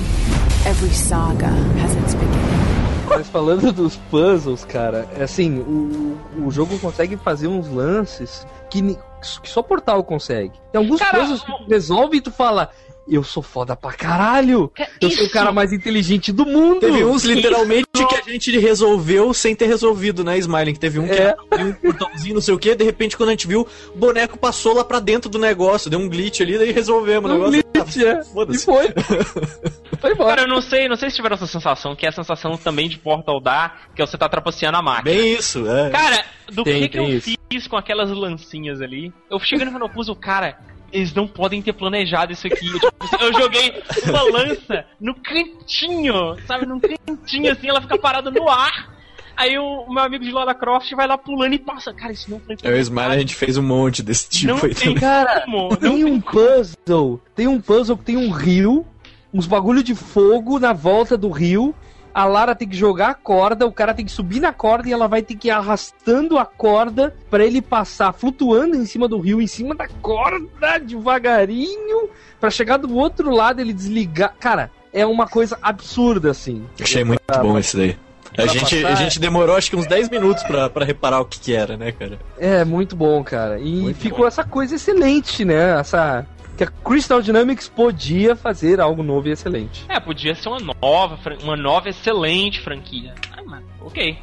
Every 0.64 0.94
saga 0.94 1.48
has 1.80 1.96
its 1.96 2.14
beginning. 2.14 3.08
Mas 3.08 3.28
falando 3.28 3.72
dos 3.72 3.96
puzzles, 4.12 4.64
cara, 4.64 5.08
é 5.16 5.24
assim, 5.24 5.58
o, 5.58 6.16
o 6.46 6.48
jogo 6.48 6.78
consegue 6.78 7.16
fazer 7.16 7.48
uns 7.48 7.68
lances 7.68 8.46
que, 8.70 8.96
que 9.42 9.48
só 9.48 9.60
Portal 9.60 10.04
consegue. 10.04 10.52
Tem 10.70 10.80
alguns 10.80 11.00
Cara, 11.00 11.18
puzzles 11.18 11.42
que 11.42 11.52
tu 11.52 11.68
resolve 11.68 12.18
e 12.18 12.20
tu 12.20 12.30
fala, 12.30 12.70
eu 13.08 13.22
sou 13.24 13.42
foda 13.42 13.74
pra 13.76 13.92
caralho, 13.92 14.70
eu 15.00 15.10
sou 15.10 15.20
o 15.22 15.24
Isso. 15.24 15.32
cara 15.32 15.50
mais 15.52 15.72
inteligente 15.72 16.32
do 16.32 16.46
mundo. 16.46 16.80
Teve 16.80 17.04
uns 17.04 17.24
literalmente 17.24 17.86
que 17.92 18.14
a 18.14 18.22
gente 18.30 18.56
resolveu 18.58 19.34
sem 19.34 19.54
ter 19.54 19.66
resolvido, 19.66 20.22
né, 20.24 20.38
Smiling? 20.38 20.72
Que 20.74 20.80
teve 20.80 20.98
um 20.98 21.06
que 21.08 21.14
É. 21.14 21.34
abriu 21.50 21.68
um 21.68 21.72
portãozinho, 21.72 22.34
não 22.34 22.40
sei 22.40 22.54
o 22.54 22.58
que, 22.58 22.74
de 22.74 22.84
repente 22.84 23.16
quando 23.16 23.30
a 23.30 23.32
gente 23.32 23.46
viu, 23.46 23.66
o 23.94 23.98
boneco 23.98 24.38
passou 24.38 24.74
lá 24.74 24.84
pra 24.84 25.00
dentro 25.00 25.28
do 25.30 25.38
negócio, 25.38 25.90
deu 25.90 25.98
um 25.98 26.08
glitch 26.08 26.40
ali, 26.40 26.56
daí 26.58 26.70
resolvemos 26.72 27.30
o 27.30 27.34
Um 27.34 27.50
negócio. 27.50 27.62
glitch, 27.72 27.96
é. 27.98 28.20
E 28.54 28.58
foi. 28.58 28.88
foi 30.00 30.12
embora. 30.12 30.36
Cara, 30.36 30.42
eu 30.42 30.48
não 30.48 30.60
sei, 30.62 30.88
não 30.88 30.96
sei 30.96 31.10
se 31.10 31.16
tiveram 31.16 31.34
essa 31.34 31.46
sensação, 31.46 31.94
que 31.94 32.06
é 32.06 32.08
a 32.08 32.12
sensação 32.12 32.56
também 32.56 32.88
de 32.88 32.98
Portal 32.98 33.40
dá, 33.40 33.76
que 33.94 34.02
é 34.02 34.06
você 34.06 34.16
tá 34.16 34.28
trapaceando 34.28 34.76
a 34.78 34.82
máquina. 34.82 35.14
Bem 35.16 35.34
isso, 35.34 35.68
é. 35.68 35.90
Cara, 35.90 36.24
do 36.50 36.64
Tem, 36.64 36.82
que, 36.82 36.88
que 36.90 36.98
eu 36.98 37.08
isso. 37.08 37.36
fiz 37.50 37.66
com 37.66 37.76
aquelas 37.76 38.10
lancinhas 38.10 38.80
ali? 38.80 39.12
Eu 39.30 39.38
cheguei 39.40 39.64
no 39.64 39.72
Menopuso, 39.72 40.14
cara, 40.14 40.58
eles 40.92 41.14
não 41.14 41.26
podem 41.26 41.62
ter 41.62 41.72
planejado 41.72 42.32
isso 42.32 42.46
aqui. 42.46 42.66
Eu, 42.66 42.78
tipo, 42.78 43.24
eu 43.24 43.32
joguei 43.32 43.82
uma 44.06 44.22
lança 44.22 44.84
no 45.00 45.14
cantinho, 45.14 46.36
sabe? 46.46 46.66
Num 46.66 46.78
cantinho 46.78 47.52
assim, 47.52 47.68
ela 47.68 47.80
fica 47.80 47.98
parada 47.98 48.30
no 48.30 48.48
ar. 48.48 48.92
Aí 49.36 49.58
o, 49.58 49.64
o 49.64 49.92
meu 49.92 50.02
amigo 50.02 50.24
de 50.24 50.30
Lara 50.30 50.54
Croft 50.54 50.92
vai 50.92 51.06
lá 51.06 51.16
pulando 51.16 51.54
e 51.54 51.58
passa. 51.58 51.92
Cara, 51.92 52.12
isso 52.12 52.30
não 52.30 52.38
foi 52.38 52.56
Eu 52.62 52.76
e 52.76 52.78
o 52.78 52.82
Smiley 52.82 53.16
a 53.16 53.18
gente 53.18 53.34
fez 53.34 53.56
um 53.56 53.62
monte 53.62 54.02
desse 54.02 54.28
tipo 54.28 54.52
Não 54.52 54.56
aí 54.56 54.74
tem 54.74 54.94
também. 54.94 55.00
Cara. 55.00 55.44
Não 55.48 55.68
Tem 55.70 56.04
um 56.04 56.20
puzzle, 56.20 57.20
tem 57.34 57.48
um 57.48 57.60
puzzle 57.60 57.96
que 57.96 58.04
tem 58.04 58.16
um 58.16 58.30
rio, 58.30 58.86
uns 59.32 59.46
bagulho 59.46 59.82
de 59.82 59.94
fogo 59.94 60.58
na 60.58 60.72
volta 60.72 61.16
do 61.16 61.30
rio. 61.30 61.74
A 62.14 62.24
Lara 62.24 62.54
tem 62.54 62.68
que 62.68 62.76
jogar 62.76 63.10
a 63.10 63.14
corda, 63.14 63.66
o 63.66 63.72
cara 63.72 63.94
tem 63.94 64.04
que 64.04 64.12
subir 64.12 64.40
na 64.40 64.52
corda 64.52 64.88
e 64.88 64.92
ela 64.92 65.08
vai 65.08 65.22
ter 65.22 65.34
que 65.34 65.48
ir 65.48 65.50
arrastando 65.50 66.38
a 66.38 66.44
corda 66.44 67.14
pra 67.30 67.44
ele 67.44 67.62
passar 67.62 68.12
flutuando 68.12 68.76
em 68.76 68.84
cima 68.84 69.08
do 69.08 69.18
rio, 69.18 69.40
em 69.40 69.46
cima 69.46 69.74
da 69.74 69.88
corda, 69.88 70.78
devagarinho, 70.78 72.08
pra 72.40 72.50
chegar 72.50 72.76
do 72.76 72.94
outro 72.94 73.30
lado 73.30 73.60
ele 73.60 73.72
desligar. 73.72 74.34
Cara, 74.38 74.70
é 74.92 75.06
uma 75.06 75.26
coisa 75.26 75.58
absurda 75.62 76.30
assim. 76.30 76.64
Achei 76.80 77.04
muito 77.04 77.22
bom 77.40 77.58
esse 77.58 77.76
daí. 77.76 77.96
A 78.36 78.46
gente, 78.46 78.78
a 78.84 78.90
passar, 78.90 78.94
gente 79.04 79.20
demorou 79.20 79.56
acho 79.56 79.68
que 79.68 79.76
uns 79.76 79.86
10 79.86 80.08
minutos 80.08 80.42
pra, 80.44 80.70
pra 80.70 80.84
reparar 80.84 81.20
o 81.20 81.24
que 81.24 81.38
que 81.38 81.54
era, 81.54 81.76
né, 81.76 81.92
cara? 81.92 82.18
É 82.38 82.64
muito 82.64 82.96
bom, 82.96 83.22
cara. 83.22 83.58
E 83.58 83.82
Muito 83.82 84.00
ficou 84.00 84.20
bom. 84.20 84.26
essa 84.26 84.42
coisa 84.42 84.74
excelente, 84.74 85.44
né? 85.44 85.78
Essa 85.78 86.26
que 86.56 86.64
a 86.64 86.66
Crystal 86.66 87.22
Dynamics 87.22 87.68
podia 87.68 88.36
fazer 88.36 88.80
algo 88.80 89.02
novo 89.02 89.28
e 89.28 89.32
excelente. 89.32 89.84
É, 89.88 89.98
podia 89.98 90.34
ser 90.34 90.48
uma 90.48 90.74
nova, 90.80 91.18
uma 91.42 91.56
nova 91.56 91.88
excelente 91.88 92.60
franquia. 92.60 93.14
Ah, 93.36 93.42
mano, 93.42 93.66
ok. 93.80 94.18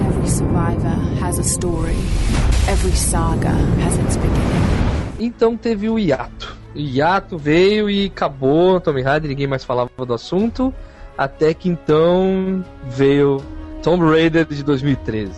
Every 0.00 0.28
survivor 0.28 1.24
has 1.24 1.38
a 1.38 1.42
story. 1.42 1.96
Every 2.70 2.96
saga 2.96 3.50
has 3.84 3.98
its 3.98 4.16
beginning. 4.16 4.72
Então 5.18 5.56
teve 5.56 5.88
o 5.88 5.98
hiato. 5.98 6.56
O 6.74 6.78
hiato 6.78 7.36
veio 7.36 7.90
e 7.90 8.06
acabou 8.06 8.80
Tomb 8.80 9.02
Raider, 9.02 9.28
ninguém 9.28 9.46
mais 9.46 9.64
falava 9.64 9.90
do 10.06 10.14
assunto. 10.14 10.72
Até 11.16 11.52
que 11.52 11.68
então 11.68 12.64
veio 12.84 13.42
Tomb 13.82 14.04
Raider 14.04 14.46
de 14.46 14.62
2013. 14.62 15.32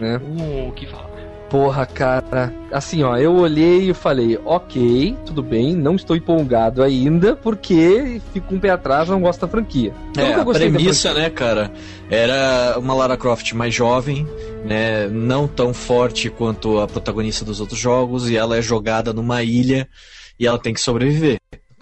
Né? 0.00 0.16
Uh, 0.16 0.72
que 0.72 0.86
fala. 0.86 1.11
Porra, 1.52 1.84
cara. 1.84 2.50
Assim, 2.72 3.02
ó, 3.02 3.14
eu 3.18 3.34
olhei 3.34 3.90
e 3.90 3.92
falei, 3.92 4.40
ok, 4.42 5.14
tudo 5.26 5.42
bem, 5.42 5.76
não 5.76 5.96
estou 5.96 6.16
empolgado 6.16 6.82
ainda, 6.82 7.36
porque 7.36 8.22
fico 8.32 8.54
um 8.54 8.58
pé 8.58 8.70
atrás, 8.70 9.10
não 9.10 9.20
gosto 9.20 9.42
da 9.42 9.48
franquia. 9.48 9.92
Eu 10.16 10.24
É, 10.24 10.32
a 10.32 10.44
premissa, 10.46 11.12
né, 11.12 11.28
cara, 11.28 11.70
era 12.08 12.78
uma 12.78 12.94
Lara 12.94 13.18
Croft 13.18 13.52
mais 13.52 13.74
jovem, 13.74 14.26
né, 14.64 15.06
não 15.08 15.46
tão 15.46 15.74
forte 15.74 16.30
quanto 16.30 16.80
a 16.80 16.88
protagonista 16.88 17.44
dos 17.44 17.60
outros 17.60 17.78
jogos, 17.78 18.30
e 18.30 18.36
ela 18.36 18.56
é 18.56 18.62
jogada 18.62 19.12
numa 19.12 19.42
ilha 19.42 19.86
e 20.40 20.46
ela 20.46 20.58
tem 20.58 20.72
que 20.72 20.80
sobreviver. 20.80 21.36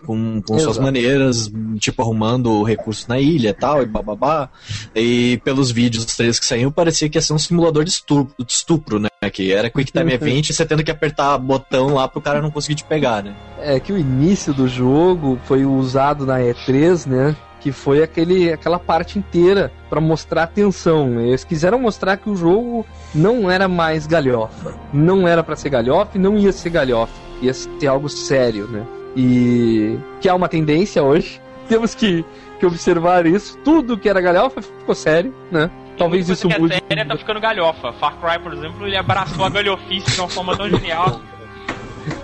Com, 0.06 0.42
com 0.42 0.58
suas 0.58 0.78
maneiras, 0.78 1.50
tipo, 1.78 2.02
arrumando 2.02 2.62
recursos 2.62 3.06
na 3.06 3.18
ilha 3.18 3.50
e 3.50 3.54
tal, 3.54 3.82
e 3.82 3.86
bababá. 3.86 4.48
E 4.94 5.40
pelos 5.44 5.70
vídeos 5.70 6.04
dos 6.04 6.16
trailers 6.16 6.38
que 6.38 6.46
saíram, 6.46 6.70
parecia 6.70 7.08
que 7.08 7.18
ia 7.18 7.22
ser 7.22 7.32
um 7.32 7.38
simulador 7.38 7.84
de 7.84 7.90
estupro, 7.90 8.44
de 8.44 8.52
estupro 8.52 8.98
né? 8.98 9.08
Que 9.30 9.52
era 9.52 9.68
Quick 9.68 9.92
Time 9.92 10.12
Event 10.12 10.48
e 10.48 10.54
você 10.54 10.64
tendo 10.64 10.82
que 10.82 10.90
apertar 10.90 11.36
botão 11.38 11.94
lá 11.94 12.08
pro 12.08 12.20
cara 12.20 12.40
não 12.40 12.50
conseguir 12.50 12.76
te 12.76 12.84
pegar, 12.84 13.22
né? 13.22 13.34
É 13.60 13.78
que 13.78 13.92
o 13.92 13.98
início 13.98 14.54
do 14.54 14.66
jogo 14.66 15.38
foi 15.44 15.64
usado 15.64 16.24
na 16.24 16.38
E3, 16.38 17.06
né? 17.06 17.36
Que 17.60 17.70
foi 17.70 18.02
aquele, 18.02 18.50
aquela 18.50 18.78
parte 18.78 19.18
inteira 19.18 19.70
pra 19.90 20.00
mostrar 20.00 20.44
a 20.44 20.46
tensão. 20.46 21.20
Eles 21.20 21.44
quiseram 21.44 21.78
mostrar 21.78 22.16
que 22.16 22.30
o 22.30 22.36
jogo 22.36 22.86
não 23.14 23.50
era 23.50 23.68
mais 23.68 24.06
galhofa. 24.06 24.74
Não 24.92 25.28
era 25.28 25.42
pra 25.42 25.56
ser 25.56 25.68
galhofa 25.68 26.16
e 26.16 26.18
não 26.18 26.38
ia 26.38 26.52
ser 26.52 26.70
galhofa. 26.70 27.12
Ia 27.42 27.52
ser 27.52 27.86
algo 27.86 28.08
sério, 28.08 28.66
né? 28.68 28.86
E 29.16 29.98
que 30.20 30.28
há 30.28 30.34
uma 30.34 30.48
tendência 30.48 31.02
hoje. 31.02 31.40
Temos 31.68 31.94
que, 31.94 32.24
que 32.58 32.66
observar 32.66 33.26
isso. 33.26 33.56
Tudo 33.58 33.96
que 33.96 34.08
era 34.08 34.20
galhofa 34.20 34.60
ficou 34.62 34.94
sério, 34.94 35.34
né? 35.50 35.70
Talvez 35.96 36.28
isso 36.28 36.48
que 36.48 36.58
mude. 36.58 36.74
a 36.74 36.80
série 36.88 37.04
tá 37.04 37.16
ficando 37.16 37.40
galhofa. 37.40 37.92
Far 37.92 38.16
Cry, 38.20 38.42
por 38.42 38.54
exemplo, 38.54 38.86
ele 38.86 38.96
abraçou 38.96 39.44
a 39.44 39.50
galhofice 39.50 40.10
de 40.10 40.20
uma 40.20 40.28
forma 40.28 40.56
tão 40.56 40.68
genial. 40.68 41.20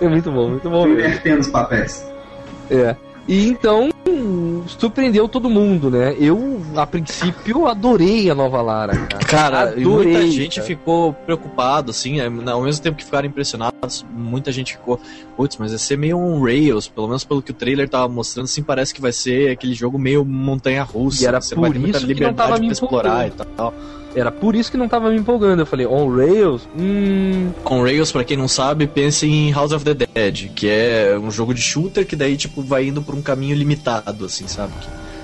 É 0.01 0.07
muito 0.07 0.31
bom, 0.31 0.49
muito 0.49 0.67
bom. 0.67 0.87
Invertendo 0.87 1.41
os 1.41 1.47
papéis. 1.49 2.03
É. 2.71 2.95
E 3.27 3.49
então 3.49 3.89
surpreendeu 4.67 5.27
todo 5.27 5.49
mundo, 5.49 5.89
né? 5.89 6.15
Eu, 6.19 6.61
a 6.75 6.85
princípio, 6.85 7.67
adorei 7.67 8.29
a 8.29 8.35
nova 8.35 8.61
Lara, 8.61 8.95
cara. 8.95 9.25
Cara, 9.25 9.61
Adorei, 9.69 10.13
muita 10.13 10.27
gente 10.27 10.55
cara. 10.55 10.67
ficou 10.67 11.13
preocupado, 11.13 11.91
assim, 11.91 12.19
é, 12.19 12.25
ao 12.25 12.61
mesmo 12.61 12.81
tempo 12.81 12.97
que 12.97 13.05
ficaram 13.05 13.27
impressionados, 13.27 14.05
muita 14.11 14.51
gente 14.51 14.73
ficou, 14.73 14.99
putz, 15.35 15.57
mas 15.57 15.71
vai 15.71 15.79
ser 15.79 15.97
meio 15.97 16.17
um 16.17 16.43
Rails, 16.43 16.87
pelo 16.87 17.07
menos 17.07 17.23
pelo 17.23 17.41
que 17.41 17.51
o 17.51 17.53
trailer 17.53 17.87
tava 17.87 18.07
mostrando, 18.07 18.45
assim, 18.45 18.63
parece 18.63 18.93
que 18.93 19.01
vai 19.01 19.11
ser 19.11 19.51
aquele 19.51 19.73
jogo 19.73 19.97
meio 19.97 20.25
montanha-russa, 20.25 21.23
E 21.23 21.27
era 21.27 21.41
você 21.41 21.55
por 21.55 21.61
vai 21.61 21.71
ter 21.71 21.79
muita 21.79 21.99
liberdade 21.99 22.61
me 22.61 22.67
pra 22.67 22.73
explorar 22.73 23.27
e 23.27 23.31
tal. 23.31 23.73
Era 24.17 24.31
por 24.31 24.55
isso 24.55 24.71
que 24.71 24.77
não 24.77 24.87
tava 24.87 25.09
me 25.11 25.17
empolgando. 25.17 25.59
Eu 25.61 25.65
falei, 25.65 25.85
on 25.85 26.09
Rails? 26.15 26.67
Hum. 26.77 27.51
Com 27.63 27.83
Rails, 27.83 28.11
pra 28.11 28.23
quem 28.23 28.35
não 28.35 28.47
sabe, 28.47 28.87
pense 28.87 29.27
em 29.27 29.51
House 29.51 29.71
of 29.71 29.85
the 29.85 29.93
Dead, 29.93 30.49
que 30.55 30.67
é 30.67 31.17
um 31.21 31.29
jogo 31.29 31.53
de 31.53 31.61
shooter 31.61 32.05
que 32.05 32.15
daí, 32.15 32.35
tipo, 32.35 32.61
vai 32.63 32.85
indo 32.87 33.01
por 33.01 33.13
um 33.13 33.21
caminho 33.21 33.55
limitado, 33.55 34.25
assim, 34.25 34.47
sabe? 34.47 34.73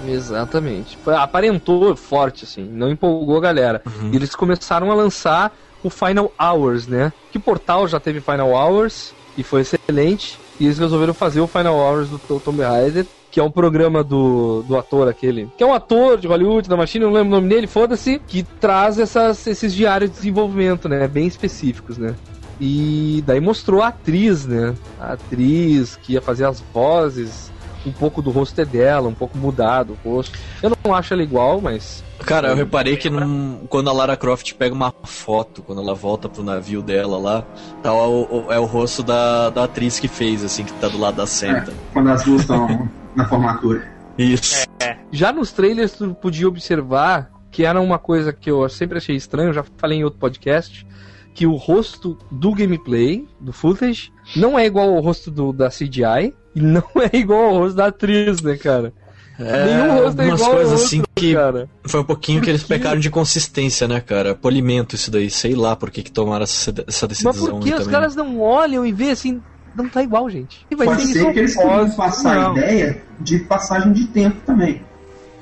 Exatamente. 0.07 0.97
Aparentou 1.07 1.95
forte, 1.95 2.43
assim. 2.45 2.63
Não 2.63 2.91
empolgou 2.91 3.37
a 3.37 3.41
galera. 3.41 3.81
Uhum. 3.85 4.11
E 4.13 4.15
eles 4.15 4.35
começaram 4.35 4.91
a 4.91 4.95
lançar 4.95 5.51
o 5.83 5.89
Final 5.89 6.31
Hours, 6.39 6.87
né? 6.87 7.11
Que 7.31 7.39
portal 7.39 7.87
já 7.87 7.99
teve 7.99 8.21
Final 8.21 8.51
Hours 8.51 9.13
e 9.37 9.43
foi 9.43 9.61
excelente. 9.61 10.37
E 10.59 10.65
eles 10.65 10.77
resolveram 10.77 11.13
fazer 11.13 11.41
o 11.41 11.47
Final 11.47 11.75
Hours 11.77 12.09
do 12.09 12.19
Tom- 12.19 12.39
Tomb 12.39 12.61
Raider, 12.61 13.05
que 13.33 13.39
é 13.39 13.43
um 13.43 13.49
programa 13.49 14.03
do, 14.03 14.61
do 14.67 14.77
ator 14.77 15.07
aquele, 15.09 15.49
que 15.57 15.63
é 15.63 15.65
um 15.65 15.73
ator 15.73 16.19
de 16.19 16.27
Hollywood, 16.27 16.69
da 16.69 16.77
Machine, 16.77 17.03
não 17.03 17.11
lembro 17.11 17.29
o 17.29 17.31
nome 17.41 17.49
dele, 17.49 17.65
foda-se, 17.65 18.21
que 18.27 18.43
traz 18.43 18.99
essas, 18.99 19.47
esses 19.47 19.73
diários 19.73 20.11
de 20.11 20.17
desenvolvimento, 20.17 20.87
né? 20.87 21.07
Bem 21.07 21.25
específicos, 21.25 21.97
né? 21.97 22.13
E 22.61 23.23
daí 23.25 23.39
mostrou 23.39 23.81
a 23.81 23.87
atriz, 23.87 24.45
né? 24.45 24.75
A 24.99 25.13
atriz 25.13 25.95
que 25.95 26.13
ia 26.13 26.21
fazer 26.21 26.45
as 26.45 26.61
vozes, 26.71 27.51
um 27.83 27.91
pouco 27.91 28.21
do 28.21 28.29
rosto 28.29 28.61
é 28.61 28.65
dela, 28.65 29.09
um 29.09 29.15
pouco 29.15 29.35
mudado 29.35 29.97
o 30.05 30.09
rosto. 30.11 30.37
Eu 30.61 30.71
não 30.85 30.93
acho 30.93 31.11
ela 31.15 31.23
igual, 31.23 31.59
mas. 31.59 32.03
Cara, 32.19 32.49
eu 32.49 32.55
reparei 32.55 32.97
que 32.97 33.09
num- 33.09 33.61
quando 33.67 33.89
a 33.89 33.93
Lara 33.93 34.15
Croft 34.15 34.53
pega 34.53 34.75
uma 34.75 34.93
foto, 35.05 35.63
quando 35.63 35.81
ela 35.81 35.95
volta 35.95 36.29
pro 36.29 36.43
navio 36.43 36.83
dela 36.83 37.17
lá, 37.17 37.43
tá 37.81 37.91
o, 37.91 38.45
o- 38.45 38.51
é 38.53 38.59
o 38.59 38.65
rosto 38.65 39.01
da, 39.01 39.49
da 39.49 39.63
atriz 39.63 39.99
que 39.99 40.07
fez, 40.07 40.43
assim, 40.43 40.63
que 40.63 40.71
tá 40.73 40.87
do 40.87 40.99
lado 40.99 41.15
da 41.15 41.23
É, 41.23 41.25
senta. 41.25 41.73
quando 41.91 42.09
as 42.11 42.23
duas 42.23 42.41
estão 42.41 42.87
na 43.15 43.25
formatura. 43.25 43.91
Isso. 44.17 44.65
Já 45.11 45.31
nos 45.31 45.51
trailers 45.51 45.93
tu 45.93 46.13
podia 46.13 46.47
observar 46.47 47.31
que 47.51 47.65
era 47.65 47.79
uma 47.79 47.99
coisa 47.99 48.33
que 48.33 48.49
eu 48.49 48.67
sempre 48.67 48.97
achei 48.97 49.15
estranho, 49.15 49.49
eu 49.49 49.53
já 49.53 49.63
falei 49.77 49.99
em 49.99 50.03
outro 50.03 50.19
podcast, 50.19 50.85
que 51.33 51.45
o 51.45 51.55
rosto 51.55 52.17
do 52.31 52.53
gameplay, 52.53 53.27
do 53.39 53.53
footage, 53.53 54.11
não 54.35 54.57
é 54.57 54.65
igual 54.65 54.95
ao 54.95 55.01
rosto 55.01 55.29
do, 55.31 55.53
da 55.53 55.69
CGI 55.69 56.33
e 56.55 56.61
não 56.61 56.83
é 57.11 57.15
igual 57.17 57.45
ao 57.45 57.57
rosto 57.59 57.75
da 57.75 57.87
atriz, 57.87 58.41
né, 58.41 58.57
cara? 58.57 58.93
Nenhum 59.37 60.03
rosto 60.03 60.21
é 60.21 60.25
umas 60.25 60.39
igual 60.39 60.51
ao 60.51 60.57
coisas 60.57 60.73
outro, 60.73 60.85
assim 60.85 61.03
que 61.15 61.33
cara. 61.33 61.69
foi 61.85 61.99
um 61.99 62.03
pouquinho 62.03 62.41
que 62.41 62.49
eles 62.49 62.63
pecaram 62.63 62.99
de 62.99 63.09
consistência, 63.09 63.87
né, 63.87 63.99
cara? 63.99 64.35
Polimento 64.35 64.95
isso 64.95 65.09
daí, 65.09 65.29
sei 65.29 65.55
lá 65.55 65.75
por 65.75 65.89
que 65.89 66.03
que 66.03 66.11
tomaram 66.11 66.43
essa, 66.43 66.71
essa 66.87 67.07
decisão 67.07 67.31
Mas 67.31 67.41
por 67.41 67.59
que 67.59 67.71
os 67.71 67.79
também. 67.79 67.91
caras 67.91 68.15
não 68.15 68.39
olham 68.39 68.85
e 68.85 68.91
vê 68.91 69.09
assim, 69.09 69.41
não 69.75 69.89
tá 69.89 70.01
igual, 70.03 70.29
gente? 70.29 70.65
E 70.69 70.75
vai 70.75 70.87
Pode 70.87 71.03
ser 71.05 71.17
isso 71.19 71.31
que 71.31 71.39
eles 71.39 71.55
queriam 71.55 71.89
passar 71.91 72.35
não. 72.35 72.49
a 72.49 72.57
ideia 72.57 73.01
de 73.19 73.39
passagem 73.39 73.91
de 73.93 74.05
tempo 74.07 74.37
também. 74.45 74.81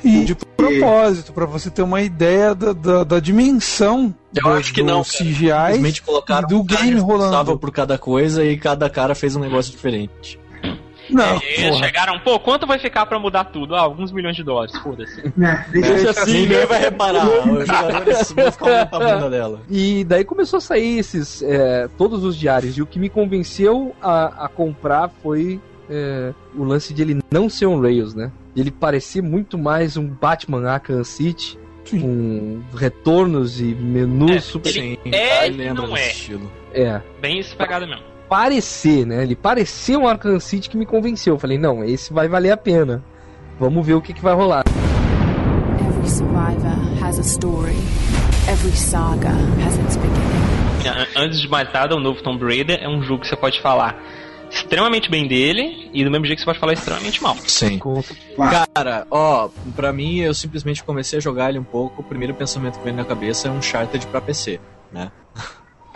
E 0.04 0.26
de 0.26 0.34
propósito, 0.36 1.32
pra 1.32 1.46
você 1.46 1.70
ter 1.70 1.84
uma 1.84 2.02
ideia 2.02 2.56
da, 2.56 2.74
da, 2.74 3.04
da 3.04 3.20
dimensão 3.20 4.14
Eu 4.36 4.44
do, 4.44 4.50
acho 4.50 4.74
que 4.74 4.82
do 4.82 4.88
não. 4.88 5.04
CGI 5.04 5.46
Simplesmente 5.50 6.02
colocaram 6.02 6.48
e 6.48 6.50
do 6.50 6.62
um 6.62 6.66
game 6.66 7.00
rolando. 7.00 7.58
por 7.60 7.72
cada 7.72 7.98
coisa 8.00 8.44
e 8.44 8.58
cada 8.58 8.90
cara 8.90 9.14
fez 9.14 9.36
um 9.36 9.40
negócio 9.40 9.72
diferente. 9.72 10.40
Não, 11.12 11.38
E 11.38 11.45
eles 11.45 11.70
porra. 11.76 11.86
chegaram, 11.86 12.20
pô, 12.20 12.39
quanto 12.39 12.66
vai 12.68 12.80
ficar 12.80 13.05
pra 13.05 13.20
mudar 13.20 13.45
tudo? 13.45 13.76
Ah, 13.76 13.82
alguns 13.82 14.12
milhões 14.12 14.36
de 14.36 14.43
dólares, 14.43 14.76
foda-se. 14.80 15.22
Né? 15.38 15.66
Deixa 15.72 15.93
Deixa 15.93 16.09
assim, 16.12 16.41
Ninguém 16.41 16.57
né? 16.59 16.66
vai 16.66 16.80
reparar, 16.80 17.26
os 17.28 17.68
jogadores 17.68 18.32
vão 18.32 18.51
ficar 18.51 18.86
bunda 18.86 19.30
dela. 19.30 19.62
E 19.70 20.03
daí 20.03 20.24
começou 20.24 20.57
a 20.57 20.62
sair 20.62 20.99
esses 20.99 21.41
é, 21.41 21.88
todos 21.97 22.24
os 22.24 22.38
diários. 22.38 22.78
E 22.78 22.82
o 22.82 22.86
que 22.86 22.99
me 22.99 23.09
convenceu 23.09 23.95
a, 24.01 24.45
a 24.45 24.47
comprar 24.47 25.09
foi 25.22 25.59
é, 25.89 26.34
o 26.55 26.64
lance 26.64 26.93
de 26.93 27.01
ele 27.01 27.20
não 27.32 27.49
ser 27.49 27.66
um 27.66 27.80
Rails, 27.82 28.14
né? 28.14 28.32
De 28.53 28.62
ele 28.62 28.72
parecer 28.72 29.22
muito 29.22 29.57
mais 29.57 29.97
um 29.97 30.05
Batman 30.07 30.70
Arkham 30.70 31.03
City, 31.03 31.57
com 31.89 32.62
retornos 32.76 33.59
e 33.59 33.66
menus 33.76 34.32
É, 34.32 34.39
super. 34.39 34.70
Ele 34.70 34.99
Sim, 35.03 35.12
é 35.12 35.47
e 35.47 35.51
lembra 35.51 35.88
não 35.88 35.97
é. 35.97 36.07
estilo. 36.09 36.51
É, 36.74 37.01
Bem 37.20 37.39
essa 37.39 37.55
pegada 37.55 37.86
mesmo. 37.88 38.03
Parecer, 38.36 39.06
né? 39.06 39.24
Ele 39.24 39.36
parecia 39.36 40.00
um 40.00 40.08
Arkham 40.08 40.40
City 40.40 40.70
que 40.70 40.78
me 40.78 40.86
convenceu. 40.86 41.36
Eu 41.36 41.40
falei, 41.40 41.58
não, 41.58 41.84
esse 41.84 42.14
vai 42.14 42.30
valer 42.30 42.52
a 42.52 42.56
pena. 42.56 43.04
Vamos 43.60 43.86
ver 43.86 43.94
o 43.96 44.02
que, 44.02 44.14
que 44.14 44.22
vai 44.22 44.34
rolar. 44.34 44.64
Every 45.86 46.08
survivor 46.10 47.04
has 47.04 47.20
a 47.20 47.22
story. 47.24 47.76
Every 48.50 48.72
saga 48.72 49.32
has 49.62 49.78
its 49.78 49.98
beginning. 49.98 51.08
An- 51.18 51.24
Antes 51.26 51.42
de 51.42 51.50
mais 51.50 51.72
nada, 51.74 51.94
o 51.94 52.00
novo 52.00 52.24
Tomb 52.24 52.42
Raider 52.46 52.80
é 52.82 52.88
um 52.88 53.04
jogo 53.04 53.20
que 53.22 53.28
você 53.28 53.36
pode 53.36 53.62
falar 53.62 54.02
extremamente 54.50 55.12
bem 55.12 55.28
dele 55.28 55.90
e 55.94 56.02
do 56.06 56.10
mesmo 56.10 56.26
jeito 56.26 56.40
que 56.40 56.44
você 56.44 56.52
pode 56.52 56.60
falar 56.60 56.72
extremamente 56.74 57.22
mal. 57.22 57.36
Sim. 57.46 57.78
Cara, 58.74 59.06
ó, 59.12 59.50
pra 59.76 59.92
mim 59.92 60.20
eu 60.20 60.34
simplesmente 60.34 60.82
comecei 60.86 61.20
a 61.20 61.22
jogar 61.22 61.50
ele 61.50 61.60
um 61.60 61.64
pouco. 61.66 62.02
O 62.02 62.04
primeiro 62.06 62.34
pensamento 62.34 62.78
que 62.78 62.84
veio 62.86 62.96
na 62.96 63.04
cabeça 63.04 63.50
é 63.50 63.52
um 63.52 63.58
Uncharted 63.58 64.08
pra 64.08 64.22
PC, 64.22 64.58
né? 64.90 65.12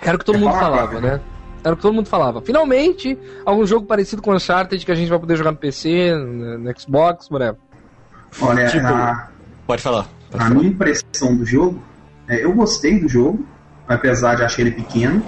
Era 0.01 0.17
o 0.17 0.19
que 0.19 0.25
todo 0.25 0.37
mundo 0.37 0.51
falava, 0.53 0.99
né? 0.99 1.21
Era 1.65 1.73
o 1.73 1.75
que 1.75 1.81
todo 1.81 1.95
mundo 1.95 2.07
falava. 2.07 2.41
Finalmente, 2.41 3.17
algum 3.43 3.65
jogo 3.65 3.87
parecido 3.87 4.21
com 4.21 4.35
Uncharted 4.35 4.85
que 4.85 4.91
a 4.91 4.95
gente 4.95 5.09
vai 5.09 5.17
poder 5.17 5.35
jogar 5.35 5.51
no 5.51 5.57
PC, 5.57 6.13
no 6.15 6.59
no 6.59 6.79
Xbox, 6.79 7.29
whatever. 7.31 7.57
Olha, 8.39 8.67
Tipo, 8.67 8.85
a, 8.85 9.29
Pode 9.65 9.81
falar. 9.81 10.07
Pode 10.29 10.43
a 10.43 10.47
falar. 10.47 10.59
minha 10.59 10.69
impressão 10.69 11.35
do 11.35 11.43
jogo, 11.43 11.81
é, 12.27 12.43
eu 12.43 12.53
gostei 12.53 12.99
do 12.99 13.09
jogo, 13.09 13.43
apesar 13.87 14.35
de 14.35 14.43
achar 14.43 14.61
ele 14.61 14.71
pequeno. 14.71 15.23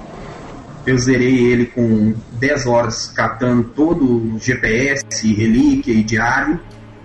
Eu 0.85 0.97
zerei 0.97 1.43
ele 1.51 1.65
com 1.65 2.13
10 2.33 2.65
horas 2.67 3.07
catando 3.07 3.63
todo 3.63 4.35
o 4.35 4.39
GPS, 4.39 5.03
relíquia 5.33 5.91
e 5.91 6.03
diário, 6.03 6.59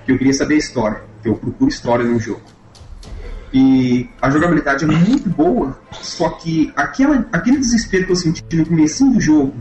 que 0.05 0.13
eu 0.13 0.19
queria 0.19 0.35
saber 0.35 0.55
a 0.55 0.59
história, 0.59 1.03
que 1.23 1.29
eu 1.29 1.35
procuro 1.35 1.69
história 1.69 2.05
no 2.05 2.21
jogo. 2.21 2.43
E 3.53 4.09
a 4.21 4.31
jogabilidade 4.31 4.85
é 4.85 4.87
muito 4.87 5.29
boa, 5.29 5.79
só 5.93 6.31
que 6.31 6.73
aquela, 6.75 7.27
aquele 7.31 7.59
desespero 7.59 8.07
que 8.07 8.13
eu 8.13 8.17
senti 8.17 8.43
no 8.57 8.65
começo 8.65 9.05
do 9.11 9.21
jogo, 9.21 9.55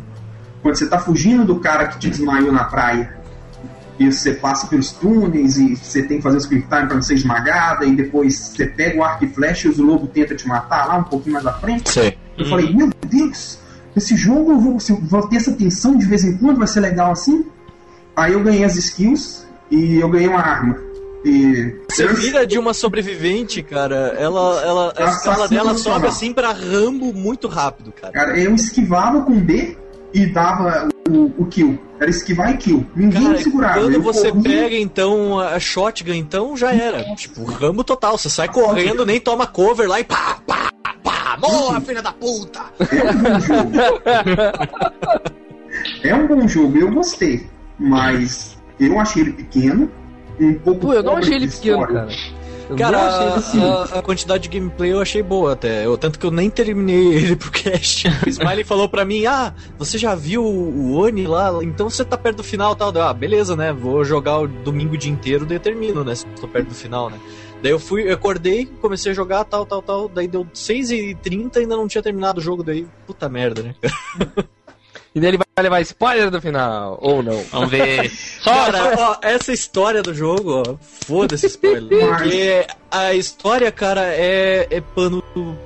quando 0.61 0.75
você 0.75 0.87
tá 0.87 0.97
fugindo 0.97 1.43
do 1.43 1.59
cara 1.59 1.87
que 1.87 1.99
te 1.99 2.09
desmaiou 2.09 2.53
na 2.53 2.63
praia, 2.63 3.17
e 3.99 4.11
você 4.11 4.33
passa 4.33 4.65
pelos 4.67 4.91
túneis 4.91 5.57
e 5.57 5.75
você 5.75 6.01
tem 6.01 6.17
que 6.17 6.23
fazer 6.23 6.37
os 6.37 6.45
quick 6.45 6.61
time 6.61 6.85
pra 6.87 6.95
não 6.95 7.01
ser 7.01 7.15
esmagada, 7.15 7.85
e 7.85 7.95
depois 7.95 8.35
você 8.35 8.65
pega 8.65 8.97
o 8.97 9.03
arco 9.03 9.25
e 9.25 9.27
flecha 9.27 9.67
e 9.67 9.71
o 9.71 9.83
lobo 9.83 10.07
tenta 10.07 10.35
te 10.35 10.47
matar 10.47 10.87
lá 10.87 10.97
um 10.97 11.03
pouquinho 11.03 11.33
mais 11.33 11.45
à 11.45 11.53
frente. 11.53 11.89
Sei. 11.91 12.17
Eu 12.37 12.45
falei, 12.45 12.73
meu 12.73 12.89
Deus, 13.07 13.59
esse 13.95 14.15
jogo 14.15 14.53
eu 14.53 14.59
vou, 14.59 14.77
eu 14.89 14.95
vou 15.01 15.27
ter 15.27 15.35
essa 15.35 15.51
tensão 15.51 15.97
de 15.97 16.05
vez 16.05 16.23
em 16.23 16.37
quando, 16.37 16.57
vai 16.57 16.67
ser 16.67 16.79
legal 16.79 17.11
assim. 17.11 17.45
Aí 18.15 18.33
eu 18.33 18.41
ganhei 18.41 18.63
as 18.63 18.75
skills 18.75 19.45
e 19.69 19.97
eu 19.97 20.09
ganhei 20.09 20.27
uma 20.27 20.39
arma. 20.39 20.77
E 21.23 21.75
Você 21.89 22.07
vira 22.07 22.47
de 22.47 22.57
uma 22.57 22.73
sobrevivente, 22.73 23.61
cara. 23.61 24.15
Ela, 24.17 24.61
ela, 24.63 24.93
a 24.97 25.01
Ela 25.01 25.11
escala 25.11 25.47
dela 25.47 25.77
sobe 25.77 26.07
assim 26.07 26.33
pra 26.33 26.51
Rambo 26.51 27.13
muito 27.13 27.47
rápido, 27.47 27.91
cara. 27.91 28.11
Cara, 28.11 28.39
eu 28.39 28.55
esquivava 28.55 29.21
com 29.21 29.39
B 29.39 29.77
e 30.13 30.25
dava 30.25 30.89
o, 31.09 31.31
o 31.37 31.45
kill. 31.45 31.79
Era 31.99 32.09
esquivar 32.09 32.51
e 32.51 32.57
kill. 32.57 32.85
Ninguém 32.95 33.21
Cara, 33.21 33.33
me 33.35 33.43
segurava. 33.43 33.79
quando 33.79 33.93
Eu 33.93 34.01
você 34.01 34.31
corria, 34.31 34.63
pega 34.63 34.75
então 34.75 35.39
a 35.39 35.59
shotgun, 35.59 36.13
então 36.13 36.57
já 36.57 36.73
era. 36.73 37.03
Tipo, 37.15 37.43
Rambo 37.43 37.83
total. 37.83 38.17
Você 38.17 38.29
sai 38.29 38.49
correndo, 38.49 39.05
nem 39.05 39.19
toma 39.19 39.45
cover 39.45 39.87
lá 39.87 39.99
e 39.99 40.03
pá, 40.03 40.39
pá, 40.45 40.71
pá. 41.03 41.37
Morra, 41.39 41.79
filha 41.81 42.01
da 42.01 42.11
puta! 42.11 42.61
É 42.79 43.11
um 43.11 43.17
bom 43.17 43.39
jogo. 43.39 43.71
é 46.03 46.15
um 46.15 46.27
bom 46.27 46.47
jogo, 46.47 46.77
eu 46.77 46.91
gostei. 46.91 47.47
Mas 47.79 48.57
eu 48.79 48.99
achei 48.99 49.23
ele 49.23 49.33
pequeno. 49.33 49.89
Um 50.39 50.53
pouco 50.55 50.81
Pô, 50.81 50.93
eu 50.93 51.03
não 51.03 51.17
achei 51.17 51.35
ele 51.35 51.47
pequeno, 51.47 51.87
cara. 51.87 52.09
Eu 52.69 52.77
Cara, 52.77 52.97
a, 52.99 53.99
a 53.99 54.01
quantidade 54.01 54.43
de 54.43 54.49
gameplay 54.57 54.93
eu 54.93 55.01
achei 55.01 55.21
boa 55.21 55.51
até. 55.51 55.85
Eu, 55.85 55.97
tanto 55.97 56.17
que 56.17 56.25
eu 56.25 56.31
nem 56.31 56.49
terminei 56.49 57.15
ele 57.15 57.35
pro 57.35 57.51
cast. 57.51 58.07
O 58.25 58.29
Smiley 58.29 58.63
falou 58.63 58.87
pra 58.87 59.03
mim: 59.03 59.25
Ah, 59.25 59.53
você 59.77 59.97
já 59.97 60.15
viu 60.15 60.45
o 60.45 60.95
Oni 60.95 61.27
lá? 61.27 61.51
Então 61.61 61.89
você 61.89 62.05
tá 62.05 62.17
perto 62.17 62.37
do 62.37 62.43
final 62.43 62.73
tal. 62.73 62.97
Ah, 63.01 63.13
beleza, 63.13 63.57
né? 63.57 63.73
Vou 63.73 64.05
jogar 64.05 64.39
o 64.39 64.47
domingo 64.47 64.93
o 64.93 64.97
dia 64.97 65.11
inteiro, 65.11 65.45
daí 65.45 65.57
eu 65.57 65.61
termino, 65.61 66.03
né? 66.03 66.15
Se 66.15 66.25
tô 66.27 66.47
perto 66.47 66.69
do 66.69 66.73
final, 66.73 67.09
né? 67.09 67.19
Daí 67.61 67.71
eu 67.71 67.79
fui, 67.79 68.09
eu 68.09 68.13
acordei, 68.13 68.65
comecei 68.79 69.11
a 69.11 69.15
jogar 69.15 69.43
tal, 69.43 69.65
tal, 69.65 69.81
tal. 69.81 70.07
Daí 70.07 70.27
deu 70.27 70.45
6h30 70.45 71.57
e 71.57 71.59
ainda 71.59 71.75
não 71.75 71.87
tinha 71.87 72.01
terminado 72.01 72.39
o 72.39 72.43
jogo. 72.43 72.63
Daí, 72.63 72.87
puta 73.05 73.27
merda, 73.27 73.63
né? 73.63 73.75
E 75.13 75.19
daí 75.19 75.31
ele 75.31 75.37
vai 75.37 75.45
levar 75.63 75.81
spoiler 75.81 76.31
do 76.31 76.41
final, 76.41 76.97
ou 77.01 77.21
não. 77.21 77.43
Vamos 77.51 77.69
ver. 77.69 78.09
Só, 78.41 78.49
Cara, 78.49 78.93
ó, 78.97 79.17
essa 79.21 79.51
história 79.51 80.01
do 80.01 80.13
jogo, 80.13 80.63
ó, 80.65 80.75
foda-se 80.79 81.47
spoiler. 81.47 81.89
Porque 82.07 82.65
a 82.89 83.13
história, 83.13 83.71
cara, 83.71 84.03
é, 84.13 84.67
é 84.69 84.81
pano, 84.81 85.21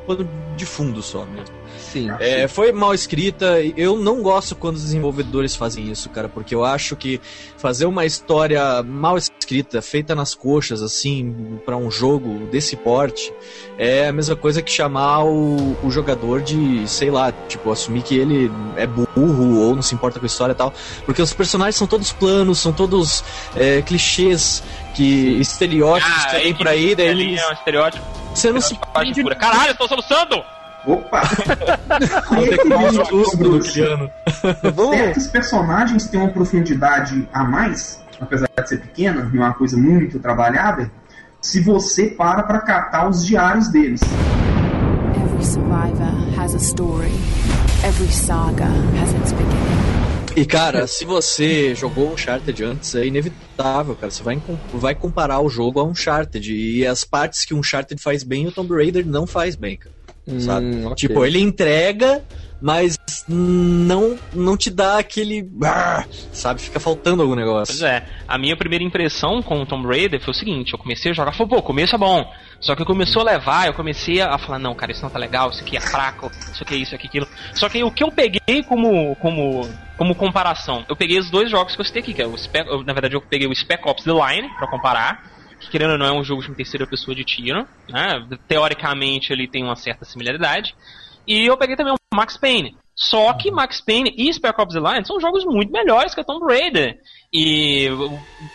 pano 0.07 0.27
de 0.55 0.65
fundo 0.65 1.01
só 1.01 1.25
mesmo. 1.25 1.64
Sim. 1.95 2.11
É, 2.19 2.45
foi 2.49 2.73
mal 2.73 2.93
escrita. 2.93 3.61
e 3.61 3.73
Eu 3.77 3.97
não 3.97 4.21
gosto 4.21 4.53
quando 4.53 4.75
os 4.75 4.81
desenvolvedores 4.81 5.55
fazem 5.55 5.89
isso, 5.89 6.09
cara, 6.09 6.27
porque 6.27 6.53
eu 6.53 6.65
acho 6.65 6.93
que 6.97 7.21
fazer 7.57 7.85
uma 7.85 8.05
história 8.05 8.83
mal 8.83 9.17
escrita, 9.17 9.81
feita 9.81 10.13
nas 10.13 10.35
coxas, 10.35 10.81
assim, 10.81 11.57
pra 11.65 11.77
um 11.77 11.89
jogo 11.89 12.47
desse 12.47 12.75
porte, 12.75 13.33
é 13.77 14.09
a 14.09 14.11
mesma 14.11 14.35
coisa 14.35 14.61
que 14.61 14.69
chamar 14.69 15.23
o, 15.23 15.77
o 15.81 15.89
jogador 15.89 16.41
de, 16.41 16.85
sei 16.85 17.09
lá, 17.09 17.31
tipo, 17.47 17.71
assumir 17.71 18.01
que 18.01 18.17
ele 18.17 18.51
é 18.75 18.85
burro 18.85 19.61
ou 19.61 19.73
não 19.73 19.81
se 19.81 19.95
importa 19.95 20.19
com 20.19 20.25
a 20.25 20.27
história 20.27 20.51
e 20.51 20.55
tal. 20.55 20.73
Porque 21.05 21.21
os 21.21 21.31
personagens 21.31 21.77
são 21.77 21.87
todos 21.87 22.11
planos, 22.11 22.59
são 22.59 22.73
todos 22.73 23.23
é, 23.55 23.81
clichês, 23.81 24.61
que 24.93 25.39
estereótipos 25.39 26.25
que 26.25 26.31
tem 26.41 26.53
por 26.53 26.67
aí, 26.67 26.93
daí 26.93 27.07
ele 27.07 27.23
eles. 27.23 27.41
é 27.41 27.47
um 27.47 27.53
estereótipo. 27.53 28.05
Você 28.33 28.51
não 28.51 28.59
se 28.59 28.73
estereótipo 28.73 29.13
de 29.13 29.23
pura. 29.23 29.35
Caralho, 29.35 29.69
eu 29.69 29.77
tô 29.77 29.87
soluçando! 29.87 30.54
Opa! 30.85 31.21
Luciano. 33.37 34.09
Certos 34.91 35.27
personagens 35.27 36.07
têm 36.07 36.19
uma 36.19 36.29
profundidade 36.29 37.27
a 37.33 37.43
mais, 37.43 38.01
apesar 38.19 38.47
de 38.61 38.69
ser 38.69 38.81
pequena, 38.81 39.29
não 39.33 39.43
é 39.43 39.45
uma 39.47 39.53
coisa 39.53 39.77
muito 39.77 40.19
trabalhada, 40.19 40.91
se 41.41 41.59
você 41.61 42.07
para 42.07 42.43
pra 42.43 42.59
catar 42.59 43.09
os 43.09 43.25
diários 43.25 43.67
deles. 43.69 44.01
Every 45.15 45.45
survivor 45.45 46.39
has 46.39 46.53
a 46.53 46.59
story. 46.59 47.13
Every 47.83 48.11
saga 48.11 48.67
has 48.99 49.11
its 49.13 49.31
beginning. 49.31 49.85
E 50.35 50.45
cara, 50.45 50.85
se 50.85 51.05
você 51.05 51.73
jogou 51.73 52.11
Uncharted 52.11 52.61
antes, 52.61 52.93
é 52.93 53.05
inevitável, 53.05 53.95
cara. 53.95 54.11
Você 54.11 54.21
vai, 54.21 54.41
vai 54.73 54.93
comparar 54.93 55.39
o 55.39 55.47
jogo 55.47 55.79
a 55.79 55.83
Uncharted. 55.85 56.53
E 56.53 56.85
as 56.85 57.05
partes 57.05 57.45
que 57.45 57.53
Uncharted 57.53 58.01
faz 58.01 58.21
bem, 58.21 58.45
o 58.45 58.51
Tomb 58.51 58.73
Raider 58.75 59.07
não 59.07 59.25
faz 59.25 59.55
bem, 59.55 59.77
cara. 59.77 59.94
Sabe? 60.39 60.65
Hum, 60.65 60.85
ok. 60.87 60.95
Tipo, 60.95 61.23
ele 61.25 61.39
entrega, 61.39 62.23
mas 62.61 62.97
não, 63.27 64.17
não 64.33 64.57
te 64.57 64.69
dá 64.69 64.97
aquele. 64.97 65.47
ah, 65.63 66.03
Sabe? 66.31 66.61
Fica 66.61 66.79
faltando 66.79 67.21
algum 67.21 67.35
Pois 67.35 67.45
negócio. 67.45 67.85
é, 67.85 68.05
a 68.27 68.37
minha 68.37 68.55
primeira 68.57 68.83
impressão 68.83 69.41
com 69.43 69.61
o 69.61 69.65
Tomb 69.65 69.87
Raider 69.87 70.19
foi 70.21 70.31
o 70.31 70.35
seguinte, 70.35 70.73
eu 70.73 70.79
comecei 70.79 71.11
a 71.11 71.13
jogar, 71.13 71.31
falei, 71.31 71.47
pô, 71.55 71.61
começo 71.61 71.95
é 71.95 71.97
bom. 71.97 72.25
Só 72.59 72.75
que 72.75 72.83
começou 72.85 73.21
a 73.21 73.25
levar, 73.25 73.67
eu 73.67 73.73
comecei 73.73 74.21
a 74.21 74.37
falar, 74.39 74.57
não, 74.57 74.73
cara, 74.73 74.91
isso 74.91 75.03
não 75.03 75.09
tá 75.09 75.19
legal, 75.19 75.49
isso 75.51 75.61
aqui 75.61 75.77
é 75.77 75.81
fraco, 75.81 76.31
isso 76.51 76.63
aqui 76.63 76.73
é 76.73 76.77
isso, 76.77 76.85
isso 76.85 76.95
aqui 76.95 77.05
é 77.05 77.09
aquilo. 77.09 77.27
Só 77.53 77.69
que 77.69 77.83
o 77.83 77.91
que 77.91 78.03
eu 78.03 78.11
peguei 78.11 78.63
como, 78.67 79.15
como, 79.17 79.69
como 79.97 80.15
comparação, 80.15 80.83
eu 80.89 80.95
peguei 80.95 81.19
os 81.19 81.29
dois 81.29 81.51
jogos 81.51 81.75
que 81.75 81.81
eu 81.81 81.85
citei 81.85 82.01
aqui, 82.01 82.13
que 82.13 82.21
é 82.21 82.25
o 82.27 82.35
Spec, 82.35 82.67
eu, 82.67 82.83
na 82.83 82.93
verdade 82.93 83.13
eu 83.15 83.21
peguei 83.21 83.47
o 83.47 83.55
Spec 83.55 83.87
Ops 83.87 84.03
The 84.05 84.11
Line 84.11 84.49
pra 84.57 84.65
comparar, 84.67 85.23
que 85.65 85.71
querendo 85.71 85.91
ou 85.91 85.97
não 85.97 86.05
é 86.05 86.11
um 86.11 86.23
jogo 86.23 86.41
de 86.41 86.53
terceira 86.53 86.87
pessoa 86.87 87.15
de 87.15 87.23
tiro, 87.23 87.67
né? 87.89 88.25
Teoricamente 88.47 89.33
ele 89.33 89.47
tem 89.47 89.63
uma 89.63 89.75
certa 89.75 90.05
similaridade. 90.05 90.75
E 91.27 91.45
eu 91.45 91.57
peguei 91.57 91.75
também 91.75 91.93
o 91.93 92.15
Max 92.15 92.37
Payne. 92.37 92.75
Só 92.95 93.33
que 93.33 93.51
Max 93.51 93.81
Payne 93.81 94.13
e 94.17 94.31
Spec 94.31 94.59
Ops 94.59 94.73
The 94.73 94.79
Line 94.79 95.05
são 95.05 95.19
jogos 95.19 95.43
muito 95.43 95.71
melhores 95.71 96.15
que 96.15 96.21
a 96.21 96.23
Tomb 96.23 96.45
Raider. 96.45 96.97
E, 97.33 97.89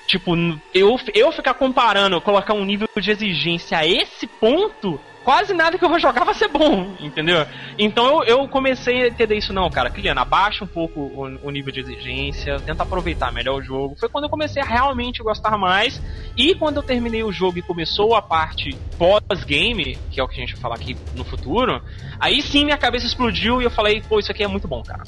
tipo, 0.06 0.34
eu, 0.72 0.98
eu 1.14 1.32
ficar 1.32 1.52
comparando, 1.52 2.20
colocar 2.22 2.54
um 2.54 2.64
nível 2.64 2.88
de 2.96 3.10
exigência 3.10 3.76
a 3.76 3.86
esse 3.86 4.26
ponto, 4.26 4.98
quase 5.30 5.54
nada 5.54 5.78
que 5.78 5.84
eu 5.84 5.88
vou 5.88 6.00
jogar 6.00 6.24
vai 6.24 6.34
ser 6.34 6.48
bom, 6.48 6.92
entendeu? 6.98 7.46
Então 7.78 8.24
eu, 8.24 8.40
eu 8.40 8.48
comecei 8.48 9.04
a 9.04 9.06
entender 9.06 9.36
isso, 9.36 9.52
não, 9.52 9.70
cara, 9.70 9.88
Kiliana, 9.88 10.22
abaixa 10.22 10.64
um 10.64 10.66
pouco 10.66 10.98
o, 10.98 11.38
o 11.44 11.50
nível 11.52 11.72
de 11.72 11.78
exigência, 11.78 12.58
tenta 12.58 12.82
aproveitar 12.82 13.32
melhor 13.32 13.60
o 13.60 13.62
jogo. 13.62 13.94
Foi 13.96 14.08
quando 14.08 14.24
eu 14.24 14.30
comecei 14.30 14.60
a 14.60 14.66
realmente 14.66 15.22
gostar 15.22 15.56
mais. 15.56 16.02
E 16.36 16.56
quando 16.56 16.78
eu 16.78 16.82
terminei 16.82 17.22
o 17.22 17.30
jogo 17.30 17.58
e 17.58 17.62
começou 17.62 18.16
a 18.16 18.20
parte 18.20 18.76
pós-game, 18.98 19.96
que 20.10 20.18
é 20.18 20.24
o 20.24 20.26
que 20.26 20.36
a 20.36 20.40
gente 20.40 20.54
vai 20.54 20.62
falar 20.62 20.74
aqui 20.74 20.96
no 21.14 21.22
futuro, 21.22 21.80
aí 22.18 22.42
sim 22.42 22.64
minha 22.64 22.76
cabeça 22.76 23.06
explodiu 23.06 23.62
e 23.62 23.64
eu 23.64 23.70
falei, 23.70 24.02
pô, 24.08 24.18
isso 24.18 24.32
aqui 24.32 24.42
é 24.42 24.48
muito 24.48 24.66
bom, 24.66 24.82
cara. 24.82 25.04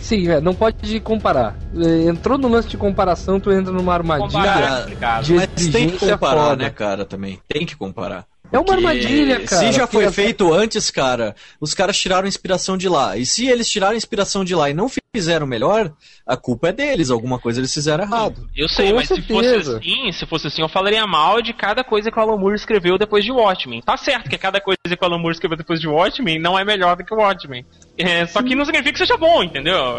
Sim, 0.00 0.28
é, 0.30 0.40
não 0.40 0.54
pode 0.54 1.00
comparar. 1.00 1.56
É, 1.76 2.08
Entrou 2.08 2.38
no 2.38 2.46
lance 2.46 2.68
de 2.68 2.76
comparação, 2.76 3.40
tu 3.40 3.50
entra 3.50 3.72
numa 3.72 3.92
armadilha. 3.92 4.28
Comparar 4.30 4.56
é 4.56 4.62
Cara, 4.68 4.80
complicado. 4.82 5.24
de 5.24 5.34
Mas 5.34 5.48
tem 5.72 5.90
que 5.90 5.98
comparar, 5.98 6.50
foda. 6.50 6.62
né, 6.62 6.70
cara, 6.70 7.04
também. 7.04 7.40
Tem 7.48 7.66
que 7.66 7.74
comparar. 7.74 8.24
É 8.54 8.58
uma 8.60 8.72
armadilha, 8.72 9.40
cara. 9.40 9.66
Se 9.66 9.72
já 9.72 9.84
foi 9.84 10.08
feito 10.12 10.52
antes, 10.54 10.88
cara, 10.88 11.34
os 11.60 11.74
caras 11.74 11.98
tiraram 11.98 12.28
inspiração 12.28 12.76
de 12.76 12.88
lá. 12.88 13.16
E 13.16 13.26
se 13.26 13.48
eles 13.48 13.68
tiraram 13.68 13.96
inspiração 13.96 14.44
de 14.44 14.54
lá 14.54 14.70
e 14.70 14.74
não 14.74 14.88
fizeram 15.12 15.44
melhor, 15.44 15.92
a 16.24 16.36
culpa 16.36 16.68
é 16.68 16.72
deles. 16.72 17.10
Alguma 17.10 17.40
coisa 17.40 17.58
eles 17.58 17.74
fizeram 17.74 18.04
errado. 18.04 18.48
Eu 18.56 18.68
sei, 18.68 18.90
Com 18.90 18.94
mas 18.94 19.08
se 19.08 19.20
fosse 19.22 19.48
certeza. 19.48 19.78
assim, 19.78 20.12
se 20.12 20.24
fosse 20.24 20.46
assim, 20.46 20.62
eu 20.62 20.68
falaria 20.68 21.04
mal 21.04 21.42
de 21.42 21.52
cada 21.52 21.82
coisa 21.82 22.12
que 22.12 22.16
o 22.16 22.22
Alan 22.22 22.36
Moore 22.36 22.54
escreveu 22.54 22.96
depois 22.96 23.24
de 23.24 23.32
Watchmen. 23.32 23.82
Tá 23.82 23.96
certo 23.96 24.30
que 24.30 24.38
cada 24.38 24.60
coisa 24.60 24.78
que 24.86 25.02
o 25.02 25.04
Alan 25.04 25.18
Moore 25.18 25.34
escreveu 25.34 25.58
depois 25.58 25.80
de 25.80 25.88
Watchmen 25.88 26.38
não 26.40 26.56
é 26.56 26.64
melhor 26.64 26.94
do 26.96 27.04
que 27.04 27.12
o 27.12 27.16
Watchmen. 27.16 27.66
É, 27.98 28.24
só 28.26 28.40
que 28.40 28.54
não 28.54 28.64
significa 28.64 28.92
que 28.92 28.98
seja 29.00 29.16
bom, 29.16 29.42
entendeu? 29.42 29.98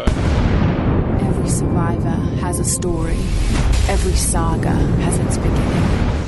Every 1.20 1.50
survivor 1.50 2.16
has 2.42 2.58
a 2.58 2.62
story. 2.64 3.18
Every 3.92 4.16
saga 4.16 4.70
has 5.04 5.18
its 5.18 5.36
beginning. 5.36 5.65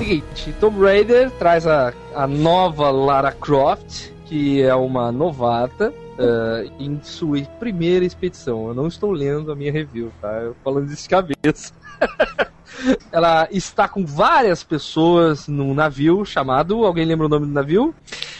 Seguinte, 0.09 0.54
Tomb 0.59 0.80
Raider 0.80 1.30
traz 1.32 1.66
a, 1.66 1.92
a 2.14 2.26
nova 2.26 2.90
Lara 2.90 3.30
Croft, 3.30 4.11
que 4.24 4.62
é 4.62 4.74
uma 4.74 5.12
novata, 5.12 5.92
eh, 6.18 6.70
em 6.80 6.98
sua 7.02 7.42
primeira 7.61 8.06
expedição. 8.06 8.68
Eu 8.68 8.74
não 8.74 8.86
estou 8.86 9.11
lendo 9.11 9.52
a 9.52 9.54
minha 9.54 9.70
review, 9.70 10.11
tá? 10.18 10.32
Eu 10.40 10.56
falando 10.64 10.90
isso 10.90 11.02
de 11.02 11.09
cabeça. 11.11 11.74
Ela 13.10 13.48
está 13.50 13.88
com 13.88 14.04
várias 14.04 14.62
pessoas 14.62 15.48
num 15.48 15.74
navio 15.74 16.24
chamado. 16.24 16.84
Alguém 16.84 17.04
lembra 17.04 17.26
o 17.26 17.28
nome 17.28 17.46
do 17.46 17.52
navio? 17.52 17.94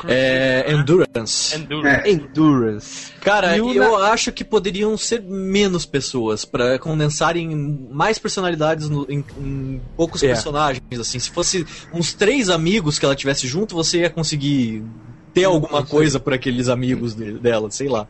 É. 0.07 0.65
Endurance. 0.73 1.57
Endurance. 1.57 2.09
É. 2.09 2.11
Endurance. 2.11 3.13
Cara, 3.21 3.57
E 3.57 3.77
eu 3.77 3.97
acho 3.97 4.31
que 4.33 4.45
poderiam 4.45 4.97
ser 4.97 5.23
menos 5.23 5.85
pessoas 5.85 6.45
pra 6.45 6.79
condensarem 6.79 7.49
mais 7.91 8.19
personalidades 8.19 8.89
no- 8.89 9.07
em, 9.09 9.25
em 9.39 9.81
poucos 9.97 10.23
É. 10.23 10.29
personagens. 10.29 10.83
Assim, 10.99 11.19
se 11.19 11.31
fosse 11.31 11.67
uns 11.93 12.13
três 12.15 12.49
amigos 12.49 12.99
que 12.99 13.05
ela 13.05 13.17
tivesse 13.17 13.47
junto, 13.47 13.75
você 13.75 14.01
ia 14.01 14.11
conseguir 14.11 14.83
ter 15.39 15.45
alguma 15.45 15.85
coisa 15.85 16.19
por 16.21 16.33
aqueles 16.33 16.69
amigos 16.69 17.15
de- 17.15 17.33
dela, 17.39 17.71
sei 17.71 17.89
lá. 17.89 18.07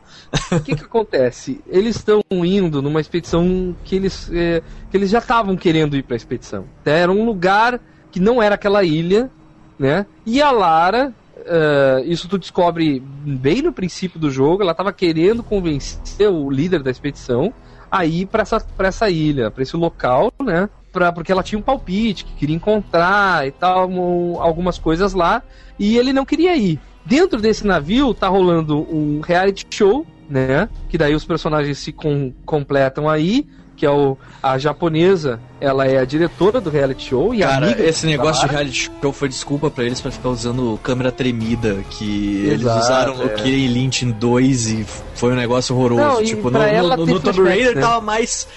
O 0.53 0.61
que 0.61 0.75
que 0.77 0.85
acontece? 0.85 1.61
Eles 1.69 1.97
estão 1.97 2.21
indo 2.31 2.81
numa 2.83 3.01
expedição 3.01 3.75
que 3.85 3.97
eles, 3.97 4.31
eh, 4.33 4.63
que 4.91 4.97
eles 4.97 5.11
já 5.11 5.19
estavam 5.19 5.57
querendo 5.57 5.97
ir 5.97 6.03
para 6.03 6.15
a 6.15 6.17
expedição. 6.17 6.65
Era 6.85 7.11
um 7.13 7.25
lugar 7.25 7.81
que 8.11 8.21
não 8.21 8.43
era 8.43 8.55
aquela 8.55 8.83
ilha, 8.85 9.31
né? 9.79 10.07
E 10.25 10.41
a 10.41 10.51
Lara, 10.51 11.13
eh, 11.45 12.03
isso 12.07 12.29
tu 12.29 12.39
descobre 12.39 13.01
bem 13.01 13.63
no 13.63 13.73
princípio 13.73 14.19
do 14.19 14.31
jogo, 14.31 14.63
ela 14.63 14.73
estava 14.73 14.93
querendo 14.93 15.43
convencer 15.43 16.29
o 16.29 16.51
líder 16.51 16.83
da 16.83 16.91
expedição 16.91 17.53
a 17.91 18.05
ir 18.05 18.27
para 18.27 18.43
essa, 18.43 18.61
pra 18.61 18.89
essa 18.89 19.09
ilha, 19.09 19.51
para 19.51 19.63
esse 19.63 19.77
local, 19.77 20.33
né? 20.43 20.69
Pra, 20.93 21.13
porque 21.13 21.31
ela 21.31 21.43
tinha 21.43 21.59
um 21.59 21.63
palpite 21.63 22.25
que 22.25 22.35
queria 22.35 22.57
encontrar 22.57 23.47
e 23.47 23.51
tal, 23.51 23.89
um- 23.89 24.41
algumas 24.41 24.79
coisas 24.79 25.13
lá, 25.13 25.43
e 25.79 25.97
ele 25.99 26.13
não 26.13 26.25
queria 26.25 26.57
ir. 26.57 26.81
Dentro 27.05 27.41
desse 27.41 27.67
navio 27.67 28.13
tá 28.13 28.29
rolando 28.29 28.79
um 28.95 29.21
reality 29.21 29.67
show, 29.71 30.07
né? 30.29 30.69
Que 30.89 30.99
daí 30.99 31.15
os 31.15 31.25
personagens 31.25 31.79
se 31.79 31.93
com- 31.93 32.33
completam 32.45 33.09
aí, 33.09 33.47
que 33.77 33.87
é 33.87 33.91
o, 33.91 34.19
a 34.43 34.59
japonesa, 34.59 35.41
ela 35.61 35.87
é 35.87 35.99
a 35.99 36.05
diretora 36.05 36.61
do 36.61 36.69
reality 36.69 37.09
show 37.11 37.33
e 37.33 37.39
Cara, 37.39 37.67
amiga 37.67 37.83
esse 37.85 38.05
da 38.05 38.11
negócio 38.11 38.47
de 38.47 38.53
reality 38.53 38.91
show 39.01 39.13
foi 39.13 39.29
desculpa 39.29 39.71
pra 39.71 39.85
eles 39.85 40.01
pra 40.01 40.11
ficar 40.11 40.29
usando 40.31 40.79
câmera 40.83 41.13
tremida, 41.13 41.77
que 41.89 42.43
eles 42.45 42.63
Exato, 42.63 42.81
usaram 42.81 43.17
no 43.17 43.25
é. 43.25 43.29
Killing 43.29 43.69
Lynch 43.69 44.05
em 44.05 44.11
2 44.11 44.71
e 44.71 44.87
foi 45.15 45.33
um 45.33 45.37
negócio 45.37 45.75
horroroso. 45.77 46.03
Não, 46.03 46.25
tipo, 46.25 46.51
no, 46.51 46.59
no, 46.59 47.07
tem 47.07 47.15
no 47.15 47.21
Tomb 47.21 47.43
Raider 47.43 47.77
né? 47.77 47.81
tava 47.81 48.01
mais 48.01 48.49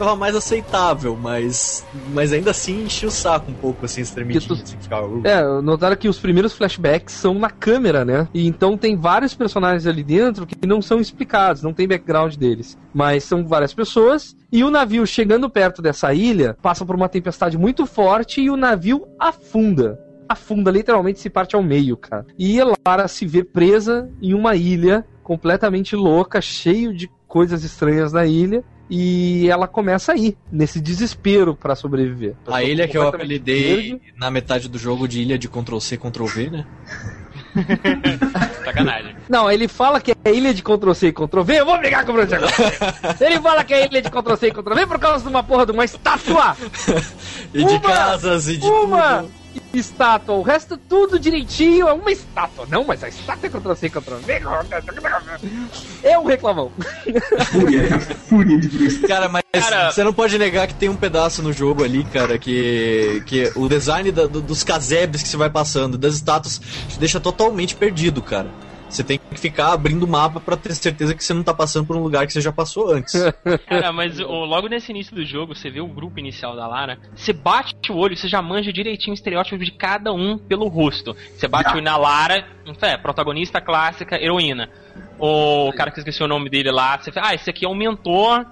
tava 0.00 0.16
mais 0.16 0.34
aceitável, 0.34 1.16
mas 1.16 1.84
mas 2.12 2.32
ainda 2.32 2.50
assim 2.50 2.84
enchia 2.84 3.08
o 3.08 3.12
saco 3.12 3.50
um 3.50 3.54
pouco 3.54 3.84
assim, 3.84 4.00
esse 4.00 4.14
tremidinho, 4.14 4.46
tu- 4.56 4.62
assim, 4.62 4.76
ficava, 4.80 5.06
uh. 5.06 5.20
É, 5.24 5.42
notaram 5.62 5.94
que 5.96 6.08
os 6.08 6.18
primeiros 6.18 6.52
flashbacks 6.54 7.14
são 7.14 7.34
na 7.34 7.50
câmera, 7.50 8.04
né? 8.04 8.26
E 8.32 8.46
então 8.46 8.76
tem 8.78 8.96
vários 8.96 9.34
personagens 9.34 9.86
ali 9.86 10.02
dentro 10.02 10.46
que 10.46 10.66
não 10.66 10.80
são 10.80 11.00
explicados, 11.00 11.62
não 11.62 11.72
tem 11.74 11.86
background 11.86 12.34
deles. 12.36 12.76
Mas 12.94 13.24
são 13.24 13.46
várias 13.46 13.74
pessoas. 13.74 14.34
E 14.50 14.64
o 14.64 14.70
navio 14.70 15.06
chegando 15.06 15.48
perto 15.50 15.80
dessa 15.82 16.12
ilha 16.14 16.56
passa 16.60 16.84
por 16.84 16.96
uma 16.96 17.08
tempestade 17.08 17.56
muito 17.58 17.86
forte 17.86 18.40
e 18.40 18.50
o 18.50 18.56
navio 18.56 19.06
afunda. 19.18 19.98
Afunda, 20.28 20.70
literalmente 20.70 21.20
se 21.20 21.28
parte 21.28 21.54
ao 21.56 21.62
meio, 21.62 21.96
cara. 21.96 22.24
E 22.38 22.58
Lara 22.86 23.06
se 23.08 23.26
vê 23.26 23.44
presa 23.44 24.08
em 24.22 24.32
uma 24.32 24.54
ilha 24.56 25.04
completamente 25.22 25.94
louca, 25.94 26.40
cheio 26.40 26.94
de 26.96 27.08
coisas 27.28 27.62
estranhas 27.64 28.12
na 28.12 28.24
ilha. 28.26 28.64
E 28.90 29.48
ela 29.48 29.68
começa 29.68 30.12
a 30.12 30.16
ir, 30.16 30.36
nesse 30.50 30.80
desespero 30.80 31.54
pra 31.54 31.76
sobreviver. 31.76 32.34
A 32.48 32.62
ilha 32.64 32.88
que 32.88 32.98
eu 32.98 33.06
apelidei 33.06 33.76
verde. 33.76 34.00
na 34.18 34.30
metade 34.30 34.68
do 34.68 34.76
jogo 34.78 35.06
de 35.06 35.22
ilha 35.22 35.38
de 35.38 35.48
Ctrl 35.48 35.78
C, 35.78 35.96
Ctrl 35.96 36.26
V, 36.26 36.50
né? 36.50 36.66
Sacanagem. 38.64 39.16
Não, 39.28 39.50
ele 39.50 39.68
fala 39.68 40.00
que 40.00 40.12
é 40.24 40.32
ilha 40.32 40.52
de 40.54 40.62
Ctrl-C 40.62 41.08
e 41.08 41.12
Ctrl-V, 41.12 41.60
eu 41.60 41.66
vou 41.66 41.78
brigar 41.78 42.04
com 42.04 42.12
o 42.12 42.14
Bruno 42.14 42.34
agora. 42.34 42.52
ele 43.20 43.40
fala 43.40 43.64
que 43.64 43.74
é 43.74 43.86
ilha 43.86 44.02
de 44.02 44.10
Ctrl-C 44.10 44.48
e 44.48 44.52
Ctrl-V 44.52 44.86
por 44.86 44.98
causa 44.98 45.22
de 45.24 45.30
uma 45.30 45.42
porra 45.42 45.66
de 45.66 45.72
uma 45.72 45.84
estátua! 45.84 46.56
E 47.52 47.64
de 47.64 47.72
Uma- 47.72 47.80
casas 47.80 48.46
e 48.46 48.56
de 48.58 48.64
uma 48.66 49.22
tudo. 49.22 49.32
Estátua, 49.72 50.34
o 50.34 50.42
resto 50.42 50.76
tudo 50.76 51.18
direitinho, 51.18 51.88
é 51.88 51.92
uma 51.92 52.10
estátua. 52.10 52.66
Não, 52.68 52.84
mas 52.84 53.02
a 53.04 53.08
estátua 53.08 53.46
é 53.46 53.50
Ctrl-C 53.50 53.90
Ctrl-V. 53.90 54.40
É 56.02 56.18
um 56.18 56.24
reclamão. 56.24 56.72
Fúria, 57.50 58.00
fúria 58.00 58.58
de 58.58 58.68
Bruce. 58.68 58.98
Cara, 59.06 59.28
mas 59.28 59.42
Cara- 59.52 59.90
você 59.92 60.02
não 60.04 60.12
pode 60.12 60.38
negar 60.38 60.66
que 60.66 60.74
tem 60.74 60.88
um 60.88 60.96
pedaço 60.96 61.42
no 61.42 61.52
jogo 61.52 61.84
ali, 61.84 62.04
cara, 62.04 62.38
que, 62.38 63.22
que 63.26 63.52
o 63.56 63.68
design 63.68 64.10
da- 64.12 64.26
do- 64.26 64.40
dos 64.40 64.62
casebres 64.64 65.22
que 65.22 65.28
você 65.28 65.36
vai 65.36 65.50
passando, 65.50 65.96
das 65.98 66.14
estátuas, 66.14 66.60
te 66.88 66.98
deixa 66.98 67.20
totalmente 67.20 67.74
perdido, 67.76 68.22
cara. 68.22 68.50
Você 68.90 69.04
tem 69.04 69.18
que 69.18 69.38
ficar 69.38 69.72
abrindo 69.72 70.02
o 70.02 70.08
mapa 70.08 70.40
pra 70.40 70.56
ter 70.56 70.74
certeza 70.74 71.14
que 71.14 71.22
você 71.22 71.32
não 71.32 71.44
tá 71.44 71.54
passando 71.54 71.86
por 71.86 71.96
um 71.96 72.02
lugar 72.02 72.26
que 72.26 72.32
você 72.32 72.40
já 72.40 72.52
passou 72.52 72.92
antes. 72.92 73.14
Cara, 73.66 73.92
mas 73.92 74.18
logo 74.18 74.68
nesse 74.68 74.90
início 74.90 75.14
do 75.14 75.24
jogo, 75.24 75.54
você 75.54 75.70
vê 75.70 75.80
o 75.80 75.86
grupo 75.86 76.18
inicial 76.18 76.56
da 76.56 76.66
Lara, 76.66 76.98
você 77.14 77.32
bate 77.32 77.92
o 77.92 77.96
olho, 77.96 78.16
você 78.16 78.28
já 78.28 78.42
manja 78.42 78.72
direitinho 78.72 79.12
o 79.12 79.14
estereótipo 79.14 79.56
de 79.64 79.70
cada 79.70 80.12
um 80.12 80.36
pelo 80.36 80.66
rosto. 80.68 81.16
Você 81.36 81.46
bate 81.46 81.70
o 81.70 81.74
olho 81.74 81.84
na 81.84 81.96
Lara, 81.96 82.44
é, 82.82 82.96
protagonista 82.96 83.60
clássica, 83.60 84.16
heroína. 84.20 84.68
O 85.20 85.72
cara 85.74 85.90
que 85.90 85.98
eu 85.98 86.02
esqueci 86.02 86.22
o 86.22 86.28
nome 86.28 86.48
dele 86.50 86.70
lá, 86.70 86.98
você 86.98 87.12
fala, 87.12 87.28
ah, 87.28 87.34
esse 87.34 87.48
aqui 87.50 87.64
é 87.64 87.68
um 87.68 87.74
mentor, 87.74 88.44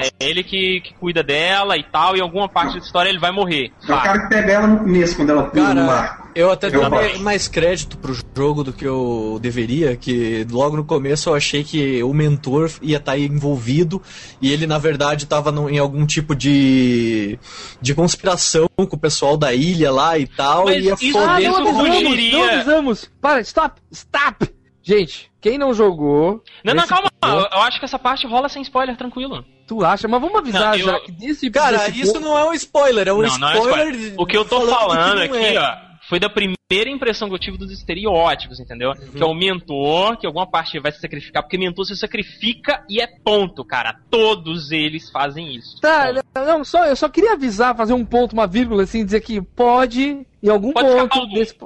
é 0.00 0.10
ele 0.20 0.42
que, 0.42 0.80
que 0.80 0.94
cuida 0.94 1.22
dela 1.22 1.76
e 1.76 1.82
tal, 1.82 2.14
e 2.16 2.18
em 2.20 2.22
alguma 2.22 2.48
parte 2.48 2.74
da 2.74 2.78
história 2.78 3.08
ele 3.10 3.18
vai 3.18 3.32
morrer. 3.32 3.72
É 3.88 3.92
o 3.92 4.00
cara 4.02 4.20
que 4.22 4.28
pega 4.28 4.52
ela 4.52 4.66
no 4.66 4.78
começo, 4.78 5.16
quando 5.16 5.30
ela 5.30 5.42
pula 5.44 5.74
no 5.74 5.86
barco. 5.86 6.28
eu 6.34 6.50
até 6.50 6.68
Eu 6.68 6.72
dou 6.80 6.90
gosto. 6.90 7.20
mais 7.20 7.48
crédito 7.48 7.98
pro 7.98 8.14
jogo 8.36 8.62
do 8.64 8.72
que 8.72 8.84
eu 8.84 9.38
deveria, 9.42 9.96
que 9.96 10.46
logo 10.50 10.76
no 10.76 10.84
começo 10.84 11.28
eu 11.28 11.34
achei 11.34 11.64
que 11.64 12.02
o 12.02 12.14
mentor 12.14 12.70
ia 12.80 12.98
estar 12.98 13.18
envolvido 13.18 14.00
e 14.40 14.52
ele 14.52 14.66
na 14.66 14.78
verdade 14.78 15.24
estava 15.24 15.50
em 15.70 15.78
algum 15.78 16.06
tipo 16.06 16.34
de 16.34 17.38
de 17.80 17.94
conspiração 17.94 18.66
com 18.76 18.84
o 18.96 18.98
pessoal 18.98 19.36
da 19.36 19.52
ilha 19.52 19.90
lá 19.90 20.18
e 20.18 20.26
tal, 20.26 20.66
Mas 20.66 20.76
e 20.76 20.80
ia 20.86 20.94
isso- 20.94 21.12
foder 21.12 21.28
Ah, 21.28 21.40
não 21.40 21.56
avisamos, 21.80 22.32
não 22.32 22.44
avisamos. 22.44 23.10
Para, 23.20 23.40
stop, 23.40 23.80
stop. 23.90 24.48
Gente, 24.82 25.30
quem 25.42 25.58
não 25.58 25.74
jogou... 25.74 26.42
Não, 26.64 26.72
não, 26.72 26.86
calma, 26.86 27.10
ponto, 27.20 27.48
eu, 27.52 27.60
acho 27.62 27.78
que 27.78 27.84
essa 27.84 27.98
parte 27.98 28.26
rola 28.26 28.48
sem 28.48 28.62
spoiler, 28.62 28.96
tranquilo. 28.96 29.44
Tu 29.66 29.84
acha? 29.84 30.08
Mas 30.08 30.20
vamos 30.20 30.38
avisar 30.38 30.70
Não, 30.70 30.78
eu- 30.78 30.86
já 30.86 31.00
que 31.00 31.12
desse 31.12 31.50
Cara, 31.50 31.78
desse 31.78 32.00
isso 32.00 32.12
ponto- 32.14 32.24
não 32.24 32.38
é 32.38 32.44
um 32.48 32.52
spoiler, 32.54 33.08
é 33.08 33.12
um 33.12 33.22
não, 33.22 33.38
não 33.38 33.48
é 33.50 33.58
spoiler. 33.58 33.88
spoiler. 33.90 34.14
O 34.18 34.24
que 34.26 34.36
eu 34.36 34.44
tô 34.44 34.60
falando 34.62 34.74
falando 34.94 35.22
aqui, 35.22 35.36
é. 35.56 35.60
ó, 35.60 35.76
foi 36.08 36.18
da 36.20 36.28
primeira 36.28 36.90
impressão 36.90 37.28
que 37.28 37.34
eu 37.34 37.38
tive 37.38 37.56
dos 37.58 37.70
estereótipos, 37.70 38.60
entendeu? 38.60 38.90
Uhum. 38.90 39.12
Que 39.16 39.22
é 39.22 39.26
o 39.26 39.34
mentor, 39.34 40.16
que 40.18 40.26
alguma 40.26 40.46
parte 40.50 40.78
vai 40.78 40.92
se 40.92 41.00
sacrificar, 41.00 41.42
porque 41.42 41.56
mentor 41.58 41.84
se 41.86 41.96
sacrifica 41.96 42.84
e 42.88 43.00
é 43.00 43.06
ponto, 43.06 43.64
cara. 43.64 43.96
Todos 44.10 44.70
eles 44.72 45.10
fazem 45.10 45.54
isso. 45.56 45.80
Tá, 45.80 46.12
Ponto. 46.34 46.46
não, 46.46 46.64
só, 46.64 46.84
eu 46.86 46.96
só 46.96 47.08
queria 47.08 47.32
avisar, 47.32 47.76
fazer 47.76 47.92
um 47.94 48.04
ponto, 48.04 48.32
uma 48.32 48.46
vírgula, 48.46 48.82
assim, 48.82 49.04
dizer 49.04 49.20
que 49.20 49.40
pode, 49.40 50.26
em 50.42 50.48
algum 50.48 50.72
Pode 50.72 50.88
ponto, 51.08 51.26
desse- 51.34 51.56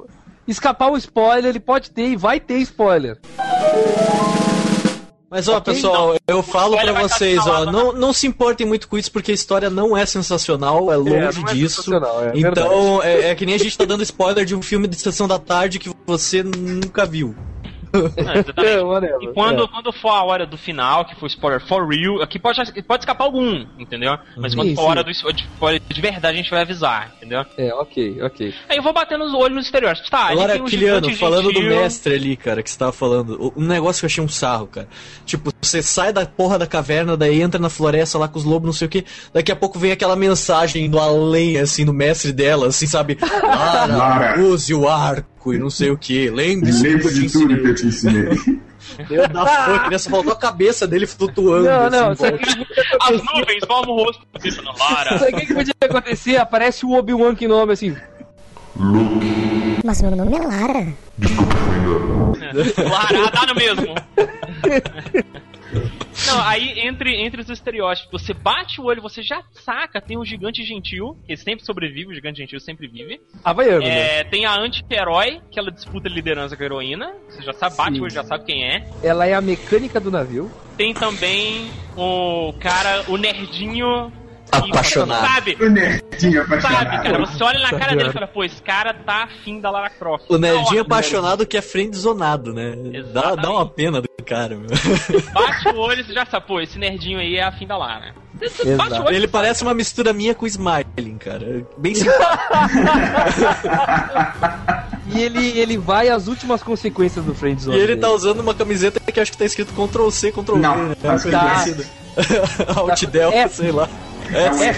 escapar 0.46 0.90
o 0.90 0.96
spoiler, 0.96 1.50
ele 1.50 1.60
pode 1.60 1.90
ter 1.90 2.08
e 2.08 2.16
vai 2.16 2.40
ter 2.40 2.58
spoiler. 2.58 3.18
Mas 5.28 5.48
ó, 5.48 5.56
Ok, 5.56 5.74
pessoal, 5.74 6.16
eu 6.26 6.42
falo 6.42 6.76
tá 6.76 6.92
vocês, 6.92 7.44
ó, 7.46 7.66
não, 7.66 7.92
não 7.92 8.12
se 8.12 8.28
importem 8.28 8.66
muito 8.66 8.86
com 8.86 8.96
isso 8.96 9.10
porque 9.10 9.32
a 9.32 9.34
história 9.34 9.68
não 9.68 9.96
é 9.96 10.06
sensacional, 10.06 10.92
é 10.92 10.96
longe 10.96 11.42
não 11.42 11.48
é 11.48 11.52
disso. 11.52 11.82
é 11.94 12.32
então, 12.38 13.02
é, 13.02 13.30
é 13.30 13.34
que 13.34 13.44
nem 13.44 13.56
a 13.56 13.58
gente 13.58 13.76
tá 13.76 13.84
dando 13.84 14.04
spoiler 14.04 14.44
de 14.44 14.54
um 14.54 14.62
filme 14.62 14.86
de 14.86 14.96
sessão 14.96 15.26
da 15.26 15.38
tarde 15.38 15.80
que 15.80 15.90
você 16.06 16.44
nunca 16.44 17.04
viu. 17.04 17.34
Não. 17.96 18.96
É. 18.96 19.16
E 19.22 19.26
quando, 19.32 19.64
É. 19.64 19.68
quando 19.68 19.92
for 19.92 20.10
a 20.10 20.22
hora 20.24 20.46
do 20.46 20.56
final, 20.56 21.04
que 21.04 21.14
for 21.16 21.26
spoiler 21.26 21.60
for 21.66 21.86
real, 21.88 22.22
aqui 22.22 22.38
pode, 22.38 22.60
pode 22.82 23.02
escapar 23.02 23.24
algum, 23.24 23.64
entendeu? 23.78 24.16
Mas 24.36 24.54
quando 24.54 24.68
Sim, 24.68 24.74
for 24.74 24.82
a 24.82 24.84
hora 24.90 25.04
do 25.04 25.10
spoiler 25.10 25.80
de 25.88 26.00
verdade, 26.00 26.34
a 26.34 26.40
gente 26.42 26.50
vai 26.50 26.62
avisar, 26.62 27.12
entendeu? 27.16 27.44
É, 27.56 27.72
ok, 27.74 28.22
ok. 28.22 28.54
Aí 28.68 28.76
eu 28.76 28.82
vou 28.82 28.92
batendo 28.92 29.24
os 29.24 29.34
olhos 29.34 29.56
nos 29.56 29.64
estereótipos. 29.66 30.10
Tá, 30.10 30.28
Agora, 30.30 30.52
tem 30.54 30.62
um 30.62 30.66
Kiliano, 30.66 31.10
falando 31.16 31.44
do 31.52 31.52
gentil. 31.54 31.70
mestre 31.70 32.14
ali, 32.14 32.36
cara, 32.36 32.62
que 32.62 32.70
você 32.70 32.78
tava 32.78 32.92
falando, 32.92 33.52
um 33.56 33.64
negócio 33.64 34.00
que 34.00 34.06
eu 34.06 34.08
achei 34.08 34.22
um 34.24 34.28
sarro, 34.28 34.66
cara. 34.66 34.88
Tipo, 35.24 35.50
você 35.60 35.82
sai 35.82 36.12
da 36.12 36.24
porra 36.26 36.58
da 36.58 36.66
caverna, 36.66 37.16
daí 37.16 37.40
entra 37.40 37.60
na 37.60 37.68
floresta 37.70 38.18
lá 38.18 38.28
com 38.28 38.38
os 38.38 38.44
lobos, 38.44 38.66
não 38.66 38.72
sei 38.72 38.86
o 38.86 38.90
que, 38.90 39.04
daqui 39.32 39.50
a 39.52 39.56
pouco 39.56 39.78
vem 39.78 39.92
aquela 39.92 40.16
mensagem 40.16 40.88
do 40.88 40.98
além, 40.98 41.58
assim, 41.58 41.84
do 41.84 41.92
mestre 41.92 42.32
dela, 42.32 42.68
assim, 42.68 42.86
sabe? 42.86 43.18
Lara. 43.42 44.40
use 44.40 44.72
o 44.74 44.88
arco 44.88 45.35
e 45.54 45.58
não 45.58 45.70
sei 45.70 45.90
o 45.90 45.98
que, 45.98 46.30
lembre-se 46.30 46.96
do 46.96 47.00
que 47.00 47.06
eu 47.06 47.12
te 47.12 47.24
ensinei. 47.24 47.56
eu 47.56 47.74
te 47.74 47.86
ensinei. 47.86 48.60
Meu 49.10 49.28
da 49.28 49.46
foi, 49.46 49.78
criança 49.80 50.10
faltou 50.10 50.32
a 50.32 50.36
cabeça 50.36 50.86
dele 50.86 51.06
flutuando. 51.06 51.64
Não, 51.64 51.90
não, 51.90 52.10
assim, 52.10 52.24
As 53.02 53.22
nuvens 53.24 53.64
vão 53.66 53.82
no 53.82 53.94
rosto 53.94 54.22
dele 54.40 54.54
falando, 54.54 54.78
Lara. 54.78 55.18
Sabe 55.18 55.32
o 55.32 55.36
que, 55.36 55.46
que 55.46 55.54
podia 55.54 55.74
acontecer? 55.80 56.36
Aparece 56.36 56.86
o 56.86 56.92
Obi-Wan 56.92 57.34
Kenobi 57.34 57.72
assim. 57.72 57.96
Mas 59.84 60.02
meu 60.02 60.10
nome 60.10 60.36
é 60.36 60.40
Lara. 60.40 60.94
Lara, 62.88 63.30
dá 63.30 63.46
no 63.46 63.54
mesmo. 63.54 63.94
Não, 66.26 66.40
aí 66.42 66.80
entre, 66.80 67.14
entre 67.22 67.40
os 67.40 67.48
estereótipos, 67.48 68.22
você 68.22 68.32
bate 68.32 68.80
o 68.80 68.84
olho, 68.84 69.02
você 69.02 69.22
já 69.22 69.42
saca, 69.52 70.00
tem 70.00 70.16
o 70.16 70.24
gigante 70.24 70.64
gentil, 70.64 71.16
que 71.26 71.36
sempre 71.36 71.64
sobrevive, 71.64 72.10
o 72.10 72.14
gigante 72.14 72.38
gentil 72.38 72.58
sempre 72.58 72.88
vive. 72.88 73.20
Havaiano, 73.44 73.80
né? 73.80 74.20
É, 74.20 74.24
tem 74.24 74.44
a 74.44 74.58
anti-herói, 74.58 75.40
que 75.50 75.58
ela 75.58 75.70
disputa 75.70 76.08
liderança 76.08 76.56
com 76.56 76.62
a 76.62 76.66
heroína. 76.66 77.14
Você 77.28 77.42
já 77.42 77.52
sabe, 77.52 77.76
bate 77.76 77.94
Sim. 77.94 78.00
o 78.00 78.02
olho, 78.04 78.12
já 78.12 78.24
sabe 78.24 78.44
quem 78.44 78.64
é. 78.64 78.90
Ela 79.02 79.26
é 79.26 79.34
a 79.34 79.40
mecânica 79.40 80.00
do 80.00 80.10
navio. 80.10 80.50
Tem 80.76 80.92
também 80.94 81.70
o 81.96 82.52
cara, 82.60 83.04
o 83.08 83.16
nerdinho. 83.16 84.12
Apaixonado. 84.56 85.26
Sabe? 85.26 85.56
O 85.60 85.68
nerdinho 85.70 86.42
apaixonado. 86.42 86.90
Sabe, 86.90 87.02
cara, 87.02 87.18
você 87.26 87.44
olha 87.44 87.58
na 87.60 87.78
cara 87.78 87.96
dele 87.96 88.10
e 88.10 88.12
fala, 88.12 88.26
pô, 88.26 88.44
esse 88.44 88.62
cara 88.62 88.94
tá 88.94 89.24
afim 89.24 89.60
da 89.60 89.70
Lara 89.70 89.90
Croft. 89.90 90.26
O 90.28 90.38
nerdinho 90.38 90.82
apaixonado 90.82 91.46
que 91.46 91.56
é 91.56 91.62
friendzonado, 91.62 92.52
né? 92.52 92.74
Dá, 93.12 93.34
dá 93.34 93.50
uma 93.50 93.66
pena 93.68 94.00
do 94.00 94.08
cara, 94.24 94.56
meu. 94.56 94.68
Bate 95.32 95.68
o 95.68 95.76
olho 95.78 96.00
e 96.00 96.04
você 96.04 96.12
já 96.12 96.26
sabe, 96.26 96.46
pô, 96.46 96.60
esse 96.60 96.78
nerdinho 96.78 97.18
aí 97.18 97.36
é 97.36 97.44
afim 97.44 97.66
da 97.66 97.76
Lara. 97.76 98.14
Olho 99.06 99.16
Ele 99.16 99.26
parece 99.28 99.62
uma 99.62 99.72
mistura 99.72 100.12
minha 100.12 100.34
com 100.34 100.44
o 100.44 100.48
Smiling, 100.48 101.16
cara. 101.18 101.64
Bem 101.78 101.94
simpático. 101.96 102.76
E 105.14 105.22
ele, 105.22 105.58
ele 105.58 105.78
vai 105.78 106.08
às 106.08 106.26
últimas 106.26 106.62
consequências 106.62 107.24
do 107.24 107.34
Friendzone. 107.34 107.76
E 107.76 107.78
ele 107.78 107.86
dele. 107.88 108.00
tá 108.00 108.10
usando 108.10 108.40
uma 108.40 108.54
camiseta 108.54 109.00
que 109.00 109.20
acho 109.20 109.30
que 109.32 109.38
tá 109.38 109.44
escrito 109.44 109.72
Ctrl 109.72 110.10
C, 110.10 110.32
Ctrl 110.32 110.54
V, 110.56 110.60
Não, 110.60 110.88
né? 110.88 110.94
tá 111.00 111.16
parecida. 111.18 111.84
Alt 112.76 113.04
Delta, 113.06 113.36
F. 113.36 113.56
sei 113.56 113.70
lá. 113.72 113.88
É 114.32 114.50
o 114.50 114.62
É. 114.62 114.76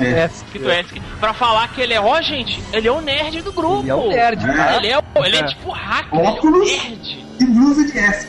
É, 0.00 0.24
ESC. 0.24 1.00
Pra 1.20 1.32
falar 1.32 1.68
que 1.68 1.80
ele 1.80 1.94
é, 1.94 2.00
ó, 2.00 2.20
gente, 2.20 2.60
ele 2.72 2.88
é 2.88 2.92
o 2.92 3.00
nerd 3.00 3.42
do 3.42 3.52
grupo. 3.52 3.80
ele 3.82 3.90
é 3.90 3.94
o 3.94 4.08
nerd, 4.08 4.44
É. 4.44 4.52
cara. 4.52 4.76
Ele 4.76 4.88
é, 4.88 4.98
o- 4.98 5.24
ele 5.24 5.36
é, 5.36 5.40
É. 5.40 5.44
tipo 5.44 5.70
hacker, 5.70 6.18
ele 6.18 6.26
é 6.26 6.30
o 6.30 6.32
Óculos. 6.34 6.68
nerd. 6.68 7.26
E 7.40 7.44
blusa 7.44 7.84
de 7.84 7.98
S. 7.98 8.28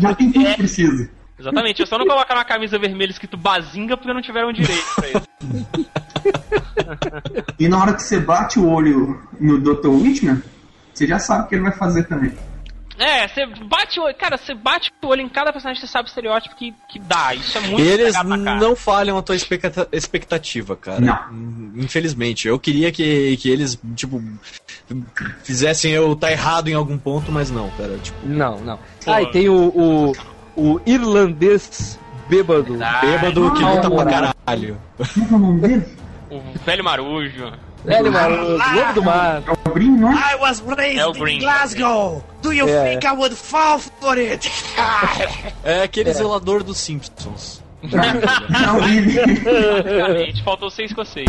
Já 0.00 0.14
tem 0.14 0.32
tudo 0.32 0.44
que 0.44 0.50
É, 0.50 0.56
precisa. 0.56 1.08
exatamente, 1.38 1.80
eu 1.80 1.86
só 1.86 1.96
não 1.98 2.06
colocar 2.06 2.34
uma 2.34 2.44
camisa 2.44 2.78
vermelha 2.80 3.10
escrito 3.12 3.36
Bazinga 3.36 3.96
porque 3.96 4.12
não 4.12 4.20
tiveram 4.22 4.52
direito 4.52 4.84
pra 4.96 5.08
isso. 5.08 5.22
E 7.58 7.68
na 7.68 7.78
hora 7.80 7.94
que 7.94 8.02
você 8.02 8.18
bate 8.18 8.58
o 8.58 8.68
olho 8.68 9.20
no 9.40 9.58
Dr. 9.60 9.88
Whitman, 9.88 10.42
você 10.92 11.06
já 11.06 11.18
sabe 11.20 11.44
o 11.44 11.46
que 11.48 11.54
ele 11.54 11.62
vai 11.62 11.72
fazer 11.72 12.04
também. 12.04 12.32
É, 12.98 13.26
você 13.26 13.46
bate 13.46 13.98
o 13.98 14.02
olho, 14.04 14.14
cara, 14.14 14.36
você 14.36 14.54
bate 14.54 14.92
o 15.02 15.06
olho 15.06 15.22
em 15.22 15.28
cada 15.28 15.52
personagem, 15.52 15.80
você 15.80 15.86
sabe 15.86 16.06
o 16.06 16.10
estereótipo 16.10 16.54
que, 16.54 16.74
que 16.88 16.98
dá. 16.98 17.34
Isso 17.34 17.56
é 17.56 17.60
muito 17.62 17.80
Eles 17.82 18.14
não 18.60 18.76
falham 18.76 19.16
a 19.18 19.22
tua 19.22 19.34
expecta- 19.34 19.88
expectativa, 19.90 20.76
cara. 20.76 21.00
Não. 21.00 21.72
Infelizmente. 21.82 22.46
Eu 22.46 22.58
queria 22.58 22.92
que, 22.92 23.36
que 23.38 23.50
eles, 23.50 23.80
tipo, 23.96 24.22
fizessem 25.42 25.92
eu 25.92 26.12
estar 26.12 26.30
errado 26.30 26.68
em 26.68 26.74
algum 26.74 26.98
ponto, 26.98 27.32
mas 27.32 27.50
não, 27.50 27.70
cara. 27.70 27.96
Tipo, 27.98 28.18
Não, 28.26 28.58
não. 28.60 28.78
Ah, 29.06 29.22
e 29.22 29.30
tem 29.30 29.48
o, 29.48 29.68
o, 29.74 30.12
o 30.56 30.80
irlandês 30.86 31.98
bêbado. 32.28 32.78
Ah, 32.82 33.00
bêbado 33.00 33.52
que 33.52 33.62
luta 33.64 33.90
pra 33.90 34.04
caralho. 34.04 34.78
Como 35.14 35.26
é 35.30 35.34
o 35.34 35.38
nome 35.38 35.60
dele? 35.60 35.84
O 36.30 36.40
velho 36.64 36.84
marujo. 36.84 37.52
Velho 37.84 38.12
maroto, 38.12 38.52
lobo 38.52 38.92
do 38.94 39.02
mar. 39.02 39.42
É 39.46 39.50
o 39.68 39.72
Green, 39.74 39.90
não 39.98 40.12
é? 40.12 40.32
I 40.34 40.36
was 40.40 40.60
raised 40.76 40.98
É 40.98 41.06
o 41.06 41.10
in 41.10 41.18
Green. 41.18 41.38
Glasgow. 41.40 42.24
Do 42.40 42.52
you 42.52 42.68
É. 42.68 42.90
think 42.92 43.06
I 43.06 43.10
would 43.12 43.34
fall 43.34 43.78
for 43.78 44.16
it? 44.16 44.50
É 45.64 45.82
aquele 45.82 46.12
zelador 46.12 46.62
dos 46.62 46.78
Simpsons. 46.78 47.62
Não, 47.82 48.88
ele. 48.88 49.12
Basicamente, 49.82 50.42
faltou 50.44 50.70
ser 50.70 50.84
escocês. 50.84 51.26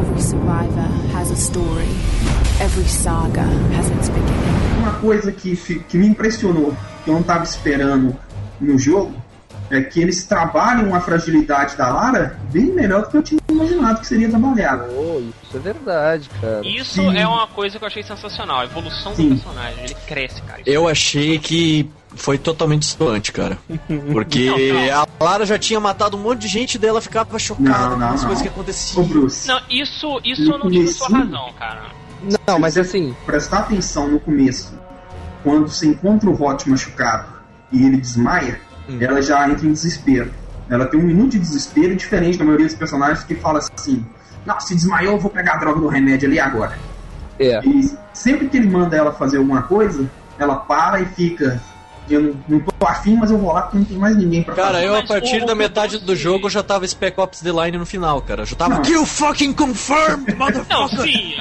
Every 0.00 0.22
survivor 0.22 0.88
has 1.16 1.30
a 1.30 1.34
story. 1.34 1.88
Every 2.60 2.88
saga 2.88 3.42
has 3.76 3.88
its 3.90 4.08
beginning. 4.08 4.78
Uma 4.78 4.92
coisa 5.00 5.32
que, 5.32 5.56
que 5.56 5.96
me 5.98 6.06
impressionou, 6.06 6.72
que 7.04 7.10
eu 7.10 7.14
não 7.14 7.20
estava 7.22 7.42
esperando 7.42 8.16
no 8.60 8.78
jogo, 8.78 9.12
é 9.76 9.82
que 9.82 10.00
eles 10.00 10.24
trabalham 10.26 10.94
a 10.94 11.00
fragilidade 11.00 11.76
da 11.76 11.88
Lara 11.88 12.38
bem 12.50 12.66
melhor 12.66 13.02
do 13.02 13.08
que 13.08 13.16
eu 13.16 13.22
tinha 13.22 13.40
imaginado 13.50 14.00
que 14.00 14.06
seria 14.06 14.28
trabalhado. 14.28 14.84
Oh, 14.90 15.20
isso 15.42 15.56
é 15.56 15.60
verdade, 15.60 16.30
cara. 16.40 16.60
Isso 16.64 16.94
Sim. 16.94 17.16
é 17.16 17.26
uma 17.26 17.46
coisa 17.46 17.78
que 17.78 17.84
eu 17.84 17.88
achei 17.88 18.02
sensacional, 18.02 18.60
a 18.60 18.64
evolução 18.64 19.14
Sim. 19.14 19.28
do 19.28 19.34
personagem. 19.36 19.84
Ele 19.84 19.96
cresce, 20.06 20.42
cara. 20.42 20.60
Isso 20.60 20.70
Eu 20.70 20.88
achei 20.88 21.38
que 21.38 21.90
foi 22.14 22.38
totalmente 22.38 22.82
distante, 22.82 23.32
cara. 23.32 23.58
Porque 24.12 24.46
Não, 24.72 25.02
a 25.02 25.24
Lara 25.24 25.46
já 25.46 25.58
tinha 25.58 25.80
matado 25.80 26.16
um 26.16 26.20
monte 26.20 26.40
de 26.42 26.48
gente, 26.48 26.78
daí 26.78 26.90
ela 26.90 27.00
ficava 27.00 27.38
chocada 27.38 27.90
Não, 27.90 27.98
não, 27.98 28.08
com 28.08 28.14
as 28.14 28.20
não. 28.20 28.28
coisas 28.28 28.42
que 28.42 28.48
Ô 28.48 28.52
aconteciam. 28.52 29.04
Bruce, 29.04 29.48
Não, 29.48 29.60
isso, 29.70 30.20
isso 30.24 30.50
eu 30.50 30.58
não 30.58 30.70
tive 30.70 30.88
sua 30.88 31.08
razão, 31.08 31.52
cara. 31.58 31.82
Não, 32.46 32.58
mas 32.58 32.78
assim, 32.78 33.14
prestar 33.26 33.58
atenção 33.60 34.08
no 34.08 34.18
começo, 34.18 34.72
quando 35.42 35.68
você 35.68 35.86
encontra 35.86 36.30
o 36.30 36.42
Hot 36.42 36.68
machucado 36.68 37.28
e 37.70 37.84
ele 37.84 37.98
desmaia, 37.98 38.60
Hum. 38.88 38.98
ela 39.00 39.20
já 39.22 39.48
entra 39.48 39.66
em 39.66 39.72
desespero. 39.72 40.30
Ela 40.68 40.86
tem 40.86 40.98
um 40.98 41.04
minuto 41.04 41.32
de 41.32 41.38
desespero 41.38 41.94
diferente 41.94 42.38
da 42.38 42.44
maioria 42.44 42.66
dos 42.66 42.74
personagens 42.76 43.22
que 43.24 43.34
fala 43.34 43.58
assim: 43.58 44.04
Não, 44.46 44.58
se 44.60 44.74
desmaiou, 44.74 45.14
eu 45.14 45.20
vou 45.20 45.30
pegar 45.30 45.54
a 45.54 45.56
droga 45.58 45.80
do 45.80 45.88
remédio 45.88 46.28
ali 46.28 46.38
agora. 46.40 46.78
é. 47.38 47.60
E 47.66 47.90
sempre 48.12 48.48
que 48.48 48.56
ele 48.56 48.68
manda 48.68 48.96
ela 48.96 49.12
fazer 49.12 49.38
alguma 49.38 49.62
coisa, 49.62 50.08
ela 50.38 50.56
para 50.56 51.00
e 51.00 51.06
fica. 51.06 51.60
Eu 52.08 52.20
não, 52.20 52.34
não 52.48 52.60
tô 52.60 52.86
afim, 52.86 53.16
mas 53.16 53.30
eu 53.30 53.38
vou 53.38 53.50
lá 53.52 53.62
porque 53.62 53.78
não 53.78 53.84
tem 53.86 53.96
mais 53.96 54.14
ninguém 54.14 54.42
pra 54.42 54.54
Cara, 54.54 54.74
fazer. 54.74 54.86
eu 54.88 54.94
a 54.96 55.02
partir 55.06 55.46
da 55.46 55.54
metade 55.54 55.98
do 56.00 56.14
jogo 56.14 56.46
eu 56.46 56.50
já 56.50 56.62
tava 56.62 56.86
Spec 56.86 57.18
Ops 57.18 57.40
The 57.40 57.50
Line 57.50 57.78
no 57.78 57.86
final, 57.86 58.20
cara. 58.20 58.42
Eu 58.42 58.46
já 58.46 58.54
tava. 58.56 58.74
Não. 58.74 58.82
Kill 58.82 59.06
fucking 59.06 59.54
confirmed, 59.54 60.30
Não, 60.36 60.36
motherfucker! 60.38 61.00
sim. 61.02 61.32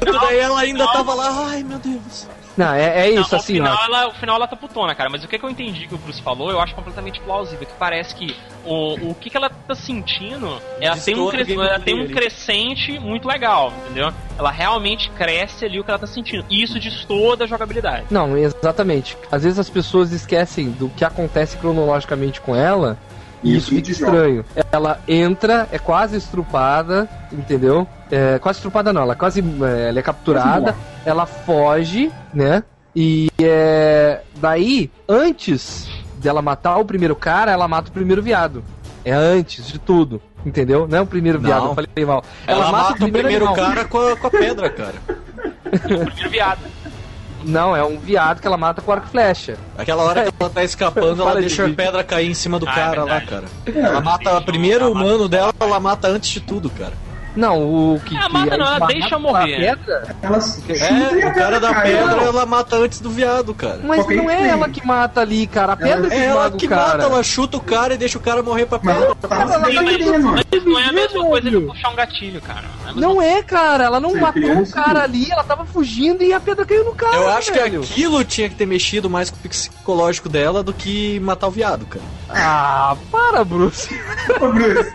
Daí 0.20 0.38
ela 0.38 0.60
ainda 0.60 0.86
tava 0.92 1.14
lá, 1.14 1.46
ai 1.48 1.62
meu 1.62 1.78
Deus. 1.78 2.26
Não, 2.56 2.72
é, 2.72 3.06
é 3.06 3.10
isso, 3.10 3.32
Não, 3.32 3.38
assim, 3.40 3.54
final, 3.54 3.76
ó. 3.80 3.84
ela, 3.84 4.08
o 4.08 4.14
final 4.14 4.36
ela 4.36 4.46
tá 4.46 4.54
putona, 4.56 4.94
cara. 4.94 5.10
Mas 5.10 5.24
o 5.24 5.28
que, 5.28 5.38
que 5.38 5.44
eu 5.44 5.50
entendi 5.50 5.86
que 5.88 5.94
o 5.94 5.98
Bruce 5.98 6.22
falou, 6.22 6.50
eu 6.50 6.60
acho 6.60 6.74
completamente 6.74 7.20
plausível. 7.20 7.66
Que 7.66 7.72
parece 7.78 8.14
que 8.14 8.36
o, 8.64 9.10
o 9.10 9.14
que, 9.14 9.28
que 9.28 9.36
ela 9.36 9.50
tá 9.50 9.74
sentindo, 9.74 10.60
ela 10.80 10.96
tem, 10.96 11.18
um 11.18 11.28
cres- 11.28 11.48
ela 11.50 11.80
tem 11.80 12.00
um 12.00 12.08
crescente 12.08 12.98
muito 12.98 13.26
legal, 13.26 13.72
entendeu? 13.84 14.12
Ela 14.38 14.50
realmente 14.50 15.10
cresce 15.10 15.64
ali 15.64 15.80
o 15.80 15.84
que 15.84 15.90
ela 15.90 15.98
tá 15.98 16.06
sentindo. 16.06 16.44
E 16.48 16.62
isso 16.62 16.78
destoa 16.78 17.36
da 17.36 17.46
jogabilidade. 17.46 18.06
Não, 18.10 18.36
exatamente. 18.36 19.16
Às 19.30 19.42
vezes 19.42 19.58
as 19.58 19.68
pessoas 19.70 20.12
esquecem 20.12 20.70
do 20.70 20.88
que 20.90 21.04
acontece 21.04 21.56
cronologicamente 21.56 22.40
com 22.40 22.54
ela. 22.54 22.96
E 23.42 23.56
isso 23.56 23.70
fica 23.70 23.90
estranho. 23.90 24.44
Ela 24.72 24.98
entra, 25.06 25.68
é 25.70 25.78
quase 25.78 26.16
estrupada, 26.16 27.06
entendeu? 27.30 27.86
É, 28.10 28.38
quase 28.38 28.58
estrupada 28.58 28.92
não, 28.92 29.02
ela 29.02 29.12
é 29.12 29.16
quase 29.16 29.40
é, 29.40 29.88
ela 29.88 29.98
é 29.98 30.02
capturada, 30.02 30.72
Quase 30.72 30.93
ela 31.04 31.26
foge, 31.26 32.10
né? 32.32 32.62
E 32.96 33.28
é, 33.40 34.20
daí, 34.36 34.90
antes 35.08 35.88
dela 36.18 36.40
matar 36.40 36.76
o 36.78 36.84
primeiro 36.84 37.16
cara, 37.16 37.50
ela 37.50 37.66
mata 37.66 37.88
o 37.90 37.92
primeiro 37.92 38.22
viado. 38.22 38.62
É 39.04 39.12
antes 39.12 39.66
de 39.68 39.78
tudo, 39.78 40.22
entendeu? 40.46 40.86
Não 40.88 40.98
é 40.98 41.00
o 41.02 41.06
primeiro 41.06 41.38
Não. 41.38 41.46
viado, 41.46 41.66
eu 41.66 41.74
falei 41.74 42.06
mal. 42.06 42.24
Ela, 42.46 42.70
mata, 42.72 42.92
o 43.04 43.10
primeiro 43.10 43.46
animal. 43.46 43.54
cara 43.54 43.84
com 43.84 43.98
a, 43.98 44.16
com 44.16 44.26
a 44.26 44.30
pedra, 44.30 44.70
cara. 44.70 44.94
O 45.66 45.78
primeiro 45.80 46.30
viado. 46.30 46.60
Não, 47.44 47.76
é 47.76 47.84
um 47.84 47.98
viado 47.98 48.40
que 48.40 48.46
ela 48.46 48.56
mata 48.56 48.80
com 48.80 48.90
arco 48.90 49.06
e 49.06 49.10
flecha. 49.10 49.58
Aquela 49.76 50.02
hora 50.04 50.24
que 50.24 50.32
ela 50.40 50.48
tá 50.48 50.64
escapando, 50.64 51.20
ela 51.20 51.34
deixa 51.38 51.66
a 51.66 51.68
pedra 51.68 52.02
cair 52.02 52.30
em 52.30 52.34
cima 52.34 52.58
do 52.58 52.66
Ah, 52.66 52.72
é 52.72 52.74
cara 52.74 53.04
lá, 53.04 53.18
verdade. 53.18 53.26
cara. 53.66 53.86
Ela 53.86 54.00
mata 54.00 54.38
o 54.38 54.42
primeiro 54.42 54.90
humano 54.90 55.28
dela, 55.28 55.52
ela 55.60 55.78
mata 55.78 56.08
antes 56.08 56.30
de 56.30 56.40
tudo, 56.40 56.70
cara. 56.70 56.94
Não, 57.36 57.94
o 57.94 58.00
que. 58.04 58.16
Ah, 58.16 58.26
que 58.26 58.32
mata 58.32 58.56
não, 58.56 58.66
ela 58.66 58.86
deixa 58.86 59.08
com 59.10 59.14
a 59.16 59.18
morrer. 59.18 59.56
pedra, 59.76 60.16
Ela 60.22 60.40
chuta 60.40 60.72
e 60.72 60.78
É, 60.78 61.28
o 61.28 61.34
cara 61.34 61.58
da 61.60 61.74
pedra, 61.82 62.06
Não, 62.06 62.20
ela 62.26 62.46
mata 62.46 62.76
antes 62.76 63.00
do 63.00 63.10
viado, 63.10 63.52
cara. 63.54 63.80
Mas 63.82 64.00
Qualquer 64.00 64.16
não 64.16 64.30
é 64.30 64.36
que 64.36 64.44
ela 64.44 64.68
que 64.68 64.86
mata 64.86 65.20
ali, 65.20 65.46
cara. 65.46 65.72
A 65.72 65.76
pedra 65.76 66.08
que 66.08 66.14
É 66.14 66.24
ela 66.26 66.30
esmaga 66.44 66.56
que 66.56 66.68
cara. 66.68 66.88
mata, 66.88 67.02
ela 67.04 67.22
chuta 67.22 67.56
o 67.56 67.60
cara 67.60 67.94
e 67.94 67.96
deixa 67.96 68.18
o 68.18 68.20
cara 68.20 68.42
morrer 68.42 68.66
pra 68.66 68.78
pedra. 68.78 68.94
ela 68.94 69.04
Ela 69.06 69.14
tá 69.16 69.58
defendendo. 69.58 70.22
Mas 70.52 70.64
não 70.64 70.78
é 70.78 70.84
a 70.84 70.92
mesma 70.92 71.24
coisa 71.24 71.50
de 71.50 71.60
puxar 71.60 71.90
um 71.90 71.94
gatilho, 71.96 72.40
cara. 72.40 72.64
Não 72.84 72.90
é 72.90 73.00
Não 73.14 73.22
é, 73.22 73.42
cara. 73.42 73.84
Ela 73.84 74.00
não 74.00 74.14
matou 74.14 74.58
o 74.62 74.70
cara 74.70 75.02
ali, 75.02 75.30
ela 75.30 75.42
tava 75.44 75.64
fugindo 75.64 76.22
e 76.22 76.32
a 76.32 76.38
pedra 76.40 76.64
caiu 76.64 76.84
no 76.84 76.94
cara. 76.94 77.16
Eu 77.16 77.28
acho 77.30 77.52
que 77.52 77.58
aquilo 77.58 78.24
tinha 78.24 78.48
que 78.48 78.54
ter 78.54 78.66
mexido 78.66 79.10
mais 79.10 79.30
com 79.30 79.36
o 79.36 79.48
psicológico 79.48 80.28
dela 80.28 80.62
do 80.62 80.72
que 80.72 81.18
matar 81.20 81.48
o 81.48 81.50
viado, 81.50 81.84
cara. 81.86 82.04
Ah, 82.30 82.96
para, 83.10 83.44
Bruce. 83.44 83.88
Ô, 84.40 84.48
Bruce, 84.52 84.94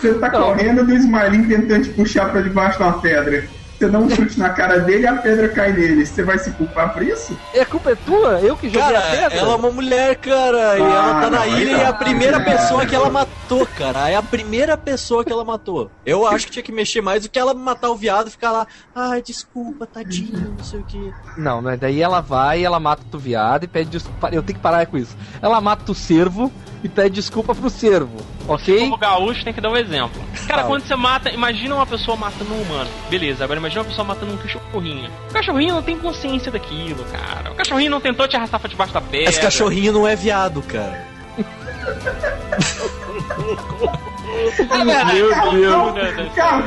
você 0.00 0.14
tá 0.14 0.28
Não. 0.30 0.42
correndo 0.42 0.84
do 0.84 0.92
Smiling 0.94 1.44
tentando 1.48 1.82
te 1.84 1.90
puxar 1.90 2.30
pra 2.30 2.40
debaixo 2.40 2.78
de 2.78 2.84
uma 2.84 3.00
pedra. 3.00 3.48
Você 3.78 3.86
dá 3.88 3.96
um 4.00 4.10
chute 4.10 4.36
na 4.40 4.50
cara 4.50 4.80
dele 4.80 5.04
e 5.04 5.06
a 5.06 5.14
pedra 5.14 5.48
cai 5.50 5.72
nele. 5.72 6.04
Você 6.04 6.24
vai 6.24 6.36
se 6.36 6.50
culpar 6.50 6.92
por 6.92 7.00
isso? 7.00 7.38
É 7.54 7.64
culpa 7.64 7.92
é 7.92 7.94
tua? 7.94 8.40
Eu 8.40 8.56
que 8.56 8.66
joguei 8.68 8.80
Cara, 8.82 8.98
a 8.98 9.02
pedra? 9.02 9.34
ela 9.38 9.52
é 9.52 9.54
uma 9.54 9.70
mulher, 9.70 10.16
cara, 10.16 10.78
e 10.78 10.82
Ah, 10.82 10.84
ela 10.84 11.20
tá 11.20 11.30
na 11.30 11.46
não, 11.46 11.46
ilha 11.46 11.76
aí 11.76 11.80
e 11.80 11.84
é 11.84 11.86
a 11.86 11.92
primeira 11.92 12.40
pessoa 12.40 12.84
que 12.84 12.92
ela 12.92 13.08
matou, 13.08 13.64
cara. 13.78 14.10
É 14.10 14.16
a 14.16 14.22
primeira 14.22 14.76
pessoa 14.76 15.24
que 15.24 15.32
ela 15.32 15.44
matou. 15.44 15.92
Eu 16.04 16.26
acho 16.26 16.46
que 16.46 16.52
tinha 16.54 16.62
que 16.64 16.72
mexer 16.72 17.00
mais 17.00 17.22
do 17.22 17.28
que 17.30 17.38
ela 17.38 17.54
matar 17.54 17.90
o 17.90 17.94
viado 17.94 18.26
e 18.26 18.30
ficar 18.32 18.50
lá, 18.50 18.66
ai, 18.92 19.22
desculpa, 19.22 19.86
tadinho, 19.86 20.56
não 20.58 20.64
sei 20.64 20.80
o 20.80 20.84
que. 20.84 21.12
Não, 21.36 21.62
mas 21.62 21.78
daí 21.78 22.02
ela 22.02 22.20
vai, 22.20 22.64
ela 22.64 22.80
mata 22.80 23.04
o 23.14 23.18
viado 23.20 23.62
e 23.62 23.68
pede 23.68 23.90
desculpa. 23.90 24.26
Eu 24.32 24.42
tenho 24.42 24.56
que 24.56 24.62
parar 24.62 24.84
com 24.86 24.98
isso. 24.98 25.16
Ela 25.40 25.60
mata 25.60 25.92
o 25.92 25.94
cervo 25.94 26.50
e 26.82 26.88
pede 26.88 27.16
desculpa 27.16 27.54
pro 27.54 27.68
cervo, 27.68 28.16
ok? 28.46 28.80
Como 28.80 28.96
gaúcho 28.96 29.44
tem 29.44 29.52
que 29.52 29.60
dar 29.60 29.70
um 29.70 29.76
exemplo. 29.76 30.22
Cara, 30.46 30.64
quando 30.64 30.82
você 30.82 30.96
mata, 30.96 31.30
imagina 31.30 31.74
uma 31.74 31.86
pessoa 31.86 32.16
matando 32.16 32.52
um 32.52 32.62
humano. 32.62 32.90
Beleza, 33.10 33.44
agora 33.44 33.58
imagina 33.58 33.82
uma 33.82 33.88
pessoa 33.88 34.06
matando 34.06 34.32
um 34.32 34.36
cachorrinho. 34.36 35.10
O 35.30 35.32
cachorrinho 35.32 35.74
não 35.74 35.82
tem 35.82 35.98
consciência 35.98 36.52
daquilo, 36.52 37.04
cara. 37.04 37.52
O 37.52 37.54
cachorrinho 37.54 37.90
não 37.90 38.00
tentou 38.00 38.28
te 38.28 38.36
arrastar 38.36 38.60
pra 38.60 38.68
debaixo 38.68 38.94
da 38.94 39.00
pedra. 39.00 39.30
Esse 39.30 39.40
cachorrinho 39.40 39.92
não 39.92 40.06
é 40.06 40.14
viado, 40.14 40.62
cara. 40.62 41.06
É 44.28 44.84
verdade. 44.84 45.14
Meu 45.52 45.92
Deus. 45.92 46.32
cara, 46.34 46.64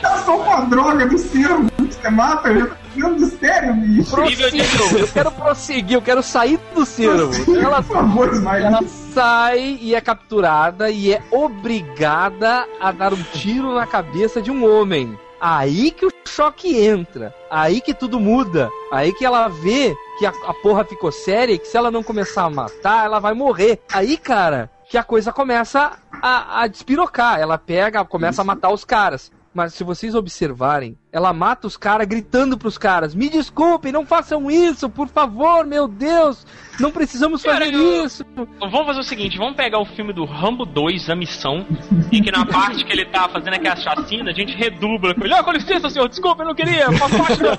tá 0.00 0.18
só 0.18 0.38
com 0.38 0.50
a 0.50 0.60
droga 0.62 1.06
do 1.06 1.18
cervo 1.18 1.70
que 1.70 1.94
você 1.94 2.10
mata, 2.10 2.54
tô 2.54 2.74
ficando 2.94 3.16
do 3.16 3.26
sério, 3.26 3.74
bicho. 3.74 4.10
Prossigo, 4.10 4.98
eu 4.98 5.08
quero 5.08 5.30
prosseguir, 5.32 5.96
eu 5.96 6.02
quero 6.02 6.22
sair 6.22 6.58
do 6.74 6.86
cervo. 6.86 7.56
Ela 7.56 7.82
Por 7.82 7.96
favor. 7.96 8.30
Ela 8.34 8.80
sai 9.12 9.78
e 9.80 9.94
é 9.94 10.00
capturada 10.00 10.90
e 10.90 11.12
é 11.12 11.22
obrigada 11.30 12.66
a 12.80 12.92
dar 12.92 13.12
um 13.12 13.22
tiro 13.32 13.74
na 13.74 13.86
cabeça 13.86 14.40
de 14.40 14.50
um 14.50 14.64
homem. 14.64 15.18
Aí 15.40 15.90
que 15.90 16.06
o 16.06 16.10
choque 16.26 16.78
entra. 16.78 17.34
Aí 17.50 17.80
que 17.80 17.92
tudo 17.92 18.18
muda. 18.18 18.70
Aí 18.90 19.12
que 19.12 19.24
ela 19.24 19.48
vê 19.48 19.94
que 20.18 20.26
a, 20.26 20.30
a 20.30 20.54
porra 20.54 20.84
ficou 20.84 21.12
séria 21.12 21.52
e 21.52 21.58
que 21.58 21.68
se 21.68 21.76
ela 21.76 21.90
não 21.90 22.02
começar 22.02 22.44
a 22.44 22.50
matar, 22.50 23.04
ela 23.04 23.18
vai 23.18 23.34
morrer. 23.34 23.80
Aí, 23.92 24.16
cara, 24.16 24.70
que 24.88 24.96
a 24.96 25.04
coisa 25.04 25.32
começa 25.32 25.92
a, 26.26 26.62
a 26.62 26.66
despirocar. 26.66 27.38
Ela 27.38 27.58
pega, 27.58 28.04
começa 28.04 28.42
a 28.42 28.44
matar 28.44 28.70
os 28.70 28.84
caras. 28.84 29.30
Mas 29.54 29.74
se 29.74 29.84
vocês 29.84 30.14
observarem, 30.14 30.98
ela 31.16 31.32
mata 31.32 31.66
os 31.66 31.76
caras 31.76 32.06
gritando 32.06 32.58
pros 32.58 32.76
caras: 32.76 33.14
Me 33.14 33.28
desculpem, 33.30 33.90
não 33.90 34.04
façam 34.04 34.50
isso, 34.50 34.88
por 34.90 35.08
favor, 35.08 35.64
meu 35.66 35.88
Deus, 35.88 36.46
não 36.78 36.90
precisamos 36.90 37.42
Cara, 37.42 37.64
fazer 37.64 37.74
eu- 37.74 38.04
isso. 38.04 38.24
Vamos 38.60 38.86
fazer 38.86 39.00
o 39.00 39.04
seguinte, 39.04 39.38
vamos 39.38 39.56
pegar 39.56 39.78
o 39.78 39.86
filme 39.86 40.12
do 40.12 40.24
Rambo 40.24 40.66
2, 40.66 41.08
A 41.08 41.16
Missão, 41.16 41.66
e 42.12 42.20
que 42.20 42.30
na 42.30 42.44
parte 42.44 42.84
que 42.84 42.92
ele 42.92 43.06
tá 43.06 43.28
fazendo 43.28 43.54
aquela 43.54 43.76
chacina, 43.76 44.30
a 44.30 44.34
gente 44.34 44.54
redubla 44.54 45.14
com 45.14 45.24
ele. 45.24 45.32
Ah, 45.34 45.42
com 45.42 45.52
licença, 45.52 45.88
senhor, 45.88 46.08
desculpa, 46.08 46.42
eu 46.42 46.48
não 46.48 46.54
queria, 46.54 46.90
faz 46.92 47.16
parte 47.16 47.42
da, 47.42 47.56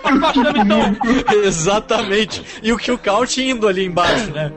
faz 0.00 0.20
parte 0.20 0.42
da 0.42 0.52
missão. 0.52 0.96
Exatamente. 1.44 2.42
E 2.62 2.72
o 2.72 2.76
kill 2.78 2.98
count 2.98 3.40
indo 3.42 3.66
ali 3.66 3.84
embaixo, 3.84 4.30
né? 4.32 4.52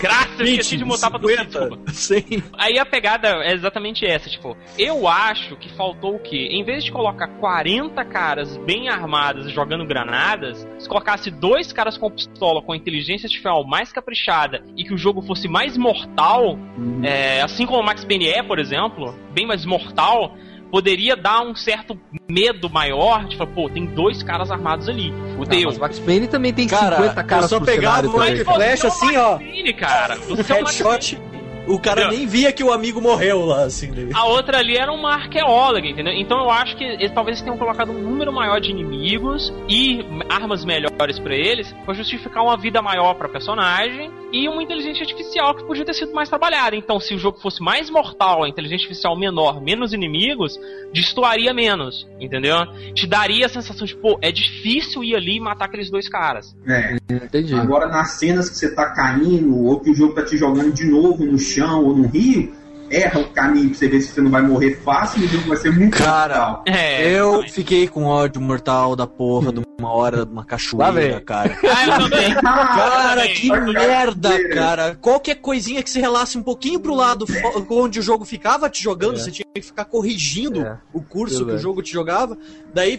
Graças, 0.00 0.38
eu 0.40 0.46
esqueci 0.46 0.76
de 0.76 0.84
montar 0.84 1.10
pra 1.10 1.18
tu, 1.18 1.28
50, 1.28 1.44
desculpa. 1.48 1.92
Sim. 1.92 2.42
Aí 2.58 2.78
a 2.78 2.84
pegada 2.84 3.28
é 3.42 3.52
exatamente 3.54 4.04
essa, 4.04 4.28
tipo, 4.28 4.56
eu 4.78 5.08
acho 5.08 5.56
que 5.56 5.74
faltou 5.74 6.16
o 6.16 6.18
quê? 6.18 6.48
Em 6.52 6.62
vez 6.62 6.84
de 6.84 6.92
colocar 6.92 7.26
40 7.28 7.63
caras 8.10 8.56
bem 8.58 8.88
armados 8.88 9.50
jogando 9.50 9.86
granadas, 9.86 10.66
se 10.78 10.88
colocasse 10.88 11.30
dois 11.30 11.72
caras 11.72 11.96
com 11.96 12.10
pistola 12.10 12.60
com 12.62 12.72
a 12.72 12.76
inteligência 12.76 13.26
artificial 13.26 13.64
mais 13.66 13.90
caprichada 13.90 14.62
e 14.76 14.84
que 14.84 14.92
o 14.92 14.98
jogo 14.98 15.22
fosse 15.22 15.48
mais 15.48 15.76
mortal, 15.76 16.58
é, 17.02 17.40
assim 17.42 17.66
como 17.66 17.80
o 17.80 17.82
Max 17.82 18.04
Payne 18.04 18.28
é, 18.28 18.42
por 18.42 18.58
exemplo, 18.58 19.14
bem 19.32 19.46
mais 19.46 19.64
mortal, 19.64 20.36
poderia 20.70 21.16
dar 21.16 21.40
um 21.40 21.54
certo 21.54 21.98
medo 22.28 22.68
maior 22.68 23.26
de 23.26 23.36
falar, 23.36 23.50
pô, 23.52 23.70
tem 23.70 23.86
dois 23.86 24.22
caras 24.22 24.50
armados 24.50 24.88
ali. 24.88 25.10
Não, 25.10 25.36
Fudeu. 25.36 25.66
mas 25.66 25.76
o 25.76 25.80
Max 25.80 25.98
Payne 26.00 26.26
também 26.26 26.52
tem 26.52 26.66
Cara, 26.66 26.96
50 26.96 27.24
caras 27.24 27.44
eu 27.44 27.48
só 27.48 27.58
por 27.58 27.66
pegava 27.66 28.08
o. 28.08 28.20
Mike 28.20 28.44
Flash 28.44 28.84
assim, 28.84 29.16
ó. 29.16 29.38
Payne, 29.38 29.72
cara. 29.72 30.16
Você 30.16 30.52
é 30.52 30.56
o 30.56 30.58
Headshot. 30.58 31.18
O 31.66 31.78
cara 31.78 32.08
nem 32.08 32.26
via 32.26 32.52
que 32.52 32.62
o 32.62 32.72
amigo 32.72 33.00
morreu 33.00 33.44
lá, 33.46 33.64
assim. 33.64 33.90
Dele. 33.90 34.12
A 34.14 34.26
outra 34.26 34.58
ali 34.58 34.76
era 34.76 34.92
uma 34.92 35.14
arqueóloga, 35.14 35.86
entendeu? 35.86 36.12
Então 36.12 36.38
eu 36.40 36.50
acho 36.50 36.76
que 36.76 36.84
eles, 36.84 37.12
talvez 37.12 37.38
eles 37.38 37.42
tenham 37.42 37.58
colocado 37.58 37.90
um 37.90 38.00
número 38.00 38.32
maior 38.32 38.60
de 38.60 38.70
inimigos 38.70 39.52
e 39.68 40.00
armas 40.28 40.64
melhores 40.64 41.18
pra 41.18 41.34
eles, 41.34 41.72
pra 41.84 41.94
justificar 41.94 42.42
uma 42.42 42.56
vida 42.56 42.82
maior 42.82 43.14
pra 43.14 43.28
personagem 43.28 44.10
e 44.32 44.48
uma 44.48 44.62
inteligência 44.62 45.02
artificial 45.02 45.54
que 45.54 45.64
podia 45.64 45.84
ter 45.84 45.94
sido 45.94 46.12
mais 46.12 46.28
trabalhada. 46.28 46.74
Então, 46.74 46.98
se 46.98 47.14
o 47.14 47.18
jogo 47.18 47.38
fosse 47.40 47.62
mais 47.62 47.88
mortal, 47.88 48.42
a 48.42 48.48
inteligência 48.48 48.84
artificial 48.84 49.16
menor, 49.16 49.62
menos 49.62 49.92
inimigos, 49.92 50.58
destoaria 50.92 51.54
menos, 51.54 52.06
entendeu? 52.18 52.56
Te 52.94 53.06
daria 53.06 53.46
a 53.46 53.48
sensação 53.48 53.86
de, 53.86 53.94
pô, 53.96 54.18
é 54.20 54.32
difícil 54.32 55.04
ir 55.04 55.14
ali 55.14 55.36
e 55.36 55.40
matar 55.40 55.66
aqueles 55.66 55.90
dois 55.90 56.08
caras. 56.08 56.54
É, 56.66 56.96
Entendi. 57.08 57.54
agora 57.54 57.86
nas 57.86 58.12
cenas 58.12 58.50
que 58.50 58.56
você 58.56 58.74
tá 58.74 58.90
caindo, 58.90 59.56
ou 59.64 59.78
que 59.80 59.90
o 59.90 59.94
jogo 59.94 60.14
tá 60.14 60.24
te 60.24 60.36
jogando 60.36 60.72
de 60.72 60.84
novo 60.84 61.24
no 61.24 61.38
chão 61.38 61.53
ou 61.62 61.96
no 61.96 62.06
rio, 62.06 62.52
erra 62.90 63.20
o 63.20 63.28
caminho 63.30 63.70
pra 63.70 63.78
você 63.78 63.88
ver 63.88 64.00
se 64.00 64.12
você 64.12 64.20
não 64.20 64.30
vai 64.30 64.42
morrer 64.42 64.76
fácil 64.82 65.22
e 65.22 65.24
o 65.26 65.28
jogo 65.28 65.48
vai 65.48 65.56
ser 65.56 65.72
muito 65.72 65.96
Cara. 65.96 66.60
É, 66.66 67.10
Eu 67.10 67.42
fiquei 67.48 67.88
com 67.88 68.04
ódio 68.04 68.40
mortal 68.40 68.94
da 68.94 69.06
porra 69.06 69.52
de 69.52 69.62
uma 69.78 69.92
hora 69.92 70.24
de 70.24 70.32
uma 70.32 70.44
cachoeira, 70.44 71.20
cara. 71.20 71.56
Ah, 71.64 71.86
eu 71.86 72.10
também. 72.10 72.34
Cara, 72.34 73.16
também. 73.22 73.34
que 73.34 73.50
merda, 73.50 74.48
cara. 74.50 74.94
Qualquer 75.00 75.36
coisinha 75.36 75.82
que 75.82 75.90
se 75.90 76.00
relasse 76.00 76.38
um 76.38 76.42
pouquinho 76.42 76.78
pro 76.78 76.94
lado 76.94 77.26
onde 77.70 77.98
o 77.98 78.02
jogo 78.02 78.24
ficava 78.24 78.68
te 78.70 78.82
jogando, 78.82 79.16
É. 79.16 79.18
você 79.18 79.30
tinha 79.30 79.46
que 79.52 79.60
ficar 79.62 79.84
corrigindo 79.86 80.60
É. 80.62 80.78
o 80.92 81.02
curso 81.02 81.38
que 81.38 81.44
Verdade. 81.44 81.58
o 81.60 81.62
jogo 81.62 81.82
te 81.82 81.92
jogava. 81.92 82.36
Daí 82.72 82.98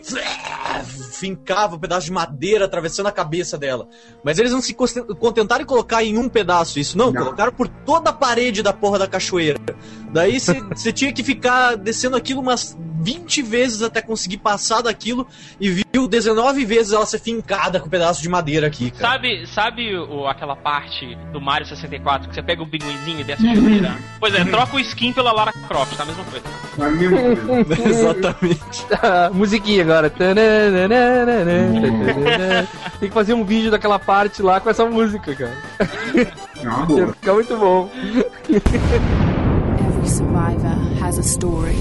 fincava 1.12 1.76
um 1.76 1.80
pedaço 1.80 2.06
de 2.08 2.12
madeira 2.12 2.66
atravessando 2.66 3.08
a 3.08 3.12
cabeça 3.12 3.58
dela. 3.58 3.88
Mas 4.24 4.38
eles 4.40 4.52
não 4.52 4.62
se 4.62 4.74
contentaram 4.74 5.64
em 5.64 5.66
colocar 5.68 6.04
em 6.04 6.18
um 6.18 6.28
pedaço 6.30 6.80
isso, 6.80 6.98
não. 6.98 7.12
Não. 7.12 7.24
Colocaram 7.24 7.52
por 7.52 7.68
toda 7.68 8.10
a 8.10 8.14
parede 8.14 8.62
da 8.64 8.74
porra 8.74 9.00
da 9.00 9.08
cachoeira. 9.08 9.60
Daí 10.12 10.40
você 10.40 10.94
tinha 10.94 11.12
que 11.12 11.24
ficar 11.24 11.76
descendo 11.76 12.16
aquilo 12.16 12.42
umas 12.42 12.78
20 13.02 13.42
vezes 13.42 13.82
até 13.82 14.02
conseguir 14.02 14.38
passar 14.38 14.82
daquilo 14.82 15.28
e 15.60 15.70
viu 15.70 16.08
19 16.08 16.66
vezes 16.66 16.94
ela 16.94 17.06
ser 17.06 17.20
fincada 17.20 17.80
com 17.80 17.88
um 17.88 17.90
pedaço 17.90 18.22
de 18.22 18.30
madeira 18.30 18.66
aqui, 18.66 18.92
cara. 18.92 19.14
Sabe, 19.14 19.48
sabe 19.48 19.98
o, 19.98 20.28
aquela 20.28 20.56
parte 20.56 21.16
do 21.32 21.40
Mario 21.40 21.68
64 21.68 22.30
que 22.30 22.36
você 22.36 22.42
pega 22.42 22.64
o 22.64 22.68
pinguinzinho 22.68 23.20
e 23.20 23.24
desce 23.24 23.48
a 23.48 23.54
geladeira? 23.54 23.98
Pois 24.20 24.34
é, 24.34 24.44
troca 24.46 24.76
o 24.76 24.80
skin 24.80 25.14
pela 25.14 25.32
Lara 25.32 25.52
Croft, 25.68 25.96
tá 25.96 26.04
a 26.04 26.06
mesma 26.06 26.24
coisa. 26.24 26.46
É 26.80 26.84
a 26.84 26.90
mesma 26.90 27.36
coisa. 27.36 27.84
Exatamente. 27.90 28.86
Ah, 29.04 29.30
musiquinha 29.32 29.84
agora. 29.84 30.10
Tem 30.10 30.34
que 33.10 33.14
fazer 33.14 33.34
um 33.34 33.44
vídeo 33.44 33.70
daquela 33.70 34.00
parte 34.00 34.42
lá 34.42 34.60
com 34.60 34.70
essa 34.70 34.86
música, 34.86 35.36
cara. 35.36 35.54
É 35.80 36.68
uma 36.68 37.00
Ia 37.00 37.08
ficar 37.08 37.34
muito 37.34 37.58
bom. 37.58 37.90
Every 40.06 40.18
survivor 40.18 41.04
has 41.04 41.18
a 41.18 41.24
story. 41.24 41.76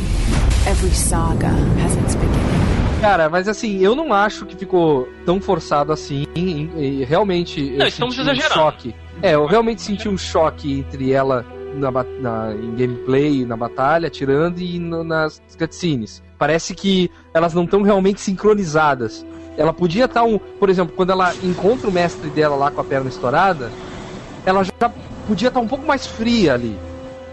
Every 0.66 0.95
saga 0.95 1.49
has 1.83 1.95
its 1.95 2.14
beginning. 2.14 2.99
Cara, 3.03 3.29
mas 3.29 3.47
assim, 3.49 3.81
eu 3.81 3.95
não 3.95 4.14
acho 4.14 4.47
que 4.47 4.57
ficou 4.57 5.07
tão 5.27 5.39
forçado 5.43 5.93
assim. 5.93 6.25
E, 6.35 6.70
e 6.75 7.05
realmente. 7.05 7.75
eu 7.79 7.87
estamos 7.87 8.16
senti 8.16 8.31
um 8.31 8.41
choque. 8.41 8.95
É, 9.20 9.35
eu 9.35 9.45
realmente 9.45 9.83
senti 9.83 10.09
um 10.09 10.16
choque 10.16 10.79
entre 10.79 11.12
ela 11.12 11.45
na, 11.75 11.91
na- 11.93 12.55
em 12.55 12.75
gameplay, 12.75 13.45
na 13.45 13.59
batalha, 13.59 14.07
atirando 14.07 14.59
e 14.59 14.79
no- 14.79 15.05
nas 15.05 15.43
cutscenes. 15.59 16.22
Parece 16.39 16.75
que 16.75 17.11
elas 17.35 17.53
não 17.53 17.64
estão 17.64 17.83
realmente 17.83 18.22
sincronizadas. 18.22 19.25
Ela 19.59 19.72
podia 19.75 20.07
estar 20.07 20.25
um. 20.25 20.39
Por 20.39 20.70
exemplo, 20.70 20.95
quando 20.97 21.11
ela 21.11 21.35
encontra 21.43 21.91
o 21.91 21.93
mestre 21.93 22.31
dela 22.31 22.57
lá 22.57 22.70
com 22.70 22.81
a 22.81 22.85
perna 22.85 23.11
estourada, 23.11 23.70
ela 24.47 24.64
já 24.64 24.91
podia 25.29 25.49
estar 25.49 25.61
um 25.61 25.68
pouco 25.68 25.87
mais 25.87 26.07
fria 26.07 26.55
ali. 26.55 26.75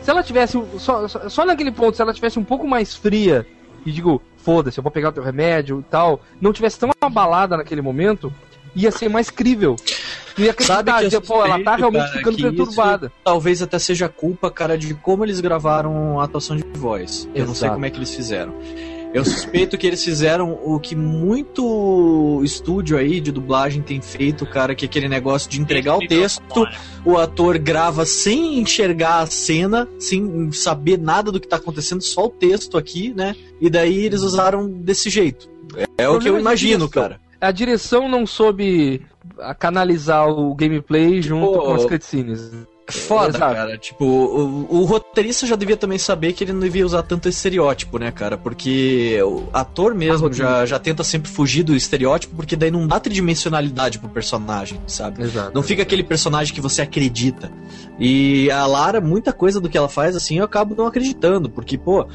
Se 0.02 0.10
ela 0.10 0.24
tivesse. 0.24 0.62
Só, 0.78 1.08
só, 1.08 1.30
só 1.30 1.46
naquele 1.46 1.72
ponto, 1.72 1.96
se 1.96 2.02
ela 2.02 2.14
tivesse 2.14 2.40
um 2.40 2.44
pouco 2.44 2.68
mais 2.68 2.96
fria 2.96 3.46
e 3.86 3.92
digo, 3.92 4.22
foda-se, 4.38 4.78
eu 4.80 4.84
vou 4.84 4.92
pegar 4.92 5.10
o 5.10 5.12
teu 5.12 5.24
remédio 5.24 5.80
e 5.80 5.84
tal, 5.90 6.22
não 6.40 6.54
tivesse 6.54 6.78
tão 6.80 6.92
abalada 7.02 7.58
naquele 7.58 7.82
momento, 7.82 8.32
ia 8.76 8.92
ser 8.92 9.10
mais 9.10 9.30
crível. 9.30 9.76
Tu 10.36 10.44
ia 10.44 10.56
Sabe 10.60 10.92
acreditar, 10.92 11.22
que 11.22 11.28
pô, 11.28 11.46
ela 11.46 11.62
tá 11.64 11.76
realmente 11.76 12.06
cara, 12.06 12.18
ficando 12.18 12.38
perturbada. 12.38 13.12
talvez 13.24 13.62
até 13.62 13.78
seja 13.78 14.08
culpa, 14.08 14.50
cara, 14.50 14.78
de 14.78 14.94
como 14.94 15.26
eles 15.26 15.42
gravaram 15.42 16.20
a 16.20 16.24
atuação 16.24 16.56
de 16.56 16.64
voz. 16.78 17.28
Eu 17.36 17.46
não 17.46 17.54
sei 17.54 17.68
Exato. 17.68 17.74
como 17.74 17.86
é 17.86 17.90
que 17.90 17.98
eles 17.98 18.16
fizeram. 18.16 18.54
Eu 19.14 19.26
suspeito 19.26 19.78
que 19.78 19.86
eles 19.86 20.04
fizeram 20.04 20.58
o 20.64 20.80
que 20.80 20.96
muito 20.96 22.42
estúdio 22.44 22.98
aí 22.98 23.20
de 23.20 23.32
dublagem 23.32 23.82
tem 23.82 24.02
feito, 24.02 24.46
cara, 24.46 24.74
que 24.74 24.86
é 24.86 24.88
aquele 24.88 25.10
negócio 25.10 25.50
de 25.50 25.60
entregar 25.60 25.98
o 25.98 26.08
texto, 26.08 26.66
o 27.04 27.18
ator 27.18 27.58
grava 27.60 28.06
sem 28.06 28.60
enxergar 28.60 29.20
a 29.20 29.26
cena, 29.26 29.88
sem 30.00 30.50
saber 30.54 30.98
nada 30.98 31.30
do 31.30 31.42
que 31.42 31.48
tá 31.48 31.58
acontecendo, 31.58 32.02
só 32.02 32.26
o 32.26 32.30
texto 32.30 32.78
aqui, 32.78 33.14
né? 33.14 33.36
E 33.60 33.70
daí 33.70 34.06
eles 34.06 34.22
usaram 34.22 34.70
desse 34.70 35.10
jeito. 35.10 35.50
É, 35.76 36.08
o 36.08 36.20
que 36.20 36.30
eu 36.30 36.34
Problema 36.34 36.38
de 36.38 36.42
imagino, 36.42 36.88
cara. 36.90 37.20
A 37.40 37.52
direção 37.52 38.08
não 38.08 38.26
soube 38.26 39.02
canalizar 39.60 40.28
o 40.30 40.54
gameplay 40.56 41.22
junto 41.22 41.52
Pô, 41.52 41.66
com 41.66 41.74
as 41.74 41.86
cutscenes. 41.86 42.52
Foda, 43.00 43.38
Exato. 43.38 43.56
cara. 43.56 43.78
Tipo, 43.78 44.06
o, 44.06 44.82
o 44.82 44.86
roteirista 44.86 45.46
já 45.46 45.56
devia 45.56 45.78
também 45.78 45.98
saber 45.98 46.34
que 46.34 46.44
ele 46.44 46.54
não 46.54 46.60
devia 46.60 46.86
usar 46.86 47.04
tanto 47.04 47.30
estereótipo, 47.30 47.98
né, 47.98 48.12
cara? 48.12 48.38
Porque 48.38 49.20
o 49.24 49.48
ator 49.54 49.94
mesmo 49.94 50.32
já, 50.32 50.66
já 50.66 50.80
tenta 50.80 51.04
sempre 51.04 51.30
fugir 51.30 51.64
do 51.64 51.76
estereótipo, 51.76 52.36
porque 52.36 52.56
daí 52.56 52.72
não 52.72 52.88
dá 52.88 53.00
tridimensionalidade 53.00 54.00
pro 54.00 54.10
personagem, 54.10 54.80
sabe? 54.88 55.24
Exato. 55.24 55.52
Não 55.54 55.64
fica 55.64 55.82
aquele 55.84 56.04
personagem 56.04 56.54
que 56.54 56.62
você 56.62 56.82
acredita. 56.82 57.52
E 58.00 58.50
a 58.52 58.66
Lara, 58.66 59.02
muita 59.02 59.32
coisa 59.34 59.60
do 59.60 59.70
que 59.70 59.78
ela 59.78 59.90
faz, 59.90 60.16
assim, 60.16 60.40
eu 60.40 60.46
acabo 60.46 60.76
não 60.76 60.88
acreditando, 60.88 61.50
porque, 61.50 61.78
pô. 61.78 62.08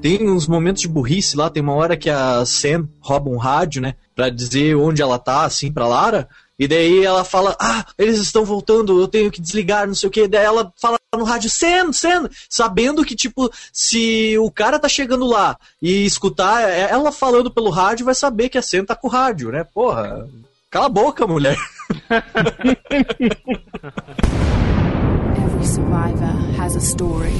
Tem 0.00 0.28
uns 0.28 0.48
momentos 0.48 0.82
de 0.82 0.88
burrice 0.88 1.36
lá, 1.36 1.48
tem 1.48 1.62
uma 1.62 1.74
hora 1.74 1.96
que 1.96 2.10
a 2.10 2.44
Sam 2.44 2.88
rouba 2.98 3.30
um 3.30 3.36
rádio, 3.36 3.80
né? 3.80 3.94
Pra 4.16 4.28
dizer 4.28 4.74
onde 4.74 5.00
ela 5.00 5.16
tá, 5.16 5.44
assim, 5.44 5.70
pra 5.70 5.86
Lara. 5.86 6.28
E 6.58 6.68
daí 6.68 7.04
ela 7.04 7.24
fala, 7.24 7.56
ah, 7.60 7.84
eles 7.98 8.18
estão 8.18 8.44
voltando, 8.44 9.00
eu 9.00 9.08
tenho 9.08 9.30
que 9.30 9.40
desligar, 9.40 9.86
não 9.86 9.94
sei 9.94 10.08
o 10.08 10.12
que. 10.12 10.28
Daí 10.28 10.44
ela 10.44 10.72
fala 10.80 10.98
no 11.16 11.24
rádio, 11.24 11.50
Sam, 11.50 11.92
Sam, 11.92 12.28
sabendo 12.48 13.04
que, 13.04 13.16
tipo, 13.16 13.50
se 13.72 14.36
o 14.38 14.50
cara 14.50 14.78
tá 14.78 14.88
chegando 14.88 15.26
lá 15.26 15.56
e 15.80 16.04
escutar 16.04 16.62
é- 16.62 16.90
ela 16.90 17.10
falando 17.10 17.50
pelo 17.50 17.70
rádio, 17.70 18.06
vai 18.06 18.14
saber 18.14 18.48
que 18.48 18.58
a 18.58 18.62
Sam 18.62 18.84
tá 18.84 18.94
com 18.94 19.08
o 19.08 19.10
rádio, 19.10 19.50
né? 19.50 19.64
Porra, 19.64 20.28
cala 20.70 20.86
a 20.86 20.90
boca, 20.90 21.26
mulher. 21.26 21.56
Every 25.36 25.66
survivor 25.66 26.60
has 26.60 26.76
a 26.76 26.80
story. 26.80 27.34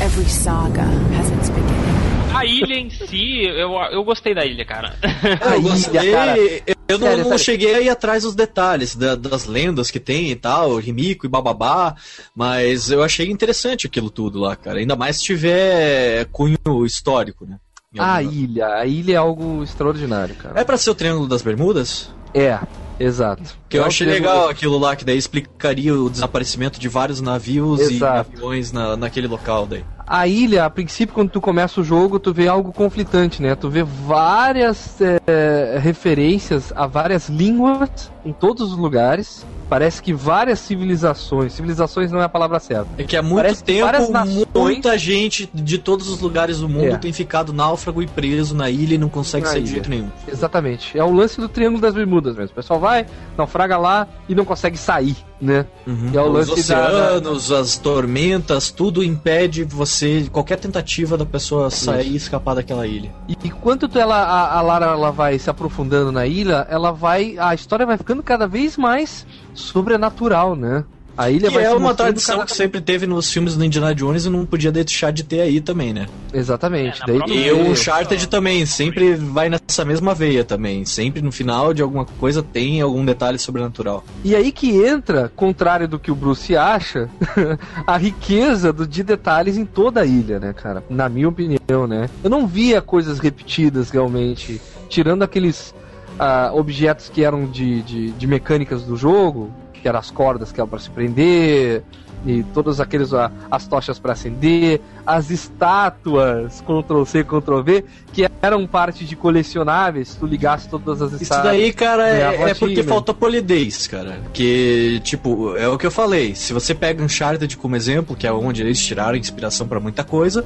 Every 0.00 0.28
saga 0.28 0.84
has 1.16 1.30
its 1.30 1.50
beginning. 1.50 2.07
A 2.38 2.44
ilha 2.44 2.74
em 2.74 2.90
si, 2.90 3.42
eu, 3.44 3.72
eu 3.92 4.04
gostei 4.04 4.34
da 4.34 4.44
ilha, 4.44 4.64
cara. 4.64 4.94
A 5.40 5.54
eu 5.56 5.60
ilha, 5.60 5.70
gostei, 5.70 6.10
cara. 6.12 6.36
eu 6.38 6.98
não, 6.98 6.98
Sério, 7.06 7.18
não 7.18 7.24
sério. 7.24 7.38
cheguei 7.44 7.74
a 7.74 7.80
ir 7.80 7.88
atrás 7.88 8.22
dos 8.22 8.34
detalhes 8.34 8.94
da- 8.96 9.14
das 9.14 9.44
lendas 9.46 9.90
que 9.90 10.00
tem 10.00 10.30
e 10.30 10.36
tal, 10.36 10.76
Rimiko 10.76 11.26
e 11.26 11.28
bababá, 11.28 11.94
mas 12.34 12.90
eu 12.90 13.02
achei 13.02 13.30
interessante 13.30 13.86
aquilo 13.86 14.10
tudo 14.10 14.38
lá, 14.40 14.56
cara. 14.56 14.78
Ainda 14.78 14.96
mais 14.96 15.16
se 15.16 15.24
tiver 15.24 16.26
cunho 16.32 16.56
histórico, 16.86 17.44
né? 17.46 17.56
A 17.98 18.22
ilha, 18.22 18.66
a 18.74 18.86
ilha 18.86 19.14
é 19.14 19.16
algo 19.16 19.62
extraordinário, 19.62 20.34
cara. 20.34 20.60
É 20.60 20.64
pra 20.64 20.76
ser 20.76 20.90
o 20.90 20.94
Triângulo 20.94 21.26
das 21.26 21.40
Bermudas? 21.42 22.10
É, 22.38 22.58
exato. 22.98 23.42
Que 23.68 23.78
eu 23.78 23.84
achei 23.84 24.06
legal 24.06 24.48
aquilo 24.48 24.78
lá, 24.78 24.94
que 24.96 25.04
daí 25.04 25.16
explicaria 25.18 25.94
o 25.94 26.08
desaparecimento 26.08 26.78
de 26.80 26.88
vários 26.88 27.20
navios 27.20 27.80
Exato. 27.80 28.30
e 28.30 28.36
aviões 28.36 28.72
na, 28.72 28.96
naquele 28.96 29.26
local 29.26 29.66
daí. 29.66 29.84
A 30.06 30.26
ilha, 30.26 30.64
a 30.64 30.70
princípio, 30.70 31.14
quando 31.14 31.28
tu 31.28 31.38
começa 31.40 31.82
o 31.82 31.84
jogo, 31.84 32.18
tu 32.18 32.32
vê 32.32 32.48
algo 32.48 32.72
conflitante, 32.72 33.42
né? 33.42 33.54
Tu 33.54 33.68
vê 33.68 33.82
várias 33.82 34.96
é, 35.26 35.78
referências 35.82 36.72
a 36.74 36.86
várias 36.86 37.28
línguas 37.28 38.10
em 38.24 38.32
todos 38.32 38.72
os 38.72 38.78
lugares. 38.78 39.44
Parece 39.68 40.02
que 40.02 40.14
várias 40.14 40.60
civilizações, 40.60 41.52
civilizações 41.52 42.10
não 42.10 42.20
é 42.20 42.24
a 42.24 42.28
palavra 42.28 42.58
certa. 42.58 42.86
É 42.96 43.04
que 43.04 43.14
há 43.18 43.22
muito 43.22 43.36
Parece 43.42 43.62
tempo, 43.62 44.10
nações- 44.10 44.46
muita 44.54 44.96
gente 44.96 45.46
de 45.52 45.76
todos 45.76 46.08
os 46.08 46.20
lugares 46.20 46.60
do 46.60 46.68
mundo 46.70 46.94
É. 46.94 46.96
tem 46.96 47.12
ficado 47.12 47.52
náufrago 47.52 48.02
e 48.02 48.06
preso 48.06 48.54
na 48.56 48.70
ilha 48.70 48.94
e 48.94 48.98
não 48.98 49.10
consegue 49.10 49.44
Na 49.44 49.50
sair 49.52 49.60
de 49.60 49.66
ilha. 49.66 49.74
jeito 49.74 49.90
nenhum. 49.90 50.08
Exatamente. 50.26 50.96
É 50.98 51.04
o 51.04 51.12
lance 51.12 51.38
do 51.38 51.50
Triângulo 51.50 51.82
das 51.82 51.92
Bermudas 51.92 52.27
mesmo. 52.36 52.52
O 52.52 52.54
pessoal 52.56 52.78
vai, 52.80 53.06
naufraga 53.36 53.76
lá 53.76 54.06
e 54.28 54.34
não 54.34 54.44
consegue 54.44 54.76
sair, 54.76 55.16
né? 55.40 55.66
E 55.86 56.16
é 56.16 56.22
Os 56.22 56.32
lance 56.32 56.68
da- 56.68 56.86
oceanos, 56.88 57.52
as 57.52 57.76
tormentas, 57.78 58.70
tudo 58.70 59.02
impede 59.02 59.64
você, 59.64 60.28
qualquer 60.32 60.58
tentativa 60.58 61.16
da 61.16 61.24
pessoa 61.26 61.70
sair 61.70 62.08
e 62.12 62.16
escapar 62.16 62.54
daquela 62.54 62.86
ilha. 62.86 63.12
E 63.28 63.36
enquanto 63.44 63.88
ela, 63.98 64.16
a, 64.16 64.58
a 64.58 64.60
Lara 64.60 64.86
ela 64.86 65.10
vai 65.10 65.38
se 65.38 65.48
aprofundando 65.50 66.10
na 66.12 66.26
ilha, 66.26 66.66
ela 66.70 66.92
vai. 66.92 67.36
A 67.38 67.54
história 67.54 67.86
vai 67.86 67.96
ficando 67.96 68.22
cada 68.22 68.46
vez 68.46 68.76
mais 68.76 69.26
sobrenatural, 69.54 70.54
né? 70.56 70.84
A 71.18 71.30
ilha 71.30 71.48
Que 71.48 71.54
vai 71.56 71.64
é 71.64 71.70
uma 71.74 71.92
tradição 71.94 72.36
cada- 72.36 72.46
que 72.46 72.56
sempre 72.56 72.80
teve 72.80 73.04
nos 73.04 73.28
filmes 73.32 73.56
do 73.56 73.64
Indiana 73.64 73.92
Jones 73.92 74.24
e 74.24 74.30
não 74.30 74.46
podia 74.46 74.70
deixar 74.70 75.10
de 75.10 75.24
ter 75.24 75.40
aí 75.40 75.60
também, 75.60 75.92
né? 75.92 76.06
Exatamente. 76.32 77.02
É, 77.02 77.06
Daí 77.06 77.46
E 77.48 77.50
o 77.50 77.70
Uncharted 77.72 78.28
também, 78.28 78.64
sempre 78.64 79.16
vai 79.16 79.48
nessa 79.50 79.84
mesma 79.84 80.14
veia 80.14 80.44
também. 80.44 80.84
Sempre 80.84 81.20
no 81.20 81.32
final 81.32 81.74
de 81.74 81.82
alguma 81.82 82.04
coisa 82.04 82.40
tem 82.40 82.80
algum 82.80 83.04
detalhe 83.04 83.36
sobrenatural. 83.38 84.04
E 84.24 84.36
aí 84.36 84.52
que 84.52 84.70
entra, 84.80 85.28
contrário 85.34 85.88
do 85.88 85.98
que 85.98 86.10
o 86.12 86.14
Bruce 86.14 86.56
acha, 86.56 87.08
a 87.84 87.96
riqueza 87.96 88.72
do, 88.72 88.86
de 88.86 89.02
detalhes 89.02 89.56
em 89.56 89.64
toda 89.64 90.02
a 90.02 90.06
ilha, 90.06 90.38
né, 90.38 90.52
cara? 90.52 90.84
Na 90.88 91.08
minha 91.08 91.28
opinião, 91.28 91.86
né? 91.88 92.08
Eu 92.22 92.30
não 92.30 92.46
via 92.46 92.80
coisas 92.80 93.18
repetidas 93.18 93.90
realmente, 93.90 94.60
tirando 94.88 95.24
aqueles 95.24 95.74
ah, 96.18 96.50
objetos 96.54 97.08
que 97.08 97.24
eram 97.24 97.46
de, 97.46 97.82
de, 97.82 98.10
de 98.12 98.26
mecânicas 98.26 98.82
do 98.84 98.96
jogo, 98.96 99.50
que 99.88 99.90
eram 99.90 99.98
as 99.98 100.10
cordas 100.10 100.52
que 100.52 100.60
eram 100.60 100.68
para 100.68 100.78
se 100.78 100.90
prender. 100.90 101.82
E 102.26 102.42
todos 102.52 102.80
aqueles, 102.80 103.10
as 103.48 103.68
tochas 103.68 103.98
para 104.00 104.12
acender, 104.12 104.80
as 105.06 105.30
estátuas, 105.30 106.60
Ctrl 106.62 107.04
C, 107.04 107.22
Ctrl 107.22 107.62
V, 107.62 107.84
que 108.12 108.28
eram 108.42 108.66
parte 108.66 109.04
de 109.04 109.14
colecionáveis, 109.14 110.08
se 110.08 110.18
tu 110.18 110.26
ligasse 110.26 110.68
todas 110.68 111.00
as 111.00 111.12
Isso 111.12 111.22
estátuas. 111.22 111.52
daí, 111.52 111.72
cara, 111.72 112.10
ganhava 112.10 112.48
é, 112.48 112.50
é 112.50 112.54
porque 112.54 112.82
falta 112.82 113.14
polidez, 113.14 113.86
cara. 113.86 114.20
Que, 114.32 115.00
tipo, 115.04 115.56
é 115.56 115.68
o 115.68 115.78
que 115.78 115.86
eu 115.86 115.92
falei. 115.92 116.34
Se 116.34 116.52
você 116.52 116.74
pega 116.74 117.04
Uncharted 117.04 117.56
como 117.56 117.76
exemplo, 117.76 118.16
que 118.16 118.26
é 118.26 118.32
onde 118.32 118.62
eles 118.62 118.84
tiraram 118.84 119.16
inspiração 119.16 119.68
pra 119.68 119.78
muita 119.78 120.02
coisa, 120.02 120.44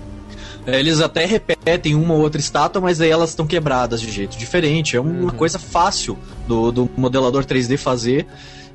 eles 0.66 1.00
até 1.00 1.24
repetem 1.24 1.94
uma 1.94 2.12
ou 2.12 2.20
outra 2.20 2.38
estátua, 2.38 2.82
mas 2.82 3.00
aí 3.00 3.10
elas 3.10 3.30
estão 3.30 3.46
quebradas 3.46 4.00
de 4.00 4.10
jeito 4.10 4.36
diferente. 4.36 4.94
É 4.94 5.00
uma 5.00 5.32
coisa 5.32 5.58
fácil 5.58 6.18
do, 6.46 6.70
do 6.70 6.90
modelador 6.98 7.46
3D 7.46 7.78
fazer. 7.78 8.26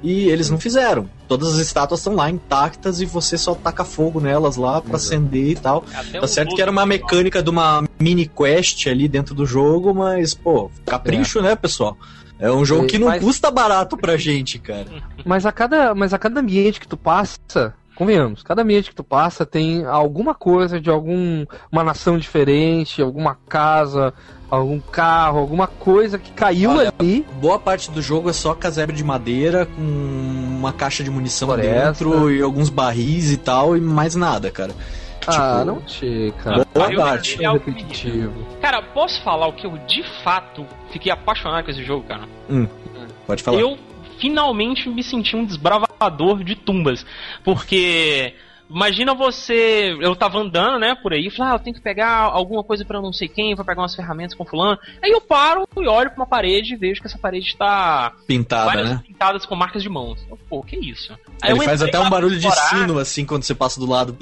E 0.04 0.30
eles 0.30 0.50
não 0.50 0.60
fizeram. 0.60 1.10
Todas 1.28 1.54
as 1.54 1.60
estátuas 1.60 2.00
estão 2.02 2.14
lá 2.16 2.30
intactas 2.30 3.02
e 3.02 3.06
você 3.06 3.38
só 3.38 3.56
taca 3.56 3.84
fogo 3.84 4.20
nelas 4.20 4.56
lá 4.56 4.80
pra 4.82 4.98
acender 4.98 5.50
e 5.52 5.56
tal. 5.56 5.84
Até 5.93 6.20
Tá 6.20 6.28
certo 6.28 6.56
que 6.56 6.62
era 6.62 6.70
uma 6.72 6.86
mecânica 6.86 7.41
de 7.41 7.50
uma 7.50 7.84
mini 8.00 8.28
quest 8.28 8.88
ali 8.88 9.08
dentro 9.08 9.34
do 9.34 9.45
jogo, 9.45 9.93
mas, 9.93 10.34
pô, 10.34 10.70
capricho, 10.86 11.41
né, 11.41 11.56
pessoal? 11.56 11.98
É 12.39 12.52
um 12.52 12.64
jogo 12.64 12.86
É, 12.86 12.88
que 12.88 13.00
não 13.00 13.08
mas- 13.08 13.24
custa 13.24 13.50
barato 13.50 13.98
pra 13.98 14.16
gente, 14.16 14.60
cara. 14.60 14.86
Mas 15.26 15.45
a 15.48 15.52
cada, 15.52 15.95
mas 15.95 16.14
a 16.14 16.20
cada 16.20 16.39
ambiente 16.39 16.80
que 16.80 16.88
tu 16.88 16.95
passa, 16.95 17.74
convenhamos, 17.98 18.43
cada 18.43 18.62
ambiente 18.62 18.89
que 18.89 18.95
tu 18.95 19.04
passa 19.04 19.45
tem 19.45 19.86
alguma 19.86 20.34
coisa 20.36 20.80
de 20.80 20.89
algum 20.89 21.45
uma 21.72 21.84
nação 21.84 22.18
diferente, 22.18 23.02
alguma 23.02 23.36
casa, 23.50 24.14
algum 24.50 24.80
carro, 24.80 25.39
alguma 25.39 25.68
coisa 25.68 26.18
que 26.18 26.32
caiu 26.32 26.72
Olha, 26.72 26.93
ali. 27.00 27.26
Boa 27.41 27.60
parte 27.60 27.89
do 27.91 28.02
jogo 28.02 28.30
é 28.30 28.34
só 28.34 28.54
casebre 28.54 28.95
de 28.95 29.04
madeira 29.04 29.66
com 29.66 29.82
uma 29.82 30.72
caixa 30.72 31.04
de 31.04 31.10
munição 31.10 31.48
Floresta. 31.50 31.86
dentro 32.06 32.32
e 32.32 32.41
alguns 32.41 32.70
barris 32.70 33.32
e 33.32 33.38
tal 33.38 33.76
e 33.76 33.82
mais 33.82 34.16
nada, 34.16 34.50
cara. 34.52 34.72
Ah, 35.30 35.32
Tipo, 35.60 35.66
não 35.66 35.82
achei, 35.86 36.32
cara. 36.43 36.66
Boa 36.74 36.95
parte. 36.95 37.43
eu- 37.43 37.52
repetitivo. 37.54 38.32
Cara, 38.62 38.82
posso 38.82 39.22
falar 39.24 39.48
o 39.48 39.54
que 39.54 39.68
eu 39.68 39.78
de 39.86 40.02
fato 40.24 40.66
fiquei 40.91 41.12
apaixonado 41.12 41.66
com 41.66 41.72
esse 41.72 41.84
jogo, 41.84 42.06
cara? 42.08 42.24
Pode 43.26 43.43
falar. 43.43 43.60
Eu 43.60 43.78
finalmente 44.20 44.89
me 44.89 45.03
senti 45.03 45.36
um 45.36 45.45
desbravador 45.45 46.43
de 46.43 46.55
tumbas. 46.55 47.05
Porque. 47.43 48.34
Imagina 48.70 49.13
você. 49.13 49.95
Eu 50.01 50.13
tava 50.13 50.39
andando, 50.39 50.78
né, 50.78 50.93
por 51.01 51.13
aí, 51.13 51.30
falei, 51.30 51.53
ah, 51.53 51.55
eu 51.55 51.59
tenho 51.59 51.74
que 51.74 51.82
pegar 51.82 52.24
alguma 52.24 52.61
coisa 52.61 52.84
pra 52.84 53.01
não 53.01 53.13
sei 53.13 53.30
quem, 53.30 53.55
vou 53.55 53.63
pegar 53.63 53.82
umas 53.82 53.95
ferramentas 53.95 54.36
com 54.36 54.43
fulano. 54.43 54.78
Aí 55.01 55.09
eu 55.09 55.22
paro 55.22 55.65
e 55.78 55.88
olho 55.88 56.09
pra 56.09 56.20
uma 56.20 56.26
parede 56.28 56.74
e 56.74 56.76
vejo 56.76 56.99
que 56.99 57.07
essa 57.07 57.18
parede 57.18 57.55
tá. 57.55 58.11
Pintada, 58.28 58.84
né? 58.84 59.01
pintadas 59.07 59.45
com 59.45 59.55
marcas 59.55 59.82
de 59.82 59.88
mãos. 59.88 60.20
Eu, 60.30 60.38
Pô, 60.49 60.61
que 60.61 60.76
isso? 60.76 61.13
Aí 61.41 61.51
Ele 61.51 61.61
faz 61.61 61.82
até 61.82 61.97
um 61.97 62.09
barulho 62.09 62.38
de 62.38 62.45
explorar. 62.45 62.70
sino 62.70 62.99
assim 62.99 63.26
quando 63.26 63.43
você 63.43 63.55
passa 63.55 63.80
do 63.80 63.86
lado. 63.89 64.18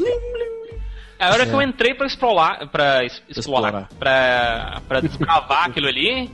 A 1.18 1.30
hora 1.32 1.46
que 1.48 1.52
É. 1.52 1.56
eu 1.56 1.62
entrei 1.64 1.96
pra 1.96 2.06
explorar, 2.06 2.68
pra 2.68 3.04
es- 3.04 3.24
explorar, 3.28 3.90
pra 3.98 5.00
desbravar 5.02 5.66
aquilo 5.66 5.88
ali, 5.88 6.08
é 6.10 6.28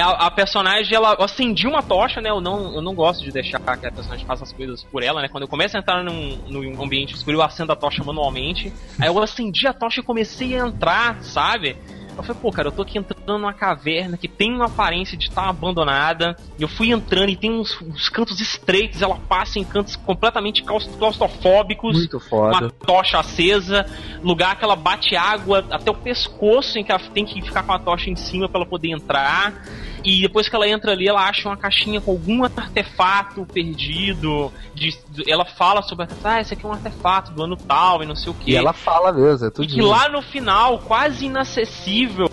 a, 0.00 0.26
a 0.26 0.30
personagem, 0.30 0.94
ela 0.94 1.14
acendia 1.20 1.68
uma 1.68 1.82
tocha, 1.82 2.20
né? 2.20 2.30
Eu 2.30 2.40
não, 2.40 2.74
eu 2.74 2.82
não 2.82 2.94
gosto 2.94 3.22
de 3.22 3.30
deixar 3.30 3.58
que 3.60 3.86
a 3.86 3.92
personagem 3.92 4.26
faça 4.26 4.44
as 4.44 4.52
coisas 4.52 4.82
por 4.84 5.02
ela, 5.02 5.22
né? 5.22 5.28
Quando 5.28 5.42
eu 5.42 5.48
começo 5.48 5.76
a 5.76 5.80
entrar 5.80 6.02
num, 6.02 6.38
num 6.48 6.82
ambiente 6.82 7.14
escuro, 7.14 7.38
eu 7.38 7.42
acendo 7.42 7.72
a 7.72 7.76
tocha 7.76 8.02
manualmente. 8.02 8.72
Aí 9.00 9.08
eu 9.08 9.22
acendi 9.22 9.66
a 9.66 9.72
tocha 9.72 10.00
e 10.00 10.04
comecei 10.04 10.58
a 10.58 10.66
entrar, 10.66 11.22
sabe? 11.22 11.76
Eu 12.16 12.22
falei, 12.22 12.40
pô, 12.40 12.50
cara, 12.52 12.68
eu 12.68 12.72
tô 12.72 12.82
aqui 12.82 12.98
entrando 12.98 13.38
numa 13.38 13.52
caverna 13.52 14.16
que 14.16 14.28
tem 14.28 14.52
uma 14.54 14.66
aparência 14.66 15.16
de 15.16 15.24
estar 15.28 15.48
abandonada. 15.48 16.36
E 16.58 16.62
eu 16.62 16.68
fui 16.68 16.90
entrando 16.90 17.28
e 17.28 17.36
tem 17.36 17.50
uns, 17.50 17.80
uns 17.80 18.08
cantos 18.08 18.40
estreitos, 18.40 19.02
ela 19.02 19.16
passa 19.28 19.58
em 19.58 19.64
cantos 19.64 19.96
completamente 19.96 20.62
claus- 20.62 20.88
claustrofóbicos 20.98 21.96
Muito 21.96 22.20
foda. 22.20 22.58
uma 22.58 22.70
tocha 22.70 23.18
acesa, 23.18 23.86
lugar 24.22 24.56
que 24.56 24.64
ela 24.64 24.76
bate 24.76 25.16
água 25.16 25.64
até 25.70 25.90
o 25.90 25.94
pescoço, 25.94 26.78
em 26.78 26.84
que 26.84 26.92
ela 26.92 27.00
tem 27.12 27.24
que 27.24 27.40
ficar 27.42 27.62
com 27.62 27.72
a 27.72 27.78
tocha 27.78 28.08
em 28.10 28.16
cima 28.16 28.48
pra 28.48 28.60
ela 28.60 28.66
poder 28.68 28.90
entrar. 28.90 29.52
E 30.04 30.20
depois 30.20 30.48
que 30.48 30.54
ela 30.54 30.68
entra 30.68 30.92
ali, 30.92 31.08
ela 31.08 31.26
acha 31.26 31.48
uma 31.48 31.56
caixinha 31.56 32.00
com 32.00 32.10
algum 32.10 32.44
artefato 32.44 33.46
perdido. 33.52 34.52
de- 34.74 34.92
ela 35.30 35.44
fala 35.44 35.82
sobre, 35.82 36.06
ah, 36.24 36.40
esse 36.40 36.52
aqui 36.52 36.64
é 36.66 36.68
um 36.68 36.72
artefato 36.72 37.32
do 37.32 37.42
ano 37.44 37.56
tal 37.56 38.02
e 38.02 38.06
não 38.06 38.16
sei 38.16 38.30
o 38.32 38.34
que. 38.34 38.50
E 38.50 38.56
ela 38.56 38.72
fala 38.72 39.12
mesmo, 39.12 39.46
é 39.46 39.48
E 39.48 39.50
tudo. 39.52 39.68
que 39.68 39.80
lá 39.80 40.08
no 40.08 40.20
final, 40.20 40.78
quase 40.80 41.26
inacessível, 41.26 42.28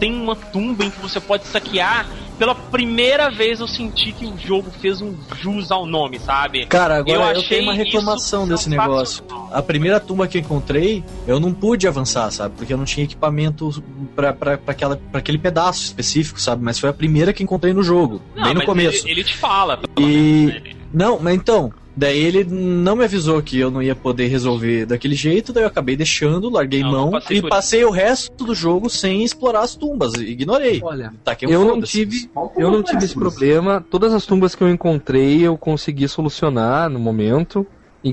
tem 0.00 0.12
uma 0.12 0.34
tumba 0.36 0.84
em 0.84 0.90
que 0.90 1.00
você 1.00 1.20
pode 1.20 1.46
saquear. 1.46 2.06
Pela 2.36 2.52
primeira 2.52 3.30
vez 3.30 3.60
eu 3.60 3.68
senti 3.68 4.10
que 4.10 4.26
o 4.26 4.36
jogo 4.36 4.68
fez 4.80 5.00
um 5.00 5.14
jus 5.36 5.70
ao 5.70 5.86
nome, 5.86 6.18
sabe? 6.18 6.66
Cara, 6.66 6.96
agora 6.96 7.16
eu, 7.16 7.22
achei 7.40 7.58
tenho 7.58 7.62
uma 7.70 7.72
reclamação 7.72 8.48
desse 8.48 8.68
negócio. 8.68 9.22
A 9.52 9.62
primeira 9.62 10.00
tumba 10.00 10.26
que 10.26 10.38
eu 10.38 10.42
encontrei, 10.42 11.04
eu 11.28 11.38
não 11.38 11.54
pude 11.54 11.86
avançar, 11.86 12.28
sabe? 12.32 12.56
Porque 12.56 12.72
eu 12.72 12.76
não 12.76 12.84
tinha 12.84 13.04
equipamento 13.04 13.70
pra 14.16 14.34
aquele 15.12 15.38
pedaço 15.38 15.84
específico, 15.84 16.40
sabe? 16.40 16.60
Mas 16.64 16.76
foi 16.76 16.90
a 16.90 16.92
primeira 16.92 17.13
que 17.32 17.42
encontrei 17.42 17.72
no 17.72 17.82
jogo, 17.82 18.20
Não, 18.34 18.42
bem 18.44 18.52
no 18.54 18.58
mas 18.58 18.66
começo. 18.66 19.04
Ele, 19.06 19.12
ele 19.20 19.24
te 19.24 19.36
fala. 19.36 19.76
pelo 19.78 20.08
E. 20.08 20.46
menos, 20.46 20.62
né? 20.64 20.72
Não, 20.92 21.18
mas 21.18 21.34
então. 21.34 21.72
Daí 21.96 22.18
ele 22.18 22.42
não 22.42 22.96
me 22.96 23.04
avisou 23.04 23.40
que 23.40 23.56
eu 23.56 23.70
não 23.70 23.80
ia 23.80 23.94
poder 23.94 24.26
resolver 24.26 24.84
daquele 24.84 25.14
jeito, 25.14 25.52
daí 25.52 25.62
eu 25.62 25.68
acabei 25.68 25.94
deixando, 25.94 26.50
larguei 26.50 26.82
Não, 26.82 26.90
não 26.90 27.00
mão 27.02 27.10
passei 27.12 27.38
e 27.38 27.42
passei 27.42 27.84
o 27.84 27.90
resto 27.90 28.44
do 28.44 28.52
jogo 28.52 28.90
sem 28.90 29.22
explorar 29.22 29.60
as 29.60 29.76
tumbas. 29.76 30.14
Ignorei. 30.14 30.80
Olha, 30.82 31.14
Taquei 31.22 31.46
um 31.48 31.52
eu 31.52 31.64
não 31.64 31.80
tive, 31.80 32.28
eu 32.56 32.68
não 32.72 32.82
tive 32.82 33.04
esse 33.04 33.14
problema. 33.14 33.84
Todas 33.88 34.12
as 34.12 34.26
tumbas 34.26 34.56
que 34.56 34.62
eu 34.64 34.68
encontrei 34.68 35.40
eu 35.42 35.56
consegui 35.56 36.08
solucionar 36.08 36.90
no 36.90 36.98
momento 36.98 37.64
e 38.02 38.12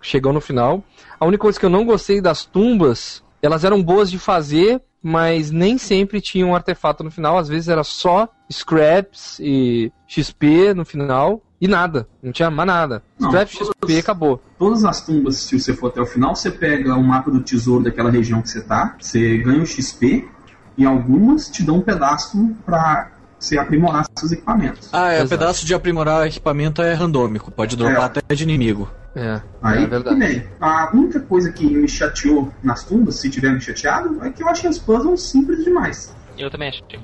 chegou 0.00 0.32
no 0.32 0.40
final. 0.40 0.82
A 1.18 1.26
única 1.26 1.42
coisa 1.42 1.60
que 1.60 1.66
eu 1.66 1.70
não 1.70 1.84
gostei 1.84 2.22
das 2.22 2.46
tumbas, 2.46 3.22
elas 3.42 3.64
eram 3.64 3.82
boas 3.82 4.10
de 4.10 4.18
fazer, 4.18 4.80
mas 5.02 5.50
nem 5.50 5.78
sempre 5.78 6.20
tinham 6.20 6.50
um 6.50 6.54
artefato 6.54 7.02
no 7.04 7.10
final. 7.10 7.38
Às 7.38 7.48
vezes 7.48 7.68
era 7.68 7.82
só 7.84 8.28
scraps 8.50 9.38
e 9.40 9.92
XP 10.06 10.74
no 10.74 10.84
final 10.84 11.42
e 11.60 11.68
nada, 11.68 12.08
não 12.22 12.32
tinha 12.32 12.50
mais 12.50 12.66
nada. 12.66 13.02
Não, 13.18 13.28
Scrap, 13.30 13.50
todas- 13.52 13.74
XP, 13.84 13.98
acabou. 13.98 14.42
Todas 14.58 14.84
as 14.84 15.04
tumbas, 15.04 15.36
se 15.36 15.58
você 15.60 15.74
for 15.74 15.88
até 15.88 16.00
o 16.00 16.06
final, 16.06 16.34
você 16.34 16.50
pega 16.50 16.94
o 16.96 17.02
mapa 17.02 17.30
do 17.30 17.40
tesouro 17.40 17.84
daquela 17.84 18.10
região 18.10 18.40
que 18.40 18.48
você 18.48 18.62
tá, 18.62 18.96
você 18.98 19.38
ganha 19.38 19.62
o 19.62 19.66
XP, 19.66 20.26
e 20.78 20.86
algumas 20.86 21.50
te 21.50 21.62
dão 21.62 21.76
um 21.76 21.80
pedaço 21.82 22.54
pra 22.64 23.10
você 23.38 23.58
aprimorar 23.58 24.06
seus 24.18 24.32
equipamentos. 24.32 24.88
Ah, 24.92 25.08
é, 25.12 25.18
o 25.20 25.24
Exato. 25.24 25.28
pedaço 25.28 25.66
de 25.66 25.74
aprimorar 25.74 26.26
equipamento 26.26 26.80
é 26.80 26.94
randômico, 26.94 27.50
pode 27.50 27.76
dropar 27.76 28.02
É. 28.02 28.04
até 28.20 28.34
de 28.34 28.42
inimigo. 28.42 28.90
É, 29.14 29.40
Aí, 29.60 29.82
é 29.84 29.86
verdade. 29.86 30.16
bem, 30.18 30.44
a 30.60 30.90
única 30.94 31.18
coisa 31.20 31.50
que 31.52 31.66
me 31.66 31.88
chateou 31.88 32.52
nas 32.62 32.84
tumbas, 32.84 33.16
se 33.20 33.28
tiver 33.28 33.52
me 33.52 33.60
chateado, 33.60 34.22
é 34.24 34.30
que 34.30 34.42
eu 34.42 34.48
achei 34.48 34.70
os 34.70 34.78
puzzles 34.78 35.22
simples 35.22 35.64
demais. 35.64 36.14
Eu 36.38 36.50
também 36.50 36.68
achei. 36.68 37.00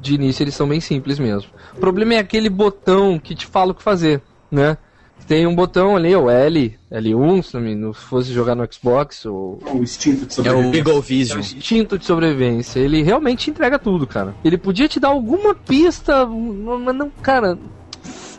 de 0.00 0.14
início 0.14 0.42
eles 0.44 0.54
são 0.54 0.68
bem 0.68 0.80
simples 0.80 1.18
mesmo. 1.18 1.50
O 1.74 1.78
problema 1.80 2.14
é 2.14 2.18
aquele 2.18 2.48
botão 2.50 3.18
que 3.18 3.34
te 3.34 3.46
fala 3.46 3.72
o 3.72 3.74
que 3.74 3.82
fazer, 3.82 4.22
né? 4.50 4.76
Tem 5.26 5.46
um 5.46 5.54
botão 5.56 5.96
ali, 5.96 6.14
o 6.14 6.30
L, 6.30 6.78
L1, 6.92 7.42
se 7.42 7.54
não 7.54 7.60
me- 7.60 7.74
não 7.74 7.92
fosse 7.92 8.32
jogar 8.32 8.54
no 8.54 8.68
Xbox, 8.72 9.24
ou 9.26 9.58
O 9.66 9.82
instinto 9.82 10.26
de 10.26 10.34
É 10.46 10.52
o 10.52 10.62
sobrevivência. 10.62 10.78
Eagle 10.78 10.92
é 10.92 10.96
o 10.98 11.02
Vision. 11.02 11.38
instinto 11.40 11.98
de 11.98 12.04
sobrevivência. 12.04 12.78
Ele 12.78 13.02
realmente 13.02 13.50
entrega 13.50 13.78
tudo, 13.78 14.06
cara. 14.06 14.34
Ele 14.44 14.56
podia 14.58 14.86
te 14.86 15.00
dar 15.00 15.08
alguma 15.08 15.54
pista, 15.54 16.24
mas 16.26 16.94
não, 16.94 17.10
cara. 17.10 17.58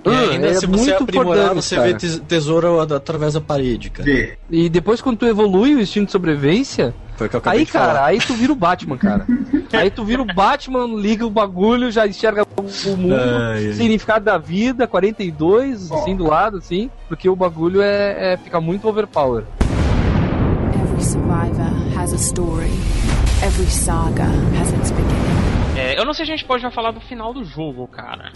E 0.05 0.09
ah, 0.09 0.31
ainda 0.31 0.47
é 0.47 0.53
se 0.53 0.65
você 0.65 0.91
muito 0.91 1.03
aprimorar, 1.03 1.37
importante, 1.39 1.63
você 1.65 1.75
cara. 1.75 1.87
vê 1.87 1.93
tes- 1.95 2.19
tesouro 2.27 2.79
através 2.79 3.33
da 3.33 3.41
parede, 3.41 3.89
cara. 3.89 4.05
Vê. 4.05 4.37
E 4.49 4.69
depois 4.69 5.01
quando 5.01 5.17
tu 5.17 5.25
evolui 5.25 5.75
o 5.75 5.81
instinto 5.81 6.05
de 6.07 6.11
sobrevivência, 6.11 6.93
Foi 7.17 7.27
o 7.27 7.29
que 7.29 7.35
eu 7.35 7.39
acabei 7.39 7.59
aí, 7.59 7.65
de 7.65 7.71
cara, 7.71 7.93
falar. 7.93 8.05
aí 8.05 8.19
tu 8.19 8.33
vira 8.35 8.53
o 8.53 8.55
Batman, 8.55 8.97
cara. 8.97 9.25
aí 9.73 9.89
tu 9.89 10.05
vira 10.05 10.21
o 10.21 10.25
Batman, 10.25 10.85
liga 10.99 11.25
o 11.25 11.29
bagulho, 11.29 11.91
já 11.91 12.07
enxerga 12.07 12.45
o, 12.57 12.95
mundo, 12.97 13.15
Ai, 13.15 13.67
ai. 13.67 13.73
significado 13.73 14.23
da 14.23 14.37
vida, 14.37 14.87
42, 14.87 15.91
assim, 15.91 16.15
do 16.15 16.25
lado, 16.25 16.57
assim, 16.57 16.89
porque 17.09 17.27
o 17.27 17.35
bagulho 17.35 17.81
é, 17.81 18.33
é 18.33 18.37
fica 18.37 18.61
muito 18.61 18.87
overpower. 18.87 19.43
Every 20.83 21.03
survivor 21.03 21.97
has 21.97 22.13
a 22.13 22.17
story. 22.17 22.71
Every 23.43 23.69
saga 23.69 24.23
has 24.59 24.71
its 24.73 24.91
beginning. 24.91 25.37
É, 25.77 25.99
eu 25.99 26.05
não 26.05 26.13
sei 26.13 26.25
se 26.25 26.31
a 26.31 26.35
gente 26.35 26.45
pode 26.45 26.63
já 26.63 26.71
falar 26.71 26.89
do 26.91 26.99
final 26.99 27.31
do 27.33 27.43
jogo, 27.45 27.87
cara. 27.87 28.31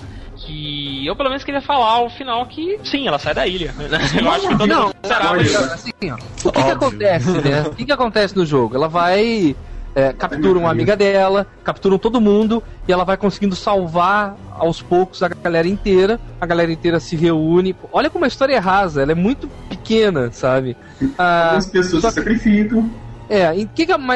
Que 0.45 1.05
eu 1.05 1.15
pelo 1.15 1.29
menos 1.29 1.43
queria 1.43 1.61
falar 1.61 2.01
o 2.03 2.09
final 2.09 2.45
que, 2.47 2.79
sim, 2.83 3.07
ela 3.07 3.19
sai 3.19 3.33
da 3.33 3.45
ilha. 3.45 3.73
Eu 4.19 4.31
acho 4.31 4.47
que 4.47 4.57
todo 4.57 4.67
Não, 4.67 4.85
mundo 4.85 5.41
isso. 5.41 5.57
assim, 5.57 5.91
ó, 6.11 6.15
o 6.47 6.51
que, 6.51 6.63
que 6.63 6.69
acontece, 6.71 7.29
né? 7.41 7.61
O 7.67 7.71
que, 7.75 7.85
que 7.85 7.91
acontece 7.91 8.35
no 8.35 8.45
jogo? 8.45 8.75
Ela 8.75 8.87
vai. 8.87 9.55
É, 9.93 10.13
captura 10.13 10.57
uma 10.57 10.71
amiga 10.71 10.95
dela, 10.95 11.45
capturam 11.65 11.97
todo 11.97 12.21
mundo 12.21 12.63
e 12.87 12.93
ela 12.93 13.03
vai 13.03 13.17
conseguindo 13.17 13.57
salvar 13.57 14.37
aos 14.57 14.81
poucos 14.81 15.21
a 15.21 15.27
galera 15.27 15.67
inteira. 15.67 16.17
A 16.39 16.45
galera 16.45 16.71
inteira 16.71 16.97
se 16.99 17.17
reúne. 17.17 17.75
Olha 17.91 18.09
como 18.09 18.23
a 18.23 18.27
história 18.29 18.55
é 18.55 18.57
rasa, 18.57 19.01
ela 19.01 19.11
é 19.11 19.15
muito 19.15 19.49
pequena, 19.67 20.31
sabe? 20.31 20.77
Ah, 21.17 21.57
As 21.57 21.65
pessoas 21.67 22.03
só 22.03 22.09
se 22.09 22.15
sacrificam. 22.15 22.89
É, 23.29 23.53
em 23.53 23.67
que, 23.67 23.85
que 23.85 23.91
a, 23.91 23.97
ma- 23.97 24.15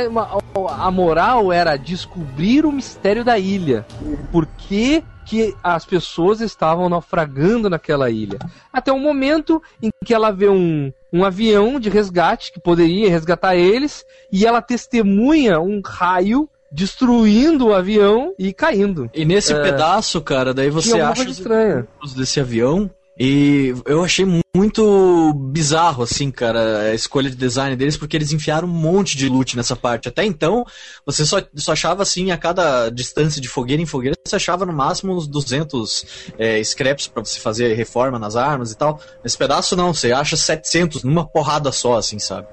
a 0.79 0.89
moral 0.91 1.51
era 1.51 1.75
descobrir 1.77 2.65
o 2.65 2.71
mistério 2.71 3.25
da 3.25 3.37
ilha. 3.37 3.85
Por 4.31 4.45
que, 4.45 5.03
que 5.25 5.55
as 5.63 5.85
pessoas 5.85 6.39
estavam 6.41 6.87
naufragando 6.87 7.69
naquela 7.69 8.09
ilha? 8.09 8.37
Até 8.71 8.91
o 8.91 8.99
momento 8.99 9.61
em 9.81 9.89
que 10.05 10.13
ela 10.13 10.31
vê 10.31 10.47
um, 10.47 10.91
um 11.11 11.25
avião 11.25 11.79
de 11.79 11.89
resgate 11.89 12.51
que 12.51 12.59
poderia 12.59 13.09
resgatar 13.09 13.55
eles 13.55 14.05
e 14.31 14.45
ela 14.45 14.61
testemunha 14.61 15.59
um 15.59 15.81
raio 15.83 16.47
destruindo 16.71 17.67
o 17.67 17.73
avião 17.73 18.33
e 18.37 18.53
caindo. 18.53 19.09
E 19.13 19.23
nesse 19.25 19.53
É. 19.53 19.61
pedaço, 19.61 20.21
cara, 20.21 20.53
daí 20.53 20.69
você 20.69 20.99
acha 20.99 21.23
os 21.23 21.37
estranha. 21.37 21.87
desse 22.15 22.39
avião. 22.39 22.89
E 23.17 23.73
eu 23.85 24.03
achei 24.03 24.25
muito 24.53 25.33
bizarro, 25.33 26.03
assim, 26.03 26.29
cara, 26.29 26.81
a 26.81 26.93
escolha 26.93 27.29
de 27.29 27.35
design 27.35 27.73
deles, 27.75 27.95
porque 27.95 28.17
eles 28.17 28.33
enfiaram 28.33 28.67
um 28.67 28.71
monte 28.71 29.17
de 29.17 29.29
loot 29.29 29.55
nessa 29.55 29.75
parte. 29.75 30.09
Até 30.09 30.25
então, 30.25 30.65
você 31.05 31.25
só, 31.25 31.41
só 31.55 31.71
achava, 31.71 32.03
assim, 32.03 32.31
a 32.31 32.37
cada 32.37 32.89
distância 32.89 33.39
de 33.39 33.47
fogueira 33.47 33.81
em 33.81 33.85
fogueira, 33.85 34.17
você 34.25 34.35
achava 34.35 34.65
no 34.65 34.73
máximo 34.73 35.15
uns 35.15 35.27
200 35.27 36.33
é, 36.37 36.61
scraps 36.61 37.07
pra 37.07 37.23
você 37.23 37.39
fazer 37.39 37.73
reforma 37.73 38.19
nas 38.19 38.35
armas 38.35 38.71
e 38.71 38.77
tal. 38.77 38.99
Nesse 39.23 39.37
pedaço, 39.37 39.77
não, 39.77 39.93
você 39.93 40.11
acha 40.11 40.35
700 40.35 41.03
numa 41.03 41.25
porrada 41.25 41.71
só, 41.71 41.97
assim, 41.97 42.19
sabe? 42.19 42.47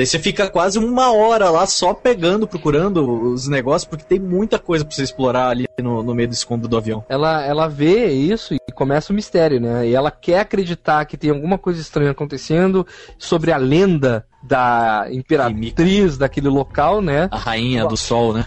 Daí 0.00 0.06
você 0.06 0.18
fica 0.18 0.48
quase 0.48 0.78
uma 0.78 1.12
hora 1.12 1.50
lá 1.50 1.66
só 1.66 1.92
pegando, 1.92 2.48
procurando 2.48 3.04
os 3.34 3.46
negócios, 3.46 3.86
porque 3.86 4.02
tem 4.02 4.18
muita 4.18 4.58
coisa 4.58 4.82
pra 4.82 4.94
você 4.94 5.02
explorar 5.02 5.48
ali 5.50 5.66
no, 5.78 6.02
no 6.02 6.14
meio 6.14 6.26
do 6.26 6.32
escombro 6.32 6.66
do 6.66 6.74
avião. 6.74 7.04
Ela, 7.06 7.44
ela 7.44 7.68
vê 7.68 8.06
isso 8.10 8.54
e 8.54 8.58
começa 8.72 9.12
o 9.12 9.14
mistério, 9.14 9.60
né? 9.60 9.86
E 9.86 9.94
ela 9.94 10.10
quer 10.10 10.40
acreditar 10.40 11.04
que 11.04 11.18
tem 11.18 11.28
alguma 11.28 11.58
coisa 11.58 11.82
estranha 11.82 12.12
acontecendo 12.12 12.86
sobre 13.18 13.52
a 13.52 13.58
lenda 13.58 14.24
da 14.42 15.06
imperatriz 15.10 16.16
daquele 16.16 16.48
local, 16.48 17.02
né? 17.02 17.28
A 17.30 17.36
rainha 17.36 17.84
do 17.84 17.94
sol, 17.94 18.32
né? 18.32 18.46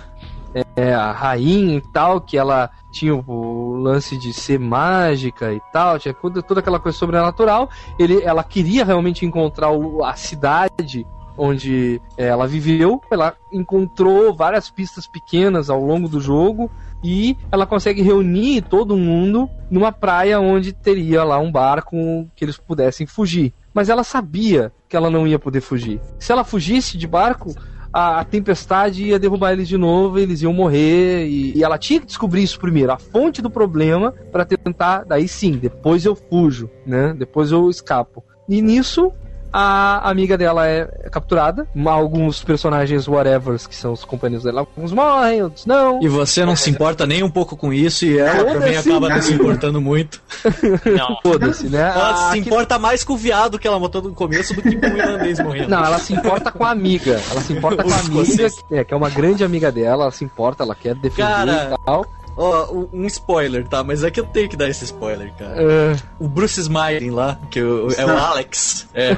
É, 0.76 0.92
a 0.92 1.12
rainha 1.12 1.78
e 1.78 1.84
tal, 1.94 2.20
que 2.20 2.36
ela 2.36 2.72
tinha 2.92 3.14
o 3.14 3.76
lance 3.76 4.18
de 4.18 4.34
ser 4.34 4.58
mágica 4.60 5.54
e 5.54 5.62
tal, 5.72 6.00
tinha 6.00 6.16
toda, 6.16 6.60
aquela 6.62 6.80
coisa 6.80 6.98
sobrenatural. 6.98 7.70
Ele, 8.00 8.24
ela 8.24 8.44
queria 8.44 8.84
realmente 8.84 9.24
encontrar 9.24 9.70
o- 9.70 10.04
a 10.04 10.16
cidade 10.16 11.06
onde 11.38 12.02
é, 12.18 12.28
ela 12.28 12.48
viveu. 12.48 13.02
Ela 13.12 13.36
encontrou 13.52 14.34
várias 14.34 14.70
pistas 14.70 15.08
pequenas 15.08 15.70
ao 15.70 15.84
longo 15.84 16.08
do 16.08 16.20
jogo 16.20 16.70
e 17.04 17.36
ela 17.52 17.66
consegue 17.66 18.02
reunir 18.02 18.62
todo 18.62 18.98
mundo 18.98 19.50
numa 19.70 19.92
praia 19.92 20.40
onde 20.40 20.72
teria 20.72 21.24
lá 21.24 21.40
um 21.40 21.52
barco 21.52 21.96
que 22.36 22.46
eles 22.46 22.58
pudessem 22.58 23.06
fugir. 23.06 23.54
Mas 23.74 23.90
ela 23.90 24.04
sabia 24.04 24.72
que 24.88 24.96
ela 24.96 25.10
não 25.10 25.28
ia 25.28 25.40
poder 25.40 25.62
fugir. 25.62 26.00
Se 26.20 26.32
ela 26.32 26.44
fugisse 26.44 26.98
de 26.98 27.08
barco, 27.08 27.54
a, 27.94 28.20
a 28.20 28.24
tempestade 28.24 29.04
ia 29.04 29.20
derrubar 29.20 29.54
eles 29.54 29.68
de 29.68 29.78
novo, 29.78 30.18
eles 30.18 30.42
iam 30.42 30.52
morrer 30.52 31.28
e, 31.28 31.58
e 31.58 31.64
ela 31.64 31.78
tinha 31.78 32.00
que 32.00 32.08
descobrir 32.08 32.42
isso 32.42 32.60
primeiro, 32.60 32.92
a 32.92 32.98
fonte 32.98 33.42
do 33.42 33.50
problema 33.50 34.12
para 34.32 34.46
tentar, 34.46 35.04
daí 35.04 35.28
sim, 35.28 35.52
depois 35.52 36.04
eu 36.06 36.16
fujo, 36.16 36.70
né? 36.86 37.14
Depois 37.14 37.52
eu 37.52 37.70
escapo. 37.70 38.24
E 38.50 38.62
nisso 38.62 39.12
a 39.54 40.10
amiga 40.10 40.36
dela 40.38 40.68
é 40.68 40.86
capturada, 41.12 41.68
alguns 41.86 42.44
personagens 42.44 43.08
whatevers 43.08 43.68
que 43.68 43.76
são 43.76 43.94
os 43.94 44.04
companheiros 44.04 44.44
dela, 44.44 44.62
alguns 44.62 44.92
morrem, 44.92 45.44
outros 45.44 45.66
não. 45.68 46.02
E 46.02 46.08
você 46.08 46.44
não 46.44 46.56
se 46.56 46.72
importa 46.72 47.06
nem 47.06 47.22
um 47.22 47.30
pouco 47.30 47.56
com 47.56 47.72
isso, 47.72 48.04
e 48.06 48.18
ela 48.18 48.44
também 48.46 48.74
Foda-se. 48.74 48.90
acaba 48.90 49.10
não 49.10 49.22
se 49.22 49.34
importando 49.34 49.80
muito. 49.80 50.22
Não. 50.98 51.18
Foda-se, 51.22 51.68
né? 51.70 51.92
Ela 51.96 52.30
A- 52.30 52.32
se 52.32 52.40
importa 52.40 52.80
mais 52.80 53.04
com 53.04 53.14
o 53.14 53.18
viado 53.18 53.60
que 53.60 53.68
ela 53.68 53.80
matou 53.80 54.02
no 54.02 54.14
começo 54.14 54.54
do 54.56 54.62
que 54.62 54.76
com 54.76 54.88
o 54.88 54.98
irlandês 54.98 55.40
morrendo. 55.40 55.70
Não, 55.70 55.84
ela 55.86 56.00
se 56.00 56.14
importa 56.14 56.52
com 56.52 56.64
a 56.66 56.72
amiga. 56.72 57.22
Ela 57.32 57.42
se 57.42 57.54
importa 57.54 57.84
com 57.84 57.92
a 57.92 57.98
amiga, 58.00 58.50
que 58.70 58.76
é, 58.76 58.84
que 58.84 58.94
é 58.94 58.98
uma 58.98 59.10
grande 59.10 59.44
amiga 59.44 59.72
dela, 59.72 60.04
ela 60.04 60.12
se 60.12 60.24
importa, 60.26 60.64
ela 60.64 60.74
quer 60.76 60.96
defender 60.96 61.28
Cara. 61.28 61.72
e 61.80 61.86
tal. 61.86 62.06
Ó, 62.36 62.86
um 62.92 63.06
spoiler, 63.06 63.68
tá? 63.68 63.84
Mas 63.84 64.04
é 64.04 64.10
que 64.10 64.20
eu 64.20 64.26
tenho 64.26 64.50
que 64.50 64.56
dar 64.58 64.68
esse 64.68 64.84
spoiler, 64.86 65.32
cara. 65.38 65.56
É, 65.62 65.96
O 66.20 66.28
Bruce 66.28 66.60
Smiling 66.60 67.12
lá, 67.12 67.38
que 67.52 67.62
o- 67.62 67.92
é 67.92 68.06
o 68.06 68.10
Alex, 68.18 68.88
é, 68.94 69.16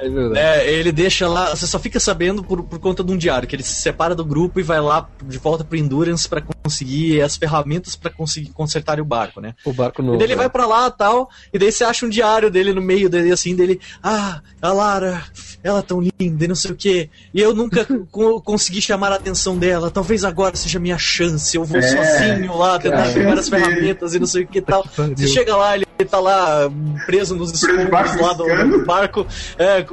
é 0.00 0.08
verdade. 0.08 0.38
é, 0.38 0.72
ele 0.72 0.92
deixa 0.92 1.28
lá, 1.28 1.54
você 1.54 1.66
só 1.66 1.78
fica 1.78 1.98
sabendo 2.00 2.42
por, 2.42 2.62
por 2.64 2.78
conta 2.78 3.02
de 3.04 3.12
um 3.12 3.16
diário, 3.16 3.46
que 3.48 3.54
ele 3.56 3.62
se 3.62 3.74
separa 3.74 4.14
do 4.14 4.24
grupo 4.24 4.60
e 4.60 4.62
vai 4.62 4.80
lá 4.80 5.08
de 5.24 5.38
volta 5.38 5.64
pro 5.64 5.76
Endurance 5.78 6.28
pra 6.28 6.40
conseguir 6.40 7.20
as 7.22 7.36
ferramentas 7.36 7.94
pra 7.96 8.10
conseguir 8.10 8.50
consertar 8.50 8.98
o 9.00 9.04
barco, 9.04 9.40
né? 9.40 9.54
O 9.64 9.72
barco 9.72 10.02
novo. 10.02 10.16
E 10.16 10.18
daí 10.18 10.26
ele 10.28 10.36
vai 10.36 10.48
pra 10.48 10.66
lá 10.66 10.90
tal, 10.90 11.28
e 11.52 11.58
daí 11.58 11.70
você 11.70 11.84
acha 11.84 12.06
um 12.06 12.08
diário 12.08 12.50
dele 12.50 12.72
no 12.72 12.80
meio 12.82 13.08
dele, 13.10 13.32
assim, 13.32 13.54
dele, 13.54 13.80
ah, 14.02 14.40
a 14.62 14.72
Lara, 14.72 15.22
ela 15.62 15.78
é 15.80 15.82
tão 15.82 16.00
linda 16.00 16.44
e 16.44 16.48
não 16.48 16.54
sei 16.54 16.70
o 16.70 16.76
que, 16.76 17.10
e 17.32 17.40
eu 17.40 17.54
nunca 17.54 17.84
co- 18.10 18.40
consegui 18.40 18.80
chamar 18.80 19.12
a 19.12 19.16
atenção 19.16 19.56
dela, 19.58 19.90
talvez 19.90 20.24
agora 20.24 20.56
seja 20.56 20.78
a 20.78 20.80
minha 20.82 20.98
chance, 20.98 21.56
eu 21.56 21.64
vou 21.64 21.78
É, 21.78 21.82
sozinho 21.82 22.56
lá 22.56 22.78
tentar 22.78 23.12
pegar 23.12 23.38
as 23.38 23.48
ferramentas 23.48 24.14
e 24.14 24.18
não 24.18 24.26
sei 24.26 24.44
o 24.44 24.46
que 24.48 24.60
tal. 24.62 24.84
Você 25.16 25.28
chega 25.28 25.54
lá, 25.56 25.74
ele 25.76 25.83
tá 26.02 26.18
lá 26.18 26.70
preso 27.06 27.36
nos 27.36 27.52
escombros 27.52 28.16
lá 28.16 28.32
do, 28.32 28.44
do 28.78 28.84
barco, 28.84 29.26
é, 29.58 29.84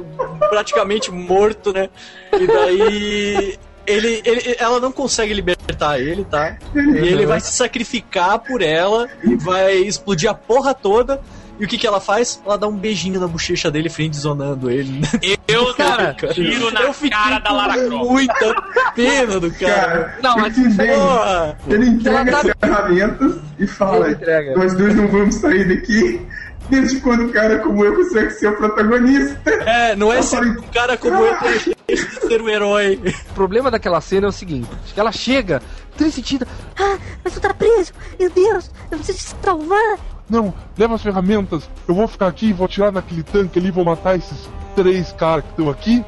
praticamente 0.48 1.10
morto, 1.10 1.72
né? 1.72 1.88
E 2.32 2.46
daí... 2.46 3.58
Ele, 3.84 4.22
ele, 4.24 4.56
ela 4.60 4.78
não 4.78 4.92
consegue 4.92 5.34
libertar 5.34 5.98
ele, 5.98 6.24
tá? 6.24 6.56
E 6.72 6.78
ele 6.78 7.26
vai 7.26 7.40
se 7.40 7.50
sacrificar 7.50 8.38
por 8.38 8.62
ela 8.62 9.08
e 9.24 9.34
vai 9.34 9.74
explodir 9.74 10.30
a 10.30 10.34
porra 10.34 10.72
toda. 10.72 11.20
E 11.62 11.64
o 11.64 11.68
que 11.68 11.78
que 11.78 11.86
ela 11.86 12.00
faz? 12.00 12.42
Ela 12.44 12.58
dá 12.58 12.66
um 12.66 12.76
beijinho 12.76 13.20
na 13.20 13.28
bochecha 13.28 13.70
dele, 13.70 13.88
friendzonando 13.88 14.68
ele. 14.68 15.00
Eu 15.46 15.72
Cara, 15.78 16.12
tiro 16.34 16.72
na 16.72 16.82
Eu 16.82 16.92
fiquei 16.92 17.10
cara 17.10 17.38
da 17.38 17.52
Lara 17.52 17.74
Croft. 17.86 18.10
muita 18.10 18.62
pena 18.96 19.38
do 19.38 19.48
cara. 19.52 19.72
Cara, 19.72 20.18
Não, 20.20 20.36
mas. 20.38 20.56
Porra! 20.56 21.56
Ele 21.68 21.86
entrega 21.86 22.36
as 22.38 22.42
tá- 22.48 22.54
ferramentas 22.66 23.36
e 23.60 23.66
fala. 23.68 24.08
Nós 24.56 24.74
dois 24.74 24.96
não 24.96 25.06
vamos 25.06 25.36
sair 25.36 25.68
daqui. 25.68 26.20
Desde 26.68 27.00
quando 27.00 27.24
um 27.24 27.28
cara 27.32 27.58
como 27.60 27.84
eu 27.84 27.94
consegue 27.94 28.30
ser 28.30 28.48
o 28.48 28.56
protagonista? 28.56 29.50
É, 29.50 29.94
não 29.94 30.12
é 30.12 30.18
Eu 30.18 30.22
ser 30.24 30.36
falei, 30.36 30.50
um 30.52 30.62
cara 30.72 30.96
como 30.96 31.16
eu 31.24 31.36
que 31.38 31.76
deixa 31.86 32.06
de 32.08 32.20
ser 32.26 32.40
o 32.42 32.48
herói. 32.48 33.00
O 33.30 33.34
problema 33.34 33.70
daquela 33.70 34.00
cena 34.00 34.26
é 34.26 34.28
o 34.30 34.32
seguinte: 34.32 34.68
que 34.92 34.98
ela 34.98 35.12
chega, 35.12 35.60
trisitida, 35.96 36.46
Ah, 36.78 36.96
mas 37.22 37.34
tu 37.34 37.40
tá 37.40 37.52
preso! 37.54 37.92
Meu 38.18 38.30
Deus, 38.30 38.70
eu 38.90 38.98
preciso 38.98 39.18
te 39.36 39.44
salvar! 39.44 39.98
Não, 40.32 40.54
leva 40.78 40.94
as 40.94 41.02
ferramentas. 41.02 41.68
Eu 41.86 41.94
vou 41.94 42.08
ficar 42.08 42.26
aqui, 42.26 42.54
vou 42.54 42.64
atirar 42.64 42.90
naquele 42.90 43.22
tanque 43.22 43.58
ali, 43.58 43.70
vou 43.70 43.84
matar 43.84 44.16
esses 44.16 44.48
três 44.74 45.12
caras 45.12 45.44
que 45.44 45.50
estão 45.50 45.68
aqui. 45.68 46.02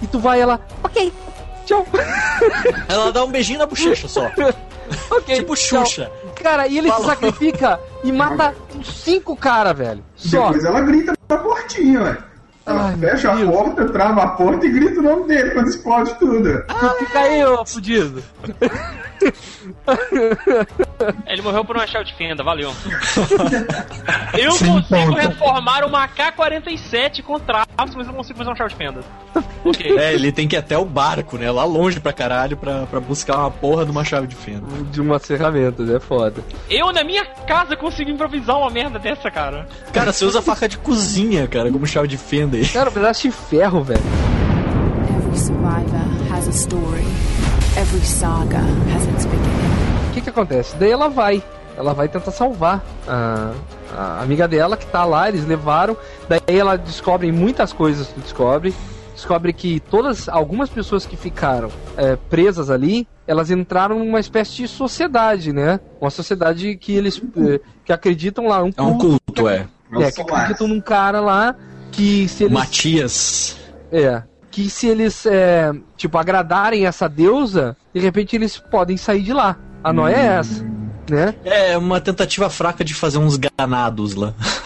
e 0.00 0.06
tu 0.06 0.20
vai 0.20 0.40
ela, 0.40 0.60
Ok, 0.84 1.12
tchau. 1.66 1.84
Ela 2.88 3.10
dá 3.12 3.24
um 3.24 3.30
beijinho 3.32 3.58
na 3.58 3.66
bochecha 3.66 4.06
só. 4.06 4.26
ok, 5.10 5.34
Tipo 5.38 5.56
tchau. 5.56 5.84
Xuxa. 5.84 6.08
Cara, 6.40 6.68
e 6.68 6.78
ele 6.78 6.86
se 6.88 6.92
Falou. 6.94 7.08
sacrifica 7.10 7.80
e 8.04 8.12
mata 8.12 8.54
uns 8.76 8.86
cinco 9.02 9.34
caras, 9.36 9.76
velho. 9.76 10.04
Só. 10.14 10.46
Depois 10.52 10.64
ela 10.64 10.80
grita 10.82 11.12
na 11.28 11.36
portinha, 11.38 12.00
ué. 12.02 12.18
Ela 12.66 12.86
Ai, 12.88 12.96
fecha 12.96 13.30
a 13.30 13.46
porta, 13.46 13.88
trava 13.90 14.22
a 14.22 14.28
porta 14.28 14.66
e 14.66 14.70
grita 14.72 15.00
o 15.00 15.02
nome 15.02 15.28
dele 15.28 15.50
quando 15.50 15.68
explode 15.68 16.14
tudo. 16.18 16.64
Fica 16.98 17.18
aí, 17.18 17.44
ô 17.44 17.64
fudido. 17.66 18.22
Ele 21.26 21.42
morreu 21.42 21.64
por 21.64 21.76
uma 21.76 21.86
shell 21.86 22.04
de 22.04 22.14
fenda, 22.14 22.42
valeu. 22.42 22.72
eu 24.38 24.52
Sem 24.52 24.72
consigo 24.72 25.06
ponta. 25.10 25.20
reformar 25.20 25.84
uma 25.84 26.08
K-47 26.08 27.22
com 27.22 27.38
traço, 27.38 27.66
mas 27.78 28.06
eu 28.06 28.06
não 28.06 28.14
consigo 28.14 28.38
fazer 28.38 28.50
um 28.50 28.56
shell 28.56 28.68
de 28.68 28.74
fenda. 28.76 29.00
Ok. 29.64 29.94
É, 30.04 30.12
ele 30.12 30.32
tem 30.32 30.48
que 30.48 30.56
ir 30.56 30.58
até 30.58 30.76
o 30.76 30.84
barco, 30.84 31.38
né? 31.38 31.50
Lá 31.50 31.64
longe 31.64 32.00
pra 32.00 32.12
caralho, 32.12 32.56
pra, 32.56 32.84
pra 32.86 33.00
buscar 33.00 33.38
uma 33.38 33.50
porra 33.50 33.84
de 33.84 33.90
uma 33.90 34.04
chave 34.04 34.26
de 34.26 34.34
fenda. 34.34 34.66
De 34.90 35.00
umas 35.00 35.24
ferramentas, 35.24 35.88
é 35.88 36.00
foda. 36.00 36.42
Eu, 36.68 36.92
na 36.92 37.04
minha 37.04 37.24
casa, 37.24 37.76
consigo 37.76 38.10
improvisar 38.10 38.58
uma 38.58 38.70
merda 38.70 38.98
dessa, 38.98 39.30
cara. 39.30 39.66
Cara, 39.92 40.12
você 40.12 40.24
usa 40.24 40.42
faca 40.42 40.68
de 40.68 40.78
cozinha, 40.78 41.46
cara, 41.46 41.70
como 41.70 41.86
chave 41.86 42.08
de 42.08 42.16
fenda 42.18 42.53
aí. 42.54 42.66
Cara, 42.72 42.90
um 42.90 42.92
pedaço 42.92 43.22
de 43.22 43.30
ferro, 43.30 43.82
velho. 43.82 44.00
Every 45.16 45.38
survivor 45.38 46.32
has 46.32 46.48
a 46.48 46.52
story. 46.52 47.04
Every 47.76 48.04
saga 48.04 48.60
has 48.94 49.06
its 49.08 49.24
beginning. 49.26 50.10
O 50.10 50.12
que 50.14 50.20
que 50.20 50.30
acontece? 50.30 50.76
Daí 50.76 50.90
ela 50.90 51.08
vai. 51.08 51.42
Ela 51.76 51.92
vai 51.92 52.08
tentar 52.08 52.30
salvar 52.30 52.84
a, 53.06 53.52
a 53.92 54.22
amiga 54.22 54.46
dela 54.46 54.76
que 54.76 54.86
tá 54.86 55.04
lá, 55.04 55.28
eles 55.28 55.44
levaram. 55.44 55.96
Daí 56.28 56.40
ela 56.56 56.76
descobre 56.76 57.30
muitas 57.32 57.72
coisas 57.72 58.06
que 58.08 58.20
descobre. 58.20 58.72
Descobre 59.12 59.52
que 59.52 59.80
todas, 59.80 60.28
algumas 60.28 60.68
pessoas 60.68 61.06
que 61.06 61.16
ficaram 61.16 61.68
é, 61.96 62.16
presas 62.16 62.70
ali, 62.70 63.06
elas 63.26 63.50
entraram 63.50 63.98
numa 63.98 64.20
espécie 64.20 64.52
de 64.54 64.68
sociedade, 64.68 65.52
né? 65.52 65.80
Uma 66.00 66.10
sociedade 66.10 66.76
que 66.76 66.92
eles 66.92 67.20
é, 67.36 67.60
que 67.84 67.92
acreditam 67.92 68.46
lá, 68.46 68.62
um 68.62 68.70
É 68.76 68.82
um 68.82 68.98
culto, 68.98 69.48
é. 69.48 69.66
é, 69.92 70.10
que 70.10 70.20
acreditam 70.20 70.68
num 70.68 70.80
cara 70.80 71.20
lá 71.20 71.56
que 71.94 72.28
se 72.28 72.44
eles 72.44 72.52
Matias. 72.52 73.56
é. 73.92 74.22
Que 74.50 74.70
se 74.70 74.86
eles, 74.86 75.26
é, 75.26 75.72
tipo, 75.96 76.16
agradarem 76.16 76.86
essa 76.86 77.08
deusa, 77.08 77.76
de 77.92 78.00
repente 78.00 78.36
eles 78.36 78.56
podem 78.56 78.96
sair 78.96 79.22
de 79.22 79.32
lá. 79.32 79.56
A 79.82 79.92
noia 79.92 80.14
é 80.14 80.26
essa, 80.26 80.64
né? 81.10 81.34
É 81.44 81.76
uma 81.76 82.00
tentativa 82.00 82.48
fraca 82.48 82.84
de 82.84 82.94
fazer 82.94 83.18
uns 83.18 83.36
ganados 83.36 84.14
lá. 84.14 84.32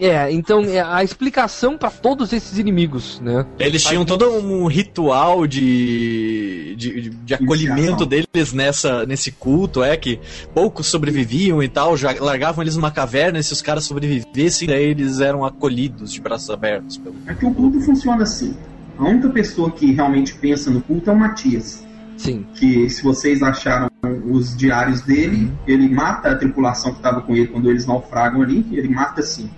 É, 0.00 0.32
então 0.32 0.64
é 0.64 0.80
a 0.80 1.04
explicação 1.04 1.76
pra 1.76 1.90
todos 1.90 2.32
esses 2.32 2.58
inimigos, 2.58 3.20
né? 3.20 3.44
Eles 3.58 3.82
tinham 3.84 4.04
todo 4.04 4.30
um 4.30 4.66
ritual 4.66 5.46
de, 5.46 6.74
de, 6.76 7.00
de- 7.02 7.10
de 7.10 7.34
acolhimento 7.34 8.06
deles 8.06 8.52
nessa, 8.52 9.04
nesse 9.04 9.30
culto, 9.30 9.82
é 9.82 9.96
que 9.96 10.18
poucos 10.54 10.86
sobreviviam 10.86 11.62
e 11.62 11.68
tal, 11.68 11.96
já 11.96 12.14
largavam 12.18 12.62
eles 12.62 12.76
numa 12.76 12.90
caverna 12.90 13.38
e 13.38 13.42
se 13.44 13.52
os 13.52 13.60
caras 13.62 13.84
sobrevivessem, 13.84 14.66
daí 14.68 14.84
eles 14.84 15.20
eram 15.20 15.44
acolhidos 15.44 16.12
de 16.12 16.20
braços 16.20 16.50
abertos. 16.50 16.96
Pelo... 16.96 17.14
É 17.26 17.34
que 17.34 17.44
o 17.44 17.52
culto 17.52 17.80
funciona 17.80 18.22
assim. 18.22 18.56
A 18.98 19.04
única 19.04 19.28
pessoa 19.30 19.70
que 19.70 19.92
realmente 19.92 20.34
pensa 20.34 20.70
no 20.70 20.80
culto 20.80 21.10
é 21.10 21.12
o 21.12 21.16
Matias. 21.18 21.84
Sim. 22.16 22.44
Que 22.54 22.88
se 22.90 23.02
vocês 23.02 23.42
acharam 23.42 23.88
os 24.30 24.54
diários 24.56 25.00
dele, 25.00 25.50
ele 25.66 25.88
mata 25.88 26.30
a 26.30 26.36
tripulação 26.36 26.90
que 26.92 26.98
estava 26.98 27.22
com 27.22 27.34
ele 27.34 27.46
quando 27.46 27.70
eles 27.70 27.86
naufragam 27.86 28.42
ali, 28.42 28.66
ele 28.72 28.88
mata 28.88 29.22
sim. 29.22 29.48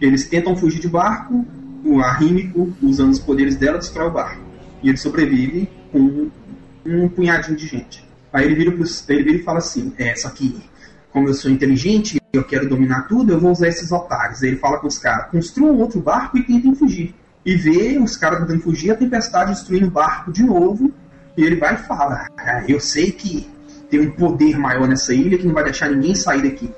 Eles 0.00 0.28
tentam 0.28 0.56
fugir 0.56 0.80
de 0.80 0.88
barco, 0.88 1.44
o 1.84 2.00
Arrímico, 2.00 2.72
usando 2.82 3.12
os 3.12 3.18
poderes 3.18 3.56
dela, 3.56 3.78
destrói 3.78 4.08
o 4.08 4.12
barco. 4.12 4.42
E 4.82 4.88
ele 4.88 4.96
sobrevive 4.96 5.68
com 5.90 6.30
um 6.84 7.08
punhadinho 7.08 7.56
de 7.56 7.66
gente. 7.66 8.06
Aí 8.32 8.44
ele 8.44 8.54
vira, 8.54 8.72
pros, 8.72 9.08
ele 9.08 9.22
vira 9.22 9.36
e 9.38 9.42
fala 9.42 9.58
assim: 9.58 9.92
É, 9.96 10.14
só 10.14 10.28
que, 10.30 10.62
como 11.10 11.28
eu 11.28 11.34
sou 11.34 11.50
inteligente, 11.50 12.20
eu 12.32 12.44
quero 12.44 12.68
dominar 12.68 13.02
tudo, 13.08 13.32
eu 13.32 13.40
vou 13.40 13.50
usar 13.50 13.68
esses 13.68 13.90
otários. 13.90 14.42
Aí 14.42 14.50
ele 14.50 14.58
fala 14.58 14.78
com 14.78 14.86
os 14.86 14.98
caras: 14.98 15.30
construam 15.30 15.76
outro 15.78 16.00
barco 16.00 16.36
e 16.36 16.42
tentem 16.42 16.74
fugir. 16.74 17.14
e 17.44 17.54
vê 17.54 17.98
os 17.98 18.16
caras 18.16 18.40
tentando 18.40 18.60
fugir, 18.60 18.90
a 18.90 18.96
tempestade 18.96 19.52
destruindo 19.52 19.86
o 19.86 19.90
barco 19.90 20.32
de 20.32 20.42
novo. 20.42 20.92
E 21.36 21.42
ele 21.42 21.56
vai 21.56 21.74
e 21.74 21.78
fala: 21.78 22.26
ah, 22.36 22.64
Eu 22.68 22.80
sei 22.80 23.12
que 23.12 23.48
tem 23.88 24.00
um 24.00 24.10
poder 24.10 24.58
maior 24.58 24.88
nessa 24.88 25.14
ilha 25.14 25.38
que 25.38 25.46
não 25.46 25.54
vai 25.54 25.64
deixar 25.64 25.90
ninguém 25.90 26.14
sair 26.14 26.42
daqui. 26.42 26.70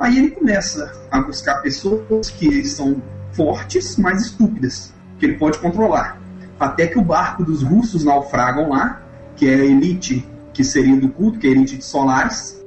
Aí 0.00 0.16
ele 0.16 0.30
começa 0.30 0.90
a 1.10 1.20
buscar 1.20 1.56
pessoas 1.56 2.30
que 2.30 2.64
são 2.64 3.02
fortes, 3.32 3.98
mas 3.98 4.22
estúpidas, 4.22 4.94
que 5.18 5.26
ele 5.26 5.36
pode 5.36 5.58
controlar. 5.58 6.18
Até 6.58 6.86
que 6.86 6.98
o 6.98 7.02
barco 7.02 7.44
dos 7.44 7.62
russos 7.62 8.02
naufragam 8.02 8.70
lá, 8.70 9.02
que 9.36 9.46
é 9.46 9.54
a 9.56 9.64
elite 9.64 10.26
que 10.54 10.64
seria 10.64 10.96
do 10.96 11.10
culto, 11.10 11.38
que 11.38 11.46
é 11.46 11.50
a 11.50 11.52
elite 11.52 11.76
de 11.76 11.84
Solares. 11.84 12.58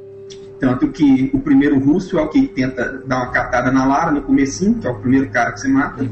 Tanto 0.60 0.90
que 0.90 1.32
o 1.34 1.40
primeiro 1.40 1.80
russo 1.80 2.20
é 2.20 2.22
o 2.22 2.30
que 2.30 2.48
tenta 2.48 3.04
dar 3.06 3.18
uma 3.18 3.32
catada 3.32 3.72
na 3.72 3.84
Lara 3.84 4.12
no 4.12 4.22
comecinho, 4.22 4.76
que 4.76 4.86
é 4.86 4.92
o 4.92 5.00
primeiro 5.00 5.30
cara 5.32 5.54
que 5.54 5.60
você 5.60 5.68
mata. 5.68 6.04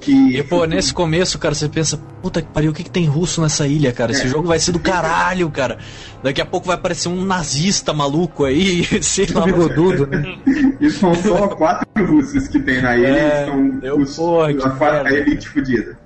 Que 0.00 0.38
E 0.38 0.42
pô, 0.42 0.64
nesse 0.64 0.94
começo, 0.94 1.38
cara, 1.38 1.54
você 1.54 1.68
pensa, 1.68 1.98
puta 2.22 2.40
que 2.40 2.48
pariu, 2.48 2.70
o 2.70 2.74
que, 2.74 2.82
que 2.84 2.90
tem 2.90 3.04
russo 3.04 3.42
nessa 3.42 3.66
ilha, 3.66 3.92
cara? 3.92 4.12
Esse 4.12 4.24
É. 4.24 4.28
jogo 4.28 4.48
vai 4.48 4.58
ser 4.58 4.72
do 4.72 4.78
caralho, 4.80 5.50
cara. 5.50 5.78
Daqui 6.22 6.40
a 6.40 6.46
pouco 6.46 6.66
vai 6.66 6.76
aparecer 6.76 7.08
um 7.08 7.22
nazista 7.24 7.92
maluco 7.92 8.44
aí, 8.44 8.84
sei 9.02 9.26
lá. 9.26 9.44
Bigodudo, 9.44 10.06
né? 10.06 10.38
E 10.80 10.90
são 10.90 11.14
só 11.14 11.48
quatro 11.48 11.86
russos 12.06 12.48
que 12.48 12.58
tem 12.58 12.80
na 12.80 12.96
ilha, 12.96 13.06
É, 13.08 13.42
e 13.42 13.46
são 13.46 13.78
eu, 13.82 13.98
os, 13.98 14.16
porra, 14.16 14.54
que 14.54 14.62
a, 14.66 15.02
a 15.02 15.12
elite 15.12 15.46
fodida. 15.50 15.98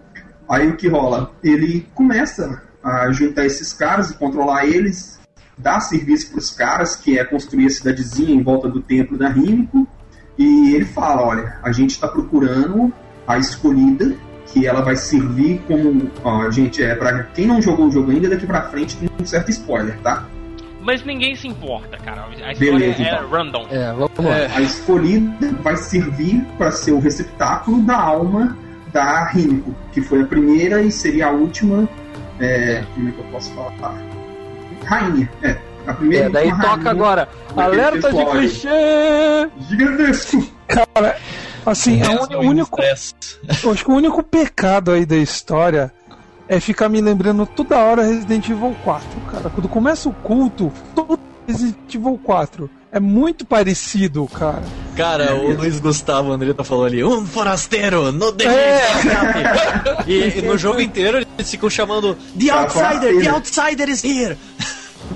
Aí 0.49 0.69
o 0.69 0.77
que 0.77 0.89
rola? 0.89 1.31
Ele 1.45 1.87
começa 1.95 2.61
a 2.83 3.11
juntar 3.13 3.47
esses 3.47 3.73
caras 3.73 4.11
e 4.11 4.15
controlar 4.19 4.67
eles, 4.67 5.19
dar 5.57 5.79
serviço 5.81 6.33
pros 6.33 6.51
caras, 6.51 6.97
que 6.97 7.17
é 7.17 7.25
construir 7.25 7.67
a 7.67 7.71
cidadezinha 7.71 8.35
em 8.35 8.43
volta 8.43 8.69
do 8.69 8.81
templo 8.83 9.17
da 9.17 9.29
Rímico, 9.29 9.87
e 10.37 10.75
ele 10.75 10.85
fala, 10.85 11.23
olha, 11.23 11.59
a 11.63 11.71
gente 11.71 11.91
está 11.91 12.09
procurando 12.09 12.93
a 13.27 13.39
escolhida, 13.39 14.15
que 14.47 14.67
ela 14.67 14.83
vai 14.83 14.97
servir 14.97 15.61
como... 15.67 16.11
Ó, 16.23 16.51
gente, 16.51 16.83
é 16.83 16.95
para 16.95 17.25
quem 17.35 17.47
não 17.47 17.61
jogou 17.63 17.87
o 17.87 17.91
jogo 17.91 18.11
ainda, 18.11 18.29
daqui 18.29 18.47
pra 18.47 18.63
frente 18.63 18.97
tem 18.97 19.09
um 19.21 19.25
certo 19.27 19.51
spoiler, 19.51 19.99
tá? 20.01 20.25
Mas 20.83 21.03
ninguém 21.03 21.35
se 21.35 21.49
importa, 21.49 21.97
cara. 21.97 22.27
A 22.27 22.53
história 22.53 22.57
Beleza, 22.59 23.03
é 23.03 23.15
então. 23.15 23.31
random. 23.31 23.67
É, 23.71 23.91
vamos 23.93 24.11
lá. 24.19 24.35
A 24.55 24.61
escolhida 24.61 25.51
vai 25.63 25.77
servir 25.77 26.45
para 26.59 26.71
ser 26.71 26.93
o 26.93 26.99
receptáculo 27.01 27.81
da 27.83 27.99
alma 27.99 28.57
da 28.93 29.25
Rímico, 29.29 29.75
que 29.93 30.03
foi 30.03 30.21
a 30.23 30.27
primeira 30.27 30.83
e 30.83 30.93
seria 30.93 31.29
a 31.29 31.31
última. 31.31 31.89
é, 32.39 32.85
como 32.95 33.09
é 33.09 33.13
que 33.13 33.19
eu 33.19 33.25
posso 33.33 33.51
falar? 33.55 33.95
Rainha, 34.85 35.29
é. 35.43 35.57
A 35.87 35.95
primeira 35.95 36.27
É, 36.27 36.29
daí 36.31 36.51
toca 36.51 36.67
rainha 36.67 36.91
agora. 36.91 37.29
Alerta 37.57 38.13
de 38.13 38.25
clichê! 38.27 39.49
Gigantesco! 39.69 40.47
Cara, 40.69 41.17
assim, 41.67 42.01
é 42.03 42.37
o 42.37 42.41
único, 42.41 42.81
eu 42.83 43.71
acho 43.73 43.85
que 43.85 43.91
o 43.91 43.95
único 43.95 44.23
pecado 44.23 44.91
aí 44.93 45.05
da 45.07 45.17
história 45.17 45.93
é 46.49 46.61
ficar 46.61 46.89
me 46.89 47.01
lembrando 47.01 47.47
toda 47.47 47.79
hora 47.79 48.03
Resident 48.03 48.49
Evil 48.49 48.77
4, 48.85 49.09
cara. 49.31 49.51
Quando 49.51 49.69
começa 49.69 50.09
o 50.09 50.13
culto, 50.13 50.73
todo 50.95 51.19
Resident 51.47 51.95
Evil 51.95 52.21
4 52.23 52.71
é 52.93 53.01
muito 53.01 53.45
parecido, 53.45 54.27
cara. 54.29 54.63
Cara, 54.97 55.35
o 55.35 55.53
Luiz 55.53 55.81
Gustavo 55.81 56.31
Andretta 56.31 56.63
falou 56.63 56.85
ali, 56.85 57.03
um 57.03 57.27
forasteiro, 57.27 58.13
no 58.13 58.31
delírio, 58.31 58.61
É. 58.61 58.85
e, 60.07 60.39
e 60.39 60.43
no 60.43 60.57
jogo 60.57 60.81
inteiro 60.81 61.19
eles 61.19 61.51
ficam 61.51 61.69
chamando 61.69 62.17
The 62.39 62.47
Tá, 62.47 62.61
Outsider, 62.61 63.19
The 63.19 63.25
tá. 63.25 63.33
Outsider 63.33 63.89
is 63.89 64.05
here! 64.05 64.39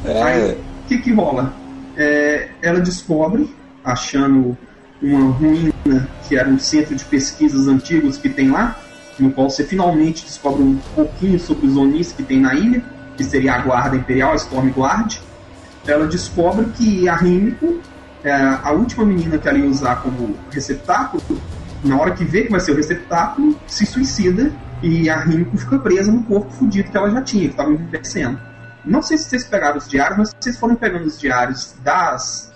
Aí, 0.04 0.52
o 0.52 0.88
que 0.88 0.98
que 0.98 1.12
rola? 1.12 1.54
É, 1.96 2.48
ela 2.62 2.80
descobre, 2.80 3.54
achando 3.84 4.58
uma 5.00 5.30
ruína 5.32 6.08
que 6.26 6.36
era 6.36 6.48
um 6.48 6.58
centro 6.58 6.94
de 6.94 7.04
pesquisas 7.04 7.68
antigos 7.68 8.18
que 8.18 8.28
tem 8.28 8.50
lá, 8.50 8.78
no 9.18 9.30
qual 9.32 9.50
você 9.50 9.64
finalmente 9.64 10.24
descobre 10.24 10.62
um 10.62 10.76
pouquinho 10.94 11.38
sobre 11.38 11.66
os 11.66 11.76
Onis 11.76 12.12
que 12.12 12.22
tem 12.22 12.40
na 12.40 12.54
ilha, 12.54 12.82
que 13.16 13.24
seria 13.24 13.54
a 13.54 13.58
Guarda 13.58 13.96
Imperial, 13.96 14.32
a 14.32 14.36
Storm 14.36 14.70
Guard. 14.70 15.16
Ela 15.86 16.06
descobre 16.06 16.66
que 16.76 17.08
a 17.08 17.16
Rímico, 17.16 17.80
é, 18.22 18.32
a 18.32 18.70
última 18.72 19.04
menina 19.04 19.38
que 19.38 19.48
ela 19.48 19.58
ia 19.58 19.68
usar 19.68 19.96
como 19.96 20.36
receptáculo, 20.50 21.22
na 21.82 21.96
hora 21.96 22.12
que 22.12 22.24
vê 22.24 22.42
que 22.42 22.50
vai 22.50 22.60
ser 22.60 22.72
o 22.72 22.76
receptáculo, 22.76 23.56
se 23.66 23.86
suicida 23.86 24.52
e 24.82 25.08
a 25.08 25.18
Rímico 25.18 25.56
fica 25.56 25.78
presa 25.78 26.12
no 26.12 26.22
corpo 26.24 26.50
fudido 26.52 26.90
que 26.90 26.96
ela 26.96 27.10
já 27.10 27.22
tinha, 27.22 27.44
que 27.44 27.50
estava 27.50 27.72
envelhecendo. 27.72 28.38
Não 28.84 29.02
sei 29.02 29.18
se 29.18 29.24
vocês 29.24 29.44
pegaram 29.44 29.78
os 29.78 29.88
diários, 29.88 30.18
mas 30.18 30.28
se 30.28 30.36
vocês 30.40 30.58
foram 30.58 30.76
pegando 30.76 31.06
os 31.06 31.18
diários 31.18 31.74
das, 31.82 32.52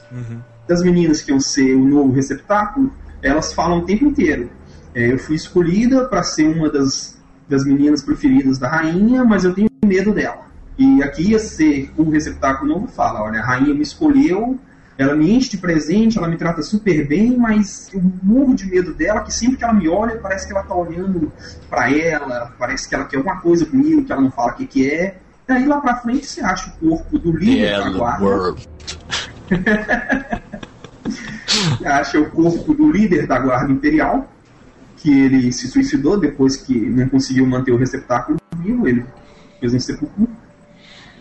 das 0.73 0.82
meninas 0.82 1.20
que 1.20 1.31
iam 1.31 1.39
ser 1.39 1.74
o 1.74 1.85
novo 1.85 2.12
receptáculo, 2.12 2.90
elas 3.23 3.53
falam 3.53 3.81
o 3.81 3.85
tempo 3.85 4.07
inteiro. 4.07 4.51
É, 4.94 5.12
eu 5.12 5.19
fui 5.19 5.36
escolhida 5.36 6.07
para 6.07 6.23
ser 6.23 6.49
uma 6.49 6.70
das, 6.70 7.19
das 7.47 7.65
meninas 7.65 8.01
preferidas 8.01 8.59
da 8.59 8.69
rainha, 8.69 9.23
mas 9.23 9.44
eu 9.44 9.55
tenho 9.55 9.69
medo 9.85 10.12
dela. 10.12 10.47
E 10.78 11.03
aqui 11.03 11.31
ia 11.31 11.39
ser 11.39 11.93
o 11.99 12.09
receptáculo 12.09 12.73
novo 12.73 12.89
fala, 12.89 13.23
olha, 13.23 13.40
a 13.40 13.44
rainha 13.44 13.74
me 13.74 13.82
escolheu, 13.82 14.59
ela 14.97 15.15
me 15.15 15.31
enche 15.31 15.51
de 15.51 15.59
presente, 15.59 16.16
ela 16.16 16.27
me 16.28 16.36
trata 16.36 16.62
super 16.62 17.07
bem, 17.07 17.36
mas 17.36 17.90
eu 17.93 18.03
morro 18.23 18.55
de 18.55 18.66
medo 18.66 18.94
dela, 18.94 19.20
que 19.20 19.32
sempre 19.32 19.59
que 19.59 19.65
ela 19.65 19.74
me 19.74 19.89
olha, 19.89 20.16
parece 20.16 20.47
que 20.47 20.53
ela 20.53 20.62
tá 20.62 20.74
olhando 20.74 21.31
para 21.69 21.90
ela, 21.94 22.55
parece 22.59 22.89
que 22.89 22.94
ela 22.94 23.05
quer 23.05 23.19
alguma 23.19 23.40
coisa 23.40 23.66
comigo, 23.66 24.05
que 24.05 24.12
ela 24.12 24.23
não 24.23 24.31
fala 24.31 24.53
o 24.53 24.55
que, 24.55 24.66
que 24.66 24.90
é. 24.90 25.19
E 25.49 25.53
aí 25.53 25.66
lá 25.66 25.81
pra 25.81 25.97
frente 25.97 26.27
você 26.27 26.40
acha 26.40 26.73
o 26.81 26.89
corpo 26.89 27.19
do 27.19 27.31
líder 27.36 27.78
da 27.78 27.90
guarda. 27.90 28.24
World. 28.24 28.69
Acha 31.85 32.20
o 32.20 32.31
corpo 32.31 32.74
do 32.74 32.91
líder 32.91 33.27
da 33.27 33.39
guarda 33.39 33.73
imperial, 33.73 34.31
que 34.97 35.11
ele 35.11 35.53
se 35.53 35.69
suicidou 35.69 36.19
depois 36.19 36.57
que 36.57 36.74
não 36.74 37.09
conseguiu 37.09 37.47
manter 37.47 37.73
o 37.73 37.77
receptáculo 37.77 38.39
vivo, 38.57 38.89
ele 38.89 39.05
fez 39.61 39.74
um 39.74 39.81
sepulcro. 39.81 40.29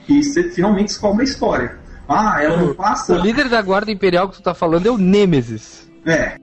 E 0.07 0.23
você 0.23 0.49
finalmente 0.51 0.87
descobre 0.87 1.21
a 1.21 1.25
história. 1.25 1.77
Ah, 2.07 2.41
ela 2.41 2.57
não 2.57 2.73
passa. 2.73 3.13
O 3.13 3.21
líder 3.21 3.49
da 3.49 3.61
guarda 3.61 3.91
imperial 3.91 4.29
que 4.29 4.35
tu 4.35 4.43
tá 4.43 4.53
falando 4.53 4.85
é 4.85 4.91
o 4.91 4.97
Nemesis. 4.97 5.89
É. 6.05 6.37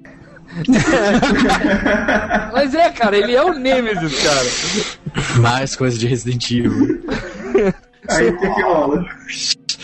Mas 2.53 2.75
é, 2.75 2.91
cara, 2.91 3.17
ele 3.17 3.35
é 3.35 3.43
o 3.43 3.53
Nemesis, 3.53 4.23
cara. 4.23 5.41
Mais 5.41 5.77
coisa 5.77 5.99
de 5.99 6.07
Resident 6.07 6.51
Evil. 6.51 7.03
Aí 8.09 8.31
o 8.31 8.39
que 8.39 8.49
que 8.49 8.63
rola? 8.63 9.05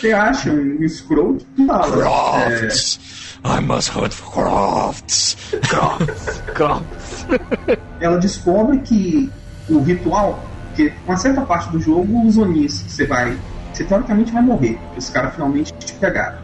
Você 0.05 0.13
acha 0.13 0.51
um 0.51 0.87
scroll 0.87 1.37
que 1.55 1.65
fala. 1.65 1.87
É, 1.87 2.59
Crofts! 2.59 3.39
I 3.43 3.59
must 3.59 3.89
hunt 3.89 4.13
for 4.13 4.31
crofts! 4.31 5.35
Crofts! 6.53 7.25
ela 7.99 8.19
descobre 8.19 8.77
que 8.81 9.31
o 9.67 9.79
ritual, 9.79 10.45
que 10.75 10.93
uma 11.07 11.17
certa 11.17 11.41
parte 11.41 11.71
do 11.71 11.79
jogo, 11.79 12.23
os 12.23 12.37
Onis, 12.37 12.83
você 12.87 13.07
vai. 13.07 13.35
Você 13.73 13.83
teoricamente 13.83 14.31
vai 14.31 14.43
morrer, 14.43 14.75
porque 14.75 14.99
os 14.99 15.09
caras 15.09 15.33
finalmente 15.33 15.73
te 15.73 15.93
pegaram. 15.95 16.37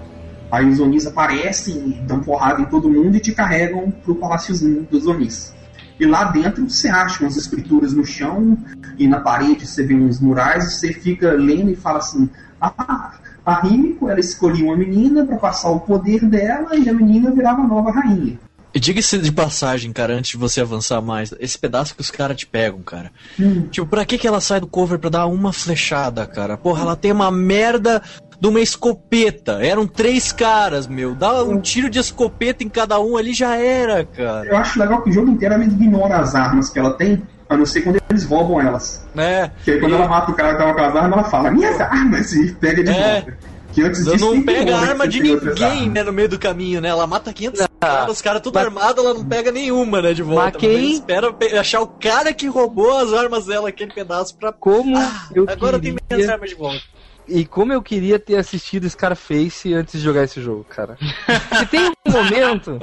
Aí 0.51 0.67
os 0.67 0.79
Onis 0.79 1.05
aparecem 1.05 2.01
dão 2.07 2.19
porrada 2.19 2.61
em 2.61 2.65
todo 2.65 2.89
mundo 2.89 3.15
e 3.15 3.19
te 3.19 3.31
carregam 3.31 3.91
pro 3.91 4.15
paláciozinho 4.15 4.87
dos 4.89 5.05
Onis. 5.05 5.53
E 5.99 6.05
lá 6.07 6.23
dentro 6.23 6.67
você 6.67 6.89
acha 6.89 7.23
umas 7.23 7.37
escrituras 7.37 7.93
no 7.93 8.03
chão 8.03 8.57
e 8.97 9.07
na 9.07 9.19
parede 9.19 9.67
você 9.67 9.83
vê 9.83 9.93
uns 9.93 10.19
murais 10.19 10.65
e 10.65 10.71
você 10.71 10.93
fica 10.93 11.33
lendo 11.33 11.69
e 11.69 11.75
fala 11.75 11.99
assim: 11.99 12.27
Ah, 12.59 13.20
a 13.45 13.61
Rímico 13.61 14.09
ela 14.09 14.19
escolhia 14.19 14.65
uma 14.65 14.77
menina 14.77 15.25
para 15.25 15.37
passar 15.37 15.69
o 15.69 15.79
poder 15.79 16.25
dela 16.25 16.75
e 16.75 16.87
a 16.87 16.93
menina 16.93 17.31
virava 17.31 17.61
a 17.61 17.67
nova 17.67 17.91
rainha. 17.91 18.39
E 18.73 18.79
diga-se 18.79 19.17
de 19.17 19.31
passagem, 19.33 19.91
cara, 19.91 20.13
antes 20.13 20.31
de 20.31 20.37
você 20.37 20.61
avançar 20.61 21.01
mais, 21.01 21.33
esse 21.41 21.57
pedaço 21.57 21.93
que 21.93 21.99
os 21.99 22.09
caras 22.09 22.37
te 22.37 22.47
pegam, 22.47 22.81
cara. 22.81 23.11
Hum. 23.37 23.67
Tipo, 23.69 23.85
pra 23.85 24.05
que 24.05 24.17
que 24.17 24.25
ela 24.25 24.39
sai 24.39 24.61
do 24.61 24.67
cover 24.67 24.97
pra 24.97 25.09
dar 25.09 25.25
uma 25.25 25.51
flechada, 25.51 26.25
cara? 26.25 26.55
Porra, 26.55 26.83
ela 26.83 26.95
tem 26.95 27.11
uma 27.11 27.29
merda 27.29 28.01
de 28.39 28.47
uma 28.47 28.61
escopeta. 28.61 29.59
Eram 29.61 29.85
três 29.85 30.31
caras, 30.31 30.87
meu. 30.87 31.13
Dá 31.13 31.43
um 31.43 31.59
tiro 31.59 31.89
de 31.89 31.99
escopeta 31.99 32.63
em 32.63 32.69
cada 32.69 32.97
um 32.99 33.17
ali 33.17 33.33
já 33.33 33.57
era, 33.57 34.05
cara. 34.05 34.47
Eu 34.47 34.55
acho 34.55 34.79
legal 34.79 35.01
que 35.01 35.09
o 35.09 35.13
jogo 35.13 35.29
inteiro 35.29 35.53
ela 35.53 35.65
ignora 35.65 36.17
as 36.19 36.33
armas 36.33 36.69
que 36.69 36.79
ela 36.79 36.93
tem, 36.93 37.21
a 37.53 37.57
não 37.57 37.65
ser 37.65 37.81
quando 37.81 38.01
eles 38.09 38.23
roubam 38.25 38.59
elas. 38.61 39.05
É. 39.15 39.51
Que 39.63 39.71
aí 39.71 39.79
quando 39.79 39.91
E- 39.91 39.95
ela 39.95 40.07
mata 40.07 40.31
o 40.31 40.33
cara 40.35 40.53
que 40.53 40.57
tava 40.59 40.73
com 40.73 40.81
as 40.81 40.95
armas, 40.95 41.19
ela 41.19 41.23
fala, 41.29 41.51
minhas 41.51 41.79
armas! 41.79 42.33
E 42.33 42.53
pega 42.53 42.83
de 42.83 42.89
É. 42.91 43.13
volta. 43.21 43.37
Que 43.73 43.81
antes 43.83 44.03
disso, 44.03 44.17
não 44.35 44.43
pega 44.43 44.75
a 44.75 44.79
arma 44.81 45.07
de 45.07 45.21
tem 45.21 45.33
ninguém, 45.37 45.89
né, 45.89 46.03
no 46.03 46.11
meio 46.11 46.27
do 46.27 46.37
caminho, 46.37 46.81
né? 46.81 46.89
Ela 46.89 47.07
mata 47.07 47.31
500 47.31 47.67
caras, 47.79 48.11
os 48.11 48.21
caras 48.21 48.41
tudo 48.41 48.57
armados, 48.57 49.01
ela 49.01 49.13
não 49.13 49.23
pega 49.23 49.49
nenhuma, 49.49 50.01
né, 50.01 50.13
de 50.13 50.21
volta. 50.21 50.43
Mas 50.53 50.57
quem- 50.57 50.71
ela 50.75 50.81
espera 50.93 51.31
pe- 51.33 51.57
achar 51.57 51.79
o 51.79 51.87
cara 51.87 52.33
que 52.33 52.47
roubou 52.47 52.97
as 52.97 53.13
armas 53.13 53.45
dela, 53.45 53.69
aquele 53.69 53.93
pedaço, 53.93 54.35
pra... 54.35 54.51
Como 54.51 54.97
eu 55.33 55.45
Agora 55.49 55.79
tem 55.79 55.93
queria... 55.93 56.17
minhas 56.17 56.29
armas 56.29 56.49
de 56.49 56.55
volta. 56.57 56.81
E 57.25 57.45
como 57.45 57.71
eu 57.71 57.81
queria 57.81 58.19
ter 58.19 58.35
assistido 58.35 58.89
Scarface 58.89 59.73
antes 59.73 59.93
de 59.93 59.99
jogar 60.03 60.25
esse 60.25 60.41
jogo, 60.41 60.65
cara. 60.67 60.97
Que 61.59 61.65
tem 61.67 61.87
um 62.05 62.11
momento, 62.11 62.77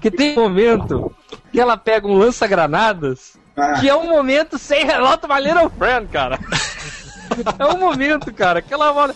que 0.00 0.08
tem 0.08 0.38
um 0.38 0.42
momento 0.42 1.12
que 1.50 1.58
ela 1.60 1.76
pega 1.76 2.06
um 2.06 2.16
lança-granadas, 2.16 3.36
Ah. 3.58 3.80
que 3.80 3.88
é 3.88 3.94
um 3.96 4.08
momento 4.08 4.58
sem 4.58 4.84
relógio 4.84 5.28
My 5.28 5.40
Little 5.40 5.70
Friend, 5.76 6.06
cara. 6.08 6.38
É 7.58 7.66
um 7.66 7.78
momento, 7.78 8.32
cara, 8.32 8.60
que 8.62 8.72
ela 8.72 8.90
olha. 8.92 9.14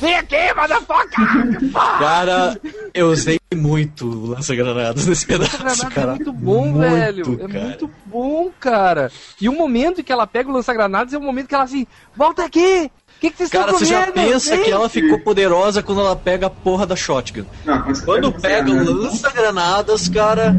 Vem 0.00 0.14
aqui, 0.14 0.36
motherfucker! 0.54 1.72
Cara, 1.98 2.60
eu 2.92 3.08
usei 3.08 3.38
muito 3.54 4.06
o 4.06 4.26
lança-granadas 4.28 5.06
nesse 5.06 5.26
pedaço, 5.26 5.62
Lança-granadas 5.62 5.94
cara. 5.94 6.12
é 6.12 6.14
muito 6.16 6.32
bom, 6.32 6.66
Muito, 6.68 6.78
velho. 6.80 7.40
É 7.42 7.48
cara. 7.48 7.64
muito 7.64 7.90
bom, 8.06 8.50
cara. 8.60 9.10
E 9.40 9.48
o 9.48 9.52
momento 9.52 10.00
em 10.00 10.04
que 10.04 10.12
ela 10.12 10.26
pega 10.26 10.48
o 10.48 10.52
lança-granadas 10.52 11.14
é 11.14 11.18
o 11.18 11.22
momento 11.22 11.48
que 11.48 11.54
ela 11.54 11.64
assim, 11.64 11.86
volta 12.14 12.44
aqui! 12.44 12.90
O 13.16 13.20
que, 13.20 13.30
que 13.30 13.36
vocês 13.38 13.50
Cara, 13.50 13.64
estão 13.72 13.78
você 13.78 13.86
já 13.86 14.12
pensa 14.12 14.56
Vem!" 14.56 14.64
que 14.64 14.70
ela 14.70 14.88
ficou 14.88 15.18
poderosa 15.20 15.82
quando 15.82 16.00
ela 16.02 16.14
pega 16.16 16.46
a 16.46 16.50
porra 16.50 16.86
da 16.86 16.94
shotgun. 16.94 17.44
Não, 17.64 17.82
mas 17.86 18.00
Quando 18.02 18.30
pega 18.32 18.70
o 18.70 18.84
lança-granadas, 19.02 20.08
cara, 20.08 20.54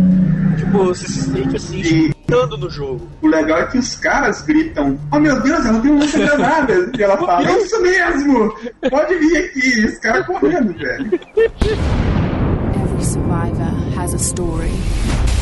tipo, 0.57 0.85
você 0.85 1.07
se 1.07 1.21
sente 1.31 1.55
assim, 1.55 2.11
Chutando 2.27 2.57
no 2.57 2.69
jogo. 2.69 3.07
O 3.22 3.27
legal 3.27 3.60
é 3.60 3.65
que 3.68 3.77
os 3.77 3.95
caras 3.95 4.41
gritam: 4.41 4.97
Oh 5.11 5.19
meu 5.19 5.39
Deus, 5.41 5.64
ela 5.65 5.80
tem 5.80 5.91
um 5.91 5.99
lança-granadas! 5.99 6.89
e 6.97 7.03
ela 7.03 7.18
fala: 7.18 7.47
É 7.47 7.57
isso 7.60 7.81
mesmo! 7.81 8.56
Pode 8.89 9.15
vir 9.15 9.38
aqui! 9.38 9.80
E 9.81 9.85
os 9.85 9.99
caras 9.99 10.26
correndo, 10.26 10.73
velho. 10.73 11.14
Every 12.76 13.03
survivor 13.03 13.99
has 13.99 14.14
a 14.14 14.18
story. 14.18 14.72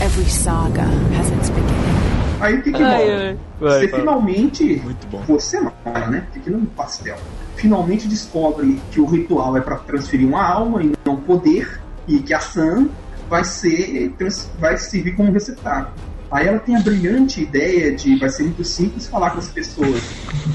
Every 0.03 0.30
saga 0.30 0.84
has 1.18 1.30
its 1.31 1.49
beginning. 1.49 2.03
Aí 2.41 2.55
o 2.55 2.61
que 2.61 2.73
que 2.73 2.84
Ai, 2.84 3.05
rola? 3.05 3.38
Você 3.60 3.88
Vai, 3.88 3.99
finalmente. 3.99 4.81
Muito 4.84 5.07
bom. 5.07 5.22
Você 5.27 5.61
não, 5.61 5.72
né? 5.85 6.27
Fica 6.34 6.51
no 6.51 6.65
pastel. 6.68 7.15
Finalmente 7.55 8.10
descobre 8.10 8.81
que 8.91 8.99
o 8.99 9.05
ritual 9.05 9.55
é 9.55 9.61
pra 9.61 9.77
transferir 9.77 10.27
uma 10.27 10.43
alma 10.43 10.84
e 10.84 10.91
não 11.05 11.15
poder, 11.15 11.80
e 12.05 12.19
que 12.19 12.34
a 12.34 12.41
Sam 12.41 12.89
vai 13.30 13.45
ser. 13.45 14.14
vai 14.60 14.77
servir 14.77 15.15
como 15.15 15.31
receptáculo. 15.31 15.93
Aí 16.31 16.47
ela 16.47 16.59
tem 16.59 16.75
a 16.75 16.79
brilhante 16.79 17.41
ideia 17.43 17.95
de 17.95 18.15
vai 18.17 18.29
ser 18.29 18.43
muito 18.43 18.63
simples 18.63 19.07
falar 19.07 19.31
com 19.31 19.39
as 19.39 19.49
pessoas. 19.49 20.01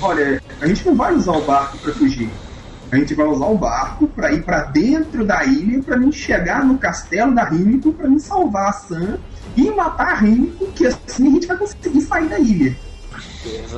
Olha, 0.02 0.42
a 0.60 0.66
gente 0.66 0.84
não 0.86 0.94
vai 0.96 1.14
usar 1.14 1.32
o 1.32 1.42
barco 1.42 1.78
pra 1.78 1.92
fugir. 1.92 2.28
A 2.90 2.96
gente 2.96 3.14
vai 3.14 3.26
usar 3.26 3.46
o 3.46 3.56
barco 3.56 4.06
pra 4.08 4.32
ir 4.32 4.42
pra 4.42 4.62
dentro 4.64 5.24
da 5.24 5.44
ilha 5.44 5.82
pra 5.82 5.96
mim 5.96 6.10
chegar 6.10 6.64
no 6.64 6.78
castelo 6.78 7.34
da 7.34 7.44
Rímico 7.44 7.92
pra 7.92 8.08
me 8.08 8.18
salvar 8.18 8.70
a 8.70 8.72
Sam 8.72 9.18
e 9.56 9.70
matar 9.70 10.08
a 10.12 10.14
Rímico, 10.14 10.66
que 10.72 10.86
assim 10.86 11.28
a 11.28 11.30
gente 11.32 11.46
vai 11.46 11.56
conseguir 11.58 12.00
sair 12.00 12.28
da 12.28 12.38
ilha. 12.38 12.74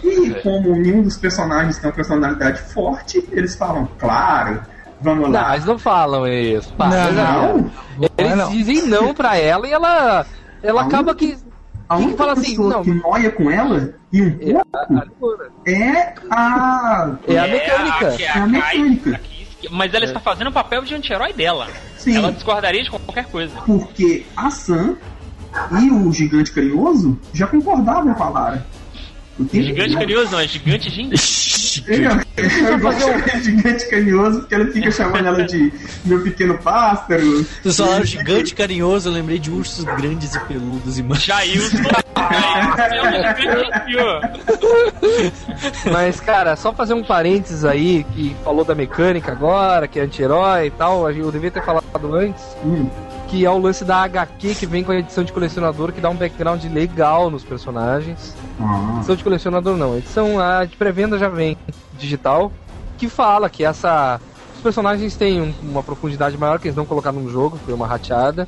E 0.02 0.30
como 0.42 0.74
nenhum 0.76 1.02
dos 1.02 1.16
personagens 1.16 1.76
tem 1.78 1.88
uma 1.88 1.94
personalidade 1.94 2.60
forte, 2.72 3.26
eles 3.32 3.54
falam, 3.56 3.88
claro, 3.98 4.60
vamos 5.00 5.24
Não, 5.24 5.32
lá. 5.32 5.48
mas 5.48 5.64
não 5.64 5.78
falam 5.78 6.26
isso. 6.26 6.72
Pá, 6.74 6.88
Não, 6.88 7.12
Não, 7.58 7.70
Eles 8.16 8.36
não. 8.36 8.50
dizem 8.50 8.86
não 8.86 9.12
pra 9.14 9.36
ela 9.36 9.66
e 9.66 9.72
ela. 9.72 10.24
Ela 10.62 10.82
A 10.82 10.84
acaba 10.84 11.12
única- 11.12 11.14
que. 11.26 11.49
A 11.90 11.96
única 11.96 12.16
fala 12.18 12.32
assim, 12.32 12.50
pessoa 12.50 12.70
não. 12.74 12.82
que 12.84 12.90
noia 12.94 13.30
com 13.32 13.50
ela 13.50 13.94
e 14.12 14.22
um 14.22 14.28
É 14.28 14.52
pouco 14.52 15.42
a, 15.42 15.70
é 15.70 16.14
a. 16.30 17.16
é 17.26 17.38
a 17.38 17.46
mecânica. 17.48 18.22
É 18.22 18.28
a 18.28 18.32
Kai- 18.32 18.48
mecânica. 18.48 19.10
aqui- 19.16 19.46
mas 19.70 19.92
ela 19.92 20.04
está 20.06 20.20
fazendo 20.20 20.48
o 20.48 20.52
papel 20.52 20.82
de 20.84 20.94
anti-herói 20.94 21.32
dela. 21.34 21.66
Sim, 21.98 22.16
Ela 22.16 22.32
discordaria 22.32 22.82
de 22.82 22.90
qualquer 22.90 23.26
coisa. 23.26 23.52
porque 23.66 24.24
a 24.36 24.50
Sam 24.50 24.96
e 25.82 25.90
o 25.90 26.10
Gigante 26.12 26.52
Carinhoso 26.52 27.18
já 27.34 27.46
concordavam 27.46 28.14
com 28.14 28.22
a 28.24 28.28
Lara. 28.30 28.66
Tempo 29.46 29.64
Gigante 29.64 29.88
todo. 29.90 29.98
carinhoso 30.00 30.32
não, 30.32 30.40
é 30.40 30.46
gigante 30.48 30.90
de 30.90 31.10
Eu, 31.86 32.10
eu 32.68 32.78
gosto 32.78 32.98
de 32.98 33.04
chamar 33.04 33.38
de 33.38 33.42
gigante 33.44 33.88
carinhoso 33.88 34.40
porque 34.40 34.54
ela 34.54 34.66
fica 34.66 34.90
chamando 34.90 35.26
ela 35.26 35.44
de 35.44 35.72
meu 36.04 36.22
pequeno 36.22 36.58
pássaro. 36.58 37.44
Vocês 37.62 37.76
falaram 37.76 38.04
gigante 38.04 38.54
carinhoso, 38.54 39.08
eu 39.08 39.12
lembrei 39.12 39.38
de 39.38 39.50
ursos 39.50 39.84
grandes 39.84 40.34
e 40.34 40.40
peludos 40.40 40.98
e 40.98 41.02
manchados. 41.02 41.46
Jailson. 41.46 41.78
É 42.16 42.30
um. 45.86 45.90
Mas, 45.92 46.20
cara, 46.20 46.56
só 46.56 46.72
fazer 46.72 46.94
um 46.94 47.02
parênteses 47.02 47.64
aí, 47.64 48.04
que 48.04 48.34
falou 48.44 48.64
da 48.64 48.74
mecânica 48.74 49.32
agora, 49.32 49.86
que 49.88 49.98
é 49.98 50.02
anti-herói 50.02 50.66
e 50.66 50.70
tal, 50.70 51.10
eu 51.10 51.30
devia 51.30 51.50
ter 51.50 51.62
falado 51.64 51.84
antes, 52.14 52.42
Hum, 52.64 52.88
que 53.31 53.44
é 53.44 53.51
o 53.51 53.59
lance 53.59 53.85
da 53.85 53.97
HQ 53.98 54.55
que 54.57 54.66
vem 54.66 54.82
com 54.82 54.90
a 54.93 54.97
edição 54.97 55.23
de 55.23 55.32
colecionador, 55.32 55.93
que 55.93 56.01
dá 56.01 56.11
um 56.11 56.16
background 56.16 56.65
legal 56.65 57.31
nos 57.31 57.44
personagens. 57.44 58.35
ah, 58.61 58.94
Edição 58.97 59.15
de 59.16 59.23
colecionador 59.24 59.77
não, 59.77 59.97
edição 59.97 60.39
a 60.40 60.65
de 60.65 60.77
pré-venda 60.77 61.16
já 61.19 61.28
vem 61.28 61.57
digital, 61.98 62.51
que 62.98 63.09
fala 63.09 63.48
que 63.48 63.65
essa. 63.65 64.20
Os 64.57 64.61
personagens 64.62 65.16
têm 65.16 65.40
um- 65.40 65.55
uma 65.62 65.82
profundidade 65.82 66.36
maior 66.36 66.59
que 66.59 66.69
eles 66.69 66.77
não 66.77 66.85
colocaram 66.85 67.19
no 67.20 67.31
jogo, 67.31 67.59
foi 67.65 67.73
uma 67.73 67.86
rateada. 67.86 68.47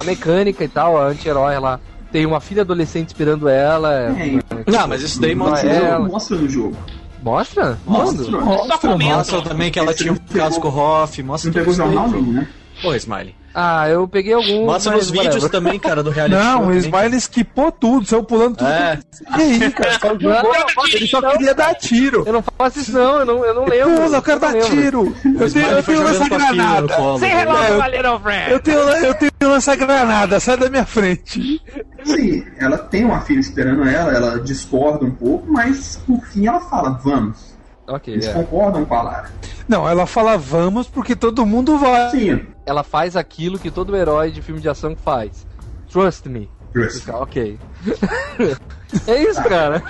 A 0.00 0.04
mecânica 0.04 0.64
e 0.64 0.68
tal, 0.68 0.96
a 0.96 1.06
anti-herói, 1.08 1.54
ela 1.54 1.78
tem 2.10 2.24
uma 2.24 2.40
filha 2.40 2.62
adolescente 2.62 3.08
esperando 3.08 3.48
ela. 3.48 3.92
é, 3.92 4.38
Não, 4.70 4.88
mas 4.88 5.02
isso 5.02 5.20
daí 5.20 5.34
mostra. 5.34 5.70
Ela. 5.70 6.08
mostra 6.08 6.36
no 6.38 6.48
jogo. 6.48 6.76
Mostra? 7.22 7.78
Mostra. 7.86 8.40
Mostra, 8.40 8.78
comenta. 8.78 9.16
Mostra 9.16 9.42
também 9.42 9.70
que 9.70 9.78
ela 9.78 9.92
tinha 9.92 10.12
um 10.12 10.16
casco 10.16 10.68
Hoff, 10.68 11.22
mostra 11.22 11.50
Não 11.50 11.54
pegou 11.54 11.74
jornal 11.74 12.08
né? 12.08 12.48
Pô, 12.82 12.94
Smiley. 12.94 13.34
Ah, 13.54 13.86
eu 13.86 14.08
peguei 14.08 14.32
alguns. 14.32 14.64
Mostra 14.64 14.92
nos 14.96 15.10
vídeos 15.10 15.26
whatever. 15.44 15.50
também, 15.50 15.78
cara, 15.78 16.02
do 16.02 16.08
reality 16.08 16.34
show. 16.36 16.42
Não, 16.44 16.58
o 16.60 16.62
também. 16.64 16.78
Smiley 16.78 17.16
esquipou 17.18 17.70
tudo, 17.70 18.06
saiu 18.06 18.24
pulando 18.24 18.56
tudo. 18.56 18.70
É. 18.70 18.98
E 19.38 19.42
aí, 19.42 19.70
cara? 19.70 19.92
Só 20.00 20.08
jogou, 20.18 20.52
ele 20.94 21.06
só 21.06 21.20
queria 21.32 21.54
dar 21.54 21.74
tiro. 21.74 22.24
Eu 22.26 22.32
não 22.32 22.42
faço 22.58 22.78
isso 22.80 22.92
não, 22.92 23.18
eu 23.20 23.26
não, 23.26 23.44
eu 23.44 23.54
não 23.54 23.64
lembro. 23.66 23.94
Pula, 23.94 24.16
eu 24.16 24.22
quero 24.22 24.40
dar 24.40 24.52
lembro. 24.54 24.68
tiro. 24.70 25.16
Eu 25.22 25.32
tenho, 25.34 25.46
Smiley 25.48 25.70
eu 25.76 25.82
foi 25.82 25.94
tenho 25.94 26.06
lança-granada. 26.06 27.18
Sem 27.18 27.28
relógio, 27.28 27.72
eu- 27.74 27.78
Valerian 27.78 28.18
Friend. 28.20 28.50
Eu 28.52 28.60
tenho, 28.60 28.78
eu 28.78 29.14
tenho 29.14 29.32
lança-granada, 29.42 30.40
sai 30.40 30.56
da 30.56 30.70
minha 30.70 30.86
frente. 30.86 31.60
Sim, 32.04 32.44
ela 32.58 32.78
tem 32.78 33.04
uma 33.04 33.20
filha 33.20 33.40
esperando 33.40 33.84
ela, 33.86 34.12
ela 34.14 34.40
discorda 34.40 35.04
um 35.04 35.10
pouco, 35.10 35.44
mas 35.52 36.00
por 36.06 36.24
fim 36.24 36.46
ela 36.46 36.60
fala, 36.60 36.98
vamos. 37.04 37.52
Ok, 37.86 38.14
Eles 38.14 38.26
é. 38.28 38.32
concordam 38.32 38.84
com 38.86 38.94
a 38.94 39.02
Lara. 39.02 39.30
Não, 39.68 39.88
ela 39.88 40.06
fala 40.06 40.36
vamos 40.36 40.86
porque 40.88 41.14
todo 41.16 41.46
mundo 41.46 41.78
vai. 41.78 42.10
Sim, 42.10 42.46
Ela 42.66 42.82
faz 42.82 43.16
aquilo 43.16 43.58
que 43.58 43.70
todo 43.70 43.96
herói 43.96 44.30
de 44.30 44.42
filme 44.42 44.60
de 44.60 44.68
ação 44.68 44.96
faz. 44.96 45.46
Trust 45.90 46.28
me. 46.28 46.50
Trust 46.72 47.00
Fica, 47.00 47.16
Ok. 47.18 47.58
é 49.06 49.22
isso, 49.22 49.42
cara. 49.44 49.82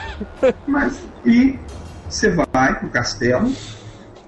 mas 0.66 1.00
e 1.24 1.58
você 2.08 2.30
vai 2.52 2.78
pro 2.78 2.88
castelo, 2.90 3.52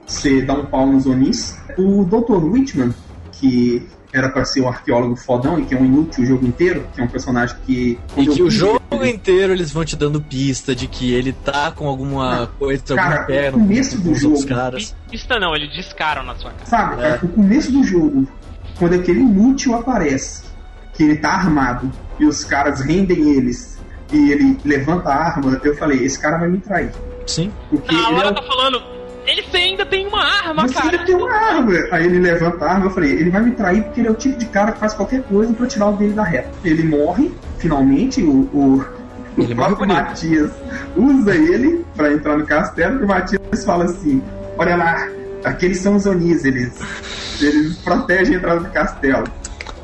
você 0.06 0.42
dá 0.42 0.54
um 0.54 0.66
pau 0.66 0.86
nos 0.86 1.06
Onis. 1.06 1.58
O 1.76 2.04
Dr. 2.04 2.44
Whitman, 2.44 2.94
que 3.32 3.88
era 4.14 4.28
pra 4.28 4.44
ser 4.44 4.60
o 4.60 4.68
arqueólogo 4.68 5.16
fodão 5.16 5.58
e 5.58 5.64
que 5.66 5.74
é 5.74 5.78
um 5.78 5.84
inútil 5.84 6.22
o 6.22 6.26
jogo 6.26 6.46
inteiro, 6.46 6.86
que 6.94 7.00
é 7.00 7.04
um 7.04 7.08
personagem 7.08 7.56
que. 7.66 7.98
E 8.16 8.26
que 8.28 8.42
o 8.42 8.48
jogo 8.50 8.80
ele- 8.92 9.10
inteiro 9.10 9.52
eles 9.52 9.72
vão 9.72 9.84
te 9.84 9.96
dando 9.96 10.20
pista 10.20 10.72
de 10.74 10.86
que 10.86 11.12
ele 11.12 11.32
tá 11.32 11.72
com 11.72 11.88
alguma 11.88 12.46
coisa, 12.58 12.94
Cara, 12.94 13.08
alguma 13.10 13.26
perna 13.26 13.58
o 13.58 13.60
começo 13.60 13.96
com 14.00 14.02
do 14.04 14.14
jogo. 14.14 14.46
caras. 14.46 14.94
Pista 15.10 15.38
não, 15.40 15.54
ele 15.54 15.66
descaram 15.66 16.22
na 16.22 16.36
sua 16.36 16.52
cara. 16.52 16.64
Sabe, 16.66 17.02
É. 17.02 17.18
o 17.22 17.28
começo 17.28 17.72
do 17.72 17.82
jogo, 17.82 18.26
quando 18.78 18.94
aquele 18.94 19.20
inútil 19.20 19.74
aparece, 19.74 20.44
que 20.94 21.02
ele 21.02 21.16
tá 21.16 21.30
armado 21.30 21.90
e 22.20 22.24
os 22.24 22.44
caras 22.44 22.80
rendem 22.80 23.32
eles 23.36 23.80
e 24.12 24.30
ele 24.30 24.56
levanta 24.64 25.08
a 25.10 25.14
arma, 25.16 25.60
eu 25.64 25.76
falei, 25.76 26.04
esse 26.04 26.20
cara 26.20 26.38
vai 26.38 26.48
me 26.48 26.58
trair. 26.58 26.92
Sim. 27.26 27.50
Porque 27.68 27.92
Na 27.92 28.08
ele 28.10 28.14
é 28.14 28.18
hora 28.18 28.30
o 28.30 28.34
tá 28.34 28.42
falando, 28.42 28.80
ele 29.26 29.44
ainda 29.52 29.86
tem 29.86 30.06
uma 30.06 30.22
arma, 30.22 30.66
Você 30.68 30.74
cara. 30.74 30.90
ainda 30.90 31.04
tem 31.04 31.14
uma 31.14 31.32
arma. 31.32 31.72
Aí 31.92 32.04
ele 32.06 32.18
levanta 32.18 32.64
a 32.64 32.72
arma, 32.72 32.86
eu 32.86 32.90
falei, 32.90 33.10
ele 33.12 33.30
vai 33.30 33.42
me 33.42 33.50
trair 33.52 33.82
porque 33.84 34.00
ele 34.00 34.08
é 34.08 34.10
o 34.10 34.14
tipo 34.14 34.38
de 34.38 34.46
cara 34.46 34.72
que 34.72 34.78
faz 34.78 34.92
qualquer 34.94 35.22
coisa 35.22 35.52
pra 35.52 35.66
tirar 35.66 35.86
o 35.88 35.96
dele 35.96 36.12
da 36.12 36.22
reta. 36.24 36.50
Ele 36.64 36.82
morre, 36.84 37.32
finalmente, 37.58 38.22
o, 38.22 38.30
o, 38.52 38.84
Ele 39.38 39.52
o 39.52 39.56
próprio. 39.56 39.88
Matias 39.88 40.50
usa 40.96 41.34
ele 41.34 41.84
pra 41.96 42.12
entrar 42.12 42.36
no 42.38 42.46
castelo, 42.46 43.00
e 43.00 43.04
o 43.04 43.08
Matias 43.08 43.64
fala 43.64 43.84
assim, 43.84 44.22
olha 44.58 44.76
lá, 44.76 45.08
aqueles 45.44 45.78
são 45.78 45.96
os 45.96 46.06
Onis, 46.06 46.44
eles, 46.44 46.72
eles 47.40 47.76
protegem 47.78 48.34
a 48.34 48.38
entrada 48.38 48.60
do 48.60 48.70
castelo. 48.70 49.24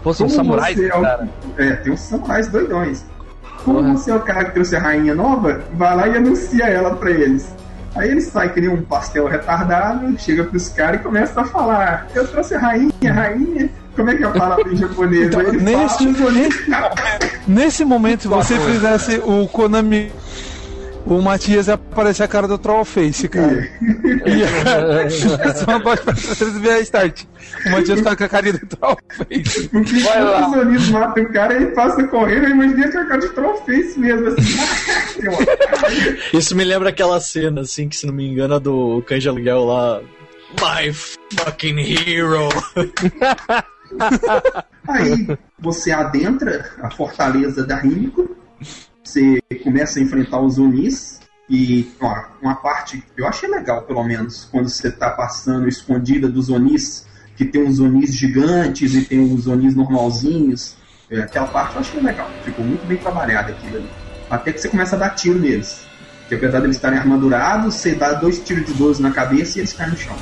Pô, 0.03 0.13
são 0.15 0.29
samurais, 0.29 0.77
você 0.77 0.87
é 0.89 0.97
o- 0.97 1.03
cara. 1.03 1.29
É, 1.59 1.71
tem 1.77 1.93
uns 1.93 2.01
samurais 2.01 2.49
doidões. 2.49 3.05
Como 3.65 3.79
Porra. 3.81 3.93
você 3.93 4.11
é 4.11 4.15
o 4.15 4.21
cara 4.21 4.47
que 4.47 4.53
trouxe 4.53 4.75
a 4.75 4.81
rainha 4.81 5.15
nova, 5.15 5.61
vai 5.75 5.95
lá 5.95 6.09
e 6.09 6.17
anuncia 6.17 6.65
ela 6.65 6.95
pra 6.97 7.11
eles. 7.11 7.55
Aí 7.95 8.11
ele 8.11 8.21
sai 8.21 8.53
que 8.53 8.61
nem 8.61 8.71
um 8.71 8.83
pastel 8.83 9.27
retardado, 9.27 10.17
chega 10.19 10.45
pros 10.45 10.69
caras 10.69 11.01
e 11.01 11.03
começa 11.03 11.41
a 11.41 11.45
falar: 11.45 12.07
Eu 12.15 12.27
trouxe 12.27 12.55
a 12.55 12.59
rainha, 12.59 13.13
rainha. 13.13 13.71
Como 13.97 14.11
é 14.11 14.17
que 14.17 14.23
é 14.23 14.27
a 14.27 14.31
palavra 14.31 14.73
em 14.73 14.77
japonês? 14.77 15.27
Então, 15.27 15.43
nesse, 15.53 16.15
fala, 16.15 16.31
nesse, 16.31 16.71
nesse 17.47 17.85
momento, 17.85 18.23
se 18.23 18.29
você 18.29 18.59
fizesse 18.61 19.21
o 19.25 19.47
Konami. 19.49 20.13
O 21.07 21.21
Matias 21.21 21.67
ia 21.67 21.75
aparecer 21.75 22.23
a 22.23 22.29
cara 22.29 22.47
do 22.47 22.59
Trollface, 22.59 23.29
cara. 23.29 23.69
Ia, 24.27 25.11
só 25.55 25.65
uma 25.67 25.79
voz 25.81 26.01
pra 26.01 26.15
vocês 26.15 26.59
verem 26.59 26.79
a 26.79 26.81
start. 26.81 27.25
O 27.67 27.71
Matias 27.71 28.03
tá 28.03 28.15
com 28.15 28.25
a 28.25 28.29
carinha 28.29 28.53
do 28.53 28.67
Trollface. 28.67 29.69
Porque 29.69 29.99
Vai 30.01 30.23
lá. 30.23 30.43
quando 30.43 30.57
os 30.57 30.67
Onis 30.67 30.89
matam 30.91 31.25
o 31.25 31.33
cara, 31.33 31.55
ele 31.55 31.67
passa 31.69 32.07
correndo, 32.07 32.45
eu 32.45 32.51
imaginei 32.51 32.89
que 32.89 32.97
a 32.97 33.07
cara 33.07 33.21
de 33.21 33.29
Trollface 33.31 33.99
mesmo, 33.99 34.29
assim. 34.29 34.43
Isso 36.37 36.55
me 36.55 36.65
lembra 36.65 36.91
aquela 36.91 37.21
cena, 37.21 37.63
assim, 37.63 37.89
que 37.89 37.97
se 37.97 38.07
não 38.07 38.15
me 38.15 38.29
engano, 38.29 38.55
é 38.55 38.61
do 38.61 39.03
Cães 39.07 39.23
de 39.23 39.29
Aluguel 39.29 39.65
lá. 39.65 40.01
My 40.61 40.93
fucking 40.93 41.79
hero! 41.79 42.49
Aí 44.89 45.39
você 45.59 45.91
adentra 45.91 46.71
a 46.81 46.91
fortaleza 46.91 47.65
da 47.67 47.77
Rímico, 47.77 48.37
você 49.11 49.41
começa 49.63 49.99
a 49.99 50.03
enfrentar 50.03 50.41
os 50.41 50.59
Onis, 50.59 51.19
E, 51.49 51.91
ó, 52.01 52.25
uma 52.41 52.55
parte 52.55 52.99
que 52.99 53.21
eu 53.21 53.27
achei 53.27 53.49
legal, 53.49 53.83
pelo 53.83 54.05
menos, 54.05 54.49
quando 54.53 54.69
você 54.69 54.89
tá 54.89 55.11
passando 55.11 55.69
escondida 55.69 56.29
dos 56.29 56.49
Onis, 56.49 57.07
que 57.37 57.45
tem 57.45 57.65
uns 57.65 57.81
Onis 57.81 58.15
gigantes 58.15 58.95
e 58.95 59.05
tem 59.05 59.19
uns 59.19 59.49
Onis 59.49 59.75
normalzinhos. 59.75 60.77
É, 61.11 61.23
aquela 61.23 61.49
parte 61.49 61.75
eu 61.75 61.81
achei 61.81 62.01
legal. 62.01 62.31
Ficou 62.45 62.65
muito 62.65 62.87
bem 62.87 62.97
trabalhada 62.99 63.51
aquilo 63.51 63.79
ali. 63.79 63.91
Até 64.31 64.53
que 64.53 64.61
você 64.61 64.69
começa 64.69 64.95
a 64.95 64.99
dar 65.01 65.11
tiro 65.11 65.41
neles. 65.41 65.81
Que 66.29 66.37
apesar 66.37 66.61
deles 66.61 66.77
estarem 66.77 67.01
armadurados, 67.01 67.75
você 67.75 67.97
dá 67.97 68.13
dois 68.13 68.39
tiros 68.39 68.65
de 68.67 68.75
12 68.75 69.03
na 69.03 69.11
cabeça 69.11 69.59
e 69.59 69.63
eles 69.63 69.73
caem 69.73 69.91
no 69.91 69.97
chão. 69.97 70.15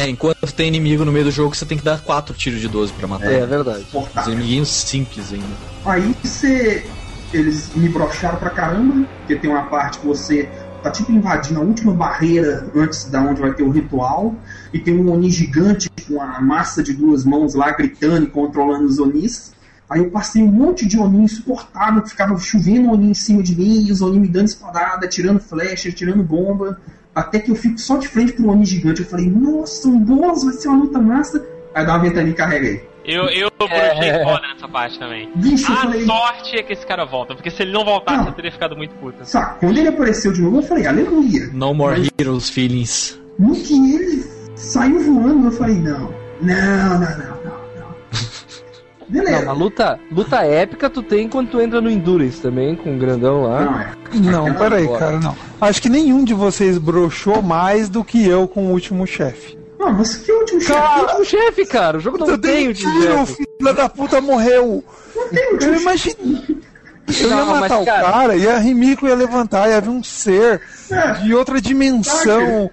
É, 0.00 0.08
enquanto 0.08 0.52
tem 0.52 0.68
inimigo 0.68 1.04
no 1.04 1.10
meio 1.10 1.24
do 1.24 1.32
jogo, 1.32 1.56
você 1.56 1.66
tem 1.66 1.76
que 1.76 1.84
dar 1.84 2.00
quatro 2.00 2.32
tiros 2.34 2.60
de 2.60 2.68
12 2.68 2.92
pra 2.92 3.08
matar. 3.08 3.32
É, 3.32 3.44
verdade. 3.44 3.84
Os 3.92 4.26
inimiguinhos 4.28 4.68
simples 4.68 5.32
ainda. 5.32 5.46
Aí 5.84 6.14
você. 6.22 6.86
Eles 7.32 7.74
me 7.74 7.88
broxaram 7.88 8.38
pra 8.38 8.50
caramba, 8.50 9.06
porque 9.18 9.36
tem 9.36 9.50
uma 9.50 9.62
parte 9.64 9.98
que 9.98 10.06
você 10.06 10.48
tá 10.82 10.90
tipo 10.90 11.12
invadindo 11.12 11.60
a 11.60 11.62
última 11.62 11.94
barreira 11.94 12.66
antes 12.74 13.04
da 13.04 13.22
onde 13.22 13.40
vai 13.40 13.54
ter 13.54 13.62
o 13.62 13.70
ritual, 13.70 14.34
e 14.72 14.78
tem 14.78 14.94
um 14.98 15.10
Oni 15.10 15.30
gigante 15.30 15.88
com 16.06 16.20
a 16.20 16.40
massa 16.40 16.82
de 16.82 16.92
duas 16.92 17.24
mãos 17.24 17.54
lá 17.54 17.70
gritando 17.70 18.24
e 18.24 18.30
controlando 18.30 18.84
os 18.84 18.98
Onis. 18.98 19.52
Aí 19.88 20.00
eu 20.00 20.10
passei 20.10 20.42
um 20.42 20.50
monte 20.50 20.86
de 20.86 20.98
Oni 20.98 21.24
insuportável, 21.24 22.02
que 22.02 22.10
ficava 22.10 22.36
chovendo 22.38 22.90
Oni 22.90 23.10
em 23.10 23.14
cima 23.14 23.42
de 23.42 23.56
mim, 23.56 23.86
e 23.86 23.92
os 23.92 24.02
Oni 24.02 24.18
me 24.18 24.28
dando 24.28 24.48
espadada, 24.48 25.06
tirando 25.06 25.38
flecha, 25.38 25.92
tirando 25.92 26.22
bomba, 26.22 26.80
até 27.14 27.38
que 27.38 27.50
eu 27.50 27.54
fico 27.54 27.78
só 27.78 27.96
de 27.96 28.08
frente 28.08 28.32
pro 28.32 28.48
Oni 28.48 28.64
gigante. 28.64 29.00
Eu 29.00 29.06
falei, 29.06 29.30
nossa, 29.30 29.88
um 29.88 29.98
boss, 29.98 30.44
vai 30.44 30.54
ser 30.54 30.68
uma 30.68 30.78
luta 30.78 30.98
massa. 30.98 31.46
Aí 31.74 31.86
dá 31.86 31.94
uma 31.94 32.02
ventania 32.02 32.32
e 32.32 32.34
carreguei. 32.34 32.91
Eu, 33.04 33.24
eu 33.24 33.50
brochei 33.58 34.10
É. 34.10 34.22
foda 34.24 34.40
nessa 34.54 34.68
parte 34.68 34.98
também. 34.98 35.28
Bicho, 35.34 35.72
eu 35.72 35.76
a 35.76 35.80
falei- 35.82 36.04
sorte 36.06 36.56
é 36.56 36.62
que 36.62 36.72
esse 36.72 36.86
cara 36.86 37.04
volta, 37.04 37.34
porque 37.34 37.50
se 37.50 37.62
ele 37.62 37.72
não 37.72 37.84
voltasse, 37.84 38.18
Não. 38.20 38.26
eu 38.28 38.32
teria 38.32 38.52
ficado 38.52 38.76
muito 38.76 38.94
puta. 38.96 39.24
Sabe, 39.24 39.58
quando 39.60 39.76
ele 39.78 39.88
apareceu 39.88 40.32
de 40.32 40.40
novo, 40.40 40.58
eu 40.58 40.62
falei, 40.62 40.86
aleluia. 40.86 41.48
No 41.52 41.74
more 41.74 41.98
Mas- 41.98 42.08
heroes 42.20 42.48
feelings. 42.50 43.18
No 43.38 43.54
que 43.56 43.74
ele 43.94 44.24
saiu 44.54 45.00
voando, 45.00 45.46
eu 45.48 45.52
falei, 45.52 45.76
não, 45.76 46.14
não, 46.40 47.00
não, 47.00 47.00
não, 47.00 47.08
não, 47.08 47.52
não. 47.80 47.94
Beleza. 49.08 49.44
Não, 49.46 49.54
luta, 49.54 49.98
luta 50.10 50.36
épica 50.44 50.88
tu 50.88 51.02
tem 51.02 51.28
quando 51.28 51.48
tu 51.50 51.60
entra 51.60 51.80
no 51.80 51.90
Endurance 51.90 52.40
também, 52.40 52.76
com 52.76 52.94
o 52.94 52.98
grandão 52.98 53.42
lá. 53.42 53.64
Não, 53.64 53.80
é. 53.80 53.92
Não, 54.48 54.54
peraí, 54.54 54.86
cara, 54.96 55.18
não. 55.18 55.36
Acho 55.60 55.82
que 55.82 55.88
nenhum 55.88 56.22
de 56.24 56.34
vocês 56.34 56.78
broxou 56.78 57.42
mais 57.42 57.88
do 57.88 58.04
que 58.04 58.26
eu 58.26 58.46
com 58.46 58.66
o 58.66 58.70
último 58.70 59.06
chefe. 59.06 59.58
Não, 59.82 59.92
mas 59.92 60.14
que 60.16 60.30
último 60.32 60.60
chefe? 60.60 60.72
Cara, 60.72 61.20
o 61.20 61.24
chefe, 61.24 61.66
cara, 61.66 61.96
o 61.98 62.00
jogo 62.00 62.18
não 62.18 62.28
Eu 62.30 62.38
tem 62.38 62.68
um 62.68 62.72
tiro, 62.72 63.20
o 63.22 63.26
filho 63.26 63.74
da 63.74 63.88
puta 63.88 64.20
morreu. 64.20 64.84
Não 65.14 65.28
tem 65.28 65.42
Eu 65.44 65.52
último 65.54 65.74
imaginei. 65.74 66.62
Eu 67.20 67.28
ia 67.28 67.36
Não, 67.36 67.46
mas, 67.46 67.60
matar 67.60 67.78
o 67.80 67.84
cara- 67.84 68.12
cara, 68.12 68.36
e 68.36 68.48
a 68.48 68.58
Rimiko 68.58 69.08
ia 69.08 69.14
levantar, 69.16 69.68
ia 69.68 69.80
vir 69.80 69.90
um 69.90 70.04
ser 70.04 70.60
É. 70.90 71.12
de 71.14 71.34
outra 71.34 71.60
dimensão. 71.60 72.70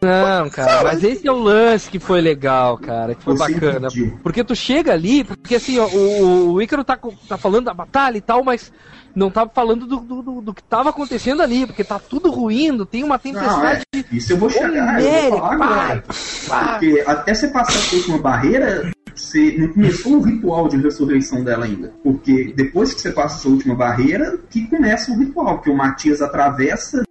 Não, 0.00 0.48
cara, 0.48 0.84
mas 0.84 1.02
esse 1.02 1.26
é 1.26 1.32
o 1.32 1.36
lance 1.36 1.90
que 1.90 1.98
foi 1.98 2.20
legal, 2.20 2.78
cara, 2.78 3.14
que 3.14 3.22
foi 3.24 3.36
Você 3.36 3.52
bacana. 3.54 3.88
Porque 4.22 4.44
tu 4.44 4.54
chega 4.54 4.92
ali, 4.92 5.24
porque 5.24 5.56
assim, 5.56 5.78
ó, 5.78 5.86
o, 5.88 6.52
o 6.52 6.62
Ícaro 6.62 6.84
tá, 6.84 6.96
tá 7.28 7.36
falando 7.36 7.64
da 7.64 7.74
batalha 7.74 8.16
e 8.16 8.20
tal, 8.20 8.44
mas 8.44 8.72
não 9.14 9.28
tá 9.30 9.48
falando 9.48 9.86
do, 9.86 9.96
do, 9.96 10.40
do- 10.40 10.54
que 10.54 10.62
tava 10.62 10.90
acontecendo 10.90 11.42
ali, 11.42 11.66
porque 11.66 11.82
tá 11.82 11.98
tudo 11.98 12.30
ruindo, 12.30 12.86
tem 12.86 13.02
uma 13.02 13.20
Não, 13.24 13.30
é. 13.30 13.34
tempestade. 13.34 14.06
Isso 14.12 14.32
eu 14.32 14.36
vou 14.36 14.48
chegar, 14.48 15.02
eu 15.02 15.30
vou 15.30 15.38
falar 15.40 15.52
agora. 15.54 16.04
Porque 16.06 17.04
até 17.06 17.34
você 17.34 17.48
passar 17.48 17.74
essa 17.78 17.96
última 17.96 18.18
barreira, 18.18 18.90
você 19.12 19.56
não 19.58 19.68
começou 19.72 20.12
o 20.12 20.20
ritual 20.22 20.68
de 20.68 20.76
ressurreição 20.76 21.42
dela 21.42 21.64
ainda. 21.64 21.92
Porque 22.04 22.52
depois 22.56 22.94
que 22.94 23.00
você 23.00 23.10
passa 23.10 23.38
essa 23.38 23.48
última 23.48 23.74
barreira, 23.74 24.38
que 24.48 24.68
começa 24.68 25.10
o 25.10 25.18
ritual. 25.18 25.56
Porque 25.56 25.70
o 25.70 25.76
Matias 25.76 26.22
atravessa 26.22 27.02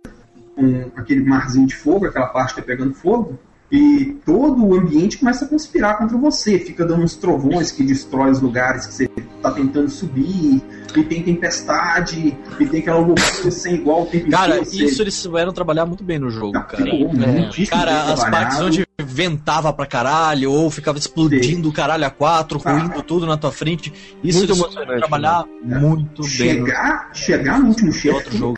com 0.57 0.89
aquele 0.95 1.23
marzinho 1.23 1.67
de 1.67 1.75
fogo, 1.75 2.07
aquela 2.07 2.25
parte 2.27 2.55
que 2.55 2.59
é 2.59 2.63
pegando 2.63 2.93
fogo, 2.93 3.37
e 3.71 4.15
todo 4.25 4.65
o 4.65 4.73
ambiente 4.75 5.17
começa 5.19 5.45
a 5.45 5.47
conspirar 5.47 5.97
contra 5.97 6.17
você. 6.17 6.57
Fica 6.57 6.83
dando 6.85 7.03
uns 7.03 7.15
trovões 7.15 7.71
que 7.71 7.83
destrói 7.83 8.31
os 8.31 8.41
lugares 8.41 8.87
que 8.87 8.93
você 8.93 9.07
tá 9.41 9.51
tentando 9.51 9.89
subir, 9.89 10.61
e 10.95 11.03
tem 11.03 11.21
tempestade, 11.21 12.35
e 12.59 12.65
tem 12.65 12.79
aquela 12.79 12.99
loucura 12.99 13.51
sem 13.51 13.75
igual 13.75 14.03
o 14.03 14.05
tempo 14.07 14.31
Cara, 14.31 14.55
inteiro. 14.59 14.65
você- 14.65 14.83
isso 14.85 15.01
eles 15.03 15.13
souberam 15.13 15.53
trabalhar 15.53 15.85
muito 15.85 16.03
bem 16.03 16.17
no 16.17 16.29
jogo, 16.29 16.53
Não, 16.53 16.63
cara. 16.63 16.83
ficou 16.83 17.13
muitíssimo 17.13 17.77
Cara, 17.77 18.13
as 18.13 18.23
partes 18.23 18.59
onde 18.59 18.87
ventava 18.99 19.71
pra 19.71 19.85
caralho, 19.85 20.51
ou 20.51 20.71
ficava 20.71 20.97
explodindo 20.97 21.69
o 21.69 21.73
caralho 21.73 22.05
a 22.05 22.09
quatro, 22.09 22.57
ruindo 22.57 23.03
tudo 23.03 23.27
na 23.27 23.37
tua 23.37 23.51
frente. 23.51 23.93
Isso 24.23 24.39
Muito 24.39 24.53
eles 24.53 24.73
souberam 24.73 24.97
trabalhar 24.97 25.45
né? 25.63 25.77
muito 25.77 26.21
bem. 26.23 26.31
chegar, 26.31 27.09
chegar 27.13 27.59
no 27.59 27.67
último 27.67 27.91
chefe 27.91 28.09
outro 28.15 28.29
foi 28.31 28.39
jogo. 28.39 28.57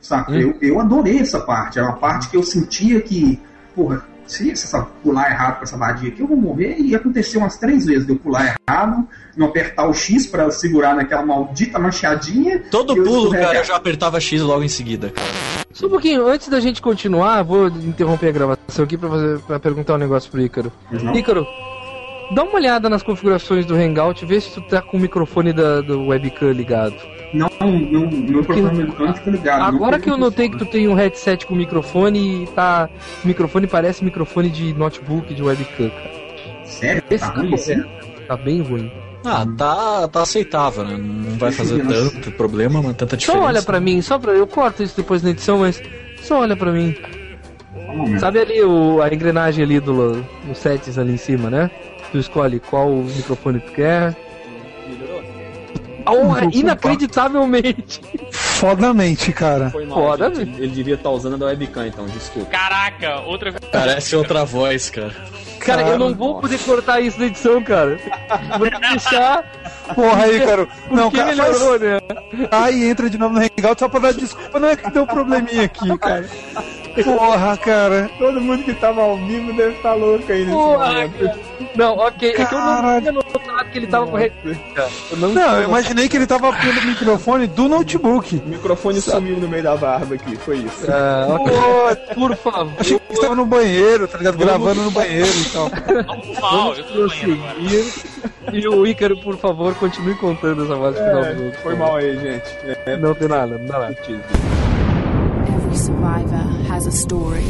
Sabe? 0.00 0.32
Hum. 0.32 0.54
Eu, 0.60 0.68
eu 0.70 0.80
adorei 0.80 1.18
essa 1.18 1.40
parte. 1.40 1.78
Era 1.78 1.88
uma 1.88 1.96
parte 1.96 2.28
que 2.28 2.36
eu 2.36 2.42
sentia 2.42 3.00
que, 3.00 3.40
porra, 3.74 4.04
se 4.28 4.52
eu 4.52 4.86
pular 5.02 5.30
errado 5.30 5.58
com 5.58 5.64
essa 5.64 5.76
vadia 5.76 6.10
aqui, 6.10 6.20
eu 6.20 6.26
vou 6.26 6.36
morrer. 6.36 6.76
E 6.78 6.94
aconteceu 6.94 7.40
umas 7.40 7.56
três 7.56 7.86
vezes 7.86 8.06
de 8.06 8.12
eu 8.12 8.16
pular 8.16 8.56
errado, 8.68 9.08
não 9.36 9.46
apertar 9.46 9.88
o 9.88 9.94
X 9.94 10.26
pra 10.26 10.50
segurar 10.50 10.94
naquela 10.94 11.24
maldita 11.24 11.78
machadinha. 11.78 12.62
Todo 12.70 12.92
e 12.92 13.02
pulo, 13.02 13.30
cara, 13.30 13.58
eu 13.58 13.64
já 13.64 13.76
apertava 13.76 14.20
X 14.20 14.42
logo 14.42 14.62
em 14.62 14.68
seguida, 14.68 15.10
cara. 15.10 15.26
Só 15.72 15.86
um 15.86 15.90
pouquinho, 15.90 16.26
antes 16.26 16.48
da 16.48 16.60
gente 16.60 16.82
continuar, 16.82 17.42
vou 17.42 17.68
interromper 17.68 18.28
a 18.28 18.32
gravação 18.32 18.84
aqui 18.84 18.96
pra, 18.96 19.08
fazer, 19.08 19.38
pra 19.40 19.58
perguntar 19.58 19.94
um 19.94 19.98
negócio 19.98 20.30
pro 20.30 20.40
Ícaro. 20.40 20.72
Não? 20.90 21.14
Ícaro, 21.14 21.46
dá 22.34 22.42
uma 22.42 22.54
olhada 22.54 22.88
nas 22.88 23.02
configurações 23.02 23.64
do 23.64 23.74
Hangout, 23.74 24.24
vê 24.26 24.40
se 24.40 24.50
tu 24.50 24.60
tá 24.62 24.82
com 24.82 24.96
o 24.96 25.00
microfone 25.00 25.52
da, 25.52 25.80
do 25.80 26.06
webcam 26.06 26.52
ligado. 26.52 26.96
Não, 27.32 27.50
meu, 27.60 28.10
meu 28.10 28.42
Porque 28.44 28.60
programa 28.60 28.80
eletrônico 28.82 29.18
fica 29.18 29.30
ligado. 29.30 29.58
não 29.60 29.66
Agora 29.66 29.98
que 29.98 30.08
eu 30.08 30.16
notei 30.16 30.48
que 30.48 30.56
tu 30.56 30.64
microfone. 30.64 30.84
tem 30.84 30.88
um 30.88 30.94
headset 30.94 31.46
com 31.46 31.54
microfone 31.54 32.44
e 32.44 32.46
tá. 32.48 32.88
O 33.22 33.28
microfone 33.28 33.66
parece 33.66 34.04
microfone 34.04 34.48
de 34.48 34.72
notebook 34.74 35.34
de 35.34 35.42
webcam, 35.42 35.90
cara. 35.90 36.10
Sério? 36.64 37.02
Esse 37.10 37.24
Tá 37.24 37.38
ruim 37.40 37.54
assim? 37.54 37.84
Tá 38.26 38.36
bem 38.36 38.62
ruim. 38.62 38.90
Ah, 39.24 39.46
tá, 39.58 40.08
tá 40.08 40.22
aceitável, 40.22 40.84
né? 40.84 40.96
Não 40.96 41.36
vai 41.38 41.50
fazer 41.52 41.84
tanto 41.86 42.30
problema, 42.32 42.80
mas 42.80 42.96
tanta 42.96 43.16
diferença. 43.16 43.42
Só 43.42 43.48
olha 43.48 43.62
pra 43.62 43.80
mim, 43.80 44.00
só 44.00 44.18
pra. 44.18 44.32
Eu 44.32 44.46
corto 44.46 44.82
isso 44.82 44.96
depois 44.96 45.22
na 45.22 45.30
edição, 45.30 45.58
mas. 45.58 45.82
Só 46.22 46.40
olha 46.40 46.56
pra 46.56 46.72
mim. 46.72 46.94
Sabe 48.18 48.38
ali 48.40 48.62
o, 48.62 49.00
a 49.02 49.12
engrenagem 49.12 49.64
ali 49.64 49.80
do, 49.80 50.12
do 50.22 50.54
settings 50.54 50.98
ali 50.98 51.12
em 51.12 51.16
cima, 51.16 51.50
né? 51.50 51.70
Tu 52.12 52.18
escolhe 52.18 52.58
qual 52.60 52.90
microfone 52.90 53.60
tu 53.60 53.72
quer. 53.72 54.16
Porra, 56.16 56.48
inacreditavelmente. 56.52 58.00
Fodamente, 58.32 59.32
cara. 59.32 59.70
Foi 59.70 59.86
mal, 59.86 59.98
Foda, 59.98 60.34
gente. 60.34 60.60
Ele 60.60 60.68
devia 60.68 60.94
estar 60.94 61.10
usando 61.10 61.34
a 61.34 61.38
da 61.38 61.46
webcam, 61.46 61.86
então, 61.86 62.06
desculpa. 62.06 62.50
Caraca, 62.50 63.20
outra 63.20 63.50
vez. 63.50 63.64
Parece 63.70 64.16
outra 64.16 64.44
voz, 64.44 64.90
cara. 64.90 65.14
Cara, 65.60 65.82
eu 65.82 65.98
não 65.98 66.14
vou 66.14 66.40
poder 66.40 66.58
cortar 66.60 67.00
isso 67.00 67.18
na 67.20 67.26
edição, 67.26 67.62
cara. 67.62 67.98
Vou 68.58 68.70
deixar. 68.70 69.44
Porra 69.94 70.24
aí, 70.24 70.40
cara. 70.40 70.68
Não, 70.90 71.10
Porque 71.10 71.16
cara, 71.18 71.36
melhorou, 71.36 71.78
né? 71.78 72.00
Aí 72.50 72.88
entra 72.88 73.10
de 73.10 73.18
novo 73.18 73.34
no 73.34 73.40
Hangout 73.40 73.78
só 73.78 73.88
pra 73.88 74.00
dar 74.00 74.14
desculpa. 74.14 74.58
Não 74.58 74.68
é 74.68 74.76
que 74.76 74.90
deu 74.90 75.02
um 75.02 75.06
probleminha 75.06 75.64
aqui, 75.64 75.96
cara. 75.98 76.28
Porra, 77.04 77.56
cara. 77.56 78.10
Todo 78.18 78.40
mundo 78.40 78.62
que 78.64 78.74
tava 78.74 79.02
ao 79.02 79.16
vivo 79.18 79.52
deve 79.52 79.74
estar 79.76 79.94
louco 79.94 80.30
aí 80.30 80.40
nesse 80.40 80.50
Porra, 80.52 80.86
momento. 80.86 81.18
cara. 81.18 81.38
Não, 81.74 81.96
ok. 81.96 82.28
É 82.30 82.32
que 82.44 82.54
eu 82.54 82.58
não 82.60 83.00
tinha 83.00 83.12
notado 83.12 83.70
que 83.70 83.78
ele 83.78 83.86
tava 83.86 84.06
cara. 84.74 84.88
Eu 85.10 85.16
não, 85.18 85.28
Não, 85.32 85.56
eu 85.56 85.68
imaginei 85.68 86.08
que 86.08 86.16
ele 86.16 86.26
tava 86.26 86.52
pelo 86.52 86.82
microfone 86.82 87.46
do 87.46 87.68
notebook. 87.68 88.42
O 88.44 88.48
microfone 88.48 89.00
sumiu 89.00 89.36
no 89.38 89.48
meio 89.48 89.62
da 89.62 89.76
barba 89.76 90.14
aqui, 90.14 90.36
foi 90.36 90.58
isso. 90.58 90.86
Ah, 90.90 91.26
ok. 91.30 91.52
Pô, 91.54 92.14
Por 92.14 92.36
favor. 92.36 92.72
achei 92.78 92.98
que 92.98 93.12
estava 93.12 93.34
no 93.34 93.44
banheiro, 93.46 94.08
tá 94.08 94.18
ligado? 94.18 94.38
Gravando 94.38 94.82
no 94.82 94.90
banheiro 94.90 95.28
e 95.28 95.44
tal. 95.50 95.70
Vamos 96.06 96.40
mal, 96.40 96.74
eu 96.74 96.84
tô 96.84 97.08
banheiro 97.08 97.32
agora. 97.34 97.54
prosseguir. 97.54 97.94
E 98.52 98.66
o 98.68 98.86
Ícaro, 98.86 99.16
por 99.18 99.36
favor, 99.36 99.74
continue 99.74 100.14
contando 100.14 100.64
essa 100.64 100.74
voz 100.74 100.96
final 100.96 101.20
do 101.20 101.26
É, 101.26 101.34
jogo. 101.34 101.52
foi 101.62 101.74
mal 101.76 101.96
aí, 101.96 102.18
gente. 102.18 102.56
É, 102.86 102.96
Não 102.96 103.14
tem 103.14 103.28
nada, 103.28 103.58
não 103.58 103.66
dá 103.66 103.78
nada. 103.80 103.96
Every 105.48 105.76
survivor 105.76 106.57
has 106.78 106.86
a 106.86 106.92
story. 106.92 107.42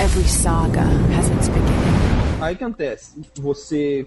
Every 0.00 0.22
saga 0.22 0.84
has 1.16 1.28
its 1.30 1.48
beginning. 1.48 2.40
Aí 2.40 2.54
que 2.54 2.62
acontece? 2.62 3.20
Você 3.34 4.06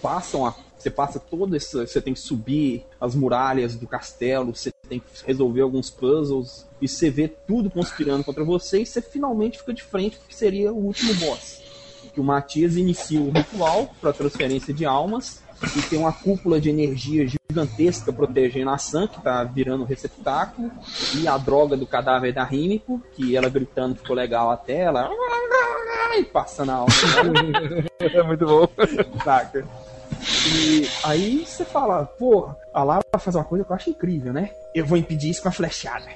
passa 0.00 0.36
uma, 0.36 0.54
você 0.78 0.88
passa 0.88 1.18
todo 1.18 1.56
esse, 1.56 1.76
você 1.76 2.00
tem 2.00 2.14
que 2.14 2.20
subir 2.20 2.86
as 3.00 3.16
muralhas 3.16 3.74
do 3.74 3.88
castelo, 3.88 4.54
você 4.54 4.70
tem 4.88 5.00
que 5.00 5.06
resolver 5.26 5.60
alguns 5.60 5.90
puzzles 5.90 6.68
e 6.80 6.86
você 6.86 7.10
vê 7.10 7.26
tudo 7.26 7.68
conspirando 7.68 8.22
contra 8.22 8.44
você 8.44 8.82
e 8.82 8.86
você 8.86 9.02
finalmente 9.02 9.58
fica 9.58 9.74
de 9.74 9.82
frente 9.82 10.18
porque 10.18 10.34
seria 10.34 10.72
o 10.72 10.76
último 10.76 11.12
boss. 11.14 11.60
Que 12.14 12.20
o 12.20 12.24
Matias 12.24 12.76
inicia 12.76 13.20
o 13.20 13.32
ritual 13.32 13.92
para 14.00 14.12
transferência 14.12 14.72
de 14.72 14.84
almas 14.84 15.41
e 15.76 15.82
tem 15.82 15.98
uma 15.98 16.12
cúpula 16.12 16.60
de 16.60 16.70
energia 16.70 17.26
gigantesca 17.26 18.12
protegendo 18.12 18.70
a 18.70 18.78
Sam, 18.78 19.06
que 19.06 19.20
tá 19.20 19.44
virando 19.44 19.84
receptáculo, 19.84 20.70
e 21.14 21.28
a 21.28 21.36
droga 21.36 21.76
do 21.76 21.86
cadáver 21.86 22.32
da 22.32 22.44
Rímico, 22.44 23.02
que 23.14 23.36
ela 23.36 23.48
gritando 23.48 23.94
ficou 23.94 24.16
legal 24.16 24.50
até, 24.50 24.80
ela 24.80 25.08
e 26.18 26.24
passando 26.24 26.70
a 26.70 26.74
alma. 26.74 26.92
É 28.02 28.22
muito 28.24 28.44
bom. 28.44 28.68
Saca? 29.22 29.64
E 30.52 30.88
aí 31.04 31.46
você 31.46 31.64
fala, 31.64 32.04
pô, 32.04 32.50
a 32.74 32.82
Lara 32.82 33.02
vai 33.12 33.20
fazer 33.20 33.38
uma 33.38 33.44
coisa 33.44 33.64
que 33.64 33.70
eu 33.70 33.76
acho 33.76 33.90
incrível, 33.90 34.32
né? 34.32 34.50
Eu 34.74 34.84
vou 34.84 34.98
impedir 34.98 35.30
isso 35.30 35.40
com 35.40 35.48
a 35.48 35.52
flechada. 35.52 36.06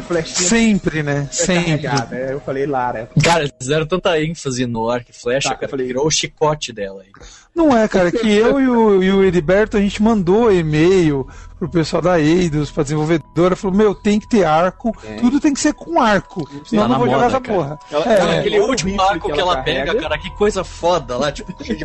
Flechinha. 0.00 0.48
Sempre, 0.48 1.02
né? 1.02 1.28
Sempre. 1.30 1.86
Aí 1.86 2.32
eu 2.32 2.40
falei, 2.40 2.66
Lara. 2.66 3.08
Cara, 3.22 3.40
eles 3.40 3.52
fizeram 3.58 3.86
tanta 3.86 4.20
ênfase 4.22 4.66
no 4.66 4.88
arco 4.90 5.10
e 5.10 5.14
flecha, 5.14 5.48
Tá, 5.50 5.54
cara, 5.54 5.66
eu 5.66 5.70
falei- 5.70 5.86
virou 5.86 6.06
o 6.06 6.10
chicote 6.10 6.72
dela 6.72 7.02
aí. 7.02 7.08
Não 7.54 7.76
é, 7.76 7.86
cara, 7.88 8.12
que 8.12 8.30
eu 8.30 8.60
e 8.60 8.68
o, 8.68 9.02
e 9.02 9.10
o 9.12 9.24
Heriberto, 9.24 9.76
a 9.76 9.80
gente 9.80 10.02
mandou 10.02 10.52
e-mail 10.52 11.28
pro 11.60 11.68
pessoal 11.68 12.02
da 12.02 12.18
Eidos, 12.18 12.70
pra 12.72 12.82
desenvolvedora, 12.82 13.54
falou, 13.54 13.76
meu, 13.76 13.94
tem 13.94 14.18
que 14.18 14.26
ter 14.26 14.44
arco, 14.44 14.90
tudo 15.20 15.38
tem 15.38 15.52
que 15.54 15.60
ser 15.60 15.74
com 15.74 16.00
arco, 16.00 16.48
senão 16.64 16.82
Tá 16.84 16.88
eu 16.88 16.88
não 16.88 16.98
vou 16.98 17.06
jogar 17.06 17.18
moda, 17.18 17.26
essa 17.26 17.40
cara. 17.40 17.54
porra. 17.54 17.78
Ela- 17.92 18.04
É, 18.12 18.18
ela- 18.20 18.38
Aquele 18.40 18.54
igual 18.56 18.66
o 18.68 18.70
último 18.72 18.90
rifle 18.90 19.06
arco 19.06 19.26
que 19.28 19.34
que 19.34 19.40
ela 19.40 19.52
ela 19.52 19.62
pega, 19.62 19.94
cara, 19.94 20.18
que 20.18 20.30
coisa 20.36 20.64
foda 20.64 21.16
lá, 21.18 21.30
tipo, 21.30 21.52
cheio 21.62 21.78
de 21.78 21.84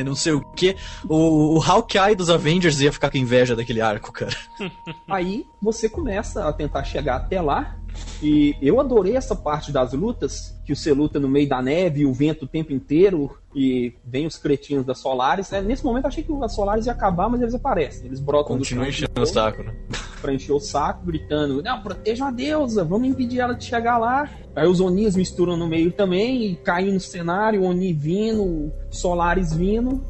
e 0.00 0.04
não 0.04 0.14
sei 0.14 0.32
o 0.32 0.40
que. 0.40 0.76
O, 1.08 1.58
o 1.58 1.62
Hawkeye 1.62 2.14
dos 2.14 2.30
Avengers 2.30 2.80
ia 2.80 2.92
ficar 2.92 3.10
com 3.10 3.18
inveja 3.18 3.54
daquele 3.56 3.80
arco, 3.80 4.12
cara. 4.12 4.34
Aí 5.10 5.44
você 5.60 5.88
começa 5.88 6.46
a 6.48 6.52
tentar 6.52 6.84
chegar 6.84 7.16
até 7.16 7.40
lá. 7.42 7.76
E 8.22 8.54
eu 8.62 8.78
adorei 8.78 9.16
essa 9.16 9.34
parte 9.34 9.72
das 9.72 9.92
lutas, 9.92 10.56
que 10.64 10.74
você 10.76 10.92
luta 10.92 11.18
no 11.18 11.28
meio 11.28 11.48
da 11.48 11.60
neve, 11.60 12.06
o 12.06 12.12
vento 12.14 12.44
o 12.44 12.48
tempo 12.48 12.72
inteiro, 12.72 13.36
e 13.54 13.92
vem 14.04 14.26
os 14.26 14.38
cretinos 14.38 14.86
da 14.86 14.94
Solaris. 14.94 15.52
É, 15.52 15.60
nesse 15.60 15.84
momento 15.84 16.04
eu 16.04 16.08
achei 16.08 16.22
que 16.22 16.32
a 16.32 16.48
Solaris 16.48 16.86
ia 16.86 16.92
acabar, 16.92 17.28
mas 17.28 17.40
eles 17.42 17.52
aparecem. 17.54 18.06
Eles 18.06 18.20
brotam 18.20 18.56
Continua 18.56 18.84
do 18.86 18.92
chão 18.92 18.99
enchendo 19.04 19.22
o 19.22 19.26
saco, 19.26 19.62
né? 19.62 19.74
pra 20.20 20.32
encher 20.32 20.52
o 20.52 20.60
saco, 20.60 21.06
gritando: 21.06 21.62
Não, 21.62 21.82
protejam 21.82 22.28
a 22.28 22.30
deusa, 22.30 22.84
vamos 22.84 23.08
impedir 23.08 23.40
ela 23.40 23.54
de 23.54 23.64
chegar 23.64 23.98
lá. 23.98 24.28
Aí 24.54 24.66
os 24.66 24.80
Onis 24.80 25.16
misturam 25.16 25.56
no 25.56 25.66
meio 25.66 25.90
também, 25.92 26.44
e 26.44 26.56
caem 26.56 26.92
no 26.92 27.00
cenário, 27.00 27.62
Oni 27.62 27.92
vindo, 27.92 28.72
Solaris 28.90 29.54
vindo. 29.54 30.02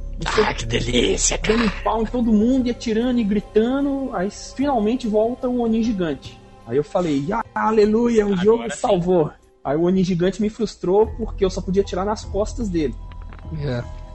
Ah, 0.45 0.53
que 0.53 0.67
delícia, 0.67 1.39
Dando 1.39 1.65
um 1.65 1.71
pau 1.83 2.03
em 2.03 2.07
todo 2.07 2.33
mundo, 2.33 2.67
e 2.67 2.71
atirando 2.71 3.21
e 3.21 3.25
gritando. 3.25 4.11
Aí 4.13 4.29
finalmente 4.31 5.09
volta 5.09 5.49
o 5.49 5.61
Oni 5.61 5.83
gigante. 5.83 6.39
Aí 6.67 6.77
eu 6.77 6.85
falei, 6.85 7.27
ah, 7.33 7.43
aleluia, 7.55 8.27
o 8.27 8.37
jogo 8.37 8.65
sim. 8.65 8.77
salvou. 8.77 9.31
Aí 9.65 9.77
o 9.77 9.83
Oni 9.83 10.05
gigante 10.05 10.41
me 10.41 10.49
frustrou 10.49 11.07
porque 11.17 11.45
eu 11.45 11.51
só 11.51 11.61
podia 11.61 11.83
tirar 11.83 12.05
nas 12.05 12.25
costas 12.25 12.69
dele. 12.69 12.95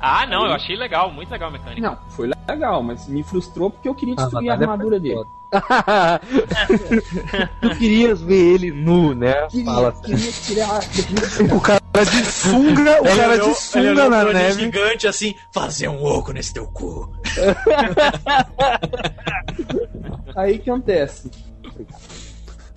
Ah, 0.07 0.27
não, 0.27 0.45
eu 0.45 0.53
achei 0.53 0.75
legal, 0.75 1.11
muito 1.11 1.31
legal 1.31 1.49
a 1.49 1.51
mecânica. 1.51 1.81
Não, 1.81 1.97
foi 2.09 2.29
legal, 2.47 2.83
mas 2.83 3.07
me 3.07 3.23
frustrou 3.23 3.71
porque 3.71 3.89
eu 3.89 3.95
queria 3.95 4.13
Ah, 4.15 4.21
destruir 4.21 4.49
a 4.49 4.53
batalha 4.53 4.71
armadura 4.71 4.99
dele. 4.99 5.25
tu 7.61 7.69
querias 7.77 8.21
ver 8.21 8.53
ele 8.53 8.71
nu, 8.71 9.15
né? 9.15 9.33
Queria, 9.49 9.65
Fala 9.65 9.89
assim. 9.89 10.01
queria 10.03 10.31
tirar. 10.31 10.79
O 11.55 11.59
cara 11.61 11.81
de 12.05 12.23
sunga, 12.25 13.01
o 13.01 13.05
cara 13.05 13.33
olhou- 13.33 13.49
de 13.49 13.55
sunga 13.59 14.07
na 14.09 14.23
neve. 14.25 14.63
gigante 14.65 15.07
assim, 15.07 15.33
fazer 15.51 15.87
um 15.87 16.03
oco 16.05 16.31
nesse 16.33 16.53
teu 16.53 16.67
cu. 16.67 17.09
Aí 20.35 20.55
o 20.55 20.59
que 20.59 20.69
acontece? 20.69 21.31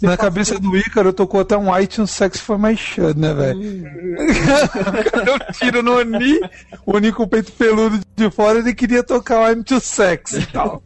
Na 0.01 0.17
cabeça 0.17 0.59
do 0.59 0.77
Ícaro 0.77 1.13
tocou 1.13 1.41
até 1.41 1.57
um 1.57 1.77
iTunes 1.79 2.11
Sex 2.11 2.39
for 2.41 2.59
My 2.59 2.77
Shut, 2.77 3.19
né, 3.19 3.35
velho? 3.35 3.61
Eu 5.27 5.53
tiro 5.53 5.83
no 5.83 5.99
Oni, 5.99 6.41
o 6.87 6.97
Oni 6.97 7.13
com 7.13 7.25
o 7.25 7.29
peito 7.29 7.53
peludo 7.53 7.99
de 8.17 8.31
fora, 8.31 8.59
ele 8.59 8.75
queria 8.75 9.03
tocar 9.03 9.41
o 9.41 9.51
I'm 9.53 9.63
Too 9.63 9.81
Sex 9.81 10.33
e 10.33 10.47
tal. 10.47 10.83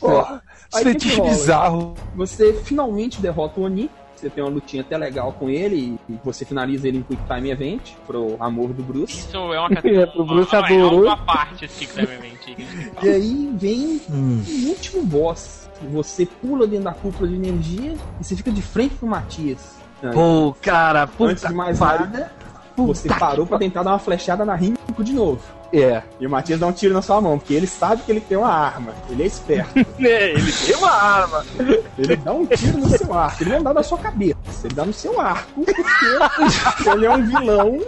Porra, 0.00 0.42
Aí 0.74 0.84
que 0.84 0.90
fetiche 0.90 1.14
que 1.14 1.20
rola? 1.20 1.30
bizarro. 1.32 1.94
Você 2.16 2.52
finalmente 2.64 3.20
derrota 3.20 3.60
o 3.60 3.64
Oni. 3.64 3.90
Você 4.16 4.30
tem 4.30 4.42
uma 4.42 4.50
lutinha 4.50 4.80
até 4.82 4.96
legal 4.96 5.32
com 5.32 5.50
ele 5.50 5.98
e 6.08 6.18
você 6.24 6.44
finaliza 6.46 6.88
ele 6.88 6.98
em 6.98 7.02
Quick 7.02 7.22
Time 7.26 7.50
Event 7.50 7.90
pro 8.06 8.36
amor 8.40 8.72
do 8.72 8.82
Bruce. 8.82 9.18
Isso 9.18 9.36
é 9.36 9.58
uma 9.60 9.68
categoria. 9.74 10.10
O 10.14 10.24
Bruce 10.24 10.54
uma, 10.54 10.64
adorou. 10.66 11.02
uma 11.02 11.16
parte 11.18 11.64
esse 11.66 11.80
Kick 11.86 11.92
Time 11.92 12.08
Event. 12.14 12.58
E 13.02 13.08
aí 13.08 13.50
vem 13.54 14.00
o 14.08 14.68
último 14.68 15.02
boss. 15.04 15.63
Você 15.92 16.26
pula 16.26 16.66
dentro 16.66 16.84
da 16.84 16.92
cúpula 16.92 17.28
de 17.28 17.34
energia 17.34 17.94
e 18.20 18.24
você 18.24 18.36
fica 18.36 18.50
de 18.50 18.62
frente 18.62 18.94
pro 18.94 19.06
Matias. 19.06 19.76
Aí, 20.02 20.12
Pô, 20.12 20.54
cara, 20.60 21.06
puta 21.06 21.32
Antes 21.32 21.48
de 21.48 21.54
mais 21.54 21.78
nada, 21.78 22.32
você 22.76 23.08
parou 23.08 23.46
pra 23.46 23.58
tentar 23.58 23.82
dar 23.82 23.92
uma 23.92 23.98
flechada 23.98 24.44
na 24.44 24.54
Rinco 24.54 25.02
de 25.02 25.12
novo. 25.12 25.40
É. 25.72 26.02
E 26.20 26.26
o 26.26 26.30
Matias 26.30 26.60
dá 26.60 26.68
um 26.68 26.72
tiro 26.72 26.94
na 26.94 27.02
sua 27.02 27.20
mão, 27.20 27.36
porque 27.36 27.52
ele 27.52 27.66
sabe 27.66 28.02
que 28.02 28.12
ele 28.12 28.20
tem 28.20 28.38
uma 28.38 28.48
arma. 28.48 28.92
Ele 29.10 29.24
é 29.24 29.26
esperto. 29.26 29.74
Ele 29.98 30.52
tem 30.52 30.76
uma 30.76 30.90
arma. 30.90 31.44
Ele 31.98 32.16
dá 32.16 32.32
um 32.32 32.46
tiro 32.46 32.78
no 32.78 32.88
seu 32.88 33.12
arco. 33.12 33.42
Ele 33.42 33.50
não 33.50 33.62
dá 33.62 33.74
na 33.74 33.82
sua 33.82 33.98
cabeça. 33.98 34.36
Ele 34.62 34.74
dá 34.74 34.84
no 34.84 34.92
seu 34.92 35.20
arco, 35.20 35.64
porque 35.64 36.86
ele 36.90 37.06
é 37.06 37.10
um 37.10 37.26
vilão 37.26 37.80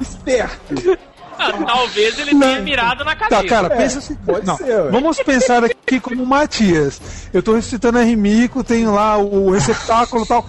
esperto. 0.00 0.98
Ah, 1.38 1.52
Talvez 1.66 2.18
ele 2.18 2.38
tenha 2.38 2.60
mirado 2.60 3.04
na 3.04 3.14
Tá, 3.14 3.28
cabeça. 3.28 3.44
cara, 3.54 3.66
É, 3.72 3.76
pensa 3.76 3.98
assim. 3.98 4.14
pode 4.16 4.46
não, 4.46 4.56
ser, 4.56 4.90
vamos 4.90 5.16
pensar 5.22 5.64
aqui 5.64 6.00
como 6.00 6.24
Matias. 6.26 7.00
Eu 7.32 7.42
tô 7.42 7.54
recitando 7.54 7.98
a 7.98 8.02
Rimico, 8.02 8.64
tenho 8.64 8.92
lá 8.92 9.16
o 9.18 9.50
receptáculo 9.50 10.24
e 10.24 10.28
tal. 10.28 10.46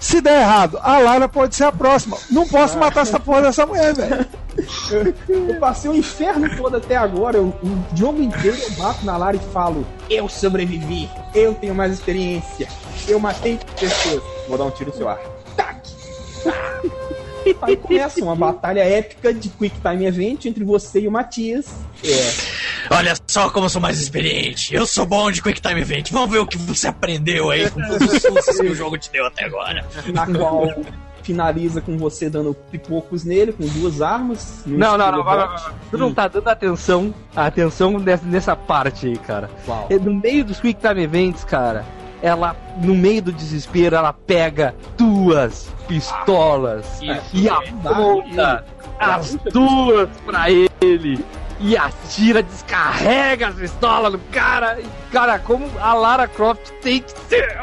Se 0.00 0.20
der 0.20 0.42
errado, 0.42 0.78
a 0.80 0.98
Lara 0.98 1.28
pode 1.28 1.56
ser 1.56 1.64
a 1.64 1.72
próxima. 1.72 2.16
Não 2.30 2.46
posso 2.46 2.78
matar 2.78 3.00
essa 3.02 3.18
porra 3.18 3.42
dessa 3.42 3.66
mulher, 3.66 3.92
velho. 3.94 4.26
Eu 5.28 5.56
passei 5.58 5.90
o 5.90 5.94
inferno 5.96 6.48
todo 6.56 6.76
até 6.76 6.96
agora. 6.96 7.36
Eu, 7.38 7.46
o 7.46 7.84
jogo 7.96 8.22
inteiro 8.22 8.56
eu 8.56 8.70
bato 8.72 9.04
na 9.04 9.16
Lara 9.16 9.36
e 9.36 9.40
falo: 9.52 9.84
Eu 10.08 10.28
sobrevivi, 10.28 11.10
eu 11.34 11.52
tenho 11.54 11.74
mais 11.74 11.92
experiência, 11.92 12.68
eu 13.08 13.18
matei 13.18 13.58
pessoas. 13.78 14.22
Vou 14.48 14.56
dar 14.56 14.64
um 14.64 14.70
tiro 14.70 14.90
no 14.90 14.96
seu 14.96 15.08
ar. 15.08 15.18
Tac! 15.56 15.76
Aí 17.62 17.76
começa 17.76 18.22
uma 18.22 18.34
batalha 18.36 18.80
épica 18.80 19.32
de 19.32 19.48
Quick 19.48 19.80
Time 19.80 20.04
Event 20.06 20.44
entre 20.46 20.64
você 20.64 21.00
e 21.00 21.08
o 21.08 21.10
Matias. 21.10 21.66
É, 22.04 22.94
Olha 22.94 23.14
só 23.26 23.50
como 23.50 23.66
eu 23.66 23.70
sou 23.70 23.80
mais 23.80 24.00
experiente. 24.00 24.74
Eu 24.74 24.86
sou 24.86 25.04
bom 25.06 25.30
de 25.30 25.42
Quick 25.42 25.60
Time 25.60 25.80
Event. 25.80 26.10
Vamos 26.10 26.30
ver 26.30 26.38
o 26.38 26.46
que 26.46 26.56
você 26.58 26.88
aprendeu 26.88 27.50
aí 27.50 27.70
com 27.70 27.80
todos 27.80 28.12
os 28.12 28.22
sustos 28.22 28.56
que 28.60 28.66
o 28.66 28.74
jogo 28.74 28.96
te 28.98 29.10
deu 29.10 29.26
até 29.26 29.44
agora. 29.44 29.86
na 30.12 30.26
qual 30.26 30.68
finaliza 31.22 31.82
com 31.82 31.98
você 31.98 32.30
dando 32.30 32.54
pipocos 32.54 33.22
nele 33.22 33.52
com 33.52 33.66
duas 33.66 34.00
armas. 34.00 34.62
Não, 34.64 34.96
não, 34.96 35.12
não, 35.12 35.22
vai. 35.22 35.46
Tu 35.90 35.98
não 35.98 36.14
tá 36.14 36.26
dando 36.26 36.48
atenção, 36.48 37.12
atenção 37.36 37.98
nessa, 37.98 38.24
nessa 38.24 38.56
parte 38.56 39.06
aí, 39.08 39.18
cara. 39.18 39.50
Qual? 39.66 39.86
É, 39.90 39.98
No 39.98 40.14
meio 40.14 40.42
dos 40.42 40.58
Quick 40.58 40.80
Time 40.80 41.02
Events, 41.02 41.44
cara, 41.44 41.84
ela, 42.22 42.56
no 42.82 42.94
meio 42.94 43.22
do 43.22 43.32
desespero, 43.32 43.96
ela 43.96 44.12
pega 44.12 44.74
duas 44.96 45.72
pistolas 45.86 47.00
Isso. 47.00 47.30
e 47.32 47.48
é 47.48 47.52
aponta 47.52 48.64
as 48.98 49.36
duas 49.52 50.08
pra 50.26 50.50
ele. 50.50 51.24
E 51.60 51.76
atira, 51.76 52.40
descarrega 52.42 53.48
as 53.48 53.54
pistolas 53.56 54.12
no 54.12 54.18
cara. 54.30 54.78
E, 54.80 54.86
cara, 55.10 55.38
como 55.40 55.68
a 55.80 55.92
Lara 55.92 56.28
Croft 56.28 56.70
tem 56.82 57.02
que 57.02 57.12
ser. 57.28 57.58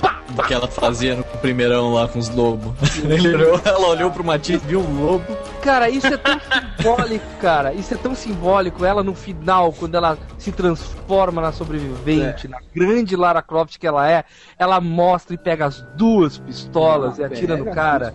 Pá, 0.00 0.20
Do 0.30 0.42
que 0.44 0.54
ela 0.54 0.66
fazia 0.68 1.14
no 1.16 1.24
primeirão 1.24 1.92
lá 1.94 2.08
com 2.08 2.18
os 2.18 2.28
lobos. 2.28 2.72
Ele 3.04 3.34
olhou- 3.34 3.60
ela 3.64 3.88
olhou 3.88 4.10
pro 4.10 4.24
Matias, 4.24 4.62
viu 4.62 4.80
um 4.80 5.04
lobo. 5.04 5.36
Cara, 5.60 5.90
isso 5.90 6.06
é 6.06 6.16
tão 6.16 6.40
simbólico, 6.40 7.26
cara. 7.40 7.74
Isso 7.74 7.92
é 7.92 7.96
tão 7.98 8.14
simbólico. 8.14 8.82
Ela 8.84 9.02
no 9.02 9.14
final, 9.14 9.72
quando 9.72 9.94
ela 9.94 10.16
se 10.38 10.50
transforma 10.52 11.42
na 11.42 11.52
sobrevivente, 11.52 12.48
na 12.48 12.58
grande 12.74 13.14
Lara 13.14 13.42
Croft 13.42 13.76
que 13.78 13.86
ela 13.86 14.10
é, 14.10 14.24
ela 14.58 14.80
mostra 14.80 15.34
e 15.34 15.38
pega 15.38 15.66
as 15.66 15.82
duas 15.96 16.38
pistolas 16.38 17.18
e 17.18 17.24
atira 17.24 17.56
no 17.58 17.66
cara. 17.66 18.14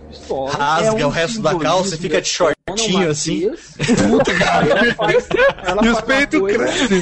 Rasga 0.50 0.86
É 1.02 1.04
um 1.04 1.08
o 1.08 1.10
resto 1.12 1.40
da 1.40 1.54
calça 1.54 1.94
e 1.94 1.98
fica 1.98 2.20
de 2.20 2.28
shortinho 2.28 3.10
assim. 3.10 3.48
Matias. 3.48 3.76
Ela 4.66 4.94
faz- 4.94 5.28
ela 5.64 5.84
E 5.84 5.88
os 5.88 6.00
peitos 6.00 6.40
crescem. 6.42 7.00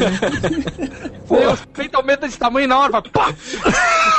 Meu, 1.30 1.52
os 1.52 1.64
peitos 1.66 1.94
aumentam 1.94 2.28
de 2.28 2.36
tamanho 2.36 2.68
na 2.68 2.78
hora, 2.78 2.92
vai, 2.92 3.02
pá! 3.02 3.34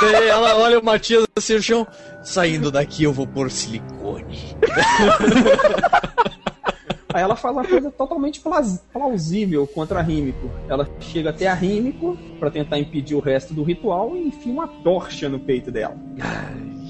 Daí 0.00 0.28
ela 0.28 0.56
olha 0.56 0.78
o 0.80 0.84
Matias 0.84 1.24
assim 1.36 1.54
no 1.54 1.62
chão. 1.62 1.86
Saindo 2.24 2.70
daqui 2.72 3.04
eu 3.04 3.12
vou 3.12 3.26
pôr 3.26 3.50
silicone. 3.50 4.56
Aí 7.14 7.22
ela 7.22 7.34
faz 7.36 7.54
uma 7.54 7.64
coisa 7.64 7.90
totalmente 7.90 8.40
plaus- 8.40 8.78
plausível 8.92 9.66
contra 9.68 10.00
a 10.00 10.02
Rímico. 10.02 10.50
Ela 10.68 10.86
chega 11.00 11.30
até 11.30 11.46
a 11.46 11.54
Rímico 11.54 12.14
pra 12.38 12.50
tentar 12.50 12.78
impedir 12.78 13.14
o 13.14 13.20
resto 13.20 13.54
do 13.54 13.62
ritual 13.62 14.14
e 14.14 14.26
enfia 14.28 14.52
uma 14.52 14.68
tocha 14.68 15.26
no 15.28 15.38
peito 15.38 15.70
dela. 15.70 15.96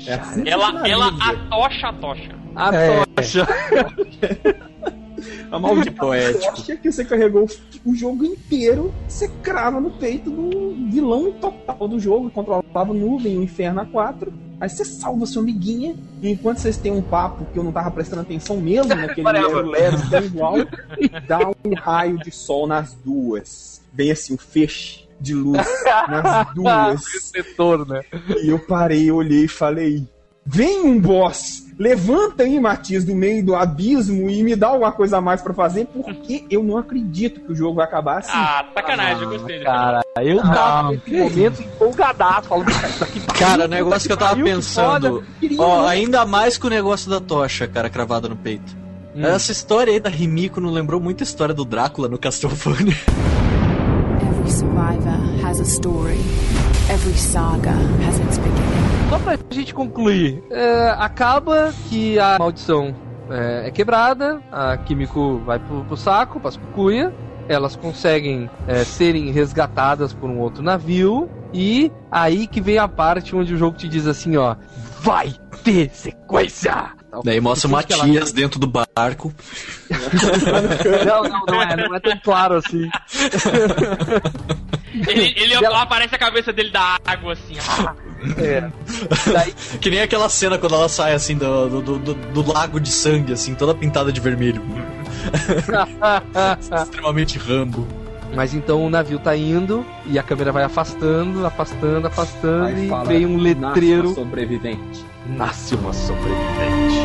É 0.05 0.15
assim 0.15 0.43
Ela, 0.49 0.89
ela 0.89 1.09
atocha 1.09 1.89
a 1.89 1.93
tocha. 1.93 2.35
A 2.57 2.75
É. 2.75 3.05
tocha. 5.17 5.49
A 5.51 5.59
maldita 5.59 6.01
poético. 6.01 6.57
tocha 6.57 6.77
que 6.77 6.93
você 6.93 7.05
carregou 7.05 7.47
o 7.85 7.95
jogo 7.95 8.25
inteiro, 8.25 8.93
você 9.09 9.29
crava 9.43 9.81
no 9.81 9.91
peito 9.91 10.31
do 10.31 10.75
vilão 10.91 11.33
total 11.33 11.89
do 11.89 11.99
jogo, 11.99 12.31
controlava 12.31 12.93
nuvem, 12.93 13.39
o 13.39 13.43
inferno 13.43 13.85
A4. 13.85 14.33
Aí 14.59 14.71
você 14.71 14.87
salva 14.87 15.27
sua 15.27 15.43
amiguinha, 15.43 15.95
e 16.23 16.31
enquanto 16.31 16.59
vocês 16.59 16.79
têm 16.79 16.91
um 16.91 17.03
papo 17.03 17.45
que 17.53 17.59
eu 17.59 17.63
não 17.63 17.73
tava 17.73 17.91
prestando 17.91 18.23
atenção 18.23 18.57
mesmo, 18.57 18.89
naquele 18.95 19.27
Whatever. 19.27 19.67
lero 19.67 19.69
lero 19.69 20.11
tão 20.11 20.25
igual, 20.25 20.55
dá 21.29 21.41
um 21.63 21.75
raio 21.75 22.19
de 22.19 22.31
sol 22.31 22.67
nas 22.67 22.95
duas. 22.95 23.83
Vem 23.93 24.11
assim, 24.11 24.35
um 24.35 24.39
feixe 24.39 25.07
de 25.21 25.35
luz 25.35 25.67
nas 26.09 26.53
duas. 26.57 27.03
Setor, 27.21 27.87
né? 27.87 28.01
E 28.43 28.49
eu 28.49 28.59
parei, 28.59 29.11
olhei 29.11 29.45
e 29.45 29.49
falei: 29.49 30.07
Vem 30.45 30.83
um 30.83 30.99
boss! 30.99 31.66
Levanta 31.79 32.43
aí, 32.43 32.59
Matias, 32.59 33.05
do 33.05 33.15
meio 33.15 33.45
do 33.45 33.55
abismo 33.55 34.31
e 34.31 34.43
me 34.43 34.57
dá 34.57 34.69
alguma 34.69 34.93
coisa 34.93 35.19
a 35.19 35.21
mais 35.21 35.43
pra 35.43 35.53
fazer, 35.53 35.87
porque 35.87 36.45
eu 36.51 36.63
não 36.63 36.79
acredito 36.79 37.41
que 37.41 37.53
o 37.53 37.55
jogo 37.55 37.75
vai 37.75 37.85
acabar 37.85 38.19
assim. 38.19 38.33
Ah, 38.33 38.65
sacanagem, 38.75 39.23
eu 39.23 39.31
gostei. 39.31 39.63
Cara, 39.63 40.03
eu 40.23 40.43
tava 40.43 40.91
nesse 40.91 41.11
momento 41.11 41.63
empolgadaço, 41.63 42.49
falando 42.49 42.71
isso 42.71 43.01
daqui 43.01 43.21
Cara, 43.39 43.65
o 43.65 43.69
negócio 43.69 44.09
que 44.09 44.13
eu 44.13 44.17
tava 44.17 44.31
pariu, 44.31 44.47
que 44.47 44.53
pensando. 44.53 45.25
Ó, 45.59 45.87
ainda 45.87 46.25
mais 46.25 46.57
que 46.57 46.67
o 46.67 46.71
negócio 46.71 47.11
da 47.11 47.21
tocha, 47.21 47.67
cara, 47.69 47.91
cravada 47.91 48.29
no 48.29 48.37
peito. 48.37 48.77
Hum. 49.15 49.25
Essa 49.25 49.53
história 49.53 49.93
aí 49.93 50.01
da 50.01 50.11
Rimiko 50.11 50.61
não 50.61 50.71
lembrou 50.71 51.01
muito 51.01 51.23
a 51.23 51.25
história 51.25 51.55
do 51.55 51.65
Drácula 51.65 52.09
no 52.09 52.19
Castlevania. 52.19 52.97
Survivor 54.57 55.19
has 55.45 55.61
a 55.61 55.67
story. 55.67 56.19
Every 56.89 57.13
saga 57.13 57.73
has 58.07 58.19
its 58.21 58.39
beginning. 58.39 59.11
Só 59.11 59.19
pra 59.19 59.39
gente 59.51 59.75
concluir, 59.75 60.43
é, 60.51 60.95
acaba 60.97 61.75
que 61.91 62.19
a 62.19 62.39
maldição 62.39 62.95
é, 63.29 63.69
é 63.69 63.71
quebrada, 63.71 64.41
a 64.51 64.79
Kimiko 64.79 65.43
vai 65.45 65.59
pro, 65.59 65.85
pro 65.85 65.95
saco, 65.95 66.41
pras 66.41 66.57
cucuia, 66.57 67.13
elas 67.51 67.77
conseguem 67.77 68.49
é, 68.67 68.83
serem 68.83 69.31
resgatadas 69.31 70.15
por 70.15 70.31
um 70.31 70.39
outro 70.39 70.63
navio, 70.63 71.29
e 71.53 71.93
aí 72.11 72.47
que 72.47 72.61
vem 72.63 72.79
a 72.79 72.89
parte 72.89 73.37
onde 73.37 73.53
o 73.53 73.59
jogo 73.59 73.77
te 73.77 73.87
diz 73.87 74.07
assim, 74.07 74.39
ó, 74.39 74.57
vai 75.03 75.35
ter 75.65 75.91
sequência! 75.93 76.95
Daí 77.25 77.41
mostra 77.41 77.69
o 77.71 77.83
que 77.85 77.93
ela- 77.93 78.07
Matias 78.07 78.33
dentro 78.33 78.59
do 78.59 78.67
barco. 78.67 79.33
Não, 81.07 81.23
não, 81.23 81.45
não 81.47 81.63
é, 81.63 81.77
não 81.77 81.95
é 81.95 82.01
tão 82.01 82.19
claro 82.23 82.57
assim. 82.57 82.89
Ele, 85.07 85.35
ele 85.37 85.55
aparece 85.67 86.15
a 86.15 86.19
cabeça 86.19 86.53
dele 86.53 86.71
da 86.71 86.99
água 87.05 87.33
assim. 87.35 87.55
É. 88.39 88.71
Que 89.81 89.91
nem 89.91 90.01
aquela 90.01 90.29
cena 90.29 90.59
quando 90.59 90.75
ela 90.75 90.89
sai 90.89 91.15
assim 91.15 91.37
do, 91.37 91.81
do, 91.83 91.99
do, 91.99 92.15
do- 92.15 92.53
lago 92.53 92.81
de 92.81 92.91
sangue, 92.91 93.33
assim, 93.33 93.55
toda 93.55 93.75
pintada 93.75 94.13
de 94.13 94.21
vermelho. 94.21 94.63
Extremamente 96.83 97.39
rambo. 97.39 97.87
Mas 98.35 98.55
então 98.55 98.85
o 98.85 98.91
navio 98.91 99.19
tá 99.19 99.37
indo 99.37 99.85
e 100.07 100.19
a 100.19 100.23
câmera 100.23 100.53
vai 100.53 100.63
afastando, 100.65 101.47
afastando, 101.47 102.07
afastando 102.07 102.65
Aí 102.67 102.91
e 102.91 103.07
vem 103.07 103.27
um 103.27 103.37
"Nasce 103.39 103.55
letreiro. 103.81 104.15
sobrevivente. 104.15 105.05
Nasce 105.29 105.75
uma 105.75 105.93
sobrevivente. 105.93 106.97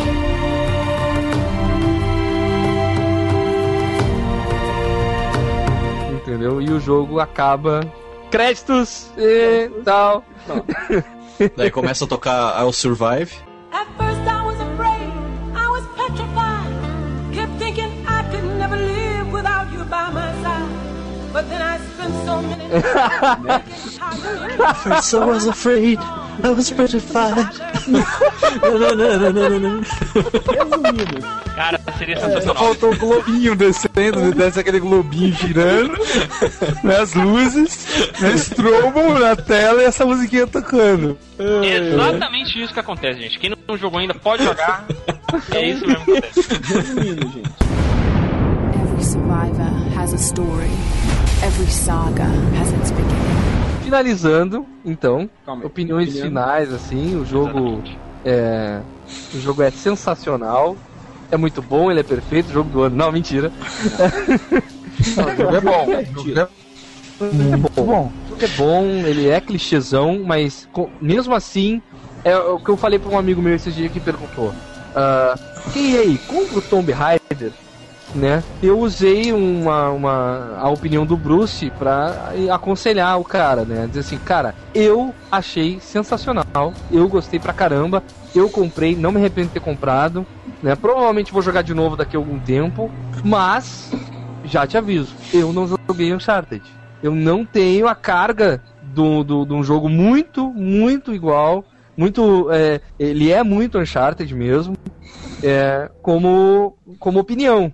Entendeu? 6.13 6.61
E 6.61 6.69
o 6.69 6.79
jogo 6.79 7.19
acaba. 7.19 7.81
Créditos 8.29 9.09
e 9.17 9.69
tal. 9.83 10.23
Daí 11.57 11.71
começa 11.71 12.05
a 12.05 12.07
tocar 12.07 12.61
I'll 12.61 12.71
Survive. 12.71 13.33
At 13.71 13.87
first 13.97 14.21
I 14.27 14.41
was 14.45 14.59
afraid, 14.61 15.11
I 15.55 15.67
was 15.67 15.83
petrified. 15.95 16.71
Kept 17.33 17.57
thinking 17.57 17.89
I 18.07 18.23
could 18.31 18.45
never 18.57 18.77
live 18.77 19.31
without 19.31 19.71
you 19.73 19.83
by 19.85 20.11
my 20.13 20.31
side. 20.43 20.69
But 21.33 21.49
then 21.49 21.61
I 21.61 21.79
spent 21.79 22.13
so 22.25 22.41
many 22.41 22.69
First 24.83 25.13
I 25.13 25.25
was 25.25 25.47
afraid, 25.47 25.97
I 26.43 26.49
was 26.49 26.71
petrified. 26.71 27.51
Cara, 31.55 31.79
seria 31.97 32.19
Só 32.19 32.25
sensacional. 32.27 32.63
faltou 32.63 32.93
o 32.93 32.97
globinho 32.97 33.55
descendo, 33.55 34.33
desce 34.33 34.59
aquele 34.59 34.79
globinho 34.79 35.33
girando, 35.33 35.93
né, 36.83 36.97
as 36.97 37.13
luzes, 37.13 38.11
né, 38.19 38.33
strobo 38.35 39.19
na 39.19 39.35
tela 39.35 39.81
e 39.81 39.85
essa 39.85 40.05
musiquinha 40.05 40.47
tocando. 40.47 41.17
Exatamente 41.63 42.61
isso 42.61 42.73
que 42.73 42.79
acontece, 42.79 43.19
gente. 43.21 43.39
Quem 43.39 43.53
não 43.67 43.77
jogou 43.77 43.99
ainda 43.99 44.13
pode 44.13 44.43
jogar. 44.43 44.85
É 45.51 45.69
isso 45.69 45.85
mesmo 45.85 46.05
que 46.05 46.11
acontece. 46.17 46.73
Resumindo, 46.73 47.21
gente. 47.29 47.49
Every 48.81 49.03
survivor 49.03 49.99
has 49.99 50.13
a 50.13 50.17
story. 50.17 50.71
Every 51.43 51.71
saga 51.71 52.25
has 52.59 52.71
its 52.71 52.91
beginning. 52.91 53.40
Finalizando, 53.91 54.65
então, 54.85 55.29
Calma 55.45 55.65
opiniões 55.65 56.11
Opinião. 56.11 56.29
finais, 56.29 56.71
assim, 56.71 57.13
o 57.17 57.25
jogo 57.25 57.83
é. 58.25 58.85
O 59.33 59.37
jogo 59.37 59.61
é 59.61 59.69
sensacional. 59.69 60.77
É 61.29 61.35
muito 61.35 61.61
bom, 61.61 61.91
ele 61.91 61.99
é 61.99 62.03
perfeito, 62.03 62.49
jogo 62.53 62.69
do 62.69 62.83
ano. 62.83 62.95
Não, 62.95 63.11
mentira. 63.11 63.51
Não, 65.17 65.25
o 65.25 65.35
jogo 65.35 65.55
é 65.55 65.61
bom. 65.61 65.87
o 65.87 66.15
jogo 66.15 66.39
é 66.39 66.49
muito 67.19 67.83
bom. 67.83 68.07
O 68.07 68.29
jogo 68.29 68.45
é 68.45 68.47
bom, 68.47 69.05
ele 69.05 69.27
é 69.27 69.41
clichêzão, 69.41 70.23
mas 70.23 70.69
mesmo 71.01 71.35
assim, 71.35 71.81
é 72.23 72.37
o 72.37 72.61
que 72.61 72.71
eu 72.71 72.77
falei 72.77 72.97
pra 72.97 73.09
um 73.09 73.17
amigo 73.17 73.41
meu 73.41 73.53
esse 73.55 73.73
dia 73.73 73.89
que 73.89 73.99
perguntou. 73.99 74.55
ah, 74.95 75.37
quem 75.73 75.97
aí, 75.97 76.17
compra 76.17 76.59
o 76.59 76.61
Tomb 76.61 76.93
Raider? 76.93 77.53
Né? 78.13 78.43
Eu 78.61 78.79
usei 78.79 79.31
uma, 79.31 79.89
uma, 79.89 80.57
a 80.57 80.69
opinião 80.69 81.05
do 81.05 81.15
Bruce 81.15 81.71
pra 81.71 82.33
aconselhar 82.51 83.17
o 83.17 83.23
cara, 83.23 83.63
né? 83.63 83.87
Dizer 83.87 84.01
assim, 84.01 84.17
cara, 84.17 84.53
eu 84.73 85.15
achei 85.31 85.79
sensacional, 85.79 86.73
eu 86.91 87.07
gostei 87.07 87.39
pra 87.39 87.53
caramba, 87.53 88.03
eu 88.35 88.49
comprei, 88.49 88.95
não 88.97 89.11
me 89.13 89.17
arrependo 89.17 89.47
de 89.47 89.53
ter 89.53 89.59
comprado, 89.61 90.27
né? 90.61 90.75
Provavelmente 90.75 91.31
vou 91.31 91.41
jogar 91.41 91.61
de 91.61 91.73
novo 91.73 91.95
daqui 91.95 92.17
a 92.17 92.19
algum 92.19 92.37
tempo, 92.37 92.91
mas 93.23 93.89
já 94.43 94.67
te 94.67 94.77
aviso, 94.77 95.15
eu 95.33 95.53
não 95.53 95.65
joguei 95.89 96.13
Uncharted. 96.13 96.63
Eu 97.01 97.15
não 97.15 97.43
tenho 97.43 97.87
a 97.87 97.95
carga 97.95 98.61
do, 98.81 99.23
do, 99.23 99.45
de 99.45 99.53
um 99.53 99.63
jogo 99.63 99.89
muito, 99.89 100.53
muito 100.53 101.13
igual. 101.13 101.65
Muito. 101.97 102.49
é, 102.51 102.79
ele 102.99 103.31
é 103.31 103.43
muito 103.43 103.79
Uncharted 103.79 104.33
mesmo. 104.35 104.73
é, 105.43 105.89
como, 106.03 106.77
como 106.99 107.19
opinião. 107.19 107.73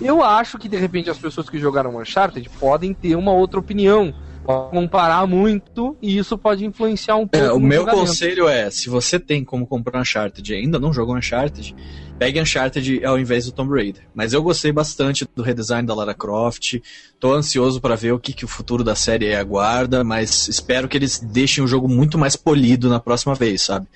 Eu 0.00 0.22
acho 0.22 0.58
que 0.58 0.68
de 0.68 0.76
repente 0.76 1.10
as 1.10 1.18
pessoas 1.18 1.48
que 1.48 1.58
jogaram 1.58 1.96
Uncharted 1.98 2.48
podem 2.50 2.92
ter 2.94 3.16
uma 3.16 3.32
outra 3.32 3.58
opinião. 3.58 4.14
Pode 4.46 4.70
comparar 4.70 5.26
muito 5.26 5.96
e 6.00 6.16
isso 6.16 6.38
pode 6.38 6.64
influenciar 6.64 7.16
um 7.16 7.26
pouco. 7.26 7.44
É, 7.44 7.52
o 7.52 7.58
meu 7.58 7.84
conselho 7.84 8.48
é, 8.48 8.70
se 8.70 8.88
você 8.88 9.18
tem 9.18 9.44
como 9.44 9.66
comprar 9.66 10.00
Uncharted 10.00 10.52
e 10.52 10.56
ainda 10.56 10.78
não 10.78 10.92
jogou 10.92 11.16
Uncharted, 11.16 11.74
pegue 12.16 12.40
Uncharted 12.40 13.04
ao 13.04 13.18
invés 13.18 13.46
do 13.46 13.52
Tomb 13.52 13.74
Raider. 13.74 14.02
Mas 14.14 14.32
eu 14.32 14.42
gostei 14.42 14.70
bastante 14.70 15.26
do 15.34 15.42
redesign 15.42 15.86
da 15.86 15.94
Lara 15.94 16.14
Croft, 16.14 16.80
tô 17.18 17.34
ansioso 17.34 17.80
pra 17.80 17.96
ver 17.96 18.12
o 18.12 18.20
que, 18.20 18.32
que 18.32 18.44
o 18.44 18.48
futuro 18.48 18.84
da 18.84 18.94
série 18.94 19.34
aguarda, 19.34 20.04
mas 20.04 20.46
espero 20.46 20.88
que 20.88 20.96
eles 20.96 21.18
deixem 21.18 21.64
o 21.64 21.66
jogo 21.66 21.88
muito 21.88 22.16
mais 22.16 22.36
polido 22.36 22.88
na 22.88 23.00
próxima 23.00 23.34
vez, 23.34 23.62
sabe? 23.62 23.86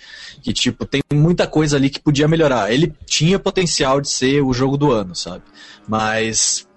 Que, 0.43 0.53
tipo, 0.53 0.85
tem 0.85 1.01
muita 1.13 1.47
coisa 1.47 1.77
ali 1.77 1.89
que 1.89 2.01
podia 2.01 2.27
melhorar. 2.27 2.73
Ele 2.73 2.93
tinha 3.07 3.39
potencial 3.39 4.01
de 4.01 4.09
ser 4.09 4.43
o 4.43 4.53
jogo 4.53 4.77
do 4.77 4.91
ano, 4.91 5.15
sabe? 5.15 5.45
Mas 5.87 6.69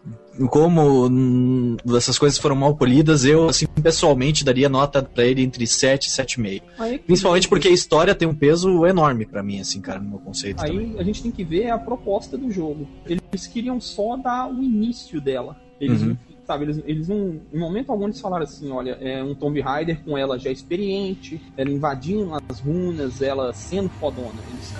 como 0.49 1.07
hum, 1.07 1.77
essas 1.95 2.18
coisas 2.18 2.38
foram 2.39 2.55
mal 2.55 2.76
polidas, 2.76 3.23
eu, 3.26 3.47
assim, 3.49 3.65
pessoalmente 3.81 4.43
daria 4.43 4.68
nota 4.69 5.01
pra 5.03 5.26
ele 5.26 5.41
entre 5.43 5.65
7 5.68 6.07
e 6.07 6.10
7,5. 6.11 6.64
Aí 6.80 6.97
que- 6.97 7.05
Principalmente 7.05 7.47
porque 7.47 7.68
a 7.68 7.72
história 7.72 8.15
tem 8.15 8.27
um 8.27 8.34
peso 8.35 8.85
enorme 8.85 9.26
pra 9.26 9.43
mim, 9.43 9.60
assim, 9.60 9.80
cara, 9.81 9.99
no 9.99 10.10
meu 10.10 10.19
conceito 10.19 10.64
também. 10.64 10.91
Aí 10.91 10.99
a 10.99 11.03
gente 11.03 11.22
tem 11.22 11.31
que 11.31 11.43
ver 11.43 11.69
a 11.69 11.77
proposta 11.77 12.38
do 12.38 12.51
jogo. 12.51 12.88
Eles 13.05 13.47
queriam 13.47 13.80
só 13.80 14.18
dar 14.18 14.49
o 14.51 14.64
início 14.64 15.22
dela. 15.22 15.55
Eles, 15.80 16.01
Uhum. 16.01 16.18
Sabe, 16.45 16.65
eles, 16.65 16.82
eles 16.86 17.07
não. 17.07 17.40
Em 17.53 17.60
momento 17.60 17.91
algum 17.91 18.06
eles 18.06 18.20
falaram 18.20 18.44
assim: 18.44 18.72
olha, 18.72 18.98
é 19.02 19.24
um 19.24 19.34
Tomb 19.36 19.60
Raider 19.61 19.99
com 20.03 20.18
ela 20.18 20.38
já 20.38 20.52
experiente, 20.52 21.41
ela 21.57 21.70
invadindo 21.70 22.32
as 22.49 22.60
runas, 22.60 23.22
ela 23.22 23.53
sendo 23.53 23.90
fodona. 23.99 24.34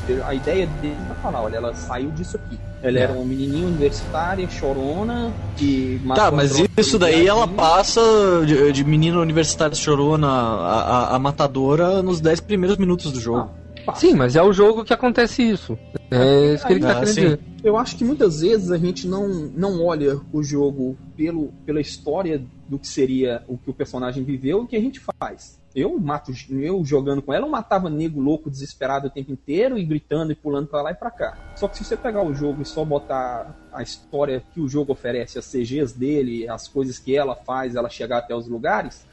Eles- 0.07 0.23
a 0.23 0.34
ideia 0.34 0.68
deles 0.81 0.98
é 1.10 1.22
falar: 1.22 1.44
olha, 1.44 1.57
ela 1.57 1.73
saiu 1.73 2.11
disso 2.11 2.38
aqui. 2.38 2.60
Ela 2.81 2.99
É. 2.99 3.02
era 3.03 3.14
uma 3.14 3.23
menininha 3.23 3.65
universitária, 3.65 4.48
chorona, 4.49 5.31
que 5.56 6.02
Tá, 6.14 6.30
mas 6.30 6.61
isso 6.77 6.99
daí 6.99 7.26
ela 7.27 7.48
passa 7.48 8.02
de, 8.45 8.72
de 8.73 8.84
menina 8.84 9.19
universitária 9.19 9.73
chorona 9.76 10.27
a, 10.27 10.81
a, 11.14 11.15
a 11.15 11.19
matadora 11.19 12.03
nos 12.03 12.19
10 12.19 12.41
primeiros 12.41 12.77
minutos 12.77 13.11
do 13.14 13.19
jogo. 13.22 13.49
Sim, 13.95 14.14
mas 14.15 14.35
é 14.35 14.41
o 14.41 14.53
jogo 14.53 14.84
que 14.84 14.93
acontece 14.93 15.43
isso. 15.43 15.77
É 16.11 16.53
isso 16.53 16.65
que 16.65 16.73
ele 16.73 16.80
tá 16.81 16.91
Ah, 16.91 16.93
querendo 16.95 17.15
dizer. 17.15 17.39
Eu 17.64 17.77
acho 17.77 17.95
que 17.95 18.03
muitas 18.03 18.41
vezes 18.41 18.72
a 18.72 18.77
gente 18.77 19.07
não, 19.07 19.27
não 19.27 19.84
olha 19.84 20.19
o 20.31 20.43
jogo 20.43 20.97
pelo, 21.15 21.53
pela 21.65 21.80
história 21.80 22.43
do 22.68 22.77
que 22.77 22.88
seria 22.88 23.43
o 23.47 23.57
que 23.57 23.69
o 23.69 23.73
personagem 23.73 24.23
viveu 24.23 24.60
e 24.60 24.61
o 24.64 24.68
que 24.68 24.76
a 24.76 24.81
gente 24.81 25.01
faz. 25.19 25.61
Eu 25.76 25.97
mato, 25.97 26.31
eu 26.51 26.85
jogando 26.85 27.22
com 27.22 27.34
ela, 27.34 27.47
eu 27.47 27.49
matava 27.49 27.89
nego 27.89 28.19
louco, 28.19 28.49
desesperado 28.49 29.07
o 29.07 29.10
tempo 29.10 29.31
inteiro 29.31 29.77
e 29.77 29.84
gritando 29.84 30.31
e 30.31 30.35
pulando 30.35 30.68
pra 30.68 30.84
lá 30.84 30.91
e 30.91 30.95
pra 30.95 31.10
cá. 31.10 31.34
Só 31.55 31.68
que 31.68 31.77
se 31.77 31.85
você 31.85 31.97
pegar 31.97 32.22
o 32.23 32.34
jogo 32.34 32.61
e 32.61 32.65
só 32.65 32.85
botar 32.85 33.55
a 33.72 33.81
história 33.81 34.43
que 34.53 34.60
o 34.61 34.68
jogo 34.68 34.91
oferece, 34.91 35.39
as 35.39 35.45
CGs 35.45 35.97
dele, 35.97 36.47
as 36.47 36.68
coisas 36.68 36.99
que 36.99 37.15
ela 37.15 37.35
faz, 37.35 37.76
ela 37.76 37.89
chegar 37.89 38.19
até 38.19 38.35
os 38.35 38.47
lugares, 38.47 39.03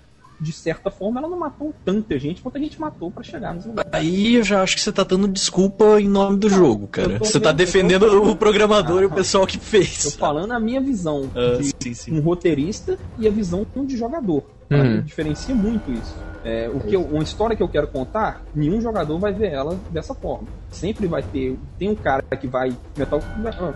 de 0.41 0.53
certa 0.53 0.91
forma 0.91 1.21
ela 1.21 1.29
não 1.29 1.39
matou 1.39 1.75
tanta 1.85 2.19
gente 2.19 2.41
quanto 2.41 2.57
a 2.57 2.61
gente 2.61 2.81
matou 2.81 3.11
pra 3.11 3.23
chegar 3.23 3.55
nos 3.55 3.67
lugares. 3.67 3.91
Aí 3.93 4.37
eu 4.37 4.43
já 4.43 4.63
acho 4.63 4.77
que 4.77 4.83
você 4.83 4.91
tá 4.93 5.05
dando 5.05 5.29
desculpa 5.29 6.01
em 6.01 6.09
nome 6.09 6.39
do 6.39 6.49
jogo, 6.49 6.89
cara. 6.89 7.19
tô 7.19 7.25
Você 7.25 7.39
tá 7.39 7.53
defendendo 7.53 8.07
tô- 8.09 8.31
o 8.31 8.37
programador 8.37 9.03
e 9.03 9.07
o 9.07 9.11
Ah, 9.11 9.15
pessoal 9.15 9.47
que 9.47 9.59
Tô 9.59 9.65
fez. 9.65 10.15
falando 10.15 10.53
a 10.53 10.61
minha 10.61 10.81
visão 10.81 11.31
Ah, 11.35 11.59
de 11.59 11.71
sim, 11.83 11.95
sim. 11.95 12.19
um 12.19 12.21
roteirista 12.21 12.99
e 13.19 13.27
a 13.29 13.31
visão 13.31 13.67
de 13.85 13.97
jogador. 13.97 14.45
Pra 14.71 14.79
Uhum. 14.79 14.91
mim, 14.99 15.01
diferencia 15.03 15.53
muito 15.55 15.91
isso. 15.91 16.15
É, 16.45 16.71
o 16.71 16.79
que 16.81 16.95
eu- 16.97 17.03
uma 17.05 17.23
história 17.25 17.55
que 17.57 17.63
eu 17.63 17.69
quero 17.69 17.89
contar, 17.89 18.45
nenhum 18.55 18.81
jogador 18.81 19.19
vai 19.19 19.33
ver 19.33 19.51
ela 19.53 19.79
dessa 19.91 20.15
forma. 20.15 20.47
Sempre 20.71 21.07
vai 21.09 21.23
ter. 21.23 21.59
Tem 21.77 21.89
um 21.91 21.95
cara 21.97 22.23
que 22.41 22.47
vai. 22.47 22.73
Metal, 22.97 23.21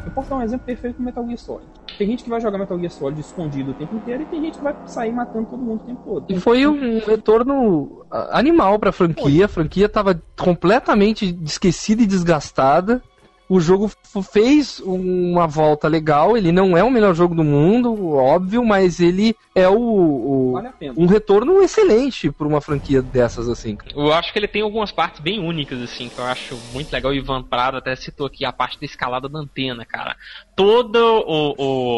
eu 0.06 0.12
posso 0.14 0.30
dar 0.30 0.36
um 0.36 0.42
exemplo 0.42 0.64
perfeito 0.64 0.96
com 0.96 1.02
Metal 1.02 1.24
Gear 1.26 1.36
Solid. 1.38 1.66
Tem 1.98 2.06
gente 2.08 2.22
que 2.24 2.30
vai 2.30 2.40
jogar 2.40 2.56
Metal 2.56 2.78
Gear 2.78 2.90
Solid 2.92 3.20
escondido 3.20 3.72
o 3.72 3.74
tempo 3.74 3.94
inteiro 3.96 4.22
e 4.22 4.26
tem 4.26 4.40
gente 4.40 4.56
que 4.58 4.62
vai 4.64 4.74
sair 4.86 5.12
matando 5.12 5.46
todo 5.46 5.62
mundo 5.62 5.80
o 5.82 5.84
tempo 5.84 6.00
todo. 6.04 6.24
E 6.28 6.38
foi 6.40 6.64
um 6.66 7.00
retorno 7.00 8.06
ah, 8.10 8.38
animal 8.38 8.78
pra 8.78 8.92
franquia. 8.92 9.44
A 9.46 9.48
franquia 9.48 9.88
tava 9.88 10.22
completamente 10.38 11.36
esquecida 11.44 12.02
e 12.02 12.06
desgastada. 12.06 13.02
O 13.48 13.60
jogo 13.60 13.90
fez 14.32 14.80
uma 14.80 15.46
volta 15.46 15.86
legal. 15.86 16.36
Ele 16.36 16.50
não 16.50 16.76
é 16.76 16.82
o 16.82 16.90
melhor 16.90 17.14
jogo 17.14 17.34
do 17.34 17.44
mundo, 17.44 18.14
óbvio, 18.14 18.64
mas 18.64 19.00
ele 19.00 19.36
é 19.54 19.68
o, 19.68 19.78
o- 19.78 20.52
Vale 20.54 20.70
um 20.96 21.06
retorno 21.06 21.62
excelente 21.62 22.30
pra 22.30 22.46
uma 22.46 22.60
franquia 22.60 23.02
dessas 23.02 23.48
assim. 23.48 23.76
Eu 23.94 24.12
acho 24.12 24.32
que 24.32 24.38
ele 24.38 24.48
tem 24.48 24.62
algumas 24.62 24.90
partes 24.92 25.20
bem 25.20 25.38
únicas, 25.40 25.80
assim, 25.82 26.08
que 26.08 26.18
eu 26.18 26.24
acho 26.24 26.56
muito 26.72 26.92
legal. 26.92 27.12
O 27.12 27.14
Ivan 27.14 27.42
Prado 27.42 27.76
até 27.76 27.94
citou 27.96 28.26
aqui 28.26 28.44
a 28.44 28.52
parte 28.52 28.78
da 28.80 28.86
escalada 28.86 29.28
da 29.28 29.38
antena, 29.38 29.84
cara. 29.84 30.16
Todo 30.56 30.96
o, 30.96 31.54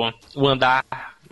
o, 0.07 0.13
o 0.43 0.49
andar 0.49 0.85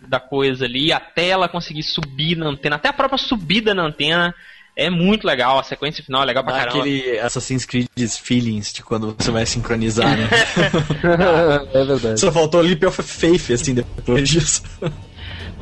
da 0.06 0.20
coisa 0.20 0.64
ali, 0.66 0.92
até 0.92 1.28
ela 1.28 1.48
conseguir 1.48 1.82
subir 1.82 2.36
na 2.36 2.46
antena, 2.46 2.76
até 2.76 2.88
a 2.88 2.92
própria 2.92 3.18
subida 3.18 3.74
na 3.74 3.84
antena, 3.84 4.34
é 4.76 4.90
muito 4.90 5.26
legal. 5.26 5.58
A 5.58 5.62
sequência 5.62 6.02
final 6.04 6.22
é 6.22 6.26
legal 6.26 6.42
pra 6.44 6.52
Dá 6.52 6.58
caramba. 6.60 6.80
aquele 6.80 7.18
Assassin's 7.18 7.64
Creed 7.64 7.86
feelings 8.20 8.72
de 8.72 8.82
quando 8.82 9.14
você 9.16 9.30
vai 9.30 9.46
sincronizar, 9.46 10.16
né? 10.16 10.28
é 11.72 11.84
verdade. 11.84 12.20
Só 12.20 12.32
faltou 12.32 12.60
Leap 12.60 12.82
of 12.84 13.02
Faith, 13.02 13.50
assim, 13.50 13.74
depois 13.74 14.28
disso. 14.28 14.62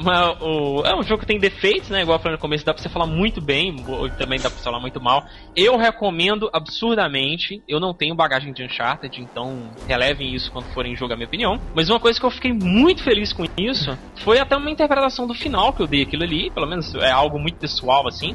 Mas 0.03 0.37
o, 0.41 0.83
é 0.85 0.95
um 0.95 1.03
jogo 1.03 1.21
que 1.21 1.27
tem 1.27 1.39
defeitos, 1.39 1.89
né? 1.89 2.03
Igual 2.03 2.19
eu 2.19 2.23
falei 2.23 2.37
no 2.37 2.41
começo, 2.41 2.65
dá 2.65 2.75
pra 2.75 2.83
você 2.83 2.89
falar 2.89 3.07
muito 3.07 3.41
bem, 3.41 3.77
ou 3.87 4.09
também 4.11 4.41
dá 4.41 4.51
pra 4.51 4.59
você 4.59 4.65
falar 4.65 4.81
muito 4.81 5.01
mal. 5.01 5.25
Eu 5.55 5.77
recomendo 5.77 6.51
absurdamente. 6.53 7.63
Eu 7.69 7.79
não 7.79 7.95
tenho 7.95 8.15
bagagem 8.15 8.53
de 8.53 8.65
Uncharted, 8.65 9.21
então 9.21 9.71
relevem 9.87 10.35
isso 10.35 10.51
quando 10.51 10.65
forem 10.73 10.97
jogar 10.97 11.17
minha 11.17 11.27
opinião. 11.27 11.61
Mas 11.75 11.89
uma 11.89 12.01
coisa 12.01 12.19
que 12.19 12.27
eu 12.27 12.31
fiquei 12.31 12.53
muito 12.53 13.03
feliz 13.03 13.33
com 13.33 13.45
isso 13.57 13.97
foi 14.17 14.39
até 14.39 14.57
uma 14.57 14.71
interpretação 14.71 15.27
do 15.27 15.35
final 15.35 15.73
que 15.73 15.83
eu 15.83 15.87
dei 15.87 16.03
aquilo 16.03 16.25
ali. 16.25 16.51
Pelo 16.51 16.67
menos 16.67 16.95
é 16.97 17.11
algo 17.11 17.39
muito 17.39 17.59
pessoal, 17.59 18.07
assim. 18.09 18.35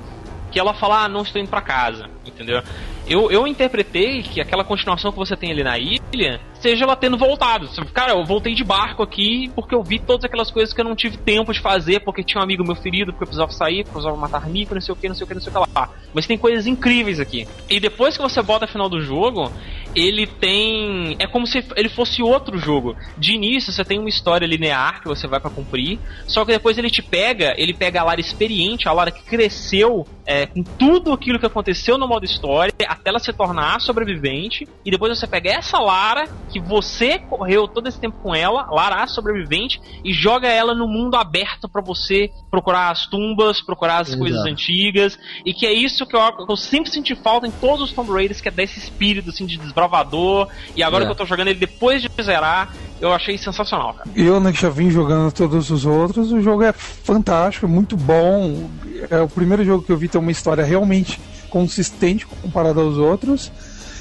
Que 0.51 0.59
ela 0.59 0.73
fala, 0.73 1.03
ah, 1.03 1.09
não 1.09 1.21
estou 1.21 1.41
indo 1.41 1.49
pra 1.49 1.61
casa, 1.61 2.09
entendeu? 2.25 2.61
Eu, 3.07 3.31
eu 3.31 3.47
interpretei 3.47 4.21
que 4.21 4.41
aquela 4.41 4.65
continuação 4.65 5.11
que 5.11 5.17
você 5.17 5.35
tem 5.35 5.51
ali 5.51 5.63
na 5.63 5.77
ilha 5.77 6.41
seja 6.59 6.83
ela 6.83 6.95
tendo 6.95 7.17
voltado. 7.17 7.69
Cara, 7.93 8.11
eu 8.13 8.25
voltei 8.25 8.53
de 8.53 8.63
barco 8.63 9.01
aqui 9.01 9.49
porque 9.55 9.73
eu 9.73 9.81
vi 9.81 9.99
todas 9.99 10.25
aquelas 10.25 10.51
coisas 10.51 10.73
que 10.73 10.81
eu 10.81 10.85
não 10.85 10.95
tive 10.95 11.17
tempo 11.17 11.53
de 11.53 11.61
fazer, 11.61 12.01
porque 12.01 12.23
tinha 12.23 12.41
um 12.41 12.43
amigo 12.43 12.65
meu 12.65 12.75
ferido, 12.75 13.11
porque 13.11 13.23
eu 13.23 13.27
precisava 13.27 13.51
sair, 13.51 13.83
porque 13.83 13.97
eu 13.97 14.01
precisava 14.01 14.17
matar 14.17 14.49
Nico, 14.49 14.73
não 14.73 14.81
sei 14.81 14.93
o 14.93 14.95
que, 14.95 15.07
não 15.07 15.15
sei 15.15 15.23
o 15.23 15.27
que, 15.27 15.33
não 15.35 15.41
sei 15.41 15.53
o 15.53 15.53
que 15.53 15.69
lá. 15.73 15.89
Mas 16.13 16.27
tem 16.27 16.37
coisas 16.37 16.67
incríveis 16.67 17.19
aqui. 17.19 17.47
E 17.69 17.79
depois 17.79 18.17
que 18.17 18.23
você 18.23 18.41
bota 18.41 18.65
a 18.65 18.67
final 18.67 18.89
do 18.89 18.99
jogo, 18.99 19.51
ele 19.95 20.27
tem. 20.27 21.15
É 21.19 21.27
como 21.27 21.47
se 21.47 21.63
ele 21.75 21.89
fosse 21.89 22.21
outro 22.21 22.57
jogo. 22.57 22.95
De 23.17 23.33
início, 23.33 23.71
você 23.71 23.85
tem 23.85 23.99
uma 23.99 24.09
história 24.09 24.45
linear 24.45 25.01
que 25.01 25.07
você 25.07 25.27
vai 25.27 25.39
pra 25.39 25.49
cumprir, 25.49 25.99
só 26.27 26.43
que 26.43 26.51
depois 26.51 26.77
ele 26.77 26.89
te 26.89 27.01
pega, 27.01 27.53
ele 27.57 27.73
pega 27.73 28.01
a 28.01 28.03
Lara 28.03 28.19
experiente, 28.19 28.87
a 28.87 28.91
Lara 28.91 29.11
que 29.11 29.23
cresceu 29.23 30.05
é, 30.25 30.36
com 30.45 30.61
tudo 30.61 31.11
aquilo 31.11 31.39
que 31.39 31.45
aconteceu 31.45 31.97
no 31.97 32.07
modo 32.07 32.25
história, 32.25 32.71
até 32.87 33.09
ela 33.09 33.19
se 33.19 33.33
tornar 33.33 33.75
a 33.75 33.79
sobrevivente, 33.79 34.67
e 34.85 34.91
depois 34.91 35.17
você 35.17 35.25
pega 35.25 35.49
essa 35.49 35.79
Lara, 35.79 36.27
que 36.51 36.59
você 36.59 37.17
correu 37.17 37.67
todo 37.67 37.87
esse 37.87 37.99
tempo 37.99 38.17
com 38.21 38.35
ela, 38.35 38.67
Lara 38.69 39.03
a 39.03 39.07
sobrevivente, 39.07 39.81
e 40.03 40.13
joga 40.13 40.47
ela 40.47 40.75
no 40.75 40.87
mundo 40.87 41.15
aberto 41.15 41.67
pra 41.67 41.81
você 41.81 42.29
procurar 42.51 42.91
as 42.91 43.07
tumbas, 43.07 43.61
procurar 43.61 43.99
as 44.01 44.09
Exato. 44.09 44.21
coisas 44.21 44.45
antigas, 44.45 45.17
e 45.45 45.53
que 45.53 45.65
é 45.65 45.73
isso 45.73 46.05
que 46.05 46.15
eu, 46.15 46.45
que 46.45 46.51
eu 46.51 46.57
sempre 46.57 46.91
senti 46.91 47.15
falta 47.15 47.47
em 47.47 47.51
todos 47.51 47.89
os 47.89 47.93
Tomb 47.93 48.11
Raiders, 48.11 48.41
que 48.41 48.49
é 48.49 48.51
desse 48.51 48.77
espírito 48.79 49.29
assim 49.29 49.45
de 49.45 49.57
desbravador, 49.57 50.47
e 50.75 50.83
agora 50.83 51.03
É. 51.03 51.07
que 51.07 51.11
eu 51.11 51.15
tô 51.17 51.25
jogando 51.25 51.47
ele 51.47 51.59
depois 51.59 52.01
de 52.01 52.09
zerar, 52.21 52.73
eu 52.99 53.13
achei 53.13 53.37
sensacional, 53.37 53.93
cara. 53.93 54.09
Eu, 54.15 54.39
né, 54.39 54.51
já 54.53 54.69
vim 54.69 54.89
jogando 54.89 55.31
todos 55.31 55.69
os 55.69 55.85
outros, 55.85 56.31
o 56.31 56.41
jogo 56.41 56.63
é 56.63 56.73
fantástico, 56.73 57.65
é 57.65 57.69
muito 57.69 57.95
bom. 57.95 58.69
É 59.09 59.21
o 59.21 59.27
primeiro 59.27 59.63
jogo 59.63 59.83
que 59.83 59.91
eu 59.91 59.97
vi 59.97 60.07
ter 60.07 60.17
uma 60.17 60.31
história 60.31 60.63
realmente 60.63 61.19
consistente 61.49 62.25
comparado 62.25 62.79
aos 62.79 62.97
outros. 62.97 63.51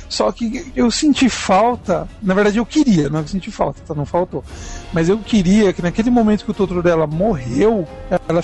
Só 0.08 0.30
que 0.30 0.72
eu 0.74 0.90
senti 0.90 1.28
falta, 1.28 2.08
na 2.22 2.32
verdade 2.32 2.58
eu 2.58 2.66
queria, 2.66 3.08
não 3.08 3.20
é 3.20 3.22
que 3.24 3.30
senti 3.30 3.50
falta, 3.50 3.80
tá? 3.86 3.94
Não 3.94 4.06
faltou. 4.06 4.44
Mas 4.92 5.08
eu 5.08 5.18
queria 5.18 5.72
que 5.72 5.82
naquele 5.82 6.10
momento 6.10 6.44
que 6.44 6.50
o 6.50 6.54
Totoro 6.54 6.82
dela 6.82 7.06
morreu, 7.06 7.86
ela 8.28 8.40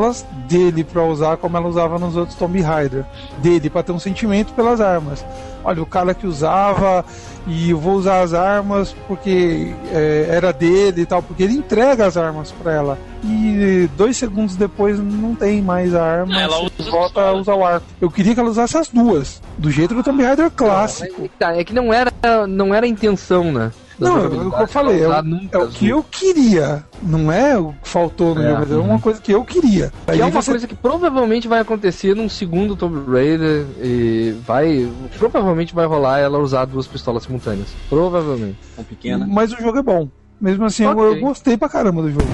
fez 0.00 0.24
dele 0.48 0.84
pra 0.84 1.04
usar 1.04 1.36
como 1.36 1.56
ela 1.56 1.68
usava 1.68 1.98
nos 1.98 2.16
outros 2.16 2.36
Tomb 2.36 2.60
Raider. 2.60 3.04
Dele, 3.38 3.70
pra 3.70 3.82
ter 3.82 3.92
um 3.92 3.98
sentimento 3.98 4.52
pelas 4.52 4.80
armas. 4.80 5.24
Olha, 5.62 5.82
o 5.82 5.86
cara 5.86 6.14
que 6.14 6.26
usava 6.26 7.04
e 7.46 7.70
eu 7.70 7.78
vou 7.78 7.94
usar 7.94 8.22
as 8.22 8.32
armas 8.32 8.94
porque 9.06 9.74
é, 9.92 10.26
era 10.30 10.52
dele 10.52 11.02
e 11.02 11.06
tal, 11.06 11.22
porque 11.22 11.42
ele 11.42 11.54
entrega 11.54 12.06
as 12.06 12.16
armas 12.16 12.50
pra 12.52 12.72
ela. 12.72 12.98
E 13.24 13.88
dois 13.96 14.16
segundos 14.16 14.56
depois 14.56 14.98
não 14.98 15.34
tem 15.34 15.60
mais 15.60 15.94
a 15.94 16.02
arma, 16.02 16.40
Ela 16.40 16.58
usa 16.60 16.90
volta 16.90 17.20
a 17.20 17.32
usar 17.32 17.54
o 17.54 17.64
arco. 17.64 17.86
Eu 18.00 18.10
queria 18.10 18.34
que 18.34 18.40
ela 18.40 18.48
usasse 18.48 18.76
as 18.78 18.88
duas, 18.88 19.42
do 19.58 19.70
jeito 19.70 19.94
do 19.94 20.02
Tomb 20.02 20.22
Raider 20.22 20.50
clássico. 20.50 21.28
Tá, 21.38 21.54
é 21.54 21.62
que 21.62 21.74
não 21.74 21.92
era, 21.92 22.12
não 22.48 22.74
era 22.74 22.86
a 22.86 22.88
intenção, 22.88 23.52
né? 23.52 23.70
Não, 24.00 24.24
é 24.24 24.28
que 24.28 24.62
eu 24.62 24.66
falei, 24.68 25.02
é 25.02 25.08
o, 25.08 25.22
nunca 25.22 25.58
é 25.58 25.62
o 25.62 25.68
que 25.68 25.88
eu 25.88 26.02
queria, 26.10 26.84
não 27.02 27.30
é 27.30 27.58
o 27.58 27.72
que 27.82 27.88
faltou 27.88 28.34
no 28.34 28.42
É. 28.42 28.60
jogo, 28.60 28.74
é 28.74 28.76
uma 28.78 28.98
coisa 28.98 29.20
que 29.20 29.30
eu 29.32 29.44
queria. 29.44 29.92
Que 30.06 30.12
Aí 30.12 30.20
é 30.20 30.24
uma 30.24 30.30
você- 30.30 30.50
coisa 30.52 30.66
que 30.66 30.74
provavelmente 30.74 31.46
vai 31.46 31.60
acontecer 31.60 32.14
num 32.16 32.28
segundo 32.28 32.74
Tomb 32.76 33.10
Raider 33.10 33.66
e 33.82 34.34
vai. 34.46 34.90
Provavelmente 35.18 35.74
vai 35.74 35.86
rolar 35.86 36.18
ela 36.18 36.38
usar 36.38 36.64
duas 36.64 36.86
pistolas 36.86 37.22
simultâneas. 37.24 37.68
Provavelmente. 37.88 38.56
Tão 38.74 38.84
pequena. 38.84 39.26
Mas 39.28 39.52
o 39.52 39.56
jogo 39.60 39.78
é 39.78 39.82
bom. 39.82 40.08
Mesmo 40.40 40.64
assim, 40.64 40.84
eu- 40.84 40.98
eu 40.98 41.10
Ok. 41.10 41.20
gostei 41.20 41.56
pra 41.56 41.68
caramba 41.68 42.00
do 42.02 42.10
jogo. 42.10 42.24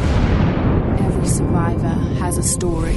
Every 1.05 1.29
survivor 1.29 2.23
has 2.25 2.39
a 2.39 2.43
story. 2.43 2.95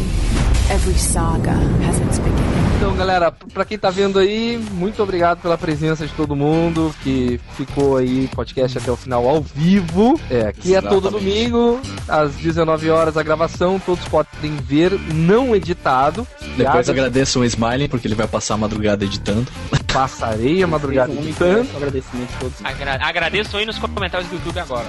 Every 0.72 0.94
saga 1.00 1.54
has 1.88 1.98
its 2.00 2.20
beginning. 2.20 2.39
Galera, 3.00 3.32
pra 3.54 3.64
quem 3.64 3.78
tá 3.80 3.90
vendo 3.90 4.20
aí, 4.20 4.58
muito 4.72 5.02
obrigado 5.02 5.42
pela 5.42 5.58
presença 5.58 6.06
de 6.06 6.12
todo 6.14 6.36
mundo 6.36 6.94
que 7.02 7.40
ficou 7.56 7.96
aí 7.96 8.28
podcast 8.36 8.78
até 8.78 8.92
o 8.92 8.98
final 8.98 9.26
ao 9.28 9.42
vivo. 9.42 10.20
É, 10.30 10.42
aqui 10.48 10.76
é 10.76 10.82
todo 10.82 11.08
Exatamente. 11.08 11.50
domingo, 11.50 11.80
às 12.10 12.34
19 12.36 12.90
horas 12.90 13.16
a 13.16 13.24
gravação, 13.24 13.80
todos 13.80 14.06
podem 14.10 14.58
ver 14.58 14.92
não 15.14 15.56
editado. 15.56 16.28
Depois 16.58 16.90
agradeço 16.90 17.40
o 17.40 17.46
Smiley, 17.46 17.88
porque 17.88 18.06
ele 18.06 18.16
vai 18.16 18.28
passar 18.28 18.56
a 18.56 18.58
madrugada 18.58 19.06
editando. 19.06 19.48
passarei 19.94 20.62
a 20.62 20.68
madrugada 20.68 21.14
editando. 21.14 21.68
agradecimento 21.78 22.30
a 22.36 22.40
todos. 22.40 22.56
Agra- 22.66 23.00
agradeço 23.02 23.56
aí 23.56 23.66
nos 23.66 23.78
comentários 23.78 24.30
do 24.30 24.36
YouTube 24.36 24.60
agora. 24.60 24.88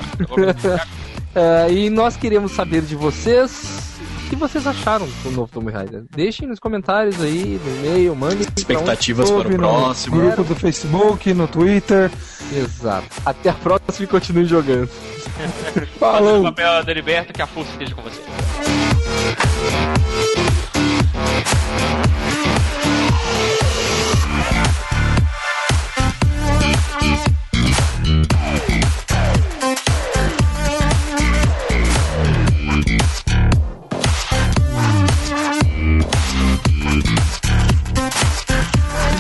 É, 1.32 1.70
e 1.73 1.89
nós 1.91 2.16
queremos 2.16 2.51
saber 2.51 2.82
de 2.82 2.97
vocês 2.97 3.90
que 4.31 4.36
vocês 4.36 4.65
acharam 4.65 5.09
do 5.24 5.31
novo 5.32 5.51
Tomb 5.52 5.73
Raider. 5.73 6.05
Deixem 6.15 6.47
nos 6.47 6.61
comentários 6.61 7.20
aí, 7.20 7.61
no 7.65 7.77
e-mail, 7.85 8.15
mandem. 8.15 8.47
Expectativas 8.57 9.28
para 9.28 9.48
o 9.48 9.51
no 9.51 9.59
próximo. 9.59 10.16
grupo 10.16 10.44
do 10.44 10.55
Facebook, 10.55 11.35
no 11.35 11.48
Twitter. 11.48 12.11
Exato. 12.57 13.09
Até 13.27 13.51
a 13.51 13.55
próxima 13.55 14.05
e 14.05 14.07
continue 14.07 14.44
jogando. 14.44 14.89
O 14.89 15.86
Falou! 15.98 16.43
papel 16.44 16.85
da 16.85 16.94
Liberta, 16.94 17.32
que 17.32 17.43
a 17.43 17.47
força 17.47 17.73
esteja 17.73 17.94
com 17.97 18.02
você. 18.02 18.20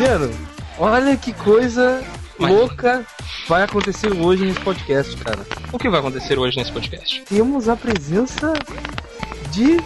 Juliano, 0.00 0.30
olha 0.78 1.14
que 1.14 1.30
coisa 1.34 2.02
Mas- 2.38 2.50
louca 2.50 3.04
vai 3.46 3.62
acontecer 3.64 4.10
hoje 4.10 4.46
nesse 4.46 4.60
podcast, 4.60 5.14
cara. 5.18 5.40
O 5.70 5.78
que 5.78 5.90
vai 5.90 6.00
acontecer 6.00 6.38
hoje 6.38 6.56
nesse 6.56 6.72
podcast? 6.72 7.22
Temos 7.28 7.68
a 7.68 7.76
presença 7.76 8.54
de 9.52 9.76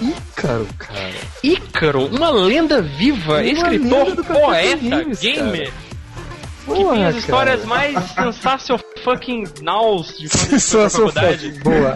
Ícaro, 0.00 0.66
cara. 0.78 1.12
Ícaro, 1.42 2.06
uma 2.06 2.30
lenda 2.30 2.80
viva, 2.80 3.34
Uma 3.34 3.44
escritor, 3.44 4.06
lenda 4.08 4.24
poeta, 4.24 4.88
Games, 4.88 5.20
gamer, 5.20 5.66
que 5.70 6.64
Porra, 6.64 6.94
tem 6.94 7.04
as 7.04 7.10
cara. 7.10 7.18
histórias 7.18 7.64
mais 7.66 8.10
sensacional 8.12 8.82
fucking 9.04 9.44
naus 9.60 10.16
de 10.18 10.30
quando 10.30 10.60
sou 10.60 10.88
faculdade. 10.88 11.50
Boa. 11.62 11.94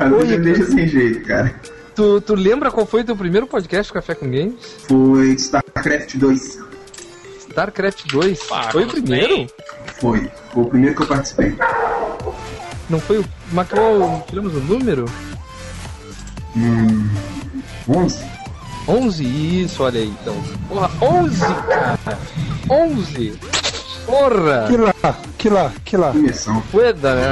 A 0.00 0.08
vida 0.08 0.38
deixa 0.38 0.64
sem 0.66 0.88
jeito, 0.88 1.24
cara. 1.28 1.54
Tu, 1.96 2.20
tu 2.20 2.34
lembra 2.34 2.70
qual 2.70 2.84
foi 2.84 3.02
teu 3.02 3.16
primeiro 3.16 3.46
podcast 3.46 3.90
Café 3.90 4.14
com 4.14 4.30
Games? 4.30 4.54
Foi 4.86 5.30
StarCraft 5.30 6.16
2. 6.16 6.58
StarCraft 7.48 8.06
2. 8.12 8.38
Ah, 8.52 8.68
foi 8.70 8.84
o 8.84 8.88
primeiro? 8.88 9.36
bem. 9.36 9.50
Foi. 9.98 10.30
Foi 10.52 10.62
o 10.62 10.66
primeiro 10.66 10.94
que 10.94 11.02
eu 11.02 11.06
participei. 11.06 11.56
Não 12.90 13.00
foi 13.00 13.20
o. 13.20 13.24
Mas 13.50 13.66
qual. 13.70 14.26
Tiramos 14.28 14.54
o 14.54 14.60
número? 14.60 15.06
Hum, 16.54 17.08
11. 17.88 18.22
11? 18.86 19.24
Isso, 19.64 19.82
olha 19.82 20.00
aí, 20.00 20.14
então. 20.20 20.34
Porra, 20.68 20.90
11, 21.00 21.40
cara! 21.40 22.18
11! 22.68 23.40
Porra! 24.04 24.66
Que 24.68 24.76
lá, 24.76 24.94
que 25.38 25.48
lá, 25.48 25.72
que 25.84 25.96
lá. 25.96 26.12
Começão. 26.12 26.60
Fueda, 26.70 27.14
né? 27.14 27.30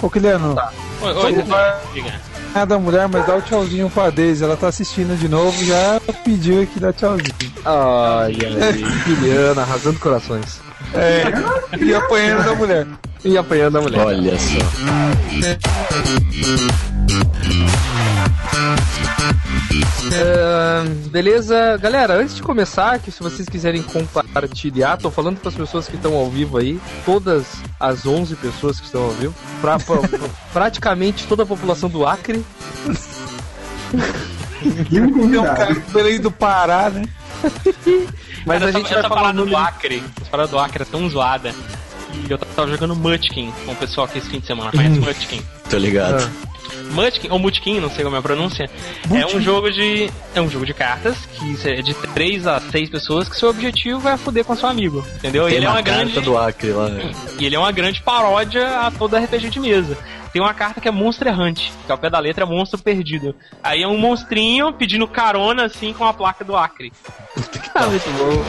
Ô, 0.00 0.08
Kiliano, 0.08 0.56
Oi, 1.02 1.12
oi, 1.12 1.32
diga. 1.92 2.12
é 2.54 2.64
da 2.66 2.78
mulher, 2.78 3.08
mas 3.08 3.26
dá 3.26 3.36
o 3.36 3.42
tchauzinho 3.42 3.90
pra 3.90 4.10
Daisy. 4.10 4.44
Ela 4.44 4.56
tá 4.56 4.68
assistindo 4.68 5.18
de 5.18 5.28
novo, 5.28 5.64
já 5.64 6.00
pediu 6.24 6.62
aqui 6.62 6.78
dar 6.78 6.92
tchauzinho. 6.92 7.34
Ai, 7.64 8.36
ai, 8.44 8.84
Juliana, 9.06 9.62
arrasando 9.62 9.98
corações. 9.98 10.60
É, 10.94 11.24
e 11.84 11.94
apanhando 11.94 12.44
da 12.44 12.54
mulher. 12.54 12.86
E 13.24 13.36
apanhando 13.36 13.78
a 13.78 13.80
mulher. 13.82 14.06
Olha 14.06 14.38
só. 14.38 14.58
Ah, 20.20 20.84
beleza, 21.10 21.76
galera, 21.78 22.14
antes 22.14 22.34
de 22.34 22.42
começar, 22.42 22.98
que 22.98 23.10
se 23.10 23.22
vocês 23.22 23.48
quiserem 23.48 23.82
compartilhar, 23.82 24.96
tô 24.96 25.10
falando 25.10 25.38
para 25.38 25.48
as 25.50 25.54
pessoas 25.54 25.86
que 25.86 25.96
estão 25.96 26.14
ao 26.14 26.28
vivo 26.30 26.58
aí, 26.58 26.80
todas 27.04 27.46
as 27.78 28.06
11 28.06 28.34
pessoas 28.36 28.78
que 28.80 28.86
estão 28.86 29.02
ao 29.02 29.10
vivo, 29.10 29.34
pra, 29.60 29.78
pra- 29.78 29.96
pra- 30.08 30.18
praticamente 30.52 31.26
toda 31.26 31.42
a 31.42 31.46
população 31.46 31.88
do 31.88 32.06
Acre. 32.06 32.44
Um 34.60 34.84
Tem 34.84 35.00
um 35.00 35.12
convidado. 35.12 35.56
cara 35.56 35.74
veio 36.02 36.20
do 36.20 36.32
Pará, 36.32 36.90
né? 36.90 37.04
Mas 38.44 38.60
a 38.60 38.68
essa, 38.70 38.76
gente 38.76 38.88
vai 38.90 38.98
essa 38.98 39.08
falar 39.08 39.32
do 39.32 39.56
Acre, 39.56 40.02
essa 40.20 40.28
parada 40.28 40.48
do 40.48 40.58
Acre 40.58 40.82
é 40.82 40.84
tão 40.86 41.08
zoada. 41.08 41.54
E 42.12 42.30
eu 42.30 42.38
tava 42.38 42.68
jogando 42.70 42.94
Munchkin 42.96 43.52
com 43.64 43.72
o 43.72 43.76
pessoal 43.76 44.06
aqui 44.06 44.18
esse 44.18 44.28
fim 44.28 44.40
de 44.40 44.46
semana. 44.46 44.70
Conhece 44.70 44.98
Munchkin? 45.00 45.42
Tô 45.70 45.76
ligado. 45.78 46.22
Ah. 46.44 46.48
Munchkin, 46.90 47.28
ou 47.30 47.38
Mutkin, 47.38 47.80
não 47.80 47.90
sei 47.90 48.02
como 48.02 48.16
é 48.16 48.18
a 48.18 48.22
pronúncia, 48.22 48.68
é 49.10 49.26
um 49.36 49.40
jogo 49.40 49.70
de. 49.70 50.10
É 50.34 50.40
um 50.40 50.48
jogo 50.48 50.64
de 50.64 50.72
cartas 50.72 51.16
que 51.34 51.68
é 51.68 51.82
de 51.82 51.92
3 51.92 52.46
a 52.46 52.60
6 52.60 52.88
pessoas 52.88 53.28
que 53.28 53.36
seu 53.36 53.50
objetivo 53.50 54.08
é 54.08 54.16
foder 54.16 54.42
com 54.44 54.56
seu 54.56 54.68
amigo. 54.68 55.04
Entendeu? 55.16 55.46
E 55.46 55.50
Tem 55.50 55.56
ele 55.58 55.66
é 55.66 55.68
uma 55.68 55.76
uma 55.76 55.82
carta 55.82 56.04
grande. 56.04 56.20
do 56.20 56.38
Acre 56.38 56.72
lá. 56.72 56.88
né? 56.88 57.10
E 57.38 57.44
ele 57.44 57.54
é 57.54 57.58
uma 57.58 57.72
grande 57.72 58.00
paródia 58.02 58.80
a 58.80 58.90
toda 58.90 59.18
RPG 59.18 59.50
de 59.50 59.60
mesa. 59.60 59.98
Tem 60.32 60.40
uma 60.40 60.54
carta 60.54 60.80
que 60.80 60.88
é 60.88 60.90
Monster 60.90 61.38
Hunt, 61.38 61.70
que 61.84 61.92
ao 61.92 61.98
pé 61.98 62.08
da 62.08 62.18
letra 62.18 62.44
é 62.44 62.46
Monstro 62.46 62.78
Perdido. 62.78 63.34
Aí 63.62 63.82
é 63.82 63.88
um 63.88 63.98
monstrinho 63.98 64.72
pedindo 64.72 65.06
carona 65.08 65.64
assim 65.66 65.92
com 65.92 66.04
a 66.06 66.12
placa 66.14 66.42
do 66.44 66.56
Acre. 66.56 66.90
Ah, 67.74 67.86
muito 67.86 68.08
bom. 68.18 68.44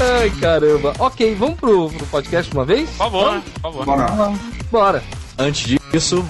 Ai, 0.00 0.30
caramba. 0.40 0.92
Ok, 0.98 1.34
vamos 1.34 1.58
pro, 1.58 1.90
pro 1.90 2.06
podcast 2.06 2.52
uma 2.52 2.64
vez? 2.64 2.88
Por 2.90 2.96
favor, 2.96 3.42
por 3.42 3.60
favor. 3.60 3.84
Bora. 3.86 4.32
Bora. 4.70 5.04
Antes 5.38 5.78
disso, 5.92 6.24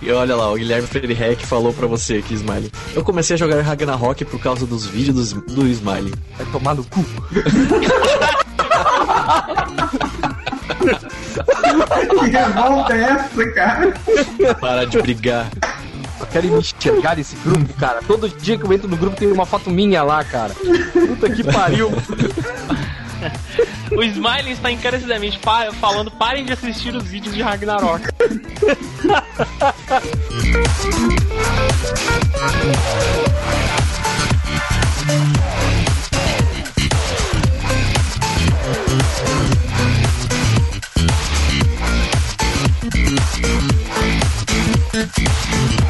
e 0.00 0.10
olha 0.10 0.36
lá, 0.36 0.50
o 0.50 0.56
Guilherme 0.56 0.86
Freire 0.86 1.36
falou 1.36 1.72
pra 1.72 1.86
você 1.86 2.16
aqui, 2.16 2.34
Smiley. 2.34 2.70
Eu 2.94 3.02
comecei 3.02 3.34
a 3.34 3.38
jogar 3.38 3.60
Ragnarok 3.62 4.24
por 4.26 4.38
causa 4.38 4.66
dos 4.66 4.86
vídeos 4.86 5.32
do, 5.32 5.40
do 5.40 5.66
Smiley. 5.66 6.12
Vai 6.36 6.46
tomar 6.52 6.74
no 6.74 6.84
cu. 6.84 7.04
que 12.20 12.26
revolta 12.30 12.94
é 12.94 13.02
essa, 13.02 13.50
cara? 13.52 13.94
Para 14.60 14.86
de 14.86 15.02
brigar. 15.02 15.46
Só 16.18 16.26
querem 16.26 16.50
me 16.50 16.58
enxergar 16.58 17.16
nesse 17.16 17.36
grupo, 17.36 17.72
cara. 17.74 18.00
Todo 18.06 18.28
dia 18.28 18.56
que 18.56 18.64
eu 18.64 18.72
entro 18.72 18.88
no 18.88 18.96
grupo 18.96 19.16
tem 19.16 19.30
uma 19.32 19.44
foto 19.44 19.70
minha 19.70 20.02
lá, 20.02 20.22
cara. 20.24 20.54
Puta 20.54 21.30
que 21.30 21.42
pariu. 21.42 21.90
O 23.90 24.02
Smiley 24.02 24.52
está 24.52 24.70
encarecidamente 24.70 25.40
falando: 25.80 26.10
parem 26.10 26.44
de 26.44 26.52
assistir 26.52 26.94
os 26.94 27.04
vídeos 27.04 27.34
de 27.34 27.42
Ragnarok. 27.42 28.04
Müzik 44.94 45.83